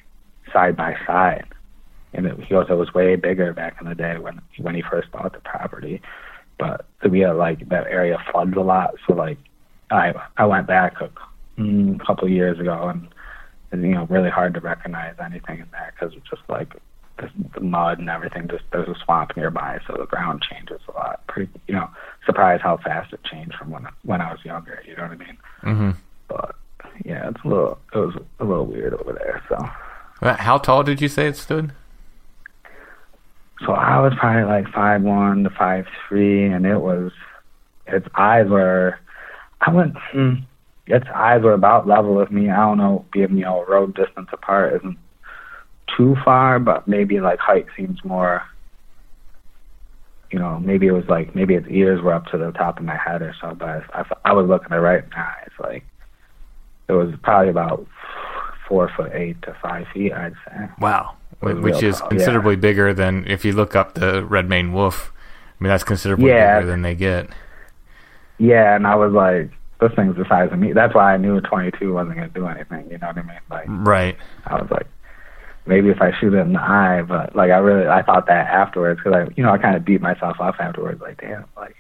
side 0.53 0.77
by 0.77 0.97
side." 1.07 1.47
And 2.13 2.27
it, 2.27 2.39
he 2.41 2.51
goes, 2.51 2.67
"It 2.69 2.75
was 2.75 2.95
way 2.95 3.17
bigger 3.17 3.53
back 3.53 3.77
in 3.81 3.89
the 3.89 3.95
day 3.95 4.19
when 4.19 4.41
when 4.59 4.75
he 4.75 4.83
first 4.83 5.11
bought 5.11 5.33
the 5.33 5.41
property." 5.41 6.01
But 6.59 6.87
we 7.09 7.21
had 7.21 7.37
like 7.37 7.69
that 7.69 7.87
area 7.87 8.19
floods 8.31 8.57
a 8.57 8.61
lot, 8.61 8.95
so 9.07 9.15
like 9.15 9.39
I 9.91 10.15
I 10.37 10.47
went 10.47 10.67
back 10.67 11.01
a 11.01 11.11
mm, 11.59 12.05
couple 12.05 12.29
years 12.29 12.59
ago, 12.59 12.89
and, 12.89 13.09
and 13.73 13.83
you 13.83 13.95
know, 13.95 14.07
really 14.07 14.31
hard 14.31 14.55
to 14.55 14.61
recognize 14.61 15.15
anything 15.23 15.61
in 15.61 15.69
there 15.73 15.93
because 15.95 16.17
it's 16.17 16.29
just 16.29 16.43
like 16.49 16.75
the, 17.19 17.31
the 17.55 17.61
mud 17.61 17.99
and 17.99 18.09
everything. 18.11 18.49
Just 18.49 18.65
there's 18.73 18.89
a 18.89 18.95
swamp 19.05 19.37
nearby, 19.37 19.81
so 19.87 19.97
the 19.99 20.07
ground 20.07 20.43
changes 20.43 20.81
a 20.89 20.93
lot. 20.93 21.27
Pretty, 21.29 21.51
you 21.67 21.75
know, 21.75 21.89
surprised 22.25 22.63
how 22.63 22.77
fast 22.79 23.13
it 23.13 23.23
changed 23.25 23.55
from 23.57 23.71
when 23.71 23.87
when 24.05 24.21
I 24.21 24.31
was 24.33 24.45
younger. 24.45 24.83
You 24.87 24.97
know 24.97 25.03
what 25.03 25.13
I 25.13 25.17
mean? 25.17 25.39
Mm-hmm. 25.63 25.91
But 26.29 26.55
yeah, 27.05 27.29
it's 27.29 27.45
a 27.45 27.49
little 27.49 27.79
it 27.95 27.99
was 27.99 28.17
a 28.41 28.45
little 28.45 28.67
weird 28.67 28.95
over 28.95 29.13
there. 29.13 29.43
So 29.49 29.69
How 30.35 30.59
tall 30.59 30.83
did 30.83 31.01
you 31.01 31.09
say 31.09 31.27
it 31.27 31.37
stood? 31.37 31.73
so 33.65 33.73
I 33.73 34.01
was 34.01 34.13
probably 34.19 34.45
like 34.45 34.69
five 34.69 35.03
one 35.03 35.45
to 35.45 35.51
five 35.51 35.87
three, 36.09 36.45
and 36.45 36.67
it 36.67 36.79
was 36.79 37.13
its 37.87 38.07
eyes 38.15 38.49
were. 38.49 38.99
I 39.61 39.71
went. 39.71 39.97
Hmm, 40.13 40.35
its 40.87 41.07
eyes 41.15 41.43
were 41.43 41.55
about 41.55 41.87
level 41.87 42.15
with 42.15 42.31
me. 42.31 42.51
I 42.51 42.57
don't 42.57 42.79
know, 42.79 43.05
being 43.13 43.37
you 43.39 43.45
know 43.45 43.65
road 43.65 43.95
distance 43.95 44.29
apart 44.33 44.75
isn't 44.77 44.99
too 45.97 46.17
far, 46.25 46.59
but 46.59 46.89
maybe 46.89 47.21
like 47.21 47.39
height 47.39 47.67
seems 47.77 48.03
more. 48.05 48.43
You 50.31 50.39
know, 50.41 50.59
maybe 50.59 50.87
it 50.87 50.93
was 50.93 51.05
like 51.09 51.35
maybe 51.35 51.55
its 51.55 51.69
ears 51.71 52.03
were 52.03 52.13
up 52.13 52.27
to 52.27 52.39
the 52.39 52.51
top 52.53 52.79
of 52.79 52.85
my 52.85 52.97
head 52.97 53.23
or 53.23 53.35
so. 53.41 53.55
But 53.55 53.85
I, 53.95 54.05
I 54.25 54.33
was 54.33 54.49
looking 54.49 54.73
at 54.73 54.79
it 54.79 54.81
right 54.81 55.09
the 55.09 55.19
eyes, 55.19 55.51
like 55.61 55.85
it 56.89 56.93
was 56.93 57.15
probably 57.23 57.51
about 57.51 57.87
four 58.69 58.91
foot 58.97 59.13
eight 59.15 59.41
to 59.43 59.57
five 59.63 59.87
feet. 59.95 60.13
I'd 60.13 60.35
say. 60.49 60.69
Wow, 60.81 61.15
which 61.41 61.83
is 61.83 61.99
tall, 62.01 62.09
considerably 62.09 62.55
yeah. 62.55 62.61
bigger 62.61 62.93
than 62.95 63.25
if 63.29 63.45
you 63.45 63.53
look 63.53 63.77
up 63.77 63.95
the 63.95 64.25
red 64.25 64.49
maned 64.49 64.75
wolf. 64.75 65.13
I 65.59 65.65
mean, 65.65 65.71
that's 65.71 65.85
considerably 65.85 66.29
Yeah. 66.31 66.59
bigger 66.59 66.71
than 66.73 66.83
they 66.83 66.95
get. 66.95 67.29
Yeah, 68.39 68.75
and 68.77 68.87
I 68.87 68.95
was 68.97 69.13
like, 69.13 69.51
this 69.81 69.93
thing's 69.97 70.17
the 70.17 70.27
size 70.29 70.51
of 70.53 70.59
me. 70.59 70.73
That's 70.73 70.95
why 70.95 71.15
I 71.15 71.17
knew 71.17 71.37
a 71.37 71.41
22 71.41 71.95
wasn't 71.95 72.17
going 72.17 72.29
to 72.29 72.35
do 72.35 72.47
anything. 72.47 72.91
You 72.91 72.99
know 72.99 73.07
what 73.07 73.17
I 73.19 73.23
mean? 73.23 73.39
Like, 73.51 73.65
Right. 73.69 74.17
I 74.47 74.55
was 74.61 74.71
like, 74.71 74.87
maybe 75.67 75.91
if 75.91 76.01
I 76.01 76.13
shoot 76.19 76.35
it 76.35 76.39
in 76.39 76.53
the 76.53 76.61
eye, 76.61 77.03
but 77.03 77.35
like, 77.35 77.51
I 77.51 77.59
really, 77.59 77.89
I 77.89 78.03
thought 78.03 78.27
that 78.27 78.47
afterwards 78.47 79.01
because 79.03 79.29
I, 79.29 79.35
you 79.37 79.43
know, 79.43 79.51
I 79.51 79.59
kind 79.59 79.77
of 79.77 79.85
beat 79.85 80.01
myself 80.01 80.41
up 80.41 80.57
afterwards. 80.59 81.01
Like, 81.01 81.21
damn, 81.21 81.45
like, 81.57 81.77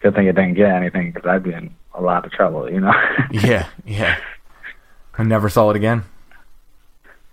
good 0.00 0.14
thing 0.14 0.26
it 0.26 0.36
didn't 0.36 0.54
get 0.54 0.70
anything 0.70 1.12
because 1.12 1.28
I'd 1.28 1.42
be 1.42 1.52
in 1.52 1.74
a 1.94 2.02
lot 2.02 2.24
of 2.24 2.32
trouble. 2.32 2.70
You 2.70 2.80
know? 2.80 2.92
Yeah. 3.32 3.68
Yeah. 3.84 4.16
I 5.18 5.22
never 5.22 5.48
saw 5.48 5.70
it 5.70 5.76
again. 5.76 6.04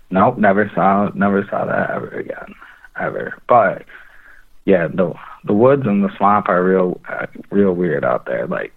Nope, 0.09 0.37
never 0.37 0.71
saw 0.75 1.09
never 1.15 1.45
saw 1.49 1.65
that 1.65 1.89
ever 1.89 2.07
again, 2.09 2.53
ever. 2.99 3.41
But 3.47 3.83
yeah, 4.65 4.87
the 4.87 5.13
the 5.43 5.53
woods 5.53 5.83
and 5.85 6.03
the 6.03 6.15
swamp 6.17 6.47
are 6.49 6.63
real 6.63 7.01
uh, 7.09 7.25
real 7.49 7.73
weird 7.73 8.05
out 8.05 8.25
there. 8.25 8.45
Like 8.45 8.73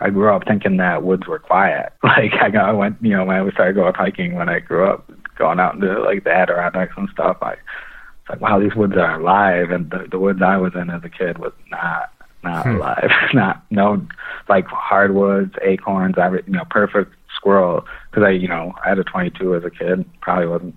I 0.00 0.10
grew 0.10 0.34
up 0.34 0.42
thinking 0.46 0.78
that 0.78 1.04
woods 1.04 1.26
were 1.26 1.38
quiet. 1.38 1.92
Like 2.02 2.32
I 2.34 2.50
got 2.50 2.68
I 2.68 2.72
went 2.72 2.96
you 3.00 3.16
know 3.16 3.24
when 3.24 3.36
I 3.36 3.50
started 3.52 3.76
going 3.76 3.94
hiking 3.94 4.34
when 4.34 4.48
I 4.48 4.58
grew 4.58 4.84
up, 4.84 5.08
going 5.36 5.60
out 5.60 5.74
into 5.74 6.00
like 6.00 6.24
the 6.24 6.30
Adirondacks 6.32 6.94
and 6.96 7.08
stuff. 7.10 7.38
I 7.42 7.52
it's 7.52 8.30
like 8.30 8.40
wow 8.40 8.58
these 8.58 8.74
woods 8.74 8.94
are 8.96 9.20
alive, 9.20 9.70
and 9.70 9.90
the 9.90 10.06
the 10.10 10.18
woods 10.18 10.40
I 10.42 10.56
was 10.56 10.74
in 10.74 10.90
as 10.90 11.02
a 11.04 11.08
kid 11.10 11.38
was 11.38 11.52
not 11.70 12.10
not 12.42 12.64
Hmm. 12.66 12.76
alive. 12.76 13.10
not 13.34 13.62
no 13.70 14.06
like 14.48 14.66
hardwoods, 14.66 15.54
acorns, 15.62 16.16
every 16.18 16.42
you 16.46 16.52
know 16.52 16.64
perfect 16.70 17.12
squirrel 17.36 17.84
because 18.10 18.24
I 18.26 18.30
you 18.30 18.48
know 18.48 18.74
I 18.84 18.88
had 18.90 18.98
a 18.98 19.04
22 19.04 19.54
as 19.56 19.64
a 19.64 19.70
kid. 19.70 20.04
Probably 20.20 20.46
wasn't 20.46 20.74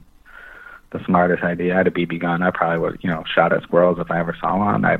the 0.91 1.03
smartest 1.05 1.43
idea. 1.43 1.73
I 1.73 1.77
had 1.77 1.87
a 1.87 1.91
BB 1.91 2.19
gun. 2.21 2.41
I 2.43 2.51
probably 2.51 2.79
would 2.79 2.99
you 3.03 3.09
know 3.09 3.23
shot 3.33 3.53
at 3.53 3.63
squirrels 3.63 3.99
if 3.99 4.09
I 4.11 4.19
ever 4.19 4.35
saw 4.39 4.57
one. 4.57 4.85
I 4.85 4.97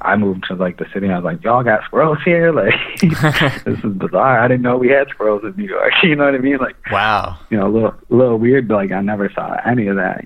I 0.00 0.16
moved 0.16 0.44
to 0.48 0.54
like 0.54 0.78
the 0.78 0.86
city. 0.92 1.06
and 1.06 1.14
I 1.14 1.18
was 1.18 1.24
like, 1.24 1.42
y'all 1.42 1.62
got 1.64 1.84
squirrels 1.84 2.18
here? 2.24 2.52
Like 2.58 2.74
this 3.64 3.78
is 3.84 3.92
bizarre. 3.94 4.40
I 4.40 4.48
didn't 4.48 4.62
know 4.62 4.76
we 4.76 4.88
had 4.88 5.08
squirrels 5.08 5.42
in 5.44 5.54
New 5.56 5.68
York. 5.68 5.92
You 6.02 6.14
know 6.16 6.24
what 6.26 6.34
I 6.34 6.38
mean? 6.38 6.58
Like 6.58 6.76
Wow. 6.90 7.38
you 7.50 7.58
know, 7.58 7.66
a 7.66 7.72
little 7.72 7.94
a 8.10 8.14
little 8.14 8.38
weird, 8.38 8.68
but 8.68 8.74
like 8.76 8.92
I 8.92 9.00
never 9.00 9.30
saw 9.34 9.56
any 9.66 9.86
of 9.88 9.96
that. 9.96 10.24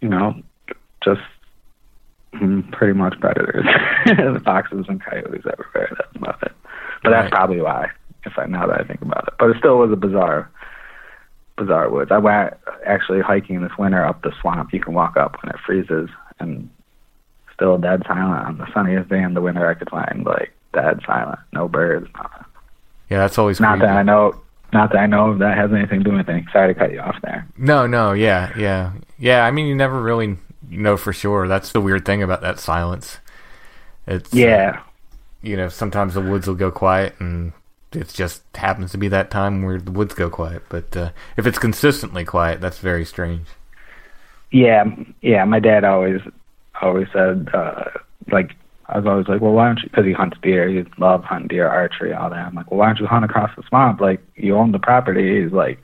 You 0.00 0.08
know, 0.10 0.34
just 1.02 1.20
mm, 2.34 2.70
pretty 2.72 2.92
much 2.92 3.18
predators, 3.20 3.64
foxes 4.44 4.86
and 4.88 5.02
coyotes 5.02 5.44
everywhere. 5.50 5.88
That's 5.96 6.16
about 6.16 6.42
it. 6.42 6.52
But 7.02 7.12
Right. 7.12 7.22
that's 7.22 7.30
probably 7.30 7.60
why. 7.62 7.90
If 8.24 8.38
I 8.38 8.46
now 8.46 8.66
that 8.66 8.80
I 8.80 8.84
think 8.84 9.00
about 9.02 9.28
it, 9.28 9.34
but 9.38 9.50
it 9.50 9.56
still 9.58 9.78
was 9.78 9.92
a 9.92 9.96
bizarre, 9.96 10.50
bizarre 11.56 11.88
woods. 11.90 12.10
I 12.10 12.18
went 12.18 12.54
actually 12.84 13.20
hiking 13.20 13.62
this 13.62 13.70
winter 13.78 14.04
up 14.04 14.22
the 14.22 14.32
swamp. 14.40 14.72
You 14.72 14.80
can 14.80 14.94
walk 14.94 15.16
up 15.16 15.36
when 15.42 15.50
it 15.54 15.60
freezes, 15.64 16.10
and 16.40 16.68
still 17.56 17.78
dead 17.78 18.02
silent 18.06 18.46
on 18.46 18.58
the 18.58 18.72
sunniest 18.72 19.08
day 19.08 19.22
in 19.22 19.34
the 19.34 19.40
winter 19.40 19.66
I 19.68 19.74
could 19.74 19.90
find. 19.90 20.24
Like 20.24 20.52
dead 20.72 21.00
silent, 21.06 21.38
no 21.52 21.68
birds, 21.68 22.08
nothing. 22.14 22.44
Yeah, 23.10 23.18
that's 23.18 23.38
always 23.38 23.58
Not 23.60 23.78
creepy. 23.78 23.86
that 23.86 23.96
I 23.96 24.02
know. 24.02 24.40
Not 24.72 24.92
that 24.92 24.98
I 24.98 25.06
know 25.06 25.36
that 25.38 25.56
has 25.56 25.72
anything 25.72 26.00
to 26.04 26.10
do 26.10 26.16
with 26.16 26.28
anything. 26.28 26.48
Sorry 26.52 26.72
to 26.74 26.78
cut 26.78 26.92
you 26.92 27.00
off 27.00 27.16
there. 27.22 27.46
No, 27.56 27.86
no, 27.86 28.12
yeah, 28.12 28.52
yeah, 28.58 28.92
yeah. 29.18 29.44
I 29.46 29.50
mean, 29.50 29.66
you 29.66 29.74
never 29.76 30.00
really 30.02 30.36
know 30.68 30.96
for 30.96 31.12
sure. 31.12 31.46
That's 31.48 31.72
the 31.72 31.80
weird 31.80 32.04
thing 32.04 32.22
about 32.22 32.40
that 32.42 32.58
silence. 32.58 33.18
It's 34.08 34.32
uh, 34.32 34.36
Yeah, 34.36 34.80
you 35.42 35.56
know, 35.56 35.68
sometimes 35.68 36.14
the 36.14 36.20
woods 36.20 36.46
will 36.48 36.56
go 36.56 36.70
quiet, 36.72 37.14
and 37.20 37.52
it 37.92 38.08
just 38.08 38.42
happens 38.56 38.90
to 38.90 38.98
be 38.98 39.06
that 39.08 39.30
time 39.30 39.62
where 39.62 39.78
the 39.80 39.92
woods 39.92 40.14
go 40.14 40.28
quiet. 40.28 40.64
But 40.68 40.96
uh, 40.96 41.10
if 41.36 41.46
it's 41.46 41.58
consistently 41.58 42.24
quiet, 42.24 42.60
that's 42.60 42.78
very 42.78 43.04
strange. 43.04 43.46
yeah, 44.50 44.84
yeah. 45.22 45.44
My 45.44 45.60
dad 45.60 45.84
always, 45.84 46.20
always 46.82 47.08
said, 47.12 47.48
uh, 47.54 47.84
like, 48.30 48.52
I 48.88 48.98
was 48.98 49.06
always 49.06 49.26
like, 49.28 49.40
well, 49.40 49.52
why 49.52 49.66
don't 49.66 49.82
you? 49.82 49.88
Because 49.88 50.04
he 50.04 50.12
hunts 50.12 50.36
deer. 50.42 50.68
He 50.68 50.84
loves 50.98 51.24
hunting 51.24 51.48
deer, 51.48 51.68
archery, 51.68 52.12
all 52.12 52.30
that. 52.30 52.46
I'm 52.46 52.54
like, 52.54 52.70
well, 52.70 52.78
why 52.78 52.86
don't 52.86 53.00
you 53.00 53.06
hunt 53.06 53.24
across 53.24 53.50
the 53.56 53.62
swamp? 53.68 54.00
Like, 54.00 54.20
you 54.36 54.56
own 54.56 54.72
the 54.72 54.78
property. 54.78 55.42
He's 55.42 55.52
like, 55.52 55.80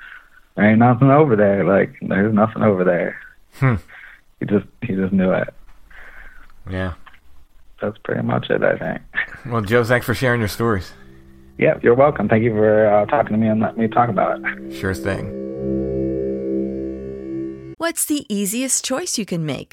there 0.55 0.68
ain't 0.68 0.78
nothing 0.78 1.11
over 1.11 1.34
there. 1.34 1.64
Like, 1.64 1.95
there's 2.03 2.34
nothing 2.34 2.62
over 2.62 2.84
there. 2.84 3.18
Hmm. 3.55 3.74
He 4.38 4.47
just, 4.47 4.66
he 4.82 4.95
just 4.95 5.12
knew 5.12 5.32
it. 5.32 5.53
Yeah. 6.70 6.95
That's 7.80 7.99
pretty 7.99 8.22
much 8.22 8.51
it, 8.51 8.62
I 8.62 8.78
think. 8.78 9.03
Well, 9.47 9.62
Joe, 9.62 9.82
thanks 9.82 10.07
for 10.07 10.14
sharing 10.14 10.40
your 10.40 10.49
stories. 10.49 10.93
Yeah, 11.59 11.78
you're 11.82 11.95
welcome. 11.95 12.28
Thank 12.28 12.45
you 12.45 12.53
for 12.53 12.86
uh, 12.86 13.07
talking 13.07 13.32
to 13.32 13.38
me 13.38 13.49
and 13.49 13.61
letting 13.61 13.80
me 13.80 13.88
talk 13.88 14.09
about 14.09 14.40
it. 14.40 14.72
Sure 14.72 14.95
thing. 14.95 15.40
What's 17.78 18.05
the 18.05 18.24
easiest 18.32 18.84
choice 18.84 19.18
you 19.18 19.26
can 19.26 19.45
make? 19.45 19.72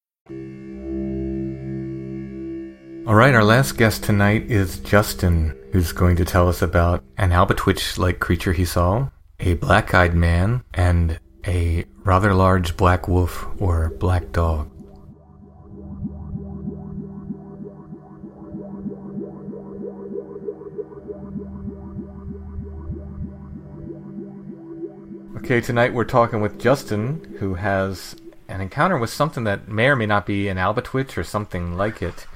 All 0.29 0.35
right, 3.15 3.33
our 3.33 3.43
last 3.43 3.77
guest 3.77 4.03
tonight 4.03 4.51
is 4.51 4.79
Justin, 4.79 5.57
who's 5.71 5.91
going 5.91 6.15
to 6.17 6.25
tell 6.25 6.47
us 6.47 6.61
about 6.61 7.03
an 7.17 7.31
albatwitch 7.31 7.97
like 7.97 8.19
creature 8.19 8.53
he 8.53 8.63
saw, 8.63 9.09
a 9.39 9.55
black 9.55 9.95
eyed 9.95 10.13
man, 10.13 10.63
and 10.75 11.19
a 11.47 11.85
rather 12.03 12.35
large 12.35 12.77
black 12.77 13.07
wolf 13.07 13.47
or 13.59 13.89
black 13.89 14.31
dog. 14.31 14.69
Okay, 25.37 25.59
tonight 25.59 25.95
we're 25.95 26.05
talking 26.05 26.39
with 26.39 26.59
Justin, 26.59 27.35
who 27.39 27.55
has 27.55 28.15
an 28.51 28.61
encounter 28.61 28.97
with 28.97 29.09
something 29.09 29.43
that 29.45 29.67
may 29.67 29.87
or 29.87 29.95
may 29.95 30.05
not 30.05 30.25
be 30.25 30.47
an 30.47 30.57
albatwitch 30.57 31.17
or 31.17 31.23
something 31.23 31.75
like 31.77 32.01
it. 32.01 32.27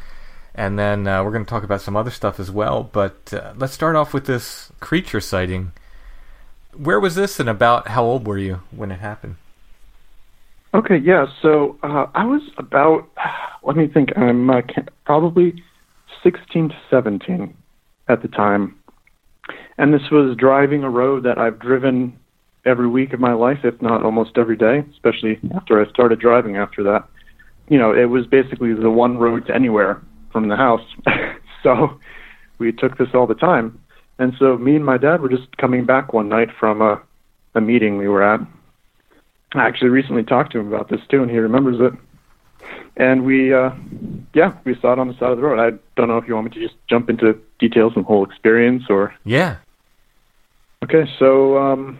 And 0.55 0.79
then 0.79 1.05
uh, 1.07 1.23
we're 1.23 1.31
going 1.31 1.45
to 1.45 1.49
talk 1.49 1.63
about 1.63 1.81
some 1.81 1.95
other 1.97 2.11
stuff 2.11 2.39
as 2.39 2.49
well. 2.49 2.83
But 2.83 3.33
uh, 3.33 3.53
let's 3.57 3.73
start 3.73 3.95
off 3.95 4.13
with 4.13 4.25
this 4.25 4.71
creature 4.79 5.19
sighting. 5.19 5.73
where 6.75 6.99
was 6.99 7.15
this 7.15 7.39
and 7.39 7.49
about 7.49 7.89
how 7.89 8.03
old 8.03 8.25
were 8.25 8.37
you 8.37 8.61
when 8.71 8.91
it 8.91 8.99
happened? 8.99 9.35
Okay, 10.73 10.97
yeah. 10.97 11.27
So 11.41 11.77
uh, 11.83 12.07
I 12.15 12.25
was 12.25 12.41
about, 12.57 13.09
let 13.63 13.75
me 13.75 13.87
think, 13.87 14.17
I'm 14.17 14.49
uh, 14.49 14.61
probably 15.05 15.63
16 16.23 16.69
to 16.69 16.75
17 16.89 17.55
at 18.07 18.21
the 18.21 18.27
time. 18.27 18.77
And 19.77 19.93
this 19.93 20.09
was 20.09 20.37
driving 20.37 20.83
a 20.83 20.89
road 20.89 21.23
that 21.23 21.37
I've 21.37 21.59
driven 21.59 22.17
every 22.65 22.87
week 22.87 23.13
of 23.13 23.19
my 23.19 23.33
life, 23.33 23.59
if 23.63 23.79
not 23.81 24.03
almost 24.03 24.37
every 24.37 24.57
day, 24.57 24.83
especially 24.91 25.39
after 25.55 25.83
I 25.83 25.89
started 25.89 26.19
driving 26.19 26.57
after 26.57 26.83
that. 26.83 27.07
You 27.69 27.77
know, 27.77 27.93
it 27.93 28.05
was 28.05 28.25
basically 28.25 28.73
the 28.73 28.89
one 28.89 29.17
road 29.17 29.47
to 29.47 29.55
anywhere 29.55 30.01
from 30.31 30.49
the 30.49 30.55
house. 30.55 30.85
so 31.63 31.99
we 32.57 32.71
took 32.71 32.97
this 32.97 33.09
all 33.13 33.27
the 33.27 33.35
time. 33.35 33.79
And 34.17 34.33
so 34.39 34.57
me 34.57 34.75
and 34.75 34.85
my 34.85 34.97
dad 34.97 35.21
were 35.21 35.29
just 35.29 35.57
coming 35.57 35.85
back 35.85 36.13
one 36.13 36.29
night 36.29 36.49
from 36.59 36.81
a, 36.81 37.01
a 37.53 37.61
meeting 37.61 37.97
we 37.97 38.07
were 38.07 38.23
at. 38.23 38.39
I 39.53 39.67
actually 39.67 39.89
recently 39.89 40.23
talked 40.23 40.51
to 40.53 40.59
him 40.59 40.67
about 40.67 40.89
this 40.89 41.01
too, 41.09 41.21
and 41.21 41.31
he 41.31 41.37
remembers 41.37 41.77
it. 41.79 41.93
And 42.97 43.25
we, 43.25 43.53
uh, 43.53 43.71
yeah, 44.33 44.53
we 44.63 44.75
saw 44.79 44.93
it 44.93 44.99
on 44.99 45.07
the 45.07 45.13
side 45.15 45.31
of 45.31 45.37
the 45.37 45.43
road. 45.43 45.59
I 45.59 45.77
don't 45.95 46.07
know 46.07 46.17
if 46.17 46.27
you 46.27 46.35
want 46.35 46.45
me 46.45 46.53
to 46.59 46.67
just 46.67 46.75
jump 46.89 47.09
into 47.09 47.37
details 47.59 47.93
and 47.95 48.05
whole 48.05 48.25
experience 48.25 48.83
or. 48.89 49.13
Yeah. 49.23 49.57
Okay, 50.83 51.09
so 51.19 51.57
um, 51.57 51.99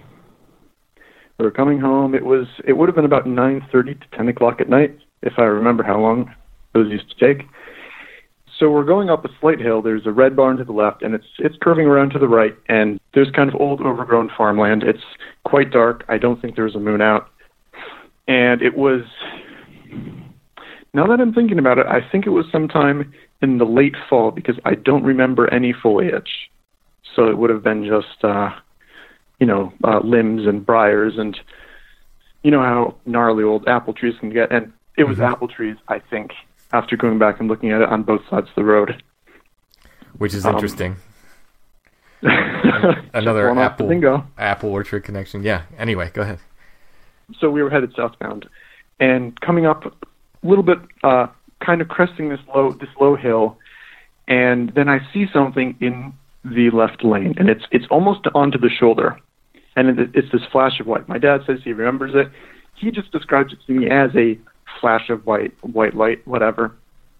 we 1.38 1.46
were 1.46 1.52
coming 1.52 1.80
home. 1.80 2.16
It 2.16 2.26
was 2.26 2.48
it 2.66 2.74
would 2.74 2.88
have 2.88 2.96
been 2.96 3.06
about 3.06 3.28
nine 3.28 3.66
thirty 3.72 3.96
to 3.96 4.06
ten 4.14 4.28
o'clock 4.28 4.62
at 4.62 4.70
night, 4.70 4.98
if 5.22 5.34
I 5.38 5.44
remember 5.44 5.84
how 5.84 6.00
long 6.00 6.34
those 6.74 6.92
used 6.92 7.10
to 7.18 7.28
take. 7.28 7.48
So 8.60 8.72
we're 8.72 8.86
going 8.86 9.10
up 9.10 9.26
a 9.26 9.30
slight 9.42 9.60
hill. 9.60 9.82
There's 9.82 10.06
a 10.06 10.12
red 10.12 10.36
barn 10.36 10.56
to 10.58 10.64
the 10.64 10.72
left, 10.72 11.02
and 11.02 11.14
it's 11.14 11.26
it's 11.40 11.58
curving 11.62 11.88
around 11.88 12.12
to 12.12 12.20
the 12.20 12.28
right. 12.28 12.56
And 12.70 13.00
there's 13.14 13.30
kind 13.32 13.50
of 13.50 13.60
old, 13.60 13.82
overgrown 13.82 14.30
farmland. 14.38 14.84
It's 14.84 15.04
quite 15.44 15.72
dark. 15.72 16.06
I 16.08 16.18
don't 16.18 16.42
think 16.42 16.56
there's 16.56 16.76
a 16.76 16.80
moon 16.80 17.02
out. 17.02 17.28
And 18.28 18.62
it 18.62 18.78
was. 18.78 19.02
Now 20.94 21.06
that 21.08 21.20
I'm 21.20 21.34
thinking 21.34 21.60
about 21.60 21.78
it, 21.78 21.86
I 21.88 22.00
think 22.10 22.26
it 22.26 22.30
was 22.30 22.46
sometime 22.50 23.14
in 23.42 23.58
the 23.58 23.66
late 23.66 23.96
fall 24.10 24.32
because 24.32 24.56
I 24.64 24.76
don't 24.76 25.04
remember 25.04 25.54
any 25.54 25.74
foliage. 25.74 26.50
So 27.16 27.28
it 27.28 27.38
would 27.38 27.50
have 27.50 27.64
been 27.64 27.84
just, 27.84 28.24
uh, 28.24 28.52
you 29.40 29.46
know, 29.48 29.74
uh, 29.84 30.00
limbs 30.00 30.46
and 30.48 30.66
briars 30.66 31.18
and, 31.18 31.38
you 32.44 32.52
know 32.52 32.62
how 32.62 32.96
gnarly 33.06 33.44
old 33.44 33.68
apple 33.68 33.94
trees 33.94 34.14
can 34.20 34.30
get. 34.30 34.52
And 34.52 34.72
it 34.98 35.04
was 35.06 35.18
Mhm. 35.18 35.32
apple 35.32 35.48
trees, 35.48 35.78
I 35.88 36.00
think, 36.00 36.32
after 36.72 36.96
going 36.96 37.18
back 37.20 37.40
and 37.40 37.50
looking 37.50 37.72
at 37.72 37.82
it 37.82 37.90
on 37.90 38.04
both 38.04 38.22
sides 38.30 38.48
of 38.50 38.56
the 38.56 38.64
road. 38.64 39.02
Which 40.18 40.34
is 40.34 40.46
Um, 40.46 40.56
interesting. 40.56 40.96
Just 42.24 43.04
Another 43.14 43.48
one 43.50 43.58
off 43.58 43.78
the 43.78 43.84
apple 43.86 44.24
apple 44.38 44.70
orchard 44.72 45.04
connection. 45.04 45.44
Yeah. 45.44 45.64
Anyway, 45.78 46.12
go 46.14 46.22
ahead. 46.22 46.40
so 47.40 47.50
we 47.50 47.62
were 47.64 47.70
headed 47.72 47.92
southbound 47.96 48.48
and 49.00 49.40
coming 49.42 49.66
up 49.66 49.86
a 49.86 49.92
little 50.48 50.64
bit 50.64 50.78
uh 51.04 51.26
kind 51.60 51.82
of 51.82 51.88
cresting 51.88 52.30
this 52.30 52.40
low 52.54 52.72
this 52.72 52.90
low 53.02 53.16
hill 53.16 53.58
and 54.28 54.70
then 54.76 54.88
I 54.88 55.00
see 55.12 55.28
something 55.34 55.76
in 55.82 56.14
the 56.44 56.70
left 56.70 57.04
lane 57.04 57.34
and 57.38 57.50
it's 57.50 57.66
it's 57.72 57.88
almost 57.90 58.28
onto 58.36 58.60
the 58.60 58.70
shoulder 58.70 59.18
and 59.76 60.00
it, 60.00 60.10
it's 60.14 60.32
this 60.32 60.42
flash 60.52 60.80
of 60.80 60.88
white. 60.88 61.08
My 61.08 61.18
dad 61.18 61.42
says 61.46 61.60
he 61.64 61.74
remembers 61.74 62.12
it. 62.14 62.32
He 62.76 62.92
just 62.92 63.12
describes 63.12 63.54
it 63.54 63.60
to 63.68 63.72
me 63.74 63.90
as 63.90 64.12
a 64.16 64.38
flash 64.82 65.10
of 65.10 65.26
white 65.26 65.54
white 65.62 65.96
light 65.96 66.26
whatever. 66.28 66.76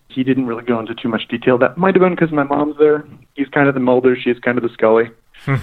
He 0.08 0.24
didn't 0.24 0.46
really 0.46 0.64
go 0.64 0.80
into 0.80 0.94
too 0.94 1.10
much 1.10 1.28
detail. 1.28 1.58
That 1.58 1.78
might 1.78 1.96
have 1.96 2.02
been 2.02 2.14
because 2.16 2.32
my 2.32 2.44
mom's 2.44 2.78
there. 2.78 3.08
He's 3.34 3.48
kind 3.48 3.68
of 3.68 3.74
the 3.74 3.80
Mulder, 3.80 4.16
she's 4.16 4.40
kind 4.40 4.58
of 4.58 4.64
the 4.64 4.70
Scully. 4.70 5.10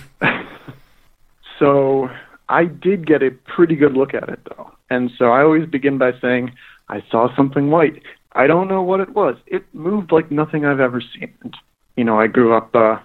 So 1.62 2.10
I 2.48 2.64
did 2.64 3.06
get 3.06 3.22
a 3.22 3.30
pretty 3.30 3.76
good 3.76 3.92
look 3.92 4.14
at 4.14 4.28
it 4.28 4.40
though. 4.48 4.72
And 4.90 5.12
so 5.16 5.26
I 5.26 5.42
always 5.42 5.68
begin 5.68 5.96
by 5.96 6.10
saying, 6.20 6.52
I 6.88 7.04
saw 7.08 7.34
something 7.36 7.70
white. 7.70 8.02
I 8.32 8.48
don't 8.48 8.66
know 8.66 8.82
what 8.82 8.98
it 8.98 9.10
was. 9.10 9.36
It 9.46 9.64
moved 9.72 10.10
like 10.10 10.32
nothing 10.32 10.64
I've 10.64 10.80
ever 10.80 11.00
seen. 11.00 11.32
And, 11.44 11.56
you 11.96 12.02
know, 12.02 12.18
I 12.18 12.26
grew 12.26 12.52
up 12.52 12.74
uh 12.74 12.98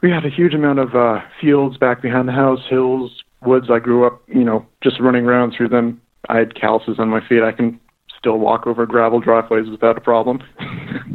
we 0.00 0.10
had 0.10 0.24
a 0.24 0.30
huge 0.30 0.54
amount 0.54 0.78
of 0.78 0.94
uh 0.94 1.20
fields 1.40 1.76
back 1.76 2.02
behind 2.02 2.28
the 2.28 2.32
house, 2.32 2.60
hills, 2.68 3.22
woods. 3.42 3.68
I 3.70 3.78
grew 3.78 4.06
up, 4.06 4.22
you 4.28 4.44
know, 4.44 4.66
just 4.82 5.00
running 5.00 5.24
around 5.24 5.54
through 5.56 5.68
them. 5.68 6.00
I 6.28 6.38
had 6.38 6.54
calluses 6.54 6.98
on 6.98 7.08
my 7.08 7.26
feet. 7.26 7.42
I 7.42 7.52
can 7.52 7.80
still 8.16 8.38
walk 8.38 8.66
over 8.66 8.86
gravel 8.86 9.20
driveways 9.20 9.68
without 9.68 9.96
a 9.96 10.00
problem. 10.00 10.42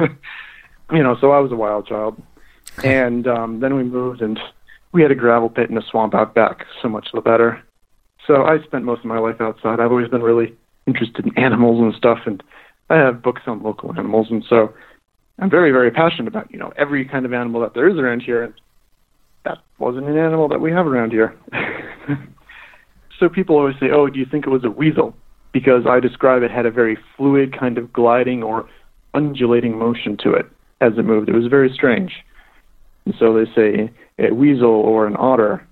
you 0.92 1.04
know, 1.04 1.18
so 1.20 1.32
I 1.32 1.40
was 1.40 1.52
a 1.52 1.56
wild 1.56 1.88
child. 1.88 2.22
And 2.84 3.28
um 3.28 3.60
then 3.60 3.76
we 3.76 3.84
moved 3.84 4.22
and 4.22 4.40
we 4.92 5.02
had 5.02 5.12
a 5.12 5.16
gravel 5.16 5.50
pit 5.50 5.70
and 5.70 5.78
a 5.78 5.86
swamp 5.90 6.14
out 6.14 6.36
back, 6.36 6.66
so 6.82 6.88
much 6.88 7.10
the 7.14 7.22
better. 7.22 7.62
So 8.28 8.44
I 8.44 8.62
spent 8.64 8.86
most 8.86 9.00
of 9.00 9.06
my 9.06 9.20
life 9.20 9.42
outside. 9.42 9.80
I've 9.80 9.92
always 9.92 10.08
been 10.08 10.22
really 10.22 10.56
interested 10.88 11.26
in 11.26 11.38
animals 11.38 11.82
and 11.82 11.94
stuff, 11.96 12.20
and 12.26 12.44
I 12.90 12.98
have 12.98 13.22
books 13.22 13.42
on 13.48 13.64
local 13.64 13.92
animals, 13.92 14.28
and 14.30 14.46
so 14.48 14.74
I'm 15.40 15.50
very, 15.50 15.72
very 15.72 15.92
passionate 15.92 16.28
about 16.28 16.52
you 16.52 16.60
know 16.60 16.72
every 16.78 17.06
kind 17.06 17.26
of 17.26 17.34
animal 17.34 17.62
that 17.62 17.74
there 17.74 17.90
is 17.90 17.98
around 17.98 18.22
here, 18.22 18.44
and 18.44 18.54
that 19.46 19.60
wasn't 19.80 20.08
an 20.08 20.18
animal 20.18 20.48
that 20.50 20.62
we 20.62 20.72
have 20.72 20.88
around 20.88 21.12
here. 21.12 21.36
so 23.20 23.30
people 23.30 23.56
always 23.58 23.76
say, 23.80 23.88
"Oh, 23.92 24.08
do 24.08 24.20
you 24.20 24.26
think 24.26 24.46
it 24.46 24.50
was 24.50 24.64
a 24.64 24.70
weasel?" 24.70 25.16
Because 25.52 25.86
I 25.88 26.00
describe 26.00 26.42
it 26.42 26.52
had 26.52 26.66
a 26.66 26.72
very 26.72 26.98
fluid 27.16 27.58
kind 27.58 27.78
of 27.78 27.94
gliding 27.94 28.42
or 28.42 28.68
undulating 29.14 29.78
motion 29.78 30.18
to 30.24 30.34
it 30.34 30.48
as 30.82 30.94
it 30.98 31.04
moved. 31.04 31.30
It 31.30 31.36
was 31.36 31.48
very 31.48 31.72
strange. 31.74 32.12
And 33.06 33.14
so 33.20 33.34
they 33.34 33.52
say 33.54 33.92
a 34.20 34.34
weasel 34.34 34.70
or 34.70 35.06
an 35.08 35.16
otter. 35.18 35.66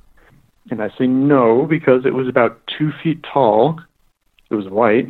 And 0.70 0.82
I 0.82 0.90
say 0.98 1.08
no 1.08 1.66
because 1.66 2.06
it 2.06 2.14
was 2.14 2.28
about 2.28 2.62
two 2.78 2.92
feet 3.04 3.24
tall. 3.24 3.80
It 4.50 4.56
was 4.56 4.68
white. 4.68 5.08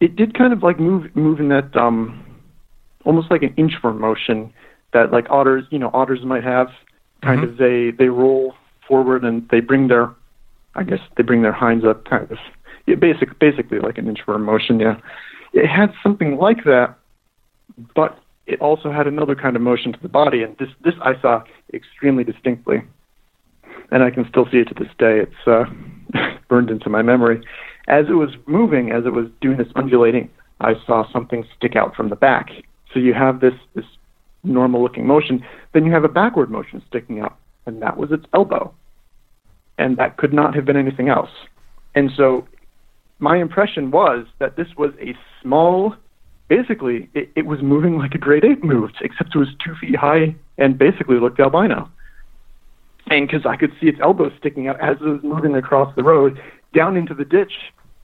It 0.00 0.16
did 0.16 0.36
kind 0.36 0.52
of 0.52 0.62
like 0.62 0.78
move 0.78 1.14
move 1.16 1.40
in 1.40 1.48
that 1.48 1.74
um 1.76 2.22
almost 3.04 3.30
like 3.30 3.42
an 3.42 3.54
inchworm 3.54 3.98
motion 3.98 4.52
that 4.92 5.10
like 5.10 5.26
otters 5.30 5.64
you 5.70 5.78
know 5.78 5.90
otters 5.94 6.20
might 6.24 6.44
have. 6.44 6.68
Kind 7.24 7.40
Mhm. 7.40 7.44
of 7.44 7.56
they 7.56 7.90
they 7.90 8.08
roll 8.08 8.54
forward 8.86 9.24
and 9.24 9.48
they 9.48 9.60
bring 9.60 9.88
their 9.88 10.10
I 10.76 10.82
guess 10.82 11.00
they 11.16 11.22
bring 11.22 11.42
their 11.42 11.52
hinds 11.52 11.84
up 11.84 12.04
kind 12.04 12.30
of 12.30 12.38
yeah, 12.86 12.96
basic 12.96 13.38
basically 13.38 13.78
like 13.78 13.96
an 13.98 14.06
inchworm 14.12 14.42
motion, 14.42 14.78
yeah. 14.80 14.96
It 15.52 15.66
had 15.66 15.92
something 16.02 16.36
like 16.36 16.64
that, 16.64 16.96
but 17.94 18.18
it 18.46 18.60
also 18.60 18.90
had 18.90 19.06
another 19.06 19.34
kind 19.34 19.56
of 19.56 19.62
motion 19.62 19.92
to 19.92 20.00
the 20.00 20.08
body, 20.08 20.42
and 20.42 20.56
this 20.58 20.68
this 20.82 20.94
I 21.00 21.18
saw 21.20 21.42
extremely 21.72 22.24
distinctly, 22.24 22.82
and 23.90 24.02
I 24.02 24.10
can 24.10 24.28
still 24.28 24.46
see 24.50 24.58
it 24.58 24.68
to 24.68 24.74
this 24.74 24.92
day. 24.98 25.20
It's 25.20 25.46
uh, 25.46 25.64
burned 26.48 26.70
into 26.70 26.90
my 26.90 27.02
memory. 27.02 27.40
As 27.88 28.06
it 28.08 28.14
was 28.14 28.30
moving, 28.46 28.90
as 28.90 29.06
it 29.06 29.12
was 29.12 29.28
doing 29.40 29.56
this 29.56 29.68
undulating, 29.76 30.28
I 30.60 30.74
saw 30.86 31.10
something 31.10 31.44
stick 31.56 31.76
out 31.76 31.94
from 31.94 32.08
the 32.08 32.16
back. 32.16 32.50
So 32.92 32.98
you 32.98 33.14
have 33.14 33.40
this 33.40 33.54
this 33.74 33.86
normal 34.44 34.82
looking 34.82 35.06
motion, 35.06 35.44
then 35.72 35.84
you 35.84 35.92
have 35.92 36.04
a 36.04 36.08
backward 36.08 36.50
motion 36.50 36.82
sticking 36.88 37.20
out, 37.20 37.36
and 37.66 37.82
that 37.82 37.96
was 37.96 38.12
its 38.12 38.24
elbow, 38.32 38.72
and 39.78 39.96
that 39.96 40.16
could 40.16 40.32
not 40.32 40.54
have 40.54 40.64
been 40.64 40.76
anything 40.76 41.08
else. 41.08 41.30
And 41.94 42.10
so 42.16 42.46
my 43.18 43.38
impression 43.38 43.90
was 43.90 44.26
that 44.38 44.56
this 44.56 44.68
was 44.76 44.92
a 45.00 45.16
small 45.42 45.94
basically 46.48 47.08
it, 47.14 47.30
it 47.36 47.46
was 47.46 47.62
moving 47.62 47.98
like 47.98 48.14
a 48.14 48.18
great 48.18 48.44
ape 48.44 48.62
moved, 48.62 48.96
except 49.00 49.34
it 49.34 49.38
was 49.38 49.48
two 49.64 49.74
feet 49.80 49.96
high 49.96 50.34
and 50.58 50.78
basically 50.78 51.18
looked 51.18 51.40
albino. 51.40 51.90
And 53.06 53.26
because 53.26 53.46
I 53.46 53.56
could 53.56 53.72
see 53.80 53.88
its 53.88 53.98
elbow 54.00 54.30
sticking 54.38 54.68
out 54.68 54.80
as 54.80 54.96
it 55.00 55.04
was 55.04 55.22
moving 55.22 55.54
across 55.54 55.94
the 55.94 56.02
road 56.02 56.40
down 56.74 56.96
into 56.96 57.14
the 57.14 57.24
ditch, 57.24 57.52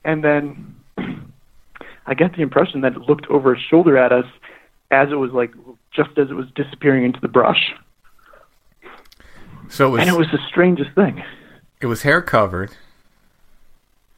and 0.04 0.22
then 0.22 0.76
I 2.06 2.14
get 2.14 2.34
the 2.34 2.42
impression 2.42 2.82
that 2.82 2.92
it 2.92 3.00
looked 3.00 3.26
over 3.28 3.54
its 3.54 3.62
shoulder 3.62 3.96
at 3.96 4.12
us 4.12 4.26
as 4.90 5.10
it 5.10 5.16
was 5.16 5.32
like 5.32 5.52
just 5.94 6.10
as 6.18 6.30
it 6.30 6.34
was 6.34 6.46
disappearing 6.54 7.04
into 7.04 7.20
the 7.20 7.28
brush. 7.28 7.72
So 9.68 9.86
it 9.88 9.90
was 9.90 10.00
And 10.00 10.10
it 10.10 10.18
was 10.18 10.28
the 10.32 10.38
strangest 10.48 10.90
thing. 10.94 11.22
it 11.80 11.86
was 11.86 12.02
hair 12.02 12.20
covered, 12.22 12.72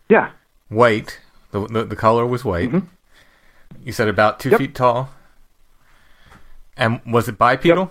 Yeah. 0.08 0.30
white. 0.68 1.20
The 1.50 1.66
the, 1.66 1.84
the 1.84 1.96
color 1.96 2.26
was 2.26 2.44
white. 2.44 2.70
Mhm. 2.70 2.86
You 3.84 3.92
said 3.92 4.08
about 4.08 4.40
two 4.40 4.50
Yep. 4.50 4.58
feet 4.58 4.74
tall. 4.74 5.10
And 6.76 7.00
was 7.06 7.28
it 7.28 7.36
bipedal? 7.36 7.90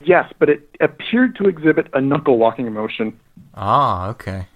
Yes, 0.00 0.30
but 0.38 0.48
it 0.50 0.68
appeared 0.80 1.34
to 1.36 1.44
exhibit 1.48 1.88
a 1.94 2.00
knuckle 2.00 2.36
walking 2.38 2.72
motion. 2.72 3.18
Ah, 3.54 4.08
okay. 4.10 4.46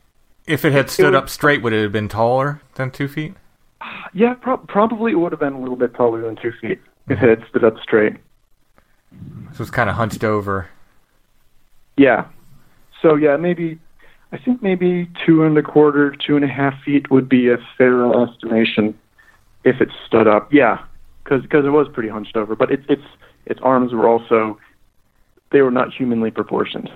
If 0.46 0.64
it 0.64 0.72
had 0.72 0.90
stood 0.90 1.14
was- 1.14 1.22
up 1.22 1.28
straight, 1.30 1.62
would 1.62 1.72
it 1.72 1.82
have 1.82 1.92
been 1.92 2.08
taller 2.08 2.60
than 2.74 2.90
two 2.90 3.08
feet? 3.08 3.34
Yeah, 4.12 4.34
pro- 4.34 4.58
probably 4.58 5.12
it 5.12 5.16
would 5.16 5.32
have 5.32 5.40
been 5.40 5.54
a 5.54 5.58
little 5.60 5.76
bit 5.76 5.94
taller 5.94 6.20
than 6.20 6.36
two 6.36 6.52
feet 6.60 6.80
if 7.08 7.22
it 7.22 7.28
had 7.40 7.48
stood 7.48 7.64
up 7.64 7.78
straight. 7.82 8.16
So 9.54 9.62
it's 9.62 9.70
kind 9.70 9.90
of 9.90 9.96
hunched 9.96 10.24
over. 10.24 10.68
Yeah. 11.96 12.26
So 13.00 13.16
yeah, 13.16 13.36
maybe 13.36 13.78
I 14.32 14.38
think 14.38 14.62
maybe 14.62 15.10
two 15.26 15.44
and 15.44 15.56
a 15.58 15.62
quarter, 15.62 16.14
two 16.16 16.36
and 16.36 16.44
a 16.44 16.48
half 16.48 16.74
feet 16.82 17.10
would 17.10 17.28
be 17.28 17.50
a 17.50 17.58
fair 17.76 18.06
estimation 18.22 18.98
if 19.64 19.80
it 19.80 19.90
stood 20.06 20.26
up. 20.26 20.52
Yeah, 20.52 20.82
because 21.24 21.44
it 21.50 21.70
was 21.70 21.88
pretty 21.92 22.08
hunched 22.08 22.36
over, 22.36 22.56
but 22.56 22.70
its 22.70 22.84
its 22.88 23.02
its 23.46 23.60
arms 23.62 23.92
were 23.92 24.08
also 24.08 24.58
they 25.50 25.60
were 25.60 25.70
not 25.70 25.92
humanly 25.92 26.30
proportioned. 26.30 26.90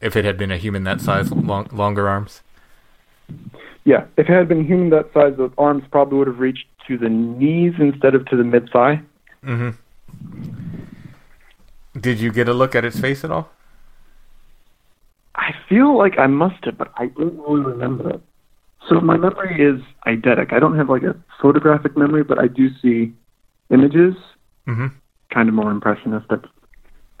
if 0.00 0.16
it 0.16 0.24
had 0.24 0.38
been 0.38 0.50
a 0.50 0.56
human 0.56 0.84
that 0.84 1.00
size, 1.00 1.30
long, 1.30 1.68
longer 1.72 2.08
arms. 2.08 2.42
Yeah, 3.84 4.04
if 4.16 4.28
it 4.30 4.32
had 4.32 4.48
been 4.48 4.64
human 4.64 4.90
that 4.90 5.12
size, 5.12 5.36
the 5.36 5.50
arms 5.58 5.84
probably 5.90 6.18
would 6.18 6.26
have 6.26 6.38
reached 6.38 6.66
to 6.88 6.96
the 6.96 7.08
knees 7.10 7.74
instead 7.78 8.14
of 8.14 8.24
to 8.26 8.36
the 8.36 8.44
mid 8.44 8.70
thigh. 8.70 9.02
Mm-hmm. 9.44 9.70
Did 11.98 12.18
you 12.20 12.32
get 12.32 12.48
a 12.48 12.54
look 12.54 12.74
at 12.74 12.84
its 12.84 12.98
face 12.98 13.24
at 13.24 13.30
all? 13.30 13.50
I 15.36 15.52
feel 15.68 15.96
like 15.96 16.18
I 16.18 16.26
must 16.26 16.64
have, 16.64 16.78
but 16.78 16.92
I 16.96 17.06
don't 17.06 17.38
really 17.38 17.60
remember 17.62 18.10
it. 18.10 18.20
So 18.88 19.00
my 19.00 19.16
memory 19.16 19.60
is 19.62 19.80
eidetic. 20.06 20.52
I 20.52 20.58
don't 20.58 20.76
have 20.76 20.88
like 20.90 21.02
a 21.02 21.16
photographic 21.40 21.96
memory, 21.96 22.22
but 22.22 22.38
I 22.38 22.48
do 22.48 22.68
see 22.82 23.12
images, 23.70 24.14
Mm-hmm. 24.66 24.86
kind 25.30 25.48
of 25.48 25.54
more 25.54 25.70
impressionistic. 25.70 26.40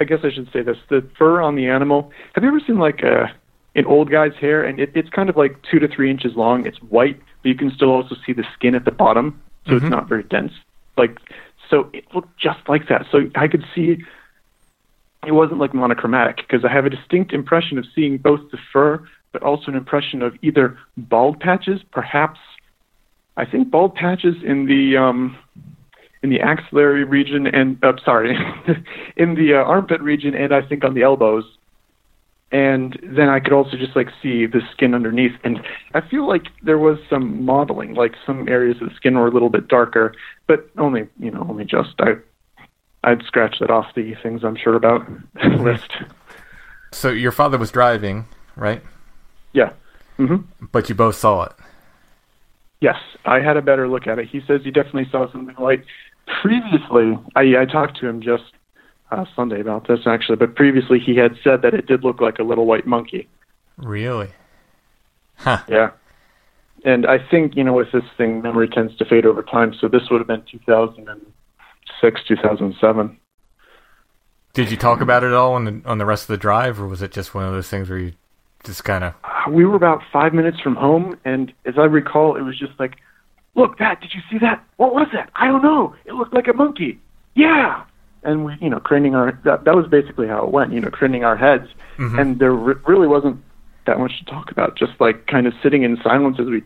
I 0.00 0.04
guess 0.04 0.20
I 0.24 0.30
should 0.32 0.50
say 0.52 0.62
this: 0.62 0.78
the 0.88 1.06
fur 1.18 1.42
on 1.42 1.56
the 1.56 1.66
animal. 1.68 2.10
Have 2.34 2.42
you 2.42 2.48
ever 2.48 2.60
seen 2.66 2.78
like 2.78 3.00
a 3.02 3.30
an 3.76 3.84
old 3.86 4.10
guy's 4.10 4.34
hair, 4.40 4.64
and 4.64 4.78
it, 4.80 4.92
it's 4.94 5.10
kind 5.10 5.28
of 5.28 5.36
like 5.36 5.56
two 5.70 5.78
to 5.80 5.88
three 5.88 6.10
inches 6.10 6.32
long. 6.36 6.64
It's 6.66 6.78
white, 6.82 7.18
but 7.42 7.48
you 7.48 7.54
can 7.54 7.70
still 7.74 7.90
also 7.90 8.14
see 8.24 8.32
the 8.32 8.44
skin 8.54 8.74
at 8.74 8.84
the 8.84 8.92
bottom, 8.92 9.40
so 9.66 9.72
Mhm. 9.72 9.76
it's 9.82 9.90
not 9.90 10.08
very 10.08 10.22
dense. 10.22 10.52
Like, 10.96 11.18
so 11.68 11.90
it 11.92 12.04
looked 12.14 12.38
just 12.38 12.60
like 12.68 12.88
that. 12.88 13.04
So 13.10 13.28
I 13.34 13.48
could 13.48 13.64
see 13.74 13.98
it 15.26 15.32
wasn't 15.32 15.60
like 15.60 15.74
monochromatic 15.74 16.36
because 16.38 16.64
I 16.64 16.72
have 16.72 16.86
a 16.86 16.90
distinct 16.90 17.32
impression 17.32 17.78
of 17.78 17.84
seeing 17.94 18.18
both 18.18 18.40
the 18.50 18.58
fur, 18.72 19.06
but 19.32 19.42
also 19.42 19.66
an 19.68 19.76
impression 19.76 20.22
of 20.22 20.34
either 20.42 20.78
bald 20.96 21.40
patches, 21.40 21.80
perhaps. 21.92 22.38
I 23.36 23.44
think 23.44 23.70
bald 23.70 23.94
patches 23.94 24.36
in 24.44 24.66
the 24.66 24.96
um, 24.96 25.36
in 26.22 26.30
the 26.30 26.40
axillary 26.40 27.04
region 27.04 27.46
and 27.46 27.82
uh, 27.84 27.92
sorry, 28.04 28.36
in 29.16 29.34
the 29.34 29.54
uh, 29.54 29.64
armpit 29.64 30.00
region, 30.00 30.34
and 30.34 30.54
I 30.54 30.62
think 30.66 30.84
on 30.84 30.94
the 30.94 31.02
elbows. 31.02 31.44
And 32.52 32.96
then 33.02 33.28
I 33.28 33.40
could 33.40 33.52
also 33.52 33.76
just 33.76 33.96
like 33.96 34.08
see 34.22 34.46
the 34.46 34.60
skin 34.72 34.94
underneath, 34.94 35.32
and 35.42 35.58
I 35.92 36.00
feel 36.08 36.28
like 36.28 36.44
there 36.62 36.78
was 36.78 36.98
some 37.10 37.44
modeling, 37.44 37.94
like 37.94 38.12
some 38.24 38.48
areas 38.48 38.76
of 38.80 38.90
the 38.90 38.94
skin 38.94 39.18
were 39.18 39.26
a 39.26 39.30
little 39.32 39.50
bit 39.50 39.66
darker, 39.66 40.14
but 40.46 40.70
only 40.78 41.08
you 41.18 41.32
know 41.32 41.44
only 41.48 41.64
just. 41.64 41.94
I 41.98 42.14
I'd 43.04 43.22
scratch 43.24 43.58
that 43.60 43.70
off 43.70 43.94
the 43.94 44.14
things 44.22 44.42
I'm 44.44 44.56
sure 44.56 44.74
about 44.74 45.06
list. 45.60 45.92
So 46.92 47.10
your 47.10 47.32
father 47.32 47.58
was 47.58 47.70
driving, 47.70 48.26
right? 48.56 48.82
Yeah. 49.52 49.72
hmm 50.16 50.36
But 50.72 50.88
you 50.88 50.94
both 50.94 51.16
saw 51.16 51.44
it. 51.44 51.52
Yes, 52.80 52.96
I 53.24 53.40
had 53.40 53.56
a 53.56 53.62
better 53.62 53.88
look 53.88 54.06
at 54.06 54.18
it. 54.18 54.28
He 54.28 54.40
says 54.46 54.62
he 54.64 54.70
definitely 54.70 55.08
saw 55.10 55.30
something 55.30 55.54
white. 55.56 55.84
Previously, 56.42 57.18
I, 57.36 57.56
I 57.62 57.64
talked 57.66 57.98
to 58.00 58.08
him 58.08 58.20
just 58.20 58.44
uh, 59.10 59.24
Sunday 59.36 59.60
about 59.60 59.86
this 59.86 60.00
actually, 60.06 60.36
but 60.36 60.54
previously 60.54 60.98
he 60.98 61.16
had 61.16 61.36
said 61.44 61.62
that 61.62 61.74
it 61.74 61.86
did 61.86 62.04
look 62.04 62.20
like 62.20 62.38
a 62.38 62.42
little 62.42 62.66
white 62.66 62.86
monkey. 62.86 63.28
Really? 63.76 64.30
Huh. 65.36 65.62
Yeah. 65.68 65.90
And 66.84 67.06
I 67.06 67.18
think, 67.18 67.56
you 67.56 67.64
know, 67.64 67.72
with 67.72 67.92
this 67.92 68.04
thing, 68.16 68.42
memory 68.42 68.68
tends 68.68 68.96
to 68.96 69.04
fade 69.04 69.24
over 69.26 69.42
time, 69.42 69.74
so 69.74 69.88
this 69.88 70.10
would 70.10 70.20
have 70.20 70.26
been 70.26 70.42
2006, 72.00 72.28
2007. 72.28 73.18
Did 74.52 74.70
you 74.70 74.76
talk 74.76 75.00
about 75.00 75.24
it 75.24 75.32
all 75.32 75.54
on 75.54 75.64
the 75.64 75.82
on 75.84 75.98
the 75.98 76.06
rest 76.06 76.24
of 76.24 76.28
the 76.28 76.36
drive, 76.36 76.80
or 76.80 76.86
was 76.86 77.02
it 77.02 77.10
just 77.10 77.34
one 77.34 77.44
of 77.44 77.52
those 77.52 77.68
things 77.68 77.90
where 77.90 77.98
you 77.98 78.12
just 78.62 78.84
kind 78.84 79.02
of? 79.02 79.14
We 79.50 79.64
were 79.64 79.74
about 79.74 80.02
five 80.12 80.32
minutes 80.32 80.60
from 80.60 80.76
home, 80.76 81.18
and 81.24 81.52
as 81.64 81.74
I 81.76 81.84
recall, 81.84 82.36
it 82.36 82.42
was 82.42 82.56
just 82.58 82.72
like, 82.78 82.96
look, 83.56 83.78
Pat, 83.78 84.00
did 84.00 84.14
you 84.14 84.20
see 84.30 84.38
that? 84.38 84.64
What 84.76 84.94
was 84.94 85.08
that? 85.12 85.30
I 85.34 85.48
don't 85.48 85.62
know. 85.62 85.94
It 86.04 86.12
looked 86.14 86.32
like 86.34 86.48
a 86.48 86.52
monkey. 86.52 87.00
Yeah. 87.34 87.84
And 88.22 88.46
we, 88.46 88.56
you 88.60 88.70
know, 88.70 88.80
craning 88.80 89.14
our, 89.14 89.38
that, 89.44 89.64
that 89.64 89.74
was 89.74 89.86
basically 89.86 90.28
how 90.28 90.44
it 90.44 90.50
went, 90.50 90.72
you 90.72 90.80
know, 90.80 90.88
craning 90.88 91.24
our 91.24 91.36
heads. 91.36 91.68
Mhm. 91.98 92.18
And 92.18 92.38
there 92.38 92.54
re- 92.54 92.76
really 92.86 93.06
wasn't 93.06 93.42
that 93.86 93.98
much 93.98 94.18
to 94.18 94.24
talk 94.24 94.50
about, 94.50 94.76
just 94.76 94.92
like 94.98 95.26
kind 95.26 95.46
of 95.46 95.52
sitting 95.62 95.82
in 95.82 95.98
silence 96.02 96.38
as 96.40 96.46
we 96.46 96.62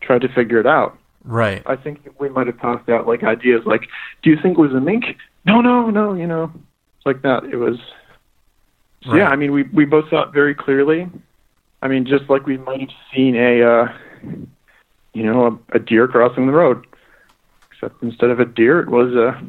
tried 0.00 0.22
to 0.22 0.28
figure 0.28 0.58
it 0.58 0.66
out. 0.66 0.96
Right. 1.24 1.62
I 1.66 1.76
think 1.76 2.00
we 2.18 2.28
might 2.28 2.46
have 2.46 2.60
tossed 2.60 2.88
out 2.88 3.06
like 3.06 3.22
ideas 3.22 3.62
like, 3.64 3.88
do 4.22 4.30
you 4.30 4.36
think 4.40 4.58
it 4.58 4.60
was 4.60 4.72
a 4.72 4.80
mink? 4.80 5.04
No, 5.46 5.60
no, 5.60 5.90
no, 5.90 6.12
you 6.14 6.26
know, 6.26 6.52
like 7.06 7.22
that. 7.22 7.44
It 7.44 7.56
was, 7.56 7.78
so, 9.04 9.10
Right. 9.10 9.18
yeah, 9.18 9.28
I 9.28 9.36
mean, 9.36 9.52
we, 9.52 9.62
we 9.64 9.84
both 9.84 10.08
saw 10.10 10.22
it 10.28 10.32
very 10.32 10.54
clearly. 10.54 11.08
I 11.82 11.88
mean, 11.88 12.06
just 12.06 12.28
like 12.30 12.46
we 12.46 12.56
might 12.58 12.80
have 12.80 12.90
seen 13.14 13.36
a, 13.36 13.62
uh, 13.62 13.92
you 15.12 15.22
know, 15.22 15.60
a, 15.72 15.76
a 15.76 15.78
deer 15.78 16.08
crossing 16.08 16.46
the 16.46 16.52
road, 16.52 16.86
except 17.70 18.02
instead 18.02 18.30
of 18.30 18.40
a 18.40 18.44
deer, 18.46 18.80
it 18.80 18.88
was 18.88 19.14
a, 19.14 19.40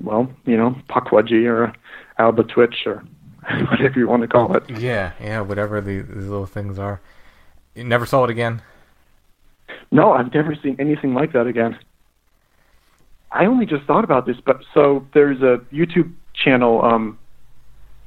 well, 0.00 0.30
you 0.46 0.56
know, 0.56 0.76
pukwudgie 0.88 1.44
or 1.46 1.64
a 1.64 1.74
albatwitch 2.18 2.86
or 2.86 3.02
whatever 3.70 3.98
you 3.98 4.08
want 4.08 4.22
to 4.22 4.28
call 4.28 4.54
it. 4.56 4.68
Yeah, 4.70 5.12
yeah, 5.20 5.40
whatever 5.40 5.80
the, 5.80 6.00
these 6.00 6.28
little 6.28 6.46
things 6.46 6.78
are. 6.78 7.00
You 7.74 7.84
never 7.84 8.06
saw 8.06 8.24
it 8.24 8.30
again. 8.30 8.62
No, 9.90 10.12
I've 10.12 10.32
never 10.32 10.54
seen 10.54 10.76
anything 10.78 11.14
like 11.14 11.32
that 11.32 11.46
again. 11.46 11.78
I 13.32 13.46
only 13.46 13.66
just 13.66 13.84
thought 13.84 14.04
about 14.04 14.26
this, 14.26 14.36
but 14.44 14.62
so 14.74 15.06
there's 15.14 15.40
a 15.40 15.58
YouTube 15.72 16.12
channel, 16.34 16.84
um, 16.84 17.18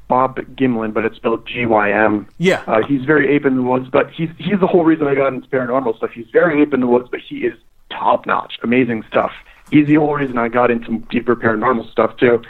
Bob 0.07 0.37
Gymlan, 0.55 0.93
but 0.93 1.05
it's 1.05 1.15
spelled 1.15 1.45
G-Y-M. 1.47 2.27
Yeah. 2.37 2.63
Uh, 2.67 2.83
he's 2.85 3.05
very 3.05 3.33
ape 3.33 3.45
in 3.45 3.55
the 3.55 3.61
woods, 3.61 3.87
but 3.91 4.11
he's 4.11 4.29
he's 4.37 4.59
the 4.59 4.67
whole 4.67 4.83
reason 4.83 5.07
I 5.07 5.15
got 5.15 5.33
into 5.33 5.47
paranormal 5.47 5.97
stuff. 5.97 6.11
He's 6.11 6.27
very 6.31 6.61
ape 6.61 6.73
in 6.73 6.81
the 6.81 6.87
woods, 6.87 7.07
but 7.09 7.21
he 7.21 7.37
is 7.39 7.53
top 7.89 8.25
notch, 8.25 8.59
amazing 8.63 9.03
stuff. 9.07 9.31
He's 9.71 9.87
the 9.87 9.95
whole 9.95 10.15
reason 10.15 10.37
I 10.37 10.49
got 10.49 10.71
into 10.71 10.99
deeper 11.09 11.35
paranormal 11.35 11.89
stuff 11.91 12.17
too. 12.17 12.41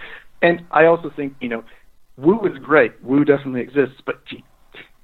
And 0.41 0.65
I 0.72 0.85
also 0.85 1.11
think 1.15 1.35
you 1.39 1.49
know, 1.49 1.64
Woo 2.18 2.45
is 2.45 2.57
great. 2.57 3.01
Woo 3.03 3.23
definitely 3.23 3.61
exists, 3.61 4.01
but 4.05 4.19
you, 4.30 4.41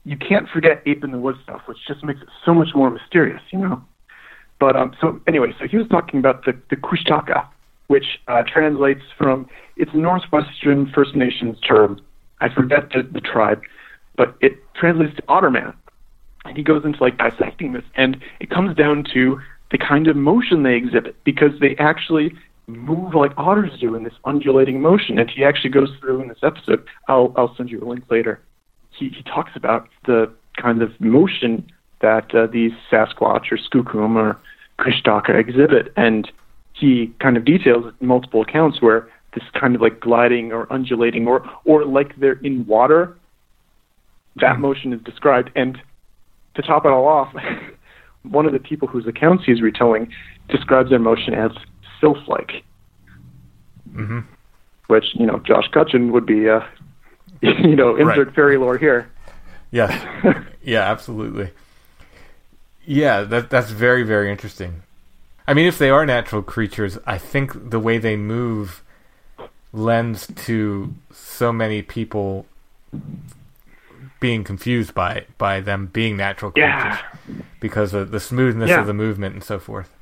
you 0.06 0.18
can't 0.18 0.50
forget 0.50 0.82
ape 0.86 1.04
in 1.04 1.12
the 1.12 1.20
woods 1.20 1.40
stuff, 1.44 1.62
which 1.68 1.78
just 1.88 2.04
makes 2.04 2.22
it 2.22 2.30
so 2.46 2.54
much 2.54 2.70
more 2.76 2.90
mysterious, 2.90 3.42
you 3.52 3.60
know. 3.60 3.82
But 4.60 4.76
um, 4.76 4.96
so 5.00 5.20
anyway, 5.28 5.54
so 5.60 5.68
he 5.68 5.78
was 5.78 5.88
talking 5.88 6.20
about 6.20 6.46
the 6.46 6.54
the 6.70 6.76
Kushtaka, 6.76 7.48
which 7.88 8.20
uh, 8.28 8.44
translates 8.44 9.02
from 9.18 9.48
it's 9.78 9.92
Northwestern 9.94 10.92
First 10.94 11.16
Nations 11.16 11.60
term. 11.62 12.02
I 12.42 12.50
forget 12.54 12.90
the, 12.94 13.04
the 13.04 13.22
tribe, 13.22 13.62
but 14.16 14.36
it 14.42 14.54
translates 14.76 15.16
to 15.18 15.22
Otterman. 15.24 15.74
And 16.46 16.56
he 16.56 16.64
goes 16.64 16.86
into 16.86 17.02
like 17.02 17.18
dissecting 17.18 17.74
this, 17.74 17.84
and 17.96 18.18
it 18.40 18.50
comes 18.50 18.76
down 18.76 19.06
to 19.14 19.40
the 19.72 19.78
kind 19.78 20.08
of 20.08 20.16
motion 20.16 20.64
they 20.64 20.76
exhibit 20.76 21.16
because 21.24 21.52
they 21.60 21.76
actually 21.78 22.34
move 22.68 23.14
like 23.14 23.32
otters 23.38 23.72
do 23.80 23.96
in 23.96 24.04
this 24.04 24.14
undulating 24.26 24.82
motion. 24.82 25.18
And 25.20 25.30
he 25.30 25.44
actually 25.44 25.72
goes 25.72 25.90
through 26.00 26.22
in 26.22 26.28
this 26.28 26.40
episode. 26.44 26.86
I'll 27.08 27.34
I'll 27.38 27.56
send 27.56 27.70
you 27.70 27.82
a 27.82 27.88
link 27.88 28.04
later. 28.10 28.42
He 28.92 29.10
he 29.10 29.24
talks 29.24 29.52
about 29.56 29.88
the 30.06 30.32
kind 30.58 30.82
of 30.82 31.00
motion 31.00 31.70
that 32.02 32.34
uh, 32.34 32.48
these 32.48 32.72
Sasquatch 32.92 33.52
or 33.52 33.58
Skookum 33.58 34.16
or 34.16 34.38
Kushtaka 34.80 35.36
exhibit, 35.36 35.92
and 35.96 36.30
he 36.74 37.14
kind 37.20 37.38
of 37.38 37.46
details 37.46 37.94
multiple 38.00 38.42
accounts 38.42 38.82
where 38.82 39.08
this 39.34 39.44
kind 39.60 39.76
of 39.76 39.82
like 39.82 40.00
gliding 40.00 40.52
or 40.52 40.72
undulating 40.72 41.28
or 41.28 41.48
or 41.66 41.86
like 41.86 42.16
they're 42.18 42.40
in 42.44 42.66
water. 42.66 43.16
That 44.38 44.60
motion 44.60 44.94
is 44.94 45.02
described, 45.02 45.52
and 45.56 45.78
to 46.56 46.62
top 46.62 46.86
it 46.86 46.90
all 46.90 47.08
off, 47.08 47.34
one 48.24 48.46
of 48.46 48.54
the 48.54 48.60
people 48.60 48.88
whose 48.88 49.06
accounts 49.08 49.44
he's 49.46 49.62
retelling 49.62 50.12
describes 50.48 50.90
their 50.90 51.00
motion 51.00 51.34
as 51.34 51.52
sylph-like, 52.00 52.64
Mm-hmm. 53.94 54.20
which 54.88 55.06
you 55.16 55.26
know 55.26 55.40
Josh 55.40 55.68
Cutchin 55.74 56.12
would 56.12 56.26
be, 56.26 56.48
uh, 56.48 56.62
you 57.42 57.76
know, 57.76 57.96
insert 57.96 58.28
Right. 58.28 58.36
fairy 58.36 58.58
lore 58.58 58.78
here. 58.78 59.10
Yes. 59.72 59.92
yeah, 60.64 60.82
absolutely. 60.90 61.52
Yeah, 62.90 63.22
that 63.22 63.52
that's 63.52 63.70
very 63.70 64.02
very 64.02 64.32
interesting. 64.32 64.82
I 65.48 65.54
mean, 65.54 65.68
if 65.68 65.78
they 65.78 65.92
are 65.92 66.06
natural 66.08 66.42
creatures, 66.42 66.98
I 67.06 67.20
think 67.20 67.70
the 67.70 67.80
way 67.80 68.00
they 68.00 68.16
move 68.16 68.84
lends 69.72 70.26
to 70.48 70.94
so 71.12 71.54
many 71.54 71.84
people 71.84 72.48
being 74.20 74.44
confused 74.44 74.96
by 74.96 75.14
it, 75.14 75.38
by 75.38 75.60
them 75.60 75.86
being 75.94 76.18
natural 76.18 76.52
creatures 76.52 76.72
Yeah. 76.74 76.98
because 77.60 77.94
of 77.94 78.10
the 78.10 78.20
smoothness 78.20 78.70
Yeah. 78.72 78.82
of 78.82 78.88
the 78.88 78.94
movement 78.94 79.36
and 79.36 79.44
so 79.44 79.60
forth. 79.60 79.96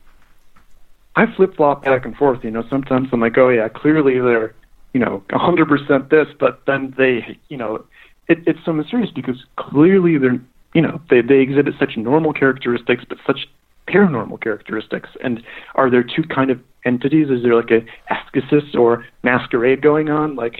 I 1.18 1.26
flip 1.26 1.55
flop 1.57 1.84
back 1.84 2.05
and 2.05 2.15
forth. 2.15 2.43
You 2.43 2.51
know, 2.51 2.64
sometimes 2.69 3.09
I'm 3.11 3.19
like, 3.19 3.38
oh 3.38 3.49
yeah, 3.49 3.68
clearly 3.68 4.19
they're, 4.19 4.53
you 4.93 4.99
know, 5.01 5.23
100% 5.30 6.09
this, 6.09 6.27
but 6.39 6.65
then 6.65 6.93
they, 6.97 7.38
you 7.49 7.57
know, 7.57 7.84
it, 8.30 8.39
it's 8.47 8.64
so 8.64 8.72
mysterious 8.72 9.11
because 9.11 9.43
clearly 9.57 10.18
they're, 10.18 10.39
you 10.73 10.81
know, 10.81 11.02
they 11.10 11.22
they 11.22 11.39
exhibit 11.39 11.76
such 11.80 11.98
normal 11.98 12.34
characteristics, 12.34 13.03
but 13.07 13.18
such 13.26 13.48
paranormal 13.88 14.41
characteristics. 14.41 15.10
And 15.23 15.44
are 15.76 15.89
there 15.89 16.03
two 16.03 16.23
kind 16.23 16.52
of 16.52 16.60
entities? 16.85 17.30
Is 17.30 17.44
there 17.44 17.56
like 17.56 17.72
a 17.72 17.85
escasis 18.14 18.76
or 18.76 19.06
masquerade 19.23 19.81
going 19.81 20.10
on? 20.10 20.35
Like, 20.35 20.57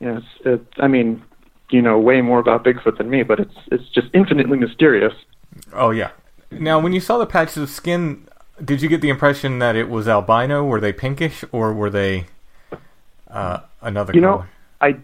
you 0.00 0.06
know, 0.06 0.16
it's, 0.18 0.26
it, 0.44 0.66
I 0.78 0.88
mean, 0.88 1.22
you 1.70 1.82
know 1.82 1.98
way 1.98 2.20
more 2.20 2.38
about 2.38 2.64
Bigfoot 2.64 2.98
than 2.98 3.10
me, 3.10 3.22
but 3.22 3.40
it's 3.40 3.54
it's 3.72 3.88
just 3.90 4.08
infinitely 4.14 4.58
mysterious. 4.58 5.14
Oh 5.72 5.90
yeah. 5.90 6.10
Now, 6.50 6.78
when 6.78 6.92
you 6.92 7.00
saw 7.00 7.18
the 7.18 7.26
patches 7.26 7.56
of 7.56 7.70
skin, 7.70 8.28
did 8.62 8.80
you 8.82 8.88
get 8.88 9.00
the 9.00 9.08
impression 9.08 9.58
that 9.58 9.74
it 9.74 9.88
was 9.88 10.06
albino? 10.06 10.64
Were 10.64 10.80
they 10.80 10.92
pinkish 10.92 11.44
or 11.50 11.72
were 11.72 11.90
they 11.90 12.26
uh, 13.28 13.60
another 13.80 14.12
You 14.14 14.20
color? 14.20 14.32
know, 14.32 14.44
I 14.80 14.96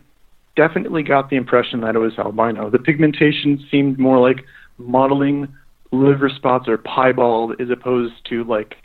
definitely 0.57 1.03
got 1.03 1.31
the 1.31 1.37
impression 1.37 1.81
that 1.81 1.95
it 1.95 1.99
was 1.99 2.19
albino. 2.19 2.71
The 2.71 2.79
pigmentation 2.79 3.65
seemed 3.71 3.99
more 3.99 4.19
like 4.19 4.45
modeling 4.79 5.49
liver 5.93 6.29
spots 6.29 6.69
or 6.69 6.79
piebald 6.79 7.61
as 7.61 7.71
opposed 7.71 8.15
to 8.29 8.45
like 8.45 8.77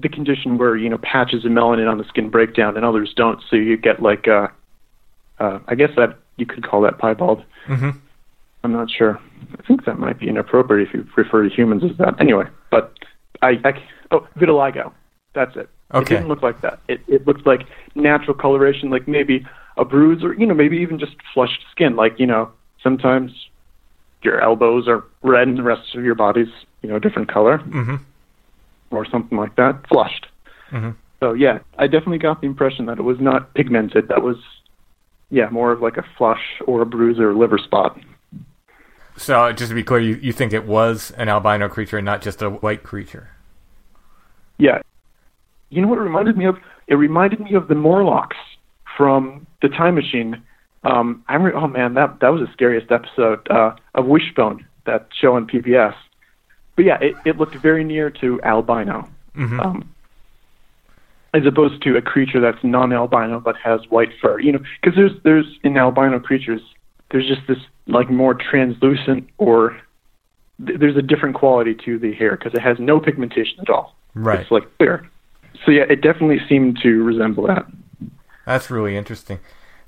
the 0.00 0.08
condition 0.08 0.58
where 0.58 0.76
you 0.76 0.88
know 0.88 0.98
patches 0.98 1.44
of 1.44 1.50
melanin 1.50 1.90
on 1.90 1.98
the 1.98 2.04
skin 2.04 2.30
break 2.30 2.54
down 2.54 2.76
and 2.76 2.84
others 2.84 3.12
don't. 3.14 3.40
So 3.50 3.56
you 3.56 3.76
get 3.76 4.02
like 4.02 4.26
uh, 4.28 4.48
uh, 5.38 5.58
I 5.68 5.74
guess 5.74 5.90
that 5.96 6.18
you 6.36 6.46
could 6.46 6.66
call 6.66 6.80
that 6.82 6.98
piebald. 6.98 7.44
Mm-hmm. 7.66 7.90
I'm 8.64 8.72
not 8.72 8.90
sure. 8.90 9.18
I 9.58 9.62
think 9.66 9.84
that 9.84 9.98
might 9.98 10.18
be 10.18 10.28
inappropriate 10.28 10.88
if 10.88 10.94
you 10.94 11.06
refer 11.16 11.46
to 11.46 11.54
humans 11.54 11.82
as 11.84 11.96
that. 11.98 12.20
Anyway, 12.20 12.44
but 12.70 12.92
I, 13.42 13.58
I 13.64 13.72
oh 14.10 14.26
vitiligo. 14.38 14.92
That's 15.34 15.56
it. 15.56 15.68
Okay. 15.92 16.14
It 16.14 16.18
didn't 16.18 16.28
look 16.28 16.42
like 16.42 16.60
that. 16.62 16.80
It 16.88 17.00
it 17.08 17.26
looked 17.26 17.46
like 17.46 17.62
natural 17.94 18.34
coloration, 18.34 18.88
like 18.88 19.06
maybe 19.08 19.44
a 19.76 19.84
bruise 19.84 20.22
or 20.24 20.34
you 20.34 20.46
know 20.46 20.54
maybe 20.54 20.78
even 20.78 20.98
just 20.98 21.16
flushed 21.34 21.60
skin. 21.70 21.96
Like 21.96 22.18
you 22.18 22.26
know 22.26 22.50
sometimes 22.82 23.32
your 24.22 24.40
elbows 24.40 24.86
are 24.88 25.04
red 25.22 25.48
and 25.48 25.58
the 25.58 25.62
rest 25.62 25.94
of 25.94 26.04
your 26.04 26.14
body's 26.14 26.48
you 26.82 26.88
know 26.88 26.96
a 26.96 27.00
different 27.00 27.28
color 27.32 27.58
Mm-hmm. 27.58 27.96
or 28.90 29.06
something 29.06 29.36
like 29.38 29.56
that, 29.56 29.86
flushed. 29.88 30.26
Mhm. 30.70 30.94
So 31.20 31.32
yeah, 31.32 31.58
I 31.78 31.86
definitely 31.86 32.18
got 32.18 32.40
the 32.40 32.46
impression 32.46 32.86
that 32.86 32.98
it 32.98 33.02
was 33.02 33.18
not 33.20 33.54
pigmented. 33.54 34.08
That 34.08 34.22
was 34.22 34.36
yeah 35.30 35.48
more 35.50 35.72
of 35.72 35.80
like 35.80 35.96
a 35.96 36.04
flush 36.18 36.42
or 36.66 36.82
a 36.82 36.86
bruise 36.86 37.18
or 37.18 37.30
a 37.30 37.34
liver 37.36 37.58
spot. 37.58 37.98
So 39.16 39.52
just 39.52 39.68
to 39.68 39.74
be 39.74 39.82
clear, 39.82 40.00
you, 40.00 40.14
you 40.16 40.32
think 40.32 40.52
it 40.54 40.66
was 40.66 41.10
an 41.18 41.28
albino 41.28 41.68
creature 41.68 41.98
and 41.98 42.04
not 42.06 42.22
just 42.22 42.40
a 42.40 42.48
white 42.48 42.82
creature? 42.82 43.28
Yeah. 44.58 44.80
You 45.68 45.82
know 45.82 45.88
what 45.88 45.98
it 45.98 46.02
reminded 46.02 46.36
me 46.36 46.46
of? 46.46 46.56
It 46.86 46.94
reminded 46.94 47.40
me 47.40 47.54
of 47.54 47.68
the 47.68 47.74
Morlocks 47.74 48.36
from 48.96 49.46
the 49.62 49.68
Time 49.68 49.94
Machine. 49.94 50.42
Um, 50.84 51.24
I 51.28 51.34
remember, 51.34 51.56
oh 51.56 51.68
man, 51.68 51.94
that 51.94 52.20
that 52.20 52.28
was 52.28 52.46
the 52.46 52.52
scariest 52.52 52.90
episode 52.90 53.48
uh, 53.50 53.74
of 53.94 54.06
Wishbone, 54.06 54.66
that 54.84 55.08
show 55.18 55.36
on 55.36 55.46
PBS. 55.46 55.94
But 56.76 56.84
yeah, 56.84 56.98
it, 57.00 57.14
it 57.24 57.38
looked 57.38 57.54
very 57.56 57.84
near 57.84 58.10
to 58.10 58.40
albino, 58.42 59.08
Mm-hmm. 59.36 59.60
um, 59.60 59.88
as 61.32 61.46
opposed 61.46 61.82
to 61.82 61.96
a 61.96 62.02
creature 62.02 62.38
that's 62.40 62.62
non-albino 62.62 63.40
but 63.40 63.56
has 63.56 63.80
white 63.88 64.10
fur. 64.20 64.38
You 64.40 64.52
know, 64.52 64.60
because 64.80 64.96
there's 64.96 65.12
there's 65.22 65.58
in 65.62 65.76
albino 65.78 66.18
creatures, 66.20 66.60
there's 67.10 67.26
just 67.26 67.40
this 67.46 67.58
like 67.86 68.10
more 68.10 68.34
translucent 68.34 69.28
or 69.38 69.80
th- 70.66 70.78
there's 70.78 70.96
a 70.96 71.02
different 71.02 71.34
quality 71.34 71.74
to 71.84 71.98
the 71.98 72.12
hair 72.12 72.32
because 72.36 72.54
it 72.54 72.60
has 72.60 72.78
no 72.78 73.00
pigmentation 73.00 73.58
at 73.60 73.70
all. 73.70 73.94
Right. 74.14 74.40
It's 74.40 74.50
like 74.50 74.64
clear. 74.78 75.08
So 75.64 75.70
yeah, 75.70 75.84
it 75.88 76.00
definitely 76.02 76.40
seemed 76.48 76.78
to 76.82 77.02
resemble 77.02 77.46
that. 77.46 77.66
That's 78.46 78.70
really 78.70 78.96
interesting. 78.96 79.40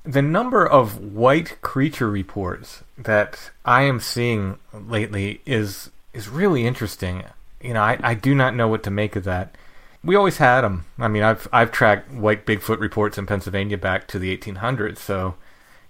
The 0.05 0.23
number 0.23 0.67
of 0.67 0.99
white 0.99 1.61
creature 1.63 2.11
reports 2.11 2.85
that 2.99 3.51
I 3.65 3.83
am 3.83 4.01
seeing 4.01 4.59
lately 4.73 5.41
is 5.47 5.91
is 6.13 6.29
really 6.29 6.67
interesting. 6.67 7.25
You 7.61 7.75
know, 7.75 7.83
I, 7.83 7.99
I 8.03 8.15
do 8.15 8.35
not 8.35 8.55
know 8.55 8.69
what 8.69 8.83
to 8.85 8.91
make 8.91 9.17
of 9.17 9.25
that. 9.25 9.57
We 10.05 10.15
always 10.15 10.37
had 10.37 10.61
them. 10.61 10.85
I 10.99 11.09
mean, 11.09 11.23
I've 11.23 11.49
I've 11.53 11.73
tracked 11.73 12.13
white 12.13 12.45
Bigfoot 12.45 12.81
reports 12.81 13.17
in 13.17 13.27
Pennsylvania 13.27 13.79
back 13.79 14.07
to 14.09 14.19
the 14.19 14.37
1800s, 14.37 14.99
so 14.99 15.37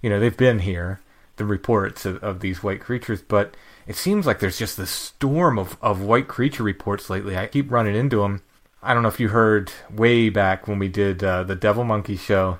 you 0.01 0.09
know 0.09 0.19
they've 0.19 0.35
been 0.35 0.59
here. 0.59 1.01
The 1.37 1.43
reports 1.43 2.05
of, 2.05 2.23
of 2.23 2.39
these 2.39 2.63
white 2.63 2.79
creatures, 2.79 3.21
but 3.21 3.57
it 3.87 3.97
seems 3.97 4.25
like 4.25 4.39
there's 4.39 4.57
just 4.57 4.77
this 4.77 4.89
storm 4.89 5.59
of, 5.59 5.77
of 5.81 6.01
white 6.01 6.29
creature 6.29 6.63
reports 6.63 7.09
lately. 7.09 7.37
I 7.37 7.47
keep 7.47 7.69
running 7.69 7.93
into 7.93 8.21
them. 8.21 8.41
I 8.85 8.93
don't 8.93 9.03
know 9.03 9.09
if 9.09 9.19
you 9.19 9.29
heard 9.29 9.71
way 9.91 10.29
back 10.29 10.67
when 10.67 10.79
we 10.79 10.87
did 10.87 11.23
uh, 11.23 11.43
the 11.43 11.55
Devil 11.55 11.83
Monkey 11.83 12.15
show 12.17 12.59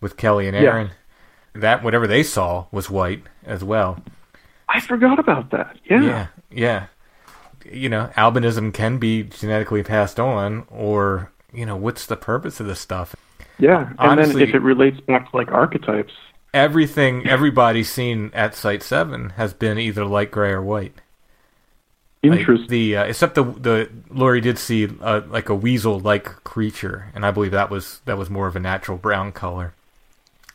with 0.00 0.16
Kelly 0.16 0.46
and 0.48 0.56
Yeah. 0.56 0.62
Aaron. 0.70 0.90
That 1.54 1.82
whatever 1.82 2.06
they 2.06 2.22
saw 2.22 2.66
was 2.70 2.88
white 2.90 3.22
as 3.44 3.64
well. 3.64 4.02
I 4.68 4.80
forgot 4.80 5.18
about 5.18 5.50
that. 5.50 5.76
Yeah. 5.84 6.02
Yeah, 6.02 6.26
yeah. 6.50 6.86
You 7.70 7.88
know, 7.88 8.10
albinism 8.16 8.72
can 8.72 8.98
be 8.98 9.24
genetically 9.24 9.82
passed 9.82 10.18
on, 10.20 10.64
or 10.70 11.30
you 11.52 11.66
know, 11.66 11.76
what's 11.76 12.06
the 12.06 12.16
purpose 12.16 12.60
of 12.60 12.66
this 12.66 12.78
stuff? 12.80 13.16
Yeah. 13.58 13.88
And 13.90 13.98
Honestly- 13.98 14.40
then 14.40 14.48
if 14.48 14.54
it 14.54 14.62
relates 14.62 15.00
back 15.00 15.30
to 15.30 15.36
like 15.36 15.50
archetypes. 15.50 16.12
Everything 16.54 17.28
everybody's 17.28 17.90
seen 17.90 18.30
at 18.34 18.54
Site 18.56 18.82
Seven 18.82 19.30
has 19.30 19.52
been 19.54 19.78
either 19.78 20.04
light 20.04 20.30
gray 20.32 20.50
or 20.50 20.62
white. 20.62 20.94
Like, 22.22 22.46
the 22.68 22.96
uh, 22.98 23.04
except 23.04 23.34
the 23.34 23.44
the 23.44 23.90
Lori 24.10 24.40
did 24.42 24.58
see 24.58 24.88
uh, 25.00 25.22
like 25.28 25.48
a 25.48 25.54
weasel 25.54 25.98
like 25.98 26.24
creature, 26.44 27.10
and 27.14 27.24
I 27.24 27.30
believe 27.30 27.52
that 27.52 27.70
was 27.70 28.00
that 28.04 28.18
was 28.18 28.28
more 28.28 28.46
of 28.46 28.56
a 28.56 28.60
natural 28.60 28.98
brown 28.98 29.32
color, 29.32 29.72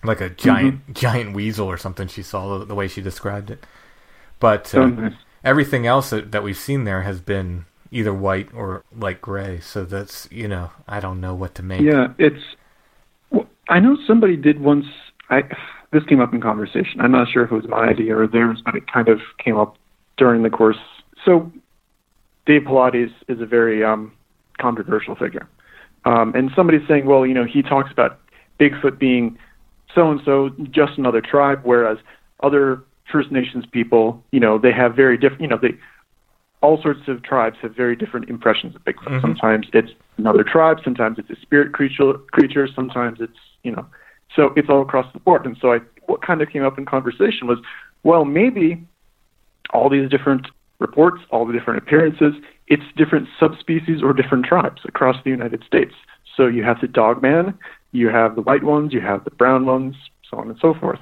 like 0.04 0.22
a 0.22 0.30
giant 0.30 0.82
Mm-hmm. 0.86 0.94
giant 0.94 1.34
weasel 1.36 1.68
or 1.68 1.78
something. 1.78 2.08
She 2.08 2.22
saw 2.24 2.60
the, 2.60 2.66
the 2.66 2.76
way 2.76 2.88
she 2.88 3.02
described 3.02 3.50
it. 3.50 3.66
But 4.40 4.74
uh, 4.76 4.92
everything 5.44 5.88
else 5.88 6.12
that, 6.12 6.32
that 6.32 6.44
we've 6.44 6.58
seen 6.58 6.84
there 6.84 7.02
has 7.04 7.20
been 7.22 7.66
either 7.92 8.14
white 8.14 8.50
or 8.54 8.84
like 8.96 9.22
gray. 9.22 9.60
So 9.60 9.86
that's 9.86 10.28
you 10.32 10.48
know 10.48 10.72
I 10.88 11.00
don't 11.00 11.20
know 11.22 11.34
what 11.34 11.56
to 11.56 11.64
make. 11.64 11.82
Yeah, 11.82 12.08
it's. 12.20 12.44
well, 13.32 13.48
I 13.70 13.80
know 13.80 13.98
somebody 14.06 14.38
did 14.38 14.60
once. 14.62 14.86
I 15.30 15.44
this 15.92 16.04
came 16.06 16.20
up 16.22 16.34
in 16.34 16.42
conversation. 16.42 17.02
I'm 17.02 17.12
not 17.12 17.28
sure 17.32 17.44
if 17.44 17.52
it 17.52 17.56
was 17.56 17.68
my 17.68 17.88
idea 17.88 18.18
or 18.18 18.28
theirs, 18.28 18.62
but 18.66 18.76
it 18.76 18.84
kind 18.92 19.08
of 19.08 19.20
came 19.44 19.58
up 19.58 19.78
during 20.18 20.44
the 20.44 20.50
course. 20.50 20.78
So, 21.26 21.52
Dave 22.46 22.62
Paulides 22.62 23.12
is 23.28 23.42
a 23.42 23.46
very 23.46 23.84
um, 23.84 24.14
controversial 24.60 25.16
figure, 25.16 25.48
um, 26.06 26.34
and 26.36 26.52
somebody's 26.56 26.88
saying, 26.88 27.06
well, 27.06 27.26
you 27.26 27.34
know, 27.34 27.44
he 27.44 27.62
talks 27.62 27.92
about 27.92 28.20
Bigfoot 28.60 29.00
being 29.00 29.38
so 29.94 30.12
and 30.12 30.22
so, 30.24 30.50
just 30.72 30.98
another 30.98 31.22
tribe, 31.22 31.62
whereas 31.64 31.98
other 32.44 32.84
First 33.12 33.32
Nations 33.32 33.66
people, 33.72 34.24
you 34.32 34.40
know, 34.40 34.58
they 34.58 34.72
have 34.72 34.96
very 34.96 35.18
different. 35.18 35.42
You 35.42 35.48
know, 35.48 35.58
they 35.62 35.76
all 36.62 36.82
sorts 36.82 37.08
of 37.08 37.22
tribes 37.24 37.58
have 37.62 37.76
very 37.76 37.96
different 37.96 38.30
impressions 38.30 38.76
of 38.76 38.84
Bigfoot. 38.84 39.08
Mhm. 39.08 39.22
Sometimes 39.22 39.68
it's 39.74 39.92
another 40.18 40.44
tribe, 40.44 40.80
sometimes 40.84 41.20
it's 41.20 41.30
a 41.30 41.36
spirit 41.42 41.74
creature, 41.74 42.14
creature, 42.32 42.68
sometimes 42.68 43.20
it's 43.22 43.38
you 43.64 43.72
know, 43.72 43.86
so 44.36 44.54
it's 44.56 44.70
all 44.70 44.82
across 44.82 45.12
the 45.14 45.20
board. 45.20 45.46
And 45.46 45.58
so 45.60 45.74
I, 45.74 45.80
what 46.06 46.22
kind 46.22 46.42
of 46.42 46.50
came 46.50 46.64
up 46.64 46.78
in 46.78 46.86
conversation 46.86 47.48
was, 47.48 47.60
well, 48.04 48.26
maybe 48.26 48.86
all 49.74 49.90
these 49.90 50.10
different 50.10 50.48
reports, 50.80 51.22
all 51.32 51.46
the 51.46 51.54
different 51.54 51.80
appearances, 51.84 52.34
it's 52.68 52.84
different 52.98 53.28
subspecies 53.40 54.02
or 54.04 54.14
different 54.14 54.46
tribes 54.46 54.82
across 54.86 55.16
the 55.24 55.30
United 55.30 55.64
States. 55.64 55.94
So 56.36 56.48
you 56.48 56.64
have 56.64 56.82
the 56.82 56.88
dogman, 56.88 57.58
you 57.92 58.10
have 58.10 58.36
the 58.36 58.42
white 58.42 58.64
ones, 58.64 58.94
you 58.94 59.02
have 59.02 59.24
the 59.24 59.32
brown 59.32 59.66
ones, 59.66 59.96
so 60.30 60.38
on 60.38 60.50
and 60.50 60.60
so 60.60 60.74
forth. 60.74 61.00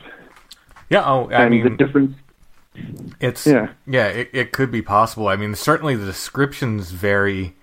Yeah. 0.90 1.04
Oh, 1.06 1.30
I 1.32 1.44
and 1.44 1.52
mean, 1.52 1.64
the 1.64 1.70
difference, 1.72 2.16
It's 3.20 3.48
Yeah. 3.48 3.70
yeah, 3.88 4.08
it, 4.08 4.30
it 4.34 4.52
could 4.52 4.72
be 4.72 4.82
possible. 4.82 5.28
I 5.28 5.36
mean, 5.36 5.56
certainly 5.56 5.96
the 5.96 6.06
descriptions 6.06 6.92
vary 6.92 7.56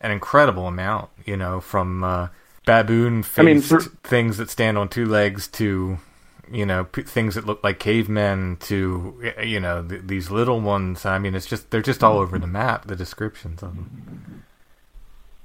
an 0.00 0.10
incredible 0.10 0.66
amount. 0.66 1.10
You 1.26 1.36
know, 1.36 1.60
from 1.60 2.02
uh, 2.04 2.28
baboon 2.64 3.22
faced 3.22 3.38
I 3.38 3.42
mean, 3.42 3.60
for- 3.60 3.80
things 3.80 4.38
that 4.38 4.48
stand 4.48 4.78
on 4.78 4.88
two 4.88 5.04
legs 5.06 5.48
to 5.48 5.98
you 6.50 6.66
know 6.66 6.84
p- 6.84 7.02
things 7.02 7.34
that 7.34 7.46
look 7.46 7.62
like 7.62 7.78
cavemen 7.78 8.56
to 8.62 9.32
you 9.42 9.60
know 9.60 9.82
th- 9.86 10.02
these 10.04 10.30
little 10.30 10.60
ones. 10.60 11.04
I 11.06 11.18
mean, 11.18 11.34
it's 11.34 11.46
just 11.46 11.70
they're 11.70 11.82
just 11.82 12.02
all 12.02 12.18
over 12.18 12.38
the 12.38 12.46
map. 12.46 12.86
The 12.86 12.96
descriptions 12.96 13.62
of 13.62 13.74
them. 13.74 14.44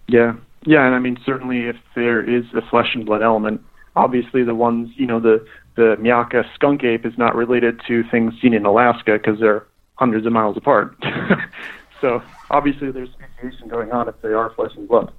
Yeah, 0.07 0.36
yeah, 0.65 0.86
and 0.86 0.95
I 0.95 0.99
mean 0.99 1.18
certainly 1.26 1.65
if 1.68 1.76
there 1.95 2.22
is 2.22 2.45
a 2.53 2.61
flesh 2.69 2.95
and 2.95 3.06
blood 3.06 3.22
element, 3.22 3.61
obviously 3.95 4.44
the 4.44 4.56
ones 4.56 4.90
you 4.95 5.06
know 5.06 5.19
the 5.19 5.45
the 5.76 5.95
Myakka 5.99 6.44
skunk 6.56 6.84
ape 6.84 7.06
is 7.06 7.18
not 7.18 7.36
related 7.36 7.82
to 7.88 8.03
things 8.10 8.34
seen 8.41 8.53
in 8.53 8.65
Alaska 8.65 9.14
because 9.18 9.40
they're 9.40 9.65
hundreds 9.95 10.26
of 10.26 10.34
miles 10.34 10.57
apart. 10.57 10.95
so 12.02 12.22
obviously 12.49 12.91
there's 12.91 13.10
speciation 13.11 13.68
going 13.68 13.91
on 13.91 14.07
if 14.07 14.19
they 14.22 14.30
are 14.34 14.49
flesh 14.52 14.72
and 14.76 14.88
blood. 14.88 15.11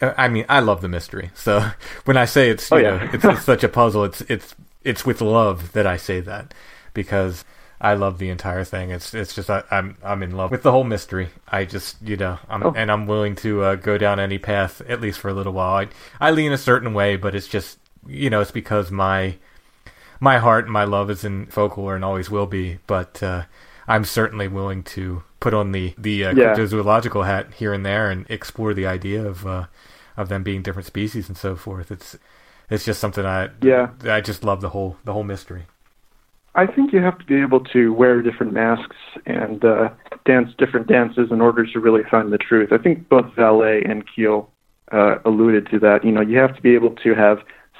Uh, 0.00 0.12
I 0.16 0.28
mean, 0.28 0.46
I 0.48 0.60
love 0.60 0.80
the 0.80 0.88
mystery. 0.88 1.30
So 1.34 1.60
when 2.06 2.16
I 2.16 2.24
say 2.24 2.50
it's 2.50 2.70
you 2.70 2.78
Oh, 2.78 2.80
know 2.80 2.94
yeah. 2.96 3.10
it's, 3.12 3.24
it's 3.24 3.42
such 3.44 3.62
a 3.64 3.68
puzzle, 3.68 4.04
it's 4.04 4.22
it's 4.22 4.54
it's 4.84 5.04
with 5.06 5.20
love 5.20 5.72
that 5.72 5.86
I 5.86 5.96
say 5.96 6.20
that 6.20 6.54
because 6.94 7.44
I 7.80 7.94
love 7.94 8.18
the 8.18 8.28
entire 8.30 8.64
thing. 8.64 8.90
It's 8.90 9.12
it's 9.14 9.34
just 9.34 9.50
I, 9.50 9.64
I'm 9.70 9.96
I'm 10.04 10.22
in 10.22 10.36
love 10.36 10.50
with 10.50 10.62
the 10.62 10.70
whole 10.72 10.84
mystery. 10.84 11.28
I 11.48 11.64
just 11.64 12.00
you 12.02 12.16
know 12.16 12.38
I'm 12.48 12.62
Oh. 12.62 12.72
and 12.76 12.90
I'm 12.92 13.06
willing 13.06 13.34
to 13.36 13.62
uh, 13.62 13.74
go 13.76 13.98
down 13.98 14.20
any 14.20 14.38
path 14.38 14.80
at 14.88 15.00
least 15.00 15.18
for 15.20 15.28
a 15.28 15.34
little 15.34 15.52
while. 15.52 15.74
I 16.20 16.28
I 16.28 16.30
lean 16.30 16.52
a 16.52 16.58
certain 16.58 16.94
way, 16.94 17.16
but 17.16 17.34
it's 17.34 17.48
just 17.48 17.78
you 18.06 18.30
know 18.30 18.40
it's 18.40 18.50
because 18.50 18.90
my 18.90 19.36
my 20.20 20.38
heart 20.38 20.64
and 20.64 20.72
my 20.72 20.84
love 20.84 21.10
is 21.10 21.24
in 21.24 21.46
folklore 21.46 21.96
and 21.96 22.04
always 22.04 22.30
will 22.30 22.46
be. 22.46 22.78
But 22.86 23.22
uh, 23.22 23.44
I'm 23.88 24.04
certainly 24.04 24.46
willing 24.48 24.82
to 24.84 25.24
put 25.40 25.54
on 25.54 25.72
the 25.72 25.94
the 25.98 26.24
uh, 26.26 26.34
Yeah. 26.34 26.54
cryptozoological 26.54 27.26
hat 27.26 27.54
here 27.54 27.72
and 27.72 27.84
there 27.84 28.10
and 28.10 28.26
explore 28.30 28.74
the 28.74 28.86
idea 28.86 29.24
of 29.26 29.44
uh, 29.46 29.66
of 30.16 30.28
them 30.28 30.42
being 30.44 30.62
different 30.62 30.86
species 30.86 31.28
and 31.28 31.36
so 31.36 31.56
forth. 31.56 31.90
It's 31.90 32.16
it's 32.70 32.84
just 32.84 33.00
something 33.00 33.24
I 33.24 33.50
Yeah. 33.60 33.90
I 34.04 34.20
just 34.20 34.44
love 34.44 34.60
the 34.60 34.70
whole 34.70 34.96
the 35.04 35.12
whole 35.12 35.24
mystery. 35.24 35.66
I 36.54 36.66
think 36.66 36.92
you 36.92 37.00
have 37.00 37.18
to 37.18 37.24
be 37.24 37.40
able 37.40 37.60
to 37.60 37.94
wear 37.94 38.20
different 38.20 38.52
masks 38.52 38.96
and 39.24 39.64
uh, 39.64 39.88
dance 40.26 40.50
different 40.58 40.86
dances 40.86 41.30
in 41.30 41.40
order 41.40 41.64
to 41.64 41.80
really 41.80 42.02
find 42.10 42.30
the 42.30 42.38
truth. 42.38 42.72
I 42.72 42.78
think 42.78 43.08
both 43.08 43.24
Vallée 43.34 43.90
and 43.90 44.04
Keel 44.14 44.50
uh, 44.92 45.16
alluded 45.24 45.68
to 45.70 45.78
that. 45.78 46.04
You 46.04 46.12
know, 46.12 46.20
you 46.20 46.36
have 46.38 46.54
to 46.54 46.60
be 46.60 46.74
able 46.74 46.90
to 46.96 47.14
have 47.14 47.38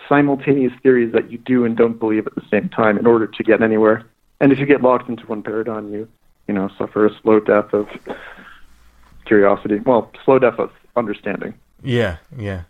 simultaneous 0.08 0.72
theories 0.82 1.12
that 1.12 1.30
you 1.30 1.38
do 1.38 1.64
and 1.64 1.76
don't 1.76 1.98
believe 1.98 2.26
at 2.26 2.34
the 2.34 2.42
same 2.50 2.68
time 2.70 2.98
in 2.98 3.06
order 3.06 3.26
to 3.26 3.42
get 3.42 3.62
anywhere. 3.62 4.04
And 4.40 4.52
if 4.52 4.58
you 4.58 4.66
get 4.66 4.82
locked 4.82 5.08
into 5.08 5.26
one 5.26 5.42
paradigm, 5.42 5.92
you 5.92 6.08
you 6.48 6.54
know 6.54 6.70
suffer 6.78 7.06
a 7.06 7.10
slow 7.20 7.40
death 7.40 7.72
of 7.72 7.88
curiosity. 9.26 9.78
Well, 9.80 10.10
slow 10.24 10.38
death 10.38 10.58
of 10.58 10.70
understanding. 10.96 11.54
Yeah, 11.82 12.16
yeah, 12.36 12.62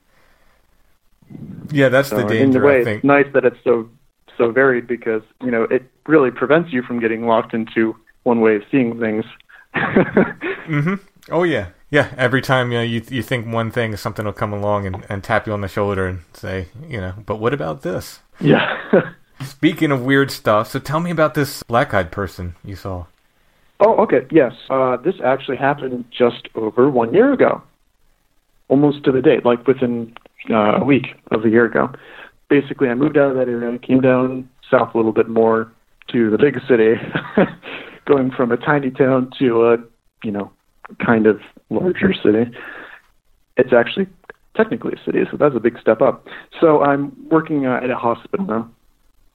yeah. 1.70 1.88
That's 1.88 2.10
So 2.10 2.16
the 2.16 2.22
in 2.36 2.52
danger. 2.52 2.62
a 2.62 2.66
way, 2.66 2.80
I 2.80 2.84
think. 2.84 2.98
it's 2.98 3.04
nice 3.04 3.26
that 3.34 3.44
it's 3.44 3.56
so 3.64 3.88
so 4.38 4.50
varied 4.50 4.86
because 4.86 5.22
you 5.42 5.50
know 5.50 5.64
it 5.64 5.82
really 6.06 6.30
prevents 6.30 6.72
you 6.72 6.82
from 6.82 7.00
getting 7.00 7.26
locked 7.26 7.54
into 7.54 7.96
one 8.24 8.40
way 8.40 8.56
of 8.56 8.62
seeing 8.70 8.98
things. 8.98 9.24
Mm-hmm. 10.66 10.94
Oh 11.30 11.42
yeah, 11.42 11.68
yeah. 11.90 12.12
Every 12.16 12.40
time 12.40 12.70
you 12.72 12.78
know, 12.78 12.84
you 12.84 13.02
you 13.10 13.22
think 13.22 13.46
one 13.52 13.70
thing, 13.70 13.96
something 13.96 14.24
will 14.24 14.32
come 14.32 14.52
along 14.52 14.86
and, 14.86 15.04
and 15.08 15.24
tap 15.24 15.46
you 15.46 15.52
on 15.52 15.60
the 15.60 15.68
shoulder 15.68 16.06
and 16.06 16.20
say, 16.34 16.68
you 16.88 17.00
know, 17.00 17.14
but 17.26 17.36
what 17.36 17.52
about 17.54 17.82
this? 17.82 18.20
yeah. 18.40 18.78
Speaking 19.42 19.90
of 19.90 20.02
weird 20.02 20.30
stuff, 20.30 20.68
so 20.70 20.78
tell 20.78 21.00
me 21.00 21.10
about 21.10 21.34
this 21.34 21.64
black-eyed 21.64 22.12
person 22.12 22.54
you 22.64 22.76
saw. 22.76 23.06
Oh, 23.80 23.96
okay. 24.04 24.24
Yes. 24.30 24.52
Uh, 24.70 24.96
this 24.98 25.16
actually 25.24 25.56
happened 25.56 26.04
just 26.16 26.46
over 26.54 26.88
one 26.88 27.12
year 27.12 27.32
ago, 27.32 27.60
almost 28.68 29.02
to 29.04 29.10
the 29.10 29.20
date, 29.20 29.44
like 29.44 29.66
within 29.66 30.14
uh, 30.50 30.80
a 30.80 30.84
week 30.84 31.06
of 31.30 31.44
a 31.44 31.48
year 31.48 31.64
ago. 31.64 31.90
Basically, 32.48 32.88
I 32.88 32.94
moved 32.94 33.16
out 33.16 33.30
of 33.30 33.36
that 33.36 33.48
area, 33.48 33.78
came 33.78 34.00
down 34.00 34.48
south 34.70 34.94
a 34.94 34.96
little 34.96 35.12
bit 35.12 35.28
more 35.28 35.72
to 36.08 36.30
the 36.30 36.38
big 36.38 36.58
city, 36.68 36.94
going 38.06 38.30
from 38.30 38.52
a 38.52 38.56
tiny 38.56 38.90
town 38.90 39.30
to 39.38 39.66
a, 39.66 39.76
you 40.24 40.30
know, 40.30 40.52
kind 41.04 41.26
of 41.26 41.40
larger 41.70 42.12
city. 42.12 42.50
It's 43.56 43.72
actually 43.72 44.06
technically 44.56 44.92
a 44.94 45.04
city, 45.04 45.20
so 45.30 45.36
that's 45.36 45.54
a 45.54 45.60
big 45.60 45.78
step 45.80 46.02
up. 46.02 46.26
So 46.60 46.82
I'm 46.82 47.28
working 47.28 47.66
uh, 47.66 47.80
at 47.82 47.90
a 47.90 47.96
hospital 47.96 48.46
now. 48.46 48.70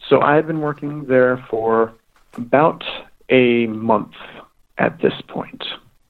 So 0.09 0.21
I've 0.21 0.47
been 0.47 0.61
working 0.61 1.05
there 1.05 1.43
for 1.49 1.93
about 2.35 2.83
a 3.29 3.67
month 3.67 4.13
at 4.77 5.01
this 5.01 5.13
point. 5.27 5.63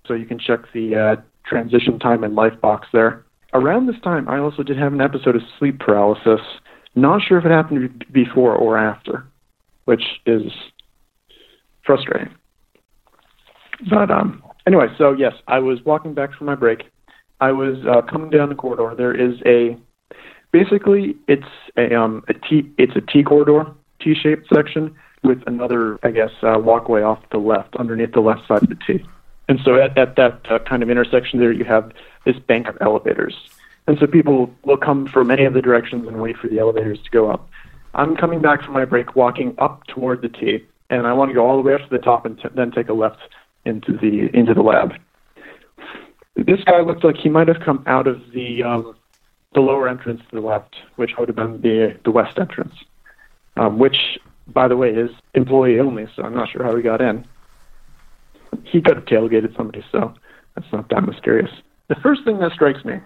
So 0.06 0.14
you 0.14 0.26
can 0.26 0.40
check 0.40 0.72
the 0.74 0.96
uh, 0.96 1.16
transition 1.46 2.00
time 2.00 2.24
and 2.24 2.36
life 2.36 2.60
box 2.62 2.88
there. 2.92 3.26
Around 3.54 3.88
this 3.88 4.00
time, 4.04 4.28
I 4.28 4.40
also 4.40 4.64
did 4.64 4.78
have 4.78 4.94
an 4.94 5.02
episode 5.02 5.36
of 5.36 5.42
sleep 5.58 5.80
paralysis. 5.80 6.42
Not 6.96 7.22
sure 7.22 7.38
if 7.38 7.46
it 7.46 7.52
happened 7.52 8.06
before 8.12 8.56
or 8.56 8.78
after, 8.78 9.26
which 9.86 10.04
is 10.26 10.52
frustrating. 11.86 12.34
But 13.90 14.12
um, 14.12 14.44
anyway, 14.66 14.88
so 14.98 15.14
yes, 15.14 15.34
I 15.48 15.60
was 15.60 15.80
walking 15.86 16.14
back 16.14 16.34
from 16.34 16.48
my 16.48 16.56
break. 16.56 16.84
I 17.40 17.52
was 17.52 17.78
uh, 17.88 18.02
coming 18.02 18.30
down 18.30 18.50
the 18.50 18.56
corridor. 18.56 18.96
There 18.96 19.14
is 19.14 19.40
a 19.46 19.78
basically 20.52 21.16
it's 21.28 21.44
a 21.78 21.94
um 21.96 22.24
a 22.28 22.34
T 22.34 22.72
it's 22.78 22.96
a 22.96 23.02
T 23.02 23.24
corridor 23.24 23.72
T-shaped 24.02 24.48
section 24.54 24.96
with 25.24 25.40
another 25.48 26.00
I 26.04 26.12
guess 26.12 26.32
uh, 26.42 26.60
walkway 26.60 27.02
off 27.02 27.22
to 27.22 27.28
the 27.34 27.38
left 27.38 27.76
underneath 27.76 28.14
the 28.14 28.22
left 28.22 28.48
side 28.48 28.64
of 28.64 28.70
the 28.70 28.80
T. 28.88 29.06
And 29.50 29.60
so 29.64 29.76
at, 29.82 29.98
at 29.98 30.16
that 30.18 30.42
uh, 30.50 30.60
kind 30.68 30.84
of 30.84 30.90
intersection 30.90 31.40
there, 31.40 31.52
you 31.52 31.64
have 31.64 31.92
this 32.28 32.38
bank 32.38 32.68
of 32.68 32.78
elevators. 32.82 33.36
And 33.88 33.98
so 33.98 34.06
people 34.06 34.54
will 34.64 34.78
come 34.78 35.08
from 35.08 35.32
any 35.32 35.46
of 35.46 35.54
the 35.54 35.62
directions 35.62 36.08
and 36.08 36.22
wait 36.22 36.38
for 36.38 36.50
the 36.50 36.60
elevators 36.60 37.02
to 37.02 37.10
go 37.10 37.32
up. 37.32 37.50
I'm 37.96 38.18
coming 38.18 38.42
back 38.42 38.62
from 38.62 38.74
my 38.74 38.84
break, 38.84 39.16
walking 39.16 39.56
up 39.58 39.88
toward 39.88 40.22
the 40.22 40.28
T, 40.28 40.66
and 40.90 41.08
I 41.08 41.14
want 41.14 41.30
to 41.30 41.34
go 41.34 41.48
all 41.48 41.56
the 41.56 41.64
way 41.64 41.74
up 41.74 41.82
to 41.82 41.90
the 41.90 41.98
top 41.98 42.26
and 42.26 42.38
t- 42.38 42.50
then 42.54 42.72
take 42.72 42.90
a 42.90 42.94
left 42.94 43.22
into 43.66 43.94
the 43.94 44.30
into 44.38 44.54
the 44.54 44.62
lab. 44.62 44.94
This 46.36 46.60
guy 46.66 46.82
looked 46.82 47.04
like 47.04 47.16
he 47.16 47.30
might 47.30 47.48
have 47.48 47.62
come 47.62 47.82
out 47.88 48.08
of 48.08 48.22
the 48.34 48.62
um, 48.62 48.96
the 49.54 49.62
lower 49.62 49.88
entrance 49.88 50.22
to 50.30 50.36
the 50.36 50.46
left, 50.46 50.76
which 50.98 51.12
would 51.18 51.30
have 51.30 51.38
been 51.38 51.62
the 51.62 51.98
the 52.04 52.12
west 52.12 52.38
entrance, 52.38 52.76
um, 53.56 53.80
which, 53.80 54.20
by 54.48 54.68
the 54.68 54.76
way, 54.76 54.90
is 54.90 55.12
employee 55.34 55.80
only. 55.80 56.08
So 56.16 56.24
I'm 56.24 56.36
not 56.36 56.52
sure 56.52 56.64
how 56.64 56.76
he 56.76 56.84
got 56.84 57.02
in. 57.02 57.26
He 58.64 58.82
could 58.82 58.98
have 58.98 59.06
tailgated 59.06 59.56
somebody, 59.56 59.84
so 59.92 60.14
that's 60.56 60.72
not 60.74 60.90
that 60.90 61.04
mysterious. 61.04 61.52
The 61.88 61.96
first 61.96 62.24
thing 62.26 62.40
that 62.40 62.52
strikes 62.52 62.84
me 62.84 63.00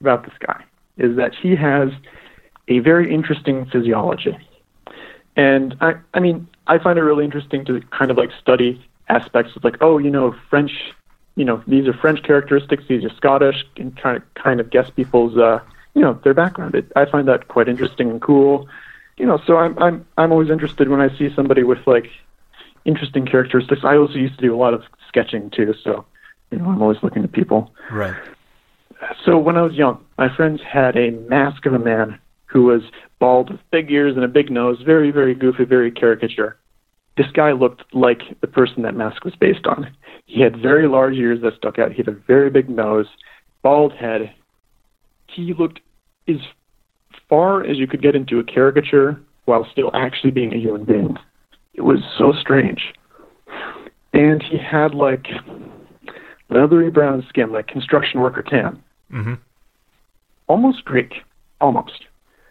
about 0.00 0.24
this 0.24 0.34
guy 0.44 0.64
is 0.98 1.16
that 1.16 1.34
he 1.34 1.56
has 1.56 1.90
a 2.68 2.80
very 2.80 3.12
interesting 3.12 3.66
physiology. 3.66 4.36
And 5.36 5.76
I, 5.80 5.94
I 6.12 6.20
mean, 6.20 6.46
I 6.66 6.78
find 6.78 6.98
it 6.98 7.02
really 7.02 7.24
interesting 7.24 7.64
to 7.66 7.80
kind 7.90 8.10
of 8.10 8.16
like 8.16 8.30
study 8.40 8.84
aspects 9.08 9.56
of 9.56 9.64
like, 9.64 9.76
oh, 9.80 9.98
you 9.98 10.10
know, 10.10 10.34
French, 10.50 10.72
you 11.36 11.44
know, 11.44 11.62
these 11.66 11.86
are 11.86 11.94
French 11.94 12.22
characteristics, 12.22 12.84
these 12.88 13.04
are 13.04 13.14
Scottish, 13.16 13.64
and 13.76 13.96
kind 13.96 14.22
to 14.22 14.42
kind 14.42 14.60
of 14.60 14.70
guess 14.70 14.90
people's, 14.90 15.36
uh, 15.38 15.60
you 15.94 16.02
know, 16.02 16.18
their 16.24 16.34
background. 16.34 16.74
It, 16.74 16.92
I 16.94 17.06
find 17.06 17.26
that 17.28 17.48
quite 17.48 17.68
interesting 17.68 18.10
and 18.10 18.20
cool. 18.20 18.68
You 19.16 19.26
know, 19.26 19.40
so 19.46 19.56
I'm 19.56 19.78
I'm 19.78 20.06
I'm 20.16 20.32
always 20.32 20.50
interested 20.50 20.88
when 20.88 21.00
I 21.00 21.16
see 21.16 21.34
somebody 21.34 21.62
with 21.62 21.86
like 21.86 22.10
interesting 22.84 23.26
characteristics. 23.26 23.82
I 23.84 23.96
also 23.96 24.14
used 24.14 24.36
to 24.36 24.42
do 24.42 24.54
a 24.54 24.56
lot 24.56 24.74
of 24.74 24.84
sketching 25.08 25.50
too, 25.50 25.74
so 25.82 26.04
you 26.52 26.58
know, 26.58 26.66
I'm 26.66 26.82
always 26.82 26.98
looking 27.02 27.24
at 27.24 27.32
people. 27.32 27.72
Right. 27.90 28.14
So 29.24 29.38
when 29.38 29.56
I 29.56 29.62
was 29.62 29.72
young, 29.72 30.04
my 30.18 30.34
friends 30.34 30.60
had 30.70 30.96
a 30.96 31.10
mask 31.28 31.66
of 31.66 31.72
a 31.72 31.78
man 31.78 32.18
who 32.46 32.64
was 32.64 32.82
bald 33.18 33.50
with 33.50 33.60
big 33.70 33.90
ears 33.90 34.14
and 34.14 34.24
a 34.24 34.28
big 34.28 34.50
nose, 34.50 34.80
very, 34.84 35.10
very 35.10 35.34
goofy, 35.34 35.64
very 35.64 35.90
caricature. 35.90 36.56
This 37.16 37.26
guy 37.34 37.52
looked 37.52 37.82
like 37.94 38.20
the 38.40 38.46
person 38.46 38.82
that 38.82 38.94
mask 38.94 39.24
was 39.24 39.34
based 39.34 39.66
on. 39.66 39.94
He 40.26 40.40
had 40.40 40.60
very 40.60 40.88
large 40.88 41.14
ears 41.14 41.40
that 41.42 41.54
stuck 41.56 41.78
out. 41.78 41.92
He 41.92 41.98
had 41.98 42.08
a 42.08 42.18
very 42.26 42.50
big 42.50 42.68
nose, 42.68 43.06
bald 43.62 43.92
head. 43.92 44.32
He 45.26 45.54
looked 45.58 45.80
as 46.28 46.36
far 47.28 47.64
as 47.64 47.78
you 47.78 47.86
could 47.86 48.02
get 48.02 48.14
into 48.14 48.38
a 48.38 48.44
caricature 48.44 49.20
while 49.44 49.66
still 49.70 49.90
actually 49.94 50.30
being 50.30 50.54
a 50.54 50.58
human 50.58 50.84
being. 50.84 51.16
It 51.74 51.82
was 51.82 51.98
so 52.18 52.32
strange. 52.38 52.92
And 54.12 54.42
he 54.42 54.58
had 54.58 54.94
like 54.94 55.26
leathery 56.52 56.90
brown 56.90 57.24
skin, 57.28 57.52
like 57.52 57.66
construction 57.66 58.20
worker 58.20 58.42
tan 58.42 58.82
Mm-hmm. 59.12 59.34
almost 60.46 60.84
Greek, 60.86 61.16
almost. 61.60 62.04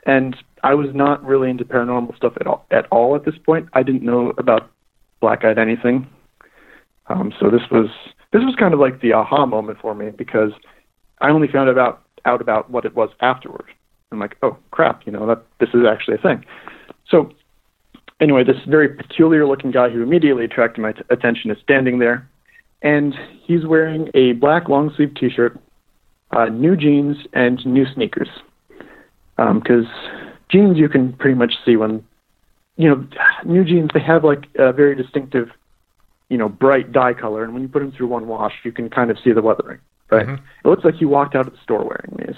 And 0.05 0.35
I 0.63 0.75
was 0.75 0.89
not 0.93 1.23
really 1.25 1.49
into 1.49 1.65
paranormal 1.65 2.15
stuff 2.15 2.33
at 2.39 2.45
all. 2.45 2.65
At 2.69 2.85
all 2.91 3.15
at 3.15 3.25
this 3.25 3.37
point, 3.43 3.67
I 3.73 3.81
didn't 3.81 4.03
know 4.03 4.33
about 4.37 4.69
black-eyed 5.21 5.57
anything. 5.57 6.07
Um, 7.07 7.33
so 7.39 7.49
this 7.49 7.61
was 7.71 7.89
this 8.31 8.43
was 8.43 8.55
kind 8.55 8.73
of 8.73 8.79
like 8.79 9.01
the 9.01 9.13
aha 9.13 9.45
moment 9.45 9.79
for 9.81 9.95
me 9.95 10.11
because 10.11 10.51
I 11.19 11.29
only 11.29 11.47
found 11.47 11.69
about 11.69 12.03
out 12.25 12.41
about 12.41 12.69
what 12.69 12.85
it 12.85 12.95
was 12.95 13.09
afterward. 13.21 13.65
I'm 14.11 14.19
like, 14.19 14.37
oh 14.43 14.57
crap, 14.71 15.05
you 15.05 15.11
know 15.11 15.25
that 15.27 15.43
this 15.59 15.69
is 15.69 15.81
actually 15.89 16.15
a 16.15 16.21
thing. 16.21 16.45
So 17.07 17.31
anyway, 18.19 18.43
this 18.43 18.57
very 18.67 18.89
peculiar-looking 18.89 19.71
guy 19.71 19.89
who 19.89 20.03
immediately 20.03 20.45
attracted 20.45 20.81
my 20.81 20.91
t- 20.91 21.01
attention 21.09 21.49
is 21.49 21.57
standing 21.63 21.99
there, 21.99 22.27
and 22.81 23.13
he's 23.43 23.65
wearing 23.65 24.09
a 24.13 24.33
black 24.33 24.69
long-sleeve 24.69 25.13
T-shirt 25.15 25.59
uh, 26.31 26.45
new 26.45 26.75
jeans 26.75 27.17
and 27.33 27.63
new 27.65 27.85
sneakers. 27.93 28.29
Because 29.37 29.85
jeans 30.49 30.77
you 30.77 30.87
can 30.87 31.13
pretty 31.13 31.35
much 31.35 31.53
see 31.65 31.75
when, 31.75 32.05
you 32.77 32.87
know, 32.89 33.07
new 33.43 33.63
jeans 33.63 33.89
they 33.93 33.99
have 33.99 34.23
like 34.23 34.45
a 34.55 34.71
very 34.71 34.95
distinctive, 34.95 35.49
you 36.29 36.37
know, 36.37 36.47
bright 36.47 36.91
dye 36.91 37.13
color, 37.13 37.43
and 37.43 37.53
when 37.53 37.63
you 37.63 37.67
put 37.67 37.79
them 37.79 37.91
through 37.91 38.07
one 38.07 38.27
wash, 38.27 38.53
you 38.63 38.71
can 38.71 38.89
kind 38.89 39.09
of 39.09 39.17
see 39.23 39.31
the 39.31 39.41
weathering. 39.41 39.79
Right? 40.11 40.27
Mhm. 40.27 40.39
It 40.63 40.67
looks 40.67 40.83
like 40.83 40.95
he 40.95 41.05
walked 41.05 41.35
out 41.35 41.47
of 41.47 41.53
the 41.53 41.59
store 41.59 41.83
wearing 41.83 42.15
these, 42.19 42.37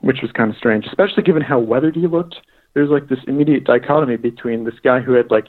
which 0.00 0.22
was 0.22 0.30
kind 0.30 0.50
of 0.50 0.56
strange, 0.56 0.86
especially 0.86 1.22
given 1.22 1.42
how 1.42 1.58
weathered 1.58 1.96
he 1.96 2.06
looked. 2.06 2.36
There's 2.74 2.90
like 2.90 3.08
this 3.08 3.24
immediate 3.26 3.64
dichotomy 3.64 4.16
between 4.16 4.64
this 4.64 4.78
guy 4.84 5.00
who 5.00 5.14
had 5.14 5.30
like 5.30 5.46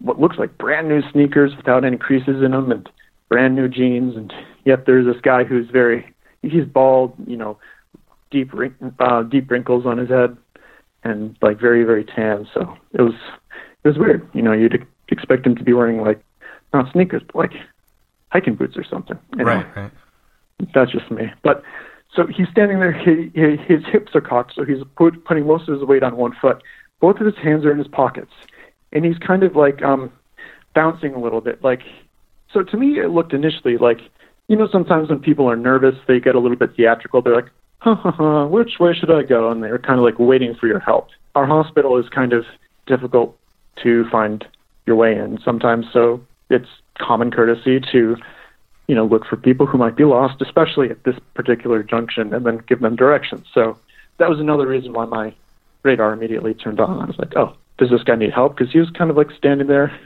what 0.00 0.20
looks 0.20 0.38
like 0.38 0.56
brand 0.58 0.88
new 0.88 1.02
sneakers 1.12 1.54
without 1.56 1.84
any 1.84 1.96
creases 1.96 2.42
in 2.42 2.52
them 2.52 2.70
and 2.72 2.88
brand 3.28 3.54
new 3.54 3.68
jeans, 3.68 4.16
and 4.16 4.32
yet 4.64 4.86
there's 4.86 5.06
this 5.06 5.20
guy 5.22 5.44
who's 5.44 5.68
very 5.70 6.12
he's 6.42 6.64
bald, 6.64 7.14
you 7.26 7.36
know, 7.36 7.58
deep 8.30 8.50
uh, 8.98 9.22
deep 9.22 9.50
wrinkles 9.50 9.86
on 9.86 9.98
his 9.98 10.08
head, 10.08 10.36
and 11.04 11.36
like 11.42 11.60
very 11.60 11.84
very 11.84 12.04
tan. 12.04 12.48
So 12.52 12.76
it 12.92 13.02
was 13.02 13.14
it 13.84 13.88
was 13.88 13.98
weird. 13.98 14.28
You 14.34 14.42
know, 14.42 14.52
you'd 14.52 14.86
expect 15.08 15.46
him 15.46 15.56
to 15.56 15.64
be 15.64 15.72
wearing 15.72 16.00
like 16.00 16.22
not 16.72 16.90
sneakers, 16.92 17.22
but 17.26 17.36
like 17.36 17.52
hiking 18.30 18.54
boots 18.54 18.76
or 18.76 18.84
something. 18.84 19.18
Anyway, 19.34 19.54
Right. 19.54 19.76
Right. 19.76 19.90
that's 20.74 20.92
just 20.92 21.10
me. 21.10 21.30
But 21.42 21.62
so 22.14 22.26
he's 22.26 22.48
standing 22.48 22.80
there. 22.80 22.92
He, 22.92 23.30
he, 23.34 23.56
his 23.56 23.84
hips 23.86 24.14
are 24.14 24.20
cocked, 24.20 24.54
so 24.54 24.64
he's 24.64 24.82
put, 24.96 25.24
putting 25.24 25.46
most 25.46 25.68
of 25.68 25.78
his 25.78 25.86
weight 25.86 26.02
on 26.02 26.16
one 26.16 26.34
foot. 26.40 26.62
Both 27.00 27.18
of 27.20 27.26
his 27.26 27.36
hands 27.36 27.64
are 27.64 27.72
in 27.72 27.78
his 27.78 27.88
pockets, 27.88 28.32
and 28.92 29.04
he's 29.04 29.18
kind 29.18 29.42
of 29.42 29.56
like 29.56 29.82
um, 29.82 30.12
bouncing 30.74 31.14
a 31.14 31.20
little 31.20 31.40
bit. 31.40 31.62
Like 31.62 31.82
so, 32.52 32.62
to 32.62 32.76
me, 32.76 32.98
it 32.98 33.08
looked 33.08 33.32
initially 33.32 33.76
like 33.76 33.98
you 34.48 34.56
know 34.56 34.68
sometimes 34.70 35.08
when 35.08 35.20
people 35.20 35.48
are 35.48 35.56
nervous, 35.56 35.94
they 36.06 36.20
get 36.20 36.34
a 36.34 36.40
little 36.40 36.56
bit 36.56 36.76
theatrical. 36.76 37.22
They're 37.22 37.36
like, 37.36 37.50
ha 37.78 37.94
ha 37.94 38.10
ha, 38.10 38.46
which 38.46 38.78
way 38.78 38.94
should 38.94 39.10
I 39.10 39.22
go? 39.22 39.50
And 39.50 39.62
they're 39.62 39.78
kind 39.78 39.98
of 39.98 40.04
like 40.04 40.18
waiting 40.18 40.54
for 40.54 40.66
your 40.66 40.80
help. 40.80 41.08
Our 41.34 41.46
hospital 41.46 41.96
is 41.98 42.08
kind 42.08 42.32
of 42.32 42.44
difficult 42.86 43.38
to 43.82 44.08
find 44.10 44.46
your 44.86 44.96
way 44.96 45.16
in 45.16 45.38
sometimes, 45.44 45.86
so 45.92 46.24
it's 46.48 46.68
common 46.98 47.30
courtesy 47.30 47.80
to 47.92 48.16
you 48.90 48.96
know, 48.96 49.06
look 49.06 49.24
for 49.24 49.36
people 49.36 49.66
who 49.66 49.78
might 49.78 49.94
be 49.94 50.02
lost, 50.02 50.42
especially 50.42 50.90
at 50.90 51.04
this 51.04 51.14
particular 51.34 51.80
junction, 51.80 52.34
and 52.34 52.44
then 52.44 52.56
give 52.66 52.80
them 52.80 52.96
directions. 52.96 53.46
So 53.54 53.78
that 54.18 54.28
was 54.28 54.40
another 54.40 54.66
reason 54.66 54.92
why 54.92 55.04
my 55.04 55.32
radar 55.84 56.12
immediately 56.12 56.54
turned 56.54 56.80
on. 56.80 57.00
I 57.00 57.04
was 57.04 57.16
like, 57.16 57.36
oh, 57.36 57.54
does 57.80 57.90
this 57.90 58.02
guy 58.04 58.14
need 58.14 58.32
help? 58.32 58.56
Because 58.56 58.72
he 58.72 58.78
was 58.78 58.90
kind 58.90 59.10
of 59.10 59.16
like 59.16 59.30
standing 59.36 59.66
there. 59.66 59.98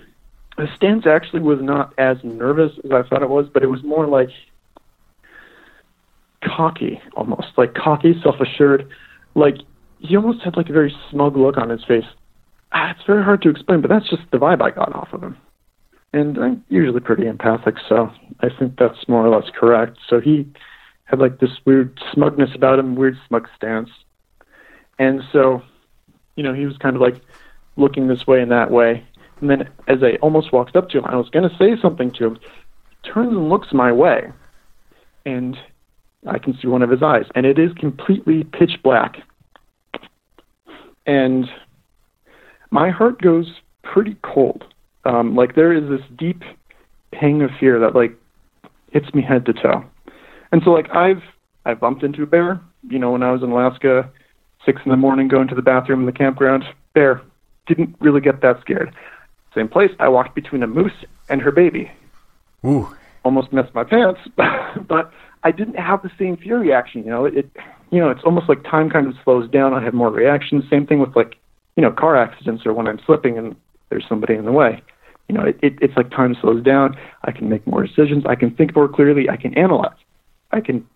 The 0.56 0.68
stance 0.76 1.06
actually 1.06 1.40
was 1.40 1.58
not 1.60 1.92
as 1.98 2.16
nervous 2.22 2.72
as 2.84 2.92
I 2.92 3.02
thought 3.02 3.22
it 3.22 3.28
was, 3.28 3.48
but 3.52 3.64
it 3.64 3.66
was 3.66 3.82
more 3.82 4.06
like 4.06 4.30
cocky 6.44 7.00
almost, 7.16 7.48
like 7.56 7.74
cocky, 7.74 8.14
self 8.22 8.40
assured. 8.40 8.88
Like 9.34 9.56
he 9.98 10.16
almost 10.16 10.42
had 10.42 10.56
like 10.56 10.70
a 10.70 10.72
very 10.72 10.94
smug 11.10 11.36
look 11.36 11.58
on 11.58 11.70
his 11.70 11.84
face. 11.84 12.04
Ah, 12.72 12.92
it's 12.92 13.04
very 13.06 13.24
hard 13.24 13.42
to 13.42 13.50
explain, 13.50 13.80
but 13.80 13.90
that's 13.90 14.08
just 14.08 14.22
the 14.30 14.38
vibe 14.38 14.62
I 14.62 14.70
got 14.70 14.94
off 14.94 15.12
of 15.12 15.22
him. 15.22 15.36
And 16.12 16.38
I'm 16.38 16.64
usually 16.68 17.00
pretty 17.00 17.26
empathic, 17.26 17.74
so 17.88 18.12
I 18.38 18.48
think 18.56 18.78
that's 18.78 19.08
more 19.08 19.26
or 19.26 19.34
less 19.34 19.50
correct. 19.52 19.98
So 20.08 20.20
he 20.20 20.48
had 21.06 21.18
like 21.18 21.40
this 21.40 21.50
weird 21.64 21.98
smugness 22.12 22.54
about 22.54 22.78
him, 22.78 22.94
weird 22.94 23.18
smug 23.26 23.48
stance. 23.56 23.90
And 24.96 25.22
so, 25.32 25.62
you 26.36 26.44
know, 26.44 26.54
he 26.54 26.66
was 26.66 26.76
kind 26.78 26.94
of 26.94 27.02
like 27.02 27.16
looking 27.76 28.08
this 28.08 28.26
way 28.26 28.40
and 28.40 28.50
that 28.50 28.70
way. 28.70 29.04
And 29.40 29.50
then 29.50 29.68
as 29.88 29.98
I 30.02 30.16
almost 30.22 30.52
walked 30.52 30.76
up 30.76 30.88
to 30.90 30.98
him, 30.98 31.04
I 31.06 31.16
was 31.16 31.28
going 31.30 31.48
to 31.48 31.56
say 31.56 31.80
something 31.80 32.12
to 32.18 32.26
him. 32.26 32.38
Turns 33.04 33.32
and 33.32 33.48
looks 33.48 33.68
my 33.72 33.92
way. 33.92 34.32
And 35.26 35.56
I 36.26 36.38
can 36.38 36.56
see 36.60 36.68
one 36.68 36.82
of 36.82 36.90
his 36.90 37.02
eyes. 37.02 37.24
And 37.34 37.44
it 37.44 37.58
is 37.58 37.72
completely 37.74 38.44
pitch 38.44 38.78
black. 38.82 39.16
And 41.06 41.46
my 42.70 42.90
heart 42.90 43.20
goes 43.20 43.52
pretty 43.82 44.16
cold. 44.22 44.64
Um, 45.04 45.36
like 45.36 45.54
there 45.54 45.72
is 45.72 45.88
this 45.88 46.06
deep 46.16 46.42
pang 47.12 47.42
of 47.42 47.50
fear 47.60 47.78
that 47.78 47.94
like 47.94 48.16
hits 48.90 49.12
me 49.14 49.22
head 49.22 49.44
to 49.46 49.52
toe. 49.52 49.84
And 50.50 50.62
so 50.64 50.70
like 50.70 50.88
I've 50.94 51.22
I've 51.66 51.80
bumped 51.80 52.02
into 52.02 52.22
a 52.22 52.26
bear, 52.26 52.60
you 52.88 52.98
know, 52.98 53.12
when 53.12 53.22
I 53.22 53.32
was 53.32 53.42
in 53.42 53.50
Alaska, 53.50 54.10
six 54.64 54.80
in 54.84 54.90
the 54.90 54.96
morning 54.96 55.28
going 55.28 55.48
to 55.48 55.54
the 55.54 55.62
bathroom 55.62 56.00
in 56.00 56.06
the 56.06 56.12
campground. 56.12 56.64
Bear. 56.94 57.20
Didn't 57.66 57.96
really 58.00 58.20
get 58.20 58.42
that 58.42 58.60
scared. 58.60 58.94
Same 59.54 59.68
place, 59.68 59.90
I 60.00 60.08
walked 60.08 60.34
between 60.34 60.62
a 60.62 60.66
moose 60.66 61.04
and 61.28 61.40
her 61.40 61.52
baby. 61.52 61.90
Ooh. 62.66 62.94
Almost 63.24 63.52
messed 63.52 63.74
my 63.74 63.84
pants, 63.84 64.20
but 64.36 65.12
I 65.44 65.50
didn't 65.50 65.76
have 65.76 66.02
the 66.02 66.10
same 66.18 66.36
fear 66.36 66.58
reaction. 66.58 67.04
You 67.04 67.10
know, 67.10 67.24
it, 67.26 67.50
you 67.90 68.00
know, 68.00 68.10
it's 68.10 68.24
almost 68.24 68.48
like 68.48 68.64
time 68.64 68.90
kind 68.90 69.06
of 69.06 69.14
slows 69.22 69.48
down. 69.50 69.72
I 69.72 69.82
have 69.82 69.94
more 69.94 70.10
reactions. 70.10 70.64
Same 70.68 70.86
thing 70.86 70.98
with 70.98 71.14
like, 71.14 71.36
you 71.76 71.82
know, 71.82 71.92
car 71.92 72.16
accidents 72.16 72.66
or 72.66 72.72
when 72.72 72.88
I'm 72.88 73.00
slipping 73.06 73.38
and 73.38 73.54
there's 73.90 74.04
somebody 74.08 74.34
in 74.34 74.44
the 74.44 74.52
way. 74.52 74.82
You 75.28 75.34
know, 75.36 75.42
it, 75.42 75.58
it, 75.62 75.74
it's 75.80 75.96
like 75.96 76.10
time 76.10 76.36
slows 76.40 76.62
down. 76.62 76.96
I 77.22 77.32
can 77.32 77.48
make 77.48 77.66
more 77.66 77.86
decisions. 77.86 78.24
I 78.26 78.34
can 78.34 78.54
think 78.54 78.74
more 78.74 78.88
clearly. 78.88 79.28
I 79.30 79.36
can 79.36 79.56
analyze. 79.56 79.96
I 80.50 80.60
can, 80.60 80.86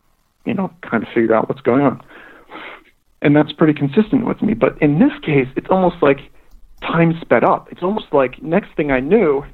you 0.44 0.54
know, 0.54 0.72
kind 0.82 1.02
of 1.02 1.08
figure 1.14 1.34
out 1.34 1.48
what's 1.48 1.60
going 1.60 1.82
on. 1.82 2.02
And 3.22 3.34
that's 3.34 3.52
pretty 3.52 3.74
consistent 3.74 4.26
with 4.26 4.42
me. 4.42 4.54
But 4.54 4.80
in 4.82 4.98
this 4.98 5.12
case, 5.22 5.48
it's 5.56 5.68
almost 5.70 5.96
like 6.02 6.18
time 6.80 7.18
sped 7.20 7.44
up. 7.44 7.68
It's 7.70 7.82
almost 7.82 8.06
like 8.12 8.42
next 8.42 8.74
thing 8.76 8.90
I 8.90 9.00
knew, 9.00 9.44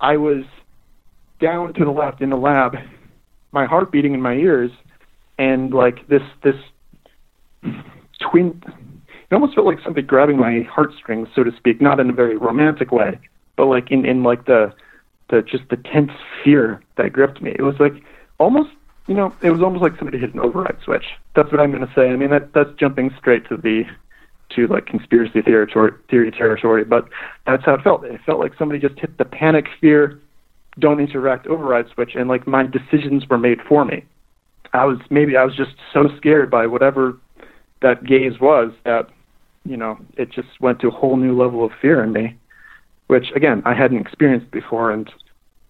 I 0.00 0.16
was 0.16 0.44
down 1.40 1.74
to 1.74 1.84
the 1.84 1.90
left 1.90 2.20
in 2.20 2.30
the 2.30 2.36
lab, 2.36 2.76
my 3.52 3.66
heart 3.66 3.90
beating 3.90 4.14
in 4.14 4.20
my 4.20 4.34
ears, 4.34 4.70
and 5.38 5.72
like 5.72 6.06
this 6.08 6.22
this 6.42 6.56
twin. 8.20 8.62
It 9.30 9.34
almost 9.34 9.54
felt 9.54 9.66
like 9.66 9.78
something 9.84 10.04
grabbing 10.06 10.38
my 10.38 10.62
heartstrings, 10.62 11.28
so 11.34 11.44
to 11.44 11.52
speak, 11.56 11.80
not 11.80 12.00
in 12.00 12.10
a 12.10 12.12
very 12.12 12.36
romantic 12.36 12.90
way, 12.90 13.18
but 13.56 13.66
like 13.66 13.90
in 13.90 14.04
in 14.04 14.22
like 14.22 14.46
the 14.46 14.72
the 15.28 15.42
just 15.42 15.64
the 15.70 15.76
tense 15.76 16.12
fear 16.42 16.82
that 16.96 17.12
gripped 17.12 17.40
me. 17.40 17.54
It 17.56 17.62
was 17.62 17.76
like 17.78 17.94
almost 18.38 18.70
you 19.10 19.14
know, 19.16 19.34
it 19.42 19.50
was 19.50 19.60
almost 19.60 19.82
like 19.82 19.96
somebody 19.98 20.18
hit 20.18 20.34
an 20.34 20.40
override 20.40 20.78
switch. 20.84 21.04
That's 21.34 21.50
what 21.50 21.60
I'm 21.60 21.72
going 21.72 21.84
to 21.84 21.92
say. 21.94 22.10
I 22.10 22.16
mean, 22.16 22.30
that 22.30 22.52
that's 22.52 22.70
jumping 22.78 23.10
straight 23.18 23.48
to 23.48 23.56
the 23.56 23.82
to 24.56 24.66
like 24.66 24.86
conspiracy 24.86 25.40
theory 25.42 26.32
territory, 26.32 26.84
but 26.84 27.08
that's 27.46 27.64
how 27.64 27.74
it 27.74 27.82
felt. 27.82 28.04
It 28.04 28.20
felt 28.24 28.40
like 28.40 28.52
somebody 28.58 28.80
just 28.80 28.98
hit 28.98 29.16
the 29.18 29.24
panic, 29.24 29.66
fear, 29.80 30.20
don't 30.78 31.00
interact 31.00 31.46
override 31.46 31.86
switch, 31.94 32.12
and 32.14 32.28
like 32.28 32.46
my 32.46 32.64
decisions 32.64 33.28
were 33.28 33.38
made 33.38 33.58
for 33.68 33.84
me. 33.84 34.04
I 34.72 34.84
was 34.84 34.98
maybe 35.10 35.36
I 35.36 35.44
was 35.44 35.56
just 35.56 35.72
so 35.92 36.08
scared 36.16 36.50
by 36.50 36.66
whatever 36.66 37.18
that 37.82 38.04
gaze 38.04 38.38
was 38.40 38.72
that 38.84 39.08
you 39.64 39.76
know 39.76 39.98
it 40.16 40.30
just 40.30 40.48
went 40.60 40.80
to 40.80 40.88
a 40.88 40.92
whole 40.92 41.16
new 41.16 41.36
level 41.36 41.64
of 41.64 41.72
fear 41.80 42.02
in 42.02 42.12
me, 42.12 42.36
which 43.08 43.30
again 43.34 43.62
I 43.64 43.74
hadn't 43.74 43.98
experienced 43.98 44.50
before. 44.50 44.90
And 44.90 45.10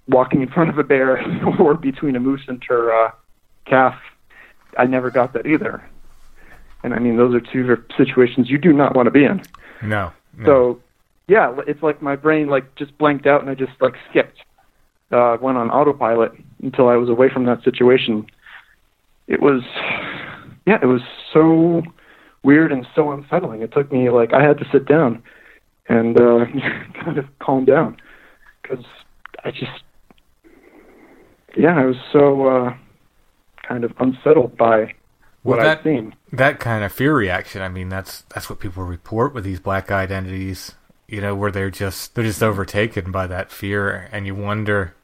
walking 0.09 0.43
in 0.43 0.49
front 0.49 0.71
of 0.71 0.79
a 0.79 0.85
bear 0.85 1.23
or 1.61 1.75
between 1.75 2.17
a 2.17 2.21
moose 2.21 2.43
and 2.49 2.63
her 2.69 2.93
uh, 2.93 3.11
calf, 3.67 3.95
I 4.79 4.87
never 4.87 5.11
got 5.11 5.33
that 5.33 5.47
either. 5.47 5.83
And 6.83 6.95
I 6.95 6.99
mean, 6.99 7.17
those 7.17 7.35
are 7.35 7.41
two 7.41 7.77
situations 7.97 8.49
you 8.49 8.59
do 8.59 8.73
not 8.73 8.97
want 8.97 9.07
to 9.07 9.11
be 9.11 9.25
in. 9.25 9.43
No. 9.83 10.13
no. 10.37 10.45
So, 10.47 10.81
yeah, 11.29 11.55
it's 11.67 11.83
like 11.83 12.03
my 12.03 12.17
brain 12.17 12.49
like 12.49 12.75
just 12.77 12.97
blanked 12.99 13.27
out 13.27 13.41
and 13.41 13.51
I 13.51 13.55
just 13.55 13.73
like 13.81 13.95
skipped. 14.09 14.39
Uh, 15.11 15.37
went 15.41 15.59
on 15.59 15.71
autopilot 15.71 16.33
until 16.63 16.89
I 16.89 16.95
was 16.97 17.09
away 17.09 17.29
from 17.29 17.45
that 17.47 17.63
situation. 17.65 18.27
It 19.27 19.41
was, 19.43 19.63
yeah, 20.67 20.79
it 20.81 20.87
was 20.87 21.03
so 21.33 21.83
weird 22.43 22.73
and 22.73 22.87
so 22.95 23.11
unsettling. 23.11 23.63
It 23.63 23.73
took 23.73 23.91
me 23.91 24.09
like 24.11 24.33
I 24.33 24.43
had 24.43 24.59
to 24.59 24.67
sit 24.71 24.87
down 24.87 25.23
and 25.89 26.17
uh, 26.21 26.47
kind 27.05 27.19
of 27.19 27.27
calm 27.41 27.65
down 27.65 27.97
because 28.63 28.85
I 29.45 29.51
just, 29.51 29.83
yeah, 31.57 31.77
I 31.77 31.85
was 31.85 31.97
so 32.13 32.47
uh, 32.47 32.75
kind 33.67 33.85
of 33.85 33.93
unsettled 33.99 34.57
by 34.57 34.95
what 35.43 35.59
well, 35.59 35.67
that, 35.67 35.79
I've 35.79 35.85
seen. 35.85 36.15
That 36.33 36.61
kind 36.61 36.85
of 36.85 36.93
fear 36.93 37.15
reaction. 37.15 37.63
I 37.63 37.69
mean, 37.69 37.89
that's 37.89 38.23
that's 38.35 38.51
what 38.51 38.61
people 38.61 38.85
report 38.85 39.35
with 39.35 39.45
these 39.45 39.61
black-eyed 39.61 40.11
entities. 40.11 40.75
You 41.09 41.21
know, 41.21 41.35
where 41.35 41.51
they're 41.51 41.71
just 41.71 42.15
they're 42.15 42.25
just 42.25 42.41
mm-hmm. 42.41 42.51
overtaken 42.51 43.11
by 43.11 43.27
that 43.27 43.51
fear, 43.51 44.09
and 44.13 44.27
you 44.27 44.35
wonder. 44.35 44.95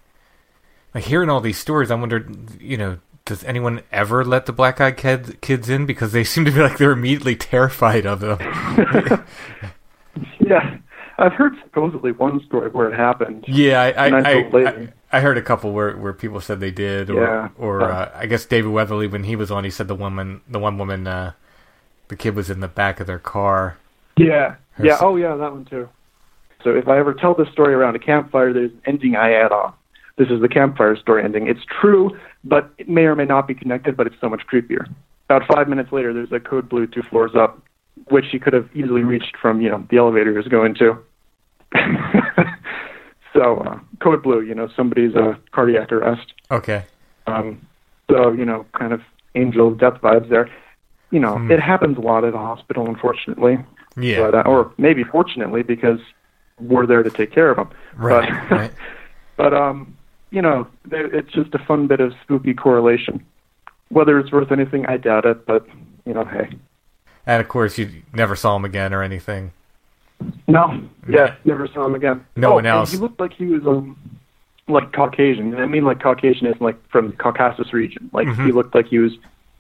Like 0.95 1.05
hearing 1.05 1.29
all 1.29 1.43
these 1.43 1.59
stories, 1.59 1.91
I 1.91 1.95
wonder, 1.95 2.27
you 2.59 2.79
know, 2.79 2.99
does 3.27 3.45
anyone 3.45 3.83
ever 3.93 4.25
let 4.25 4.47
the 4.47 4.53
black 4.53 4.81
eyed 4.81 4.97
kids 4.97 5.33
kids 5.43 5.69
in 5.69 5.85
because 5.85 6.13
they 6.13 6.25
seem 6.33 6.47
to 6.47 6.51
be 6.51 6.61
like 6.61 6.79
they're 6.79 6.93
immediately 6.93 7.37
terrified 7.37 8.07
of 8.07 8.21
them? 8.21 8.39
yeah, 10.41 10.79
I've 11.19 11.35
heard 11.35 11.55
supposedly 11.63 12.13
one 12.13 12.43
story 12.47 12.71
where 12.71 12.91
it 12.91 12.97
happened. 12.97 13.45
Yeah, 13.47 13.81
I 13.81 13.91
I, 13.91 14.09
I, 14.09 14.69
I, 14.69 14.89
I, 15.13 15.21
heard 15.21 15.39
a 15.39 15.43
couple 15.43 15.73
where, 15.73 15.97
where 15.97 16.13
people 16.13 16.41
said 16.41 16.61
they 16.61 16.71
did, 16.71 17.11
or 17.11 17.23
yeah. 17.23 17.49
or 17.57 17.83
uh, 17.83 18.11
I 18.15 18.27
guess 18.27 18.45
David 18.45 18.71
Weatherly 18.71 19.07
when 19.07 19.25
he 19.25 19.37
was 19.37 19.51
on, 19.51 19.65
he 19.65 19.71
said 19.71 19.89
the 19.89 19.95
woman, 19.95 20.41
the 20.49 20.59
one 20.59 20.79
woman, 20.79 21.07
uh, 21.07 21.33
the 22.09 22.17
kid 22.17 22.35
was 22.35 22.51
in 22.51 22.61
the 22.61 22.69
back 22.69 23.01
of 23.01 23.07
their 23.07 23.19
car. 23.19 23.79
Yeah, 24.17 24.57
Her 24.73 24.87
yeah, 24.87 24.99
oh 25.01 25.17
yeah, 25.17 25.37
that 25.37 25.53
one 25.53 25.65
too. 25.65 25.89
So 26.65 26.75
if 26.75 26.89
I 26.89 26.99
ever 26.99 27.15
tell 27.15 27.35
this 27.35 27.49
story 27.53 27.75
around 27.75 27.97
a 27.97 27.99
campfire, 27.99 28.53
there's 28.53 28.73
an 28.73 28.83
ending 28.87 29.17
I 29.17 29.33
add 29.33 29.53
on. 29.53 29.73
This 30.17 30.29
is 30.31 30.41
the 30.41 30.49
campfire 30.49 30.97
story 30.97 31.23
ending. 31.23 31.47
It's 31.47 31.65
true, 31.81 32.19
but 32.43 32.71
it 32.79 32.89
may 32.89 33.03
or 33.03 33.15
may 33.15 33.27
not 33.27 33.47
be 33.47 33.55
connected, 33.55 33.97
but 33.97 34.07
it's 34.07 34.17
so 34.21 34.29
much 34.29 34.43
creepier. 34.51 34.87
About 35.29 35.47
five 35.47 35.69
minutes 35.69 35.93
later, 35.93 36.13
there's 36.15 36.33
a 36.33 36.41
code 36.41 36.69
blue 36.69 36.87
two 36.87 37.03
floors 37.03 37.33
up, 37.35 37.63
which 38.09 38.25
he 38.33 38.39
could 38.39 38.53
have 38.53 38.69
easily 38.75 39.03
reached 39.03 39.37
from, 39.41 39.61
you 39.61 39.69
know, 39.69 39.87
the 39.91 39.99
elevator 39.99 40.31
he 40.31 40.37
was 40.37 40.49
going 40.49 40.75
to. 40.77 40.99
so, 43.37 43.59
uh, 43.59 43.79
code 44.01 44.23
blue, 44.23 44.41
you 44.41 44.55
know, 44.55 44.69
somebody's 44.75 45.15
uh, 45.15 45.35
cardiac 45.53 45.93
arrest. 45.93 46.33
Okay. 46.51 46.85
Um, 47.27 47.61
so, 48.11 48.33
you 48.33 48.45
know, 48.45 48.65
kind 48.73 48.93
of 48.93 49.03
angel 49.35 49.75
death 49.75 50.01
vibes 50.01 50.29
there. 50.29 50.51
You 51.11 51.21
know, 51.21 51.37
hmm. 51.39 51.51
it 51.51 51.61
happens 51.61 51.99
a 51.99 52.01
lot 52.01 52.25
at 52.25 52.35
a 52.35 52.39
hospital, 52.39 52.87
unfortunately. 52.89 53.59
Yeah. 53.97 54.31
But, 54.31 54.35
uh, 54.35 54.43
or 54.51 54.73
maybe 54.79 55.05
fortunately, 55.05 55.63
because 55.63 56.01
we're 56.61 56.87
there 56.87 57.03
to 57.03 57.11
take 57.11 57.33
care 57.33 57.51
of 57.51 57.57
them. 57.57 57.71
Right. 57.97 58.29
But, 58.49 58.51
right. 58.57 58.73
but 59.37 59.55
um, 59.55 59.97
you 60.31 60.43
know, 60.43 60.67
it's 60.91 61.33
just 61.33 61.55
a 61.55 61.59
fun 61.59 61.87
bit 61.87 62.01
of 62.01 62.13
spooky 62.23 62.55
correlation. 62.55 63.25
Whether 63.89 64.19
it's 64.19 64.33
worth 64.33 64.51
anything, 64.51 64.87
I 64.87 64.97
doubt 64.97 65.25
it, 65.25 65.47
but, 65.47 65.67
you 66.05 66.13
know, 66.13 66.25
hey. 66.25 66.51
And 67.25 67.41
of 67.41 67.49
course, 67.49 67.79
you 67.79 68.03
never 68.13 68.35
saw 68.35 68.57
him 68.57 68.65
again 68.65 68.93
or 68.93 69.03
anything. 69.03 69.53
No, 70.49 70.81
yeah, 71.09 71.35
never 71.45 71.69
saw 71.69 71.87
him 71.87 71.95
again. 71.95 72.25
No 72.37 72.53
oh, 72.53 72.55
one 72.55 72.67
else. 72.67 72.93
He 72.93 72.99
looked 72.99 73.21
like 73.21 73.33
he 73.33 73.47
was 73.47 73.67
um, 73.67 73.97
like 74.69 74.93
Caucasian. 74.93 75.55
I 75.57 75.67
mean, 75.67 75.85
like 75.85 76.01
Caucasian 76.01 76.47
is 76.47 76.61
like 76.61 76.77
from 76.89 77.11
the 77.11 77.17
Caucasus 77.17 77.73
region. 77.73 78.11
Like 78.13 78.27
mm-hmm. 78.27 78.47
he 78.47 78.53
looked 78.53 78.75
like 78.75 78.87
he 78.87 78.99
was 78.99 79.13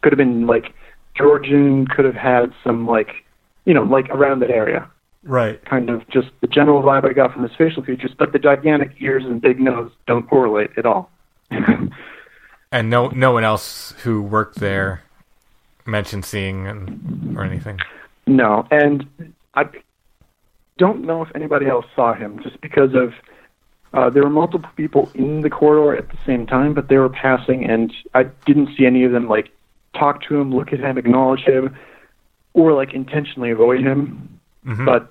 could 0.02 0.12
have 0.12 0.18
been 0.18 0.46
like 0.46 0.72
Georgian. 1.14 1.86
Could 1.86 2.04
have 2.04 2.14
had 2.14 2.52
some 2.64 2.86
like 2.86 3.24
you 3.64 3.74
know 3.74 3.82
like 3.82 4.08
around 4.10 4.40
that 4.40 4.50
area. 4.50 4.88
Right. 5.26 5.62
Kind 5.64 5.90
of 5.90 6.08
just 6.08 6.28
the 6.40 6.46
general 6.46 6.82
vibe 6.82 7.08
I 7.08 7.12
got 7.12 7.32
from 7.32 7.42
his 7.42 7.52
facial 7.56 7.82
features, 7.82 8.12
but 8.16 8.32
the 8.32 8.38
gigantic 8.38 8.92
ears 9.00 9.24
and 9.24 9.40
big 9.40 9.58
nose 9.58 9.90
don't 10.06 10.28
correlate 10.28 10.70
at 10.76 10.86
all. 10.86 11.10
and 11.50 12.90
no, 12.90 13.08
no 13.08 13.32
one 13.32 13.42
else 13.42 13.92
who 14.04 14.22
worked 14.22 14.60
there 14.60 15.02
mentioned 15.84 16.24
seeing 16.24 17.34
or 17.36 17.42
anything. 17.42 17.80
No, 18.28 18.66
and 18.70 19.06
I 19.54 19.68
don't 20.78 21.04
know 21.04 21.22
if 21.22 21.28
anybody 21.34 21.66
else 21.66 21.86
saw 21.94 22.14
him, 22.14 22.40
just 22.42 22.60
because 22.60 22.94
of 22.94 23.12
uh, 23.94 24.10
there 24.10 24.22
were 24.22 24.30
multiple 24.30 24.68
people 24.76 25.10
in 25.14 25.40
the 25.40 25.50
corridor 25.50 25.96
at 25.96 26.08
the 26.10 26.18
same 26.26 26.46
time, 26.46 26.74
but 26.74 26.88
they 26.88 26.98
were 26.98 27.08
passing, 27.08 27.64
and 27.64 27.92
I 28.14 28.24
didn't 28.44 28.70
see 28.76 28.84
any 28.84 29.04
of 29.04 29.12
them 29.12 29.28
like 29.28 29.50
talk 29.94 30.22
to 30.28 30.36
him, 30.36 30.54
look 30.54 30.72
at 30.72 30.80
him, 30.80 30.98
acknowledge 30.98 31.40
him, 31.40 31.74
or 32.52 32.72
like 32.74 32.92
intentionally 32.92 33.50
avoid 33.50 33.80
him. 33.80 34.38
Mhm. 34.66 34.84
But 34.84 35.10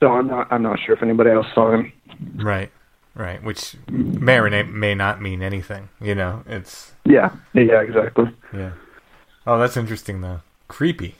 so 0.00 0.08
I'm 0.12 0.26
not 0.28 0.52
I'm 0.52 0.62
not 0.62 0.78
sure 0.78 0.94
if 0.94 1.02
anybody 1.02 1.30
else 1.30 1.46
saw 1.54 1.72
him. 1.72 1.92
Right, 2.36 2.70
right. 3.14 3.42
Which 3.42 3.74
may 3.90 4.38
or 4.38 4.48
may- 4.50 4.62
may 4.62 4.94
not 4.94 5.20
mean 5.20 5.42
anything. 5.42 5.88
You 6.00 6.14
know, 6.14 6.42
it's 6.46 6.92
Yeah, 7.04 7.30
yeah, 7.54 7.80
exactly. 7.80 8.26
yeah. 8.52 8.72
Oh, 9.46 9.58
that's 9.58 9.76
interesting 9.76 10.20
though. 10.20 10.40
Creepy. 10.68 11.16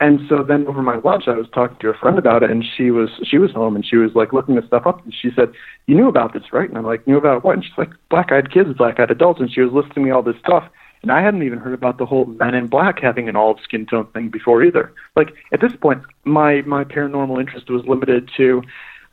And 0.00 0.20
so 0.28 0.42
then 0.42 0.66
over 0.66 0.82
my 0.82 0.96
lunch, 0.96 1.24
I 1.28 1.36
was 1.36 1.46
talking 1.54 1.76
to 1.80 1.88
a 1.88 1.94
friend 1.94 2.18
about 2.18 2.42
it, 2.42 2.50
and 2.50 2.64
she 2.76 2.90
was 2.90 3.10
she 3.22 3.38
was 3.38 3.52
home, 3.52 3.76
and 3.76 3.86
she 3.86 3.96
was 3.96 4.10
like 4.14 4.32
looking 4.32 4.56
this 4.56 4.66
stuff 4.66 4.86
up, 4.86 5.04
and 5.04 5.14
she 5.14 5.30
said, 5.36 5.52
"You 5.86 5.94
knew 5.94 6.08
about 6.08 6.32
this, 6.32 6.52
right?" 6.52 6.68
And 6.68 6.76
I'm 6.76 6.84
like, 6.84 7.06
"Knew 7.06 7.16
about 7.16 7.44
what?" 7.44 7.54
And 7.54 7.64
she's 7.64 7.78
like, 7.78 7.90
"Black-eyed 8.10 8.52
kids, 8.52 8.70
black-eyed 8.76 9.10
adults," 9.10 9.40
and 9.40 9.50
she 9.50 9.60
was 9.60 9.72
listing 9.72 10.04
me 10.04 10.10
all 10.10 10.22
this 10.22 10.36
stuff, 10.44 10.64
and 11.02 11.12
I 11.12 11.22
hadn't 11.22 11.44
even 11.44 11.60
heard 11.60 11.74
about 11.74 11.98
the 11.98 12.06
whole 12.06 12.24
Men 12.24 12.54
in 12.54 12.66
Black 12.66 12.98
having 12.98 13.28
an 13.28 13.36
olive 13.36 13.58
skin 13.62 13.86
tone 13.86 14.06
thing 14.14 14.30
before 14.30 14.64
either. 14.64 14.92
Like 15.14 15.32
at 15.52 15.60
this 15.60 15.72
point, 15.80 16.02
my 16.24 16.62
my 16.62 16.82
paranormal 16.82 17.38
interest 17.38 17.70
was 17.70 17.86
limited 17.86 18.28
to, 18.36 18.62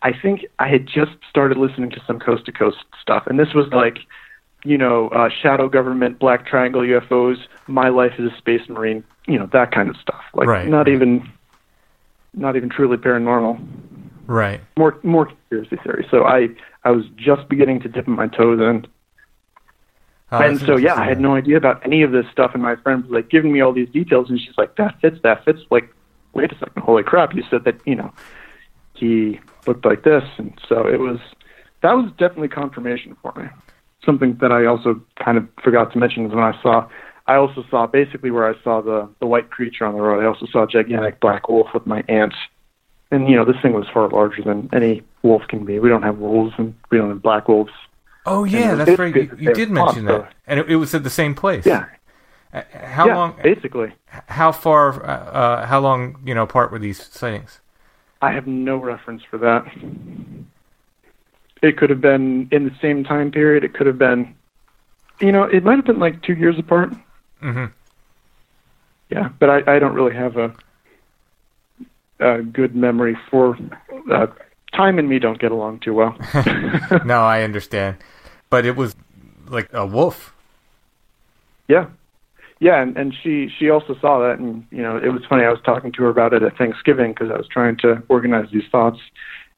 I 0.01 0.13
think 0.19 0.45
I 0.57 0.67
had 0.67 0.87
just 0.87 1.11
started 1.29 1.57
listening 1.57 1.91
to 1.91 2.01
some 2.07 2.19
coast 2.19 2.45
to 2.45 2.51
coast 2.51 2.77
stuff, 2.99 3.27
and 3.27 3.39
this 3.39 3.53
was 3.53 3.67
like 3.71 3.99
you 4.63 4.77
know, 4.77 5.09
uh, 5.09 5.29
shadow 5.29 5.67
government, 5.69 6.19
black 6.19 6.45
triangle 6.45 6.81
UFOs, 6.81 7.37
my 7.67 7.89
life 7.89 8.13
as 8.19 8.31
a 8.31 8.37
space 8.37 8.67
marine, 8.69 9.03
you 9.27 9.37
know, 9.39 9.47
that 9.53 9.71
kind 9.71 9.89
of 9.89 9.97
stuff. 9.97 10.21
Like 10.33 10.47
Right. 10.47 10.67
not 10.67 10.87
even, 10.87 11.27
not 12.33 12.55
even 12.55 12.69
truly 12.69 12.97
paranormal. 12.97 13.59
Right. 14.27 14.61
More, 14.77 14.97
more 15.03 15.25
conspiracy 15.25 15.77
theory. 15.83 16.07
So 16.11 16.23
I, 16.25 16.49
I 16.83 16.91
was 16.91 17.05
just 17.15 17.49
beginning 17.49 17.81
to 17.81 17.89
dip 17.89 18.07
my 18.07 18.27
toes 18.27 18.59
in, 18.59 18.85
Oh, 20.33 20.37
and 20.39 20.61
so 20.61 20.77
yeah, 20.77 20.95
I 20.95 21.03
had 21.03 21.19
no 21.19 21.35
idea 21.35 21.57
about 21.57 21.85
any 21.85 22.03
of 22.03 22.13
this 22.13 22.25
stuff. 22.31 22.51
And 22.53 22.63
my 22.63 22.77
friend 22.77 23.03
was 23.03 23.11
like 23.11 23.29
giving 23.29 23.51
me 23.51 23.59
all 23.59 23.73
these 23.73 23.89
details, 23.89 24.29
and 24.29 24.39
she's 24.39 24.57
like, 24.57 24.77
"That 24.77 24.97
fits. 25.01 25.17
That 25.23 25.43
fits." 25.43 25.59
Like, 25.69 25.93
wait 26.31 26.53
a 26.53 26.57
second, 26.57 26.81
holy 26.83 27.03
crap! 27.03 27.35
You 27.35 27.43
said 27.49 27.65
that 27.65 27.75
you 27.85 27.95
know, 27.95 28.13
he 28.93 29.41
looked 29.67 29.83
like 29.83 30.03
this, 30.03 30.23
and 30.37 30.57
so 30.69 30.87
it 30.87 31.01
was. 31.01 31.19
That 31.81 31.93
was 31.97 32.11
definitely 32.17 32.47
confirmation 32.47 33.17
for 33.21 33.33
me. 33.35 33.49
Something 34.05 34.37
that 34.41 34.51
I 34.51 34.65
also 34.65 35.01
kind 35.23 35.37
of 35.37 35.47
forgot 35.63 35.91
to 35.93 35.99
mention 35.99 36.25
is 36.25 36.31
when 36.33 36.43
I 36.43 36.59
saw, 36.63 36.87
I 37.27 37.35
also 37.35 37.63
saw 37.69 37.85
basically 37.87 38.31
where 38.31 38.49
I 38.49 38.55
saw 38.63 38.81
the 38.81 39.07
the 39.19 39.27
white 39.27 39.51
creature 39.51 39.85
on 39.85 39.93
the 39.93 40.01
road. 40.01 40.23
I 40.23 40.27
also 40.27 40.45
saw 40.47 40.63
a 40.63 40.67
gigantic 40.67 41.19
black 41.19 41.47
wolf 41.49 41.67
with 41.73 41.85
my 41.85 42.03
aunt, 42.07 42.33
and 43.11 43.29
you 43.29 43.35
know 43.35 43.45
this 43.45 43.61
thing 43.61 43.73
was 43.73 43.87
far 43.93 44.09
larger 44.09 44.41
than 44.43 44.69
any 44.73 45.03
wolf 45.21 45.43
can 45.47 45.65
be. 45.65 45.79
We 45.79 45.89
don't 45.89 46.03
have 46.03 46.17
wolves, 46.17 46.53
and 46.57 46.73
we 46.89 46.97
don't 46.97 47.09
have 47.09 47.21
black 47.21 47.47
wolves. 47.47 47.71
Oh 48.25 48.43
yeah, 48.43 48.75
that's 48.75 48.97
right. 48.97 49.15
You, 49.15 49.29
you 49.37 49.53
did 49.53 49.69
mention 49.71 50.05
that, 50.05 50.33
and 50.47 50.59
it, 50.59 50.69
it 50.71 50.75
was 50.77 50.93
at 50.95 51.03
the 51.03 51.09
same 51.09 51.35
place. 51.35 51.65
Yeah, 51.65 51.85
Uh, 52.53 52.63
How 52.73 53.05
yeah, 53.07 53.15
long? 53.15 53.39
Basically, 53.43 53.93
How 54.27 54.51
far? 54.51 55.03
Uh, 55.03 55.07
uh, 55.07 55.65
how 55.67 55.79
long? 55.79 56.21
You 56.25 56.35
know, 56.35 56.43
apart 56.43 56.71
were 56.71 56.79
these 56.79 57.01
sightings? 57.07 57.59
I 58.21 58.31
have 58.33 58.45
no 58.47 58.77
reference 58.77 59.23
for 59.29 59.37
that. 59.39 59.65
It 61.61 61.77
could 61.77 61.89
have 61.89 62.01
been 62.01 62.47
in 62.51 62.65
the 62.65 62.75
same 62.81 63.03
time 63.03 63.31
period. 63.31 63.63
It 63.63 63.73
could 63.73 63.87
have 63.87 63.97
been, 63.97 64.35
you 65.19 65.31
know, 65.31 65.43
it 65.43 65.63
might 65.63 65.75
have 65.75 65.85
been 65.85 65.99
like 65.99 66.21
two 66.23 66.33
years 66.33 66.57
apart. 66.57 66.93
hmm 67.39 67.65
Yeah, 69.09 69.29
but 69.39 69.49
I, 69.49 69.75
I 69.75 69.79
don't 69.79 69.93
really 69.93 70.15
have 70.15 70.37
a, 70.37 70.53
a 72.19 72.41
good 72.41 72.75
memory 72.75 73.17
for 73.29 73.57
uh, 74.11 74.27
time 74.73 74.97
and 74.99 75.07
me 75.09 75.19
don't 75.19 75.39
get 75.39 75.51
along 75.51 75.79
too 75.81 75.93
well. 75.93 76.15
no, 77.05 77.23
I 77.23 77.43
understand, 77.43 77.97
but 78.49 78.65
it 78.65 78.75
was 78.75 78.95
like 79.47 79.69
a 79.73 79.85
wolf. 79.85 80.33
yeah, 81.67 81.87
yeah, 82.59 82.81
and, 82.81 82.95
and 82.97 83.13
she 83.21 83.49
she 83.57 83.69
also 83.69 83.95
saw 83.99 84.19
that, 84.19 84.39
and 84.39 84.65
you 84.71 84.81
know, 84.81 84.97
it 84.97 85.09
was 85.09 85.23
funny. 85.27 85.43
I 85.43 85.49
was 85.49 85.61
talking 85.63 85.91
to 85.93 86.03
her 86.03 86.09
about 86.09 86.33
it 86.33 86.41
at 86.43 86.57
Thanksgiving 86.57 87.11
because 87.11 87.29
I 87.31 87.37
was 87.37 87.47
trying 87.47 87.75
to 87.77 88.01
organize 88.07 88.47
these 88.51 88.67
thoughts, 88.71 88.99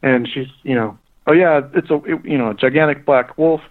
and 0.02 0.28
she's 0.28 0.48
you 0.64 0.74
know, 0.76 0.98
oh 1.28 1.34
yeah, 1.34 1.62
it's 1.74 1.90
a 1.90 1.96
it, 2.04 2.26
you 2.26 2.38
know 2.38 2.52
a 2.52 2.54
gigantic 2.54 3.06
black 3.06 3.38
wolf. 3.38 3.62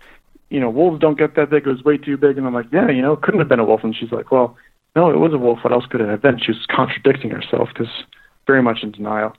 You 0.50 0.60
know, 0.60 0.68
wolves 0.68 1.00
don't 1.00 1.18
get 1.18 1.34
that 1.36 1.50
big. 1.50 1.66
It 1.66 1.70
was 1.70 1.82
way 1.82 1.96
too 1.96 2.18
big. 2.18 2.36
And 2.36 2.46
I'm 2.46 2.52
like, 2.52 2.66
yeah, 2.70 2.90
you 2.90 3.00
know, 3.00 3.14
it 3.14 3.22
couldn't 3.22 3.40
have 3.40 3.48
been 3.48 3.58
a 3.58 3.64
wolf. 3.64 3.82
And 3.82 3.96
she's 3.96 4.12
like, 4.12 4.30
well, 4.30 4.54
no, 4.94 5.08
it 5.10 5.16
was 5.16 5.32
a 5.32 5.38
wolf. 5.38 5.60
What 5.62 5.72
else 5.72 5.86
could 5.86 6.02
it 6.02 6.08
have 6.08 6.20
been? 6.20 6.38
She 6.38 6.52
was 6.52 6.66
contradicting 6.70 7.30
herself 7.30 7.70
because 7.72 7.88
very 8.46 8.62
much 8.62 8.82
in 8.82 8.92
denial. 8.92 9.34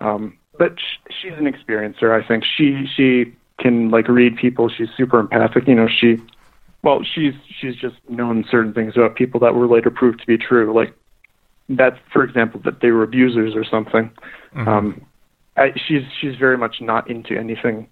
Um, 0.00 0.36
but 0.58 0.78
sh- 0.78 1.12
she's 1.20 1.32
an 1.34 1.44
experiencer. 1.44 2.10
I 2.10 2.26
think 2.26 2.44
she 2.44 2.86
she 2.96 3.32
can 3.58 3.90
like 3.90 4.08
read 4.08 4.36
people. 4.36 4.68
She's 4.68 4.88
super 4.96 5.20
empathic. 5.20 5.68
You 5.68 5.76
know, 5.76 5.88
she 5.88 6.18
well, 6.82 7.02
she's 7.04 7.34
she's 7.60 7.76
just 7.76 7.96
known 8.08 8.44
certain 8.50 8.74
things 8.74 8.94
about 8.96 9.14
people 9.14 9.38
that 9.40 9.54
were 9.54 9.68
later 9.68 9.90
proved 9.90 10.20
to 10.20 10.26
be 10.26 10.36
true. 10.36 10.74
Like 10.74 10.92
that, 11.68 11.98
for 12.12 12.24
example, 12.24 12.60
that 12.64 12.80
they 12.80 12.90
were 12.90 13.04
abusers 13.04 13.54
or 13.54 13.64
something. 13.64 14.10
Um, 14.66 15.06
I, 15.56 15.72
she's 15.86 16.02
she's 16.20 16.36
very 16.36 16.56
much 16.56 16.80
not 16.80 17.10
into 17.10 17.36
anything 17.38 17.88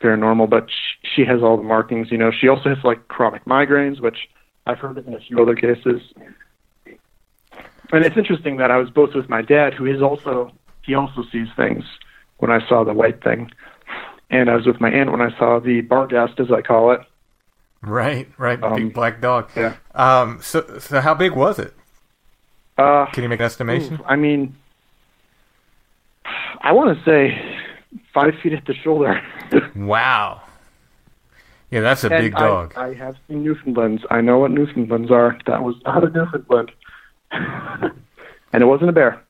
paranormal, 0.00 0.48
but 0.48 0.68
sh- 0.70 1.06
she 1.14 1.24
has 1.24 1.42
all 1.42 1.56
the 1.56 1.62
markings. 1.62 2.10
You 2.10 2.18
know, 2.18 2.30
she 2.30 2.48
also 2.48 2.68
has 2.74 2.82
like 2.84 3.08
chronic 3.08 3.44
migraines, 3.44 4.00
which 4.00 4.28
I've 4.66 4.78
heard 4.78 4.98
in 4.98 5.14
a 5.14 5.20
few 5.20 5.40
other 5.42 5.54
cases. 5.54 6.00
And 7.92 8.04
it's 8.04 8.16
interesting 8.16 8.58
that 8.58 8.70
I 8.70 8.76
was 8.76 8.88
both 8.90 9.14
with 9.14 9.28
my 9.28 9.42
dad, 9.42 9.74
who 9.74 9.86
is 9.86 10.00
also 10.00 10.52
he 10.82 10.94
also 10.94 11.24
sees 11.32 11.48
things 11.56 11.84
when 12.38 12.50
I 12.50 12.66
saw 12.68 12.84
the 12.84 12.94
white 12.94 13.22
thing, 13.22 13.50
and 14.30 14.48
I 14.48 14.54
was 14.54 14.66
with 14.66 14.80
my 14.80 14.90
aunt 14.90 15.10
when 15.10 15.20
I 15.20 15.36
saw 15.38 15.58
the 15.58 15.82
barghast, 15.82 16.38
as 16.40 16.50
I 16.52 16.62
call 16.62 16.92
it. 16.92 17.00
Right, 17.82 18.28
right. 18.38 18.62
Um, 18.62 18.74
big 18.76 18.94
black 18.94 19.20
dog. 19.20 19.50
yeah. 19.56 19.76
Um. 19.94 20.40
So, 20.42 20.78
so 20.78 21.00
how 21.00 21.14
big 21.14 21.32
was 21.32 21.58
it? 21.58 21.74
Uh, 22.78 23.06
Can 23.06 23.22
you 23.24 23.28
make 23.28 23.40
an 23.40 23.46
estimation? 23.46 24.00
I 24.06 24.16
mean, 24.16 24.56
I 26.60 26.72
want 26.72 26.96
to 26.98 27.04
say 27.04 27.58
five 28.12 28.34
feet 28.42 28.52
at 28.52 28.64
the 28.66 28.74
shoulder. 28.74 29.20
Wow. 29.74 30.42
Yeah, 31.72 31.80
that's 31.80 32.02
a 32.04 32.12
And 32.12 32.22
big 32.24 32.34
dog. 32.34 32.74
I, 32.76 32.94
have 32.94 33.16
seen 33.28 33.42
Newfoundlands. 33.44 34.02
I 34.10 34.20
know 34.20 34.38
what 34.38 34.50
Newfoundlands 34.50 35.10
are. 35.10 35.36
That 35.46 35.62
was 35.62 35.76
not 35.84 36.02
a 36.04 36.10
Newfoundland, 36.10 36.70
and 37.32 38.62
it 38.62 38.66
wasn't 38.66 38.90
a 38.90 38.92
bear. 38.92 39.20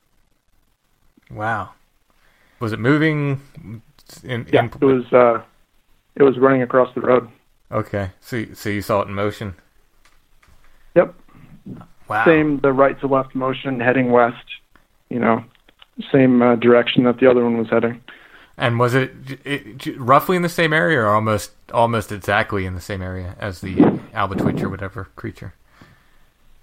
wow. 1.30 1.70
Was 2.60 2.72
it 2.72 2.78
moving? 2.80 3.40
In, 4.24 4.46
Yeah, 4.52 4.60
in, 4.64 4.66
it 4.66 4.80
was. 4.82 5.10
Uh, 5.12 5.42
it 6.16 6.22
was 6.22 6.36
running 6.38 6.62
across 6.62 6.92
the 6.94 7.00
road. 7.00 7.28
Okay. 7.70 8.10
So, 8.20 8.36
you- 8.36 8.54
so 8.54 8.68
you 8.68 8.82
saw 8.82 9.00
it 9.02 9.08
in 9.08 9.14
motion. 9.14 9.54
Yep. 10.96 11.14
Wow. 12.08 12.24
Same 12.24 12.58
the 12.60 12.72
right 12.72 12.98
to 13.00 13.06
left 13.06 13.34
motion, 13.34 13.80
heading 13.80 14.10
west. 14.10 14.44
You 15.08 15.18
know, 15.20 15.44
same 16.12 16.42
uh, 16.42 16.56
direction 16.56 17.04
that 17.04 17.18
the 17.18 17.30
other 17.30 17.44
one 17.44 17.58
was 17.58 17.68
heading. 17.68 18.00
And 18.56 18.78
was 18.78 18.94
it, 18.94 19.12
it, 19.44 19.98
roughly 19.98 20.36
in 20.36 20.42
the 20.42 20.48
same 20.48 20.72
area, 20.72 21.00
or 21.00 21.08
almost 21.08 21.52
almost 21.72 22.12
exactly 22.12 22.66
in 22.66 22.74
the 22.74 22.80
same 22.80 23.00
area 23.00 23.34
as 23.38 23.62
the 23.62 23.76
albatwitch 24.12 24.62
or 24.62 24.68
whatever 24.68 25.08
creature? 25.16 25.54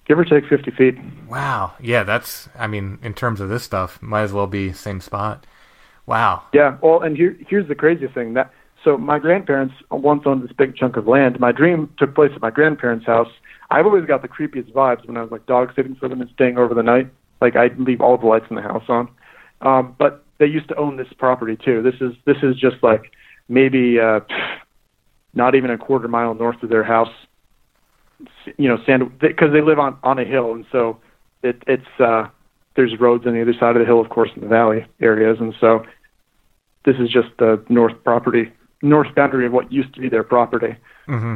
Give 0.05 0.19
or 0.19 0.25
take 0.25 0.45
fifty 0.47 0.71
feet. 0.71 0.95
Wow. 1.27 1.73
Yeah, 1.81 2.03
that's. 2.03 2.49
I 2.57 2.67
mean, 2.67 2.99
in 3.01 3.13
terms 3.15 3.41
of 3.41 3.49
this 3.49 3.63
stuff, 3.63 3.99
might 4.01 4.21
as 4.21 4.31
well 4.31 4.45
be 4.45 4.73
same 4.73 5.01
spot. 5.01 5.45
Wow. 6.05 6.43
Yeah. 6.53 6.77
Well, 6.81 7.01
and 7.01 7.17
here 7.17 7.35
here's 7.47 7.67
the 7.67 7.75
crazy 7.75 8.07
thing 8.07 8.35
that 8.35 8.53
so 8.83 8.97
my 8.97 9.19
grandparents 9.19 9.73
once 9.91 10.23
owned 10.25 10.43
this 10.43 10.51
big 10.51 10.75
chunk 10.75 10.97
of 10.97 11.07
land. 11.07 11.39
My 11.39 11.51
dream 11.51 11.91
took 11.97 12.13
place 12.15 12.31
at 12.35 12.41
my 12.41 12.51
grandparents' 12.51 13.05
house. 13.05 13.29
I've 13.69 13.85
always 13.85 14.05
got 14.05 14.21
the 14.21 14.29
creepiest 14.29 14.71
vibes 14.71 15.05
when 15.07 15.17
I 15.17 15.23
was 15.23 15.31
like 15.31 15.45
dog 15.45 15.73
sitting 15.75 15.95
for 15.95 16.07
them 16.07 16.21
and 16.21 16.29
staying 16.29 16.57
over 16.57 16.73
the 16.73 16.83
night. 16.83 17.09
Like 17.41 17.55
I'd 17.55 17.79
leave 17.79 18.01
all 18.01 18.17
the 18.17 18.27
lights 18.27 18.45
in 18.49 18.55
the 18.55 18.61
house 18.61 18.85
on. 18.87 19.09
Um, 19.61 19.95
but 19.97 20.23
they 20.37 20.45
used 20.45 20.67
to 20.69 20.75
own 20.75 20.97
this 20.97 21.07
property 21.17 21.57
too. 21.57 21.81
This 21.81 21.95
is 22.01 22.13
this 22.25 22.37
is 22.43 22.55
just 22.55 22.77
like 22.83 23.11
maybe 23.49 23.99
uh, 23.99 24.19
not 25.33 25.55
even 25.55 25.71
a 25.71 25.77
quarter 25.77 26.07
mile 26.07 26.33
north 26.33 26.61
of 26.63 26.69
their 26.69 26.83
house. 26.83 27.13
You 28.57 28.67
know, 28.69 28.77
sand 28.85 29.19
because 29.19 29.51
they 29.51 29.61
live 29.61 29.79
on 29.79 29.97
on 30.03 30.19
a 30.19 30.25
hill, 30.25 30.53
and 30.53 30.65
so 30.71 30.99
it, 31.43 31.61
it's 31.67 31.99
uh, 31.99 32.27
there's 32.75 32.99
roads 32.99 33.25
on 33.25 33.33
the 33.33 33.41
other 33.41 33.53
side 33.53 33.75
of 33.75 33.79
the 33.79 33.85
hill, 33.85 33.99
of 33.99 34.09
course, 34.09 34.29
in 34.35 34.41
the 34.41 34.47
valley 34.47 34.85
areas, 35.01 35.37
and 35.39 35.53
so 35.59 35.85
this 36.85 36.95
is 36.99 37.09
just 37.09 37.27
the 37.37 37.61
north 37.67 38.01
property, 38.03 38.51
north 38.81 39.13
boundary 39.13 39.45
of 39.45 39.51
what 39.51 39.71
used 39.71 39.93
to 39.93 39.99
be 39.99 40.07
their 40.07 40.23
property. 40.23 40.75
hmm 41.05 41.35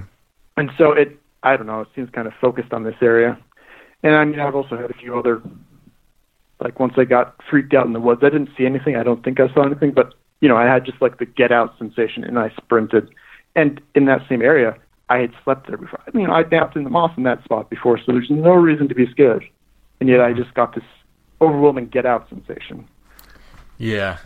And 0.56 0.72
so 0.78 0.94
it, 0.94 1.20
I 1.44 1.58
don't 1.58 1.68
know, 1.68 1.82
it 1.82 1.90
seems 1.94 2.10
kind 2.12 2.28
of 2.28 2.34
focused 2.40 2.72
on 2.72 2.84
this 2.84 2.96
area. 3.02 3.38
And 4.02 4.16
I 4.16 4.24
mean, 4.24 4.40
I've 4.40 4.56
also 4.56 4.78
had 4.78 4.90
a 4.90 4.94
few 4.94 5.18
other, 5.18 5.42
like 6.62 6.80
once 6.80 6.94
I 6.98 7.06
got 7.06 7.36
freaked 7.50 7.74
out 7.74 7.86
in 7.86 7.94
the 7.94 8.00
woods, 8.00 8.22
I 8.24 8.30
didn't 8.30 8.50
see 8.58 8.66
anything. 8.66 8.96
I 8.96 9.04
don't 9.04 9.24
think 9.24 9.40
I 9.40 9.52
saw 9.54 9.64
anything, 9.64 9.92
but 9.92 10.14
you 10.40 10.50
know, 10.50 10.58
I 10.58 10.66
had 10.66 10.86
just 10.86 11.02
like 11.02 11.20
the 11.20 11.26
get 11.26 11.52
out 11.52 11.78
sensation 11.78 12.24
and 12.24 12.40
I 12.40 12.52
sprinted. 12.58 13.10
And 13.56 13.82
in 13.96 14.06
that 14.06 14.22
same 14.30 14.42
area, 14.42 14.76
I 15.10 15.18
had 15.18 15.32
slept 15.44 15.68
there 15.68 15.78
before. 15.78 16.00
I 16.08 16.16
mean, 16.16 16.30
I 16.30 16.44
napped 16.44 16.76
in 16.76 16.84
the 16.84 16.90
moss 16.90 17.12
in 17.18 17.24
that 17.24 17.44
spot 17.44 17.70
before, 17.70 17.98
so 17.98 18.12
there's 18.12 18.30
no 18.30 18.54
reason 18.54 18.88
to 18.88 18.96
be 18.96 19.10
scared. 19.12 19.46
And 20.00 20.10
yet 20.10 20.22
I 20.22 20.34
just 20.34 20.54
got 20.54 20.74
this 20.74 20.84
overwhelming 21.42 21.88
get 21.88 22.06
out 22.06 22.30
sensation. 22.30 22.88
Yeah. 23.78 24.18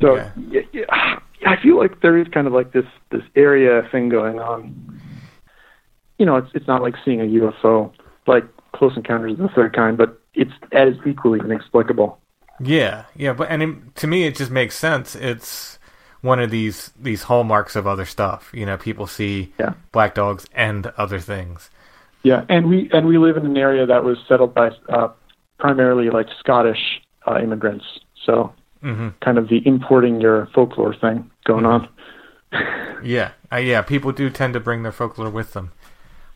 So 0.00 0.16
Yeah. 0.16 0.60
yeah. 0.72 1.18
Yeah, 1.40 1.50
I 1.50 1.62
feel 1.62 1.78
like 1.78 2.00
there 2.00 2.18
is 2.18 2.26
kind 2.28 2.46
of 2.46 2.52
like 2.52 2.72
this 2.72 2.86
this 3.10 3.22
area 3.36 3.88
thing 3.92 4.08
going 4.08 4.40
on. 4.40 5.00
You 6.18 6.26
know, 6.26 6.36
it's 6.36 6.48
it's 6.52 6.66
not 6.66 6.82
like 6.82 6.94
seeing 7.04 7.20
a 7.20 7.24
UFO 7.24 7.92
like 8.26 8.44
Close 8.74 8.96
Encounters 8.96 9.32
of 9.32 9.38
the 9.38 9.48
Third 9.48 9.74
Kind, 9.74 9.96
but 9.98 10.20
it's 10.34 10.52
as 10.72 10.94
equally 11.06 11.40
inexplicable. 11.40 12.18
Yeah, 12.60 13.04
yeah, 13.16 13.32
but 13.32 13.48
and 13.50 13.62
it, 13.62 13.96
to 13.96 14.06
me, 14.06 14.24
it 14.26 14.34
just 14.36 14.50
makes 14.50 14.74
sense. 14.76 15.14
It's 15.14 15.78
one 16.20 16.40
of 16.40 16.50
these 16.50 16.90
these 17.00 17.24
hallmarks 17.24 17.76
of 17.76 17.86
other 17.86 18.04
stuff. 18.04 18.50
You 18.52 18.66
know, 18.66 18.76
people 18.76 19.06
see 19.06 19.52
Yeah. 19.58 19.74
black 19.92 20.14
dogs 20.14 20.46
and 20.52 20.86
other 20.96 21.20
things. 21.20 21.70
Yeah, 22.24 22.44
and 22.48 22.68
we 22.68 22.90
and 22.92 23.06
we 23.06 23.16
live 23.18 23.36
in 23.36 23.46
an 23.46 23.56
area 23.56 23.86
that 23.86 24.02
was 24.04 24.18
settled 24.28 24.54
by 24.54 24.70
uh, 24.88 25.08
primarily 25.58 26.10
like 26.10 26.26
Scottish 26.40 27.00
uh, 27.26 27.38
immigrants. 27.40 27.84
So 28.26 28.52
hmm 28.82 29.08
kind 29.20 29.38
of 29.38 29.48
the 29.48 29.66
importing 29.66 30.20
your 30.20 30.46
folklore 30.54 30.94
thing 30.94 31.30
going 31.44 31.64
on. 31.66 31.88
Yeah, 33.02 33.32
uh, 33.52 33.56
yeah. 33.56 33.82
People 33.82 34.10
do 34.12 34.30
tend 34.30 34.54
to 34.54 34.60
bring 34.60 34.82
their 34.82 34.92
folklore 34.92 35.30
with 35.30 35.52
them, 35.52 35.70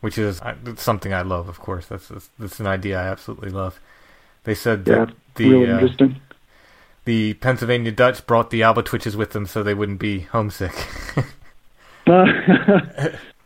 which 0.03 0.19
is 0.19 0.41
uh, 0.41 0.55
it's 0.67 0.83
something 0.83 1.13
I 1.13 1.23
love. 1.23 1.49
Of 1.49 1.59
course, 1.59 1.87
that's 1.87 2.09
that's, 2.09 2.29
that's 2.39 2.61
an 2.61 2.67
idea 2.67 2.99
I 3.01 3.07
absolutely 3.07 3.51
love. 3.51 3.81
They 4.45 4.55
said 4.55 4.85
Yeah, 4.85 5.05
that 5.05 5.11
the 5.35 5.67
uh, 5.67 5.89
the 7.05 7.33
Pennsylvania 7.35 7.91
Dutch 7.91 8.25
brought 8.27 8.49
the 8.49 8.61
Albatwitches 8.61 9.15
with 9.15 9.31
them 9.31 9.45
so 9.45 9.63
they 9.63 9.73
wouldn't 9.73 9.99
be 9.99 10.21
homesick. 10.21 10.73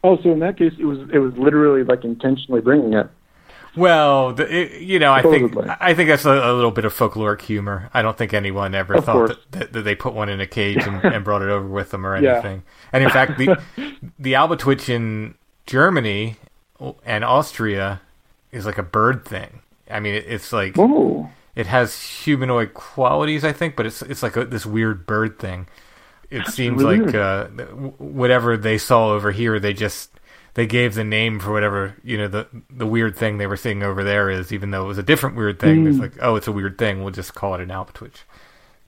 oh, 0.04 0.18
so 0.24 0.32
in 0.32 0.40
that 0.40 0.58
case, 0.58 0.74
it 0.80 0.86
was 0.86 1.00
it 1.14 1.20
was 1.20 1.34
literally 1.38 1.84
like 1.84 2.04
intentionally 2.04 2.62
bringing 2.62 2.94
it. 2.94 3.08
well, 3.76 4.34
the, 4.34 4.52
it, 4.78 4.82
you 4.82 4.98
know, 5.00 5.14
I 5.14 5.22
think 5.24 5.54
I 5.68 5.94
think 5.94 6.10
that's 6.10 6.26
a, 6.26 6.32
a 6.32 6.54
little 6.54 6.72
bit 6.72 6.86
of 6.86 6.94
folkloric 6.94 7.42
humor. 7.42 7.90
I 7.94 8.02
don't 8.02 8.18
think 8.18 8.34
anyone 8.34 8.74
ever 8.74 8.96
Of 8.96 9.06
thought 9.06 9.28
that, 9.28 9.52
that, 9.52 9.74
that 9.74 9.82
they 9.84 9.96
put 9.96 10.14
one 10.14 10.30
in 10.30 10.42
a 10.42 10.48
cage 10.48 10.88
and, 10.88 11.04
and 11.10 11.24
brought 11.24 11.42
it 11.44 11.50
over 11.50 11.68
with 11.68 11.92
them 11.92 12.06
or 12.06 12.16
Yeah. 12.16 12.42
anything. 12.42 12.64
And 12.92 13.04
in 13.04 13.10
fact, 13.10 13.38
the 13.38 13.54
the 14.20 14.34
Albatwitch 14.34 14.90
in 14.90 15.36
Germany 15.68 16.38
and 17.06 17.24
Austria 17.24 18.02
is 18.52 18.66
like 18.66 18.78
a 18.78 18.84
bird 18.84 19.26
thing. 19.26 19.62
I 19.90 20.00
mean, 20.00 20.16
it, 20.16 20.26
it's 20.28 20.52
like 20.54 20.76
Oh, 20.78 21.30
it 21.56 21.68
has 21.68 22.02
humanoid 22.02 22.74
qualities, 22.74 23.44
I 23.44 23.52
think, 23.54 23.76
but 23.76 23.86
it's 23.86 24.02
it's 24.02 24.22
like 24.24 24.36
a, 24.36 24.46
this 24.46 24.66
weird 24.66 25.06
bird 25.06 25.40
thing. 25.40 25.68
It 26.30 26.46
seems 26.48 26.84
really 26.84 27.00
like 27.00 27.16
uh, 27.16 27.46
whatever 27.98 28.58
they 28.58 28.78
saw 28.78 29.10
over 29.12 29.32
here, 29.32 29.60
they 29.60 29.74
just 29.74 30.12
they 30.56 30.66
gave 30.68 30.94
the 30.96 31.04
name 31.06 31.40
for 31.40 31.52
whatever 31.54 31.96
you 32.04 32.18
know 32.18 32.28
the 32.28 32.48
the 32.70 32.86
weird 32.86 33.16
thing 33.16 33.38
they 33.38 33.48
were 33.48 33.56
seeing 33.58 33.82
over 33.82 34.04
there 34.04 34.30
is, 34.30 34.52
even 34.52 34.72
though 34.72 34.84
it 34.84 34.88
was 34.88 34.98
a 34.98 35.04
different 35.04 35.36
weird 35.38 35.60
thing. 35.60 35.82
Hmm. 35.84 35.88
It's 35.88 36.00
like, 36.00 36.14
oh, 36.22 36.36
it's 36.36 36.48
a 36.48 36.52
weird 36.52 36.78
thing. 36.78 37.02
We'll 37.02 37.14
just 37.14 37.34
call 37.34 37.56
it 37.56 37.62
an 37.62 37.70
Albatwitch. 37.70 38.24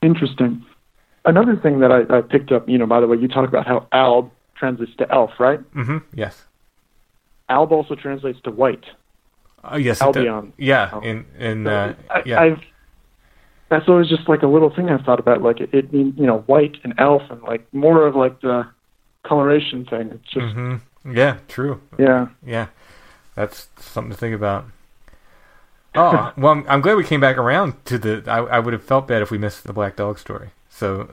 interesting. 0.01 0.65
Another 1.25 1.55
thing 1.57 1.79
that 1.79 1.91
I, 1.91 2.17
I 2.17 2.21
picked 2.21 2.51
up, 2.51 2.67
you 2.69 2.77
know, 2.77 2.85
by 2.85 3.01
the 3.01 3.07
way, 3.07 3.17
you 3.17 3.27
talk 3.27 3.47
about 3.47 3.67
how 3.67 3.87
alb 3.91 4.31
translates 4.55 4.95
to 4.97 5.11
elf, 5.11 5.31
right? 5.39 5.59
Mm-hmm. 5.73 5.97
Yes. 6.13 6.45
Alb 7.49 7.71
also 7.71 7.95
translates 7.95 8.39
to 8.43 8.51
white. 8.51 8.85
Oh, 9.63 9.77
yes. 9.77 10.01
Albion. 10.01 10.53
Yeah. 10.57 10.89
Oh. 10.93 11.01
In 11.01 11.25
in 11.37 11.67
uh, 11.67 11.95
I, 12.09 12.21
yeah. 12.25 12.41
I've 12.41 12.61
that's 13.69 13.87
always 13.87 14.07
just 14.07 14.27
like 14.27 14.41
a 14.41 14.47
little 14.47 14.73
thing 14.73 14.89
I've 14.89 15.01
thought 15.01 15.19
about. 15.19 15.41
Like 15.41 15.59
it, 15.59 15.73
it 15.73 15.93
means 15.93 16.17
you 16.17 16.25
know 16.25 16.39
white 16.47 16.77
and 16.83 16.93
elf 16.97 17.23
and 17.29 17.41
like 17.43 17.71
more 17.73 18.07
of 18.07 18.15
like 18.15 18.41
the 18.41 18.67
coloration 19.23 19.85
thing. 19.85 20.11
It's 20.11 20.29
just 20.29 20.53
hmm 20.53 20.75
Yeah. 21.05 21.37
True. 21.47 21.81
yeah. 21.97 22.27
Yeah, 22.45 22.67
that's 23.35 23.67
something 23.77 24.11
to 24.11 24.17
think 24.17 24.35
about. 24.35 24.65
Oh, 25.95 26.31
well, 26.37 26.53
I'm, 26.53 26.65
I'm 26.69 26.81
glad 26.81 26.95
we 26.95 27.03
came 27.03 27.19
back 27.19 27.37
around 27.37 27.73
to 27.85 27.97
the. 27.97 28.23
I, 28.27 28.37
I 28.39 28.59
would 28.59 28.73
have 28.73 28.83
felt 28.83 29.07
bad 29.07 29.21
if 29.21 29.31
we 29.31 29.37
missed 29.37 29.63
the 29.63 29.73
black 29.73 29.95
dog 29.95 30.19
story. 30.19 30.49
So, 30.69 31.09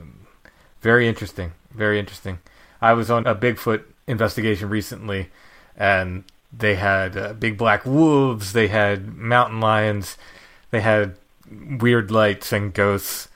very 0.81 1.09
interesting. 1.09 1.53
Very 1.73 1.99
interesting. 1.99 2.39
I 2.81 2.93
was 2.93 3.11
on 3.11 3.27
a 3.27 3.35
Bigfoot 3.35 3.85
investigation 4.07 4.69
recently, 4.69 5.31
and 5.77 6.25
they 6.57 6.77
had 6.77 7.17
uh, 7.17 7.33
big 7.35 7.59
black 7.59 7.85
wolves, 7.85 8.53
they 8.53 8.69
had 8.69 9.17
mountain 9.17 9.61
lions, 9.61 10.17
they 10.71 10.81
had 10.81 11.17
weird 11.81 12.11
lights 12.11 12.53
and 12.53 12.73
ghosts. 12.75 13.29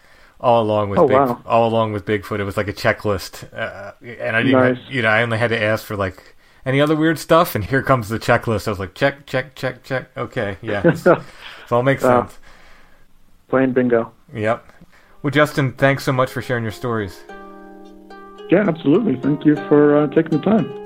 All 0.42 0.62
along 0.62 0.88
with 0.88 0.98
Oh, 1.00 1.06
Big, 1.06 1.18
wow. 1.18 1.42
all 1.44 1.68
along 1.68 1.92
with 1.92 2.06
Bigfoot, 2.06 2.40
it 2.40 2.44
was 2.44 2.56
like 2.56 2.66
a 2.66 2.72
checklist, 2.72 3.44
uh, 3.52 3.92
and 4.02 4.34
I 4.34 4.42
didn't, 4.42 4.58
Nice. 4.58 4.78
you 4.88 5.02
know, 5.02 5.10
I 5.10 5.22
only 5.22 5.36
had 5.36 5.48
to 5.48 5.62
ask 5.62 5.84
for 5.84 5.96
like 5.96 6.34
any 6.64 6.80
other 6.80 6.96
weird 6.96 7.18
stuff, 7.18 7.54
and 7.54 7.62
here 7.62 7.82
comes 7.82 8.08
the 8.08 8.18
checklist. 8.18 8.66
I 8.66 8.70
was 8.70 8.78
like, 8.78 8.94
check, 8.94 9.26
check, 9.26 9.54
check, 9.54 9.82
check. 9.84 10.08
Okay, 10.16 10.56
yeah, 10.62 10.80
this, 10.84 11.02
this 11.02 11.18
all 11.70 11.82
makes 11.82 12.02
Wow. 12.02 12.22
sense. 12.22 12.38
Playing 13.48 13.72
bingo. 13.74 14.12
Yep. 14.32 14.64
Well, 15.22 15.30
Justin, 15.30 15.72
thanks 15.72 16.04
so 16.04 16.12
much 16.12 16.30
for 16.30 16.40
sharing 16.40 16.62
your 16.62 16.72
stories. 16.72 17.20
Yeah, 18.48 18.66
absolutely. 18.66 19.16
Thank 19.16 19.44
you 19.44 19.56
for 19.68 19.94
uh, 19.98 20.06
taking 20.06 20.38
the 20.38 20.42
time. 20.42 20.79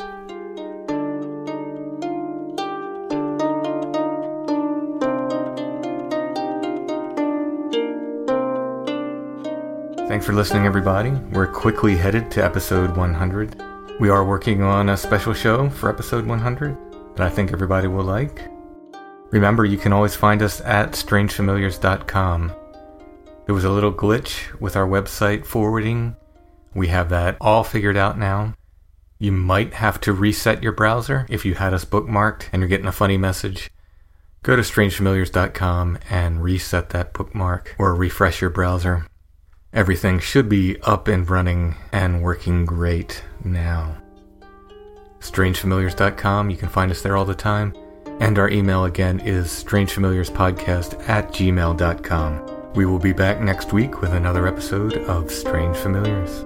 For 10.25 10.33
listening, 10.33 10.65
everybody. 10.65 11.11
We're 11.33 11.47
quickly 11.47 11.97
headed 11.97 12.31
to 12.31 12.43
episode 12.43 12.97
100. 12.97 13.63
We 14.01 14.09
are 14.09 14.25
working 14.25 14.63
on 14.63 14.89
a 14.89 14.97
special 14.97 15.35
show 15.35 15.69
for 15.69 15.91
episode 15.91 16.25
100 16.25 17.15
that 17.15 17.27
I 17.27 17.29
think 17.29 17.53
everybody 17.53 17.89
will 17.89 18.05
like. 18.05 18.49
Remember, 19.33 19.67
you 19.67 19.77
can 19.77 19.93
always 19.93 20.17
find 20.17 20.41
us 20.41 20.63
at 20.63 20.93
strangefamiliars.com. 20.93 22.53
There 23.45 23.55
was 23.55 23.65
a 23.65 23.71
little 23.71 23.93
glitch 23.93 24.59
with 24.59 24.77
our 24.77 24.87
website 24.87 25.45
forwarding. 25.45 26.17
We 26.75 26.87
have 26.89 27.11
that 27.11 27.37
all 27.39 27.63
figured 27.63 27.99
out 27.99 28.19
now. 28.19 28.55
You 29.19 29.33
might 29.33 29.75
have 29.75 30.01
to 30.03 30.15
reset 30.15 30.63
your 30.63 30.73
browser 30.73 31.27
if 31.29 31.45
you 31.45 31.53
had 31.55 31.75
us 31.75 31.85
bookmarked 31.85 32.49
and 32.51 32.61
you're 32.63 32.69
getting 32.71 32.87
a 32.87 32.93
funny 32.93 33.19
message. 33.19 33.71
Go 34.43 34.57
to 34.57 34.63
strangefamiliars.com 34.63 35.99
and 36.09 36.43
reset 36.43 36.89
that 36.91 37.13
bookmark 37.13 37.77
or 37.79 37.95
refresh 37.95 38.41
your 38.41 38.51
browser. 38.51 39.07
Everything 39.75 40.21
should 40.21 40.49
be 40.49 40.81
up 40.83 41.09
and 41.09 41.29
running 41.29 41.75
and 41.93 42.23
working 42.23 42.65
great 42.65 43.25
now. 43.43 43.97
StrangeFamiliars.com, 45.19 46.51
you 46.51 46.57
can 46.57 46.69
find 46.69 46.91
us 46.91 47.03
there 47.03 47.17
all 47.17 47.25
the 47.25 47.35
time. 47.35 47.75
And 48.21 48.39
our 48.39 48.49
email 48.49 48.85
again 48.85 49.19
is 49.21 49.49
strangefamiliarspodcast 49.49 51.09
at 51.09 51.33
gmail.com. 51.33 52.73
We 52.75 52.87
will 52.87 52.99
be 52.99 53.13
back 53.13 53.41
next 53.41 53.73
week 53.73 54.01
with 54.01 54.13
another 54.13 54.47
episode 54.47 54.95
of 54.99 55.31
Strange 55.31 55.77
Familiars. 55.77 56.45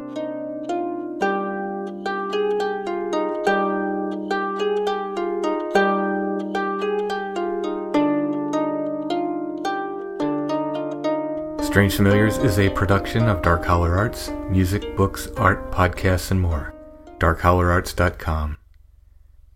Strange 11.69 11.97
Familiars 11.97 12.39
is 12.39 12.59
a 12.59 12.71
production 12.71 13.29
of 13.29 13.43
Dark 13.43 13.63
Holler 13.63 13.95
Arts, 13.95 14.31
music, 14.49 14.97
books, 14.97 15.29
art, 15.37 15.71
podcasts, 15.71 16.31
and 16.31 16.41
more. 16.41 16.73
DarkHollerArts.com. 17.19 18.57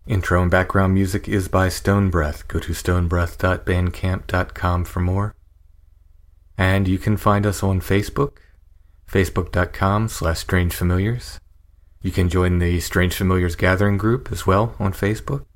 Intro 0.05 0.43
and 0.43 0.51
background 0.51 0.93
music 0.93 1.27
is 1.27 1.47
by 1.47 1.69
Stone 1.69 2.11
Breath. 2.11 2.47
Go 2.47 2.59
to 2.59 2.71
stonebreath.bandcamp.com 2.71 4.85
for 4.85 4.99
more. 4.99 5.33
And 6.55 6.87
you 6.87 6.99
can 6.99 7.17
find 7.17 7.47
us 7.47 7.63
on 7.63 7.81
Facebook, 7.81 8.33
facebook.com 9.11 10.07
slash 10.07 10.37
Strange 10.37 10.75
Familiars. 10.75 11.39
You 12.03 12.11
can 12.11 12.29
join 12.29 12.59
the 12.59 12.79
Strange 12.79 13.15
Familiars 13.15 13.55
Gathering 13.55 13.97
group 13.97 14.31
as 14.31 14.45
well 14.45 14.75
on 14.77 14.93
Facebook. 14.93 15.47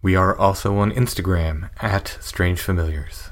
We 0.00 0.14
are 0.14 0.38
also 0.38 0.76
on 0.76 0.92
Instagram 0.92 1.70
at 1.82 2.18
Strange 2.20 2.60
Familiars. 2.60 3.31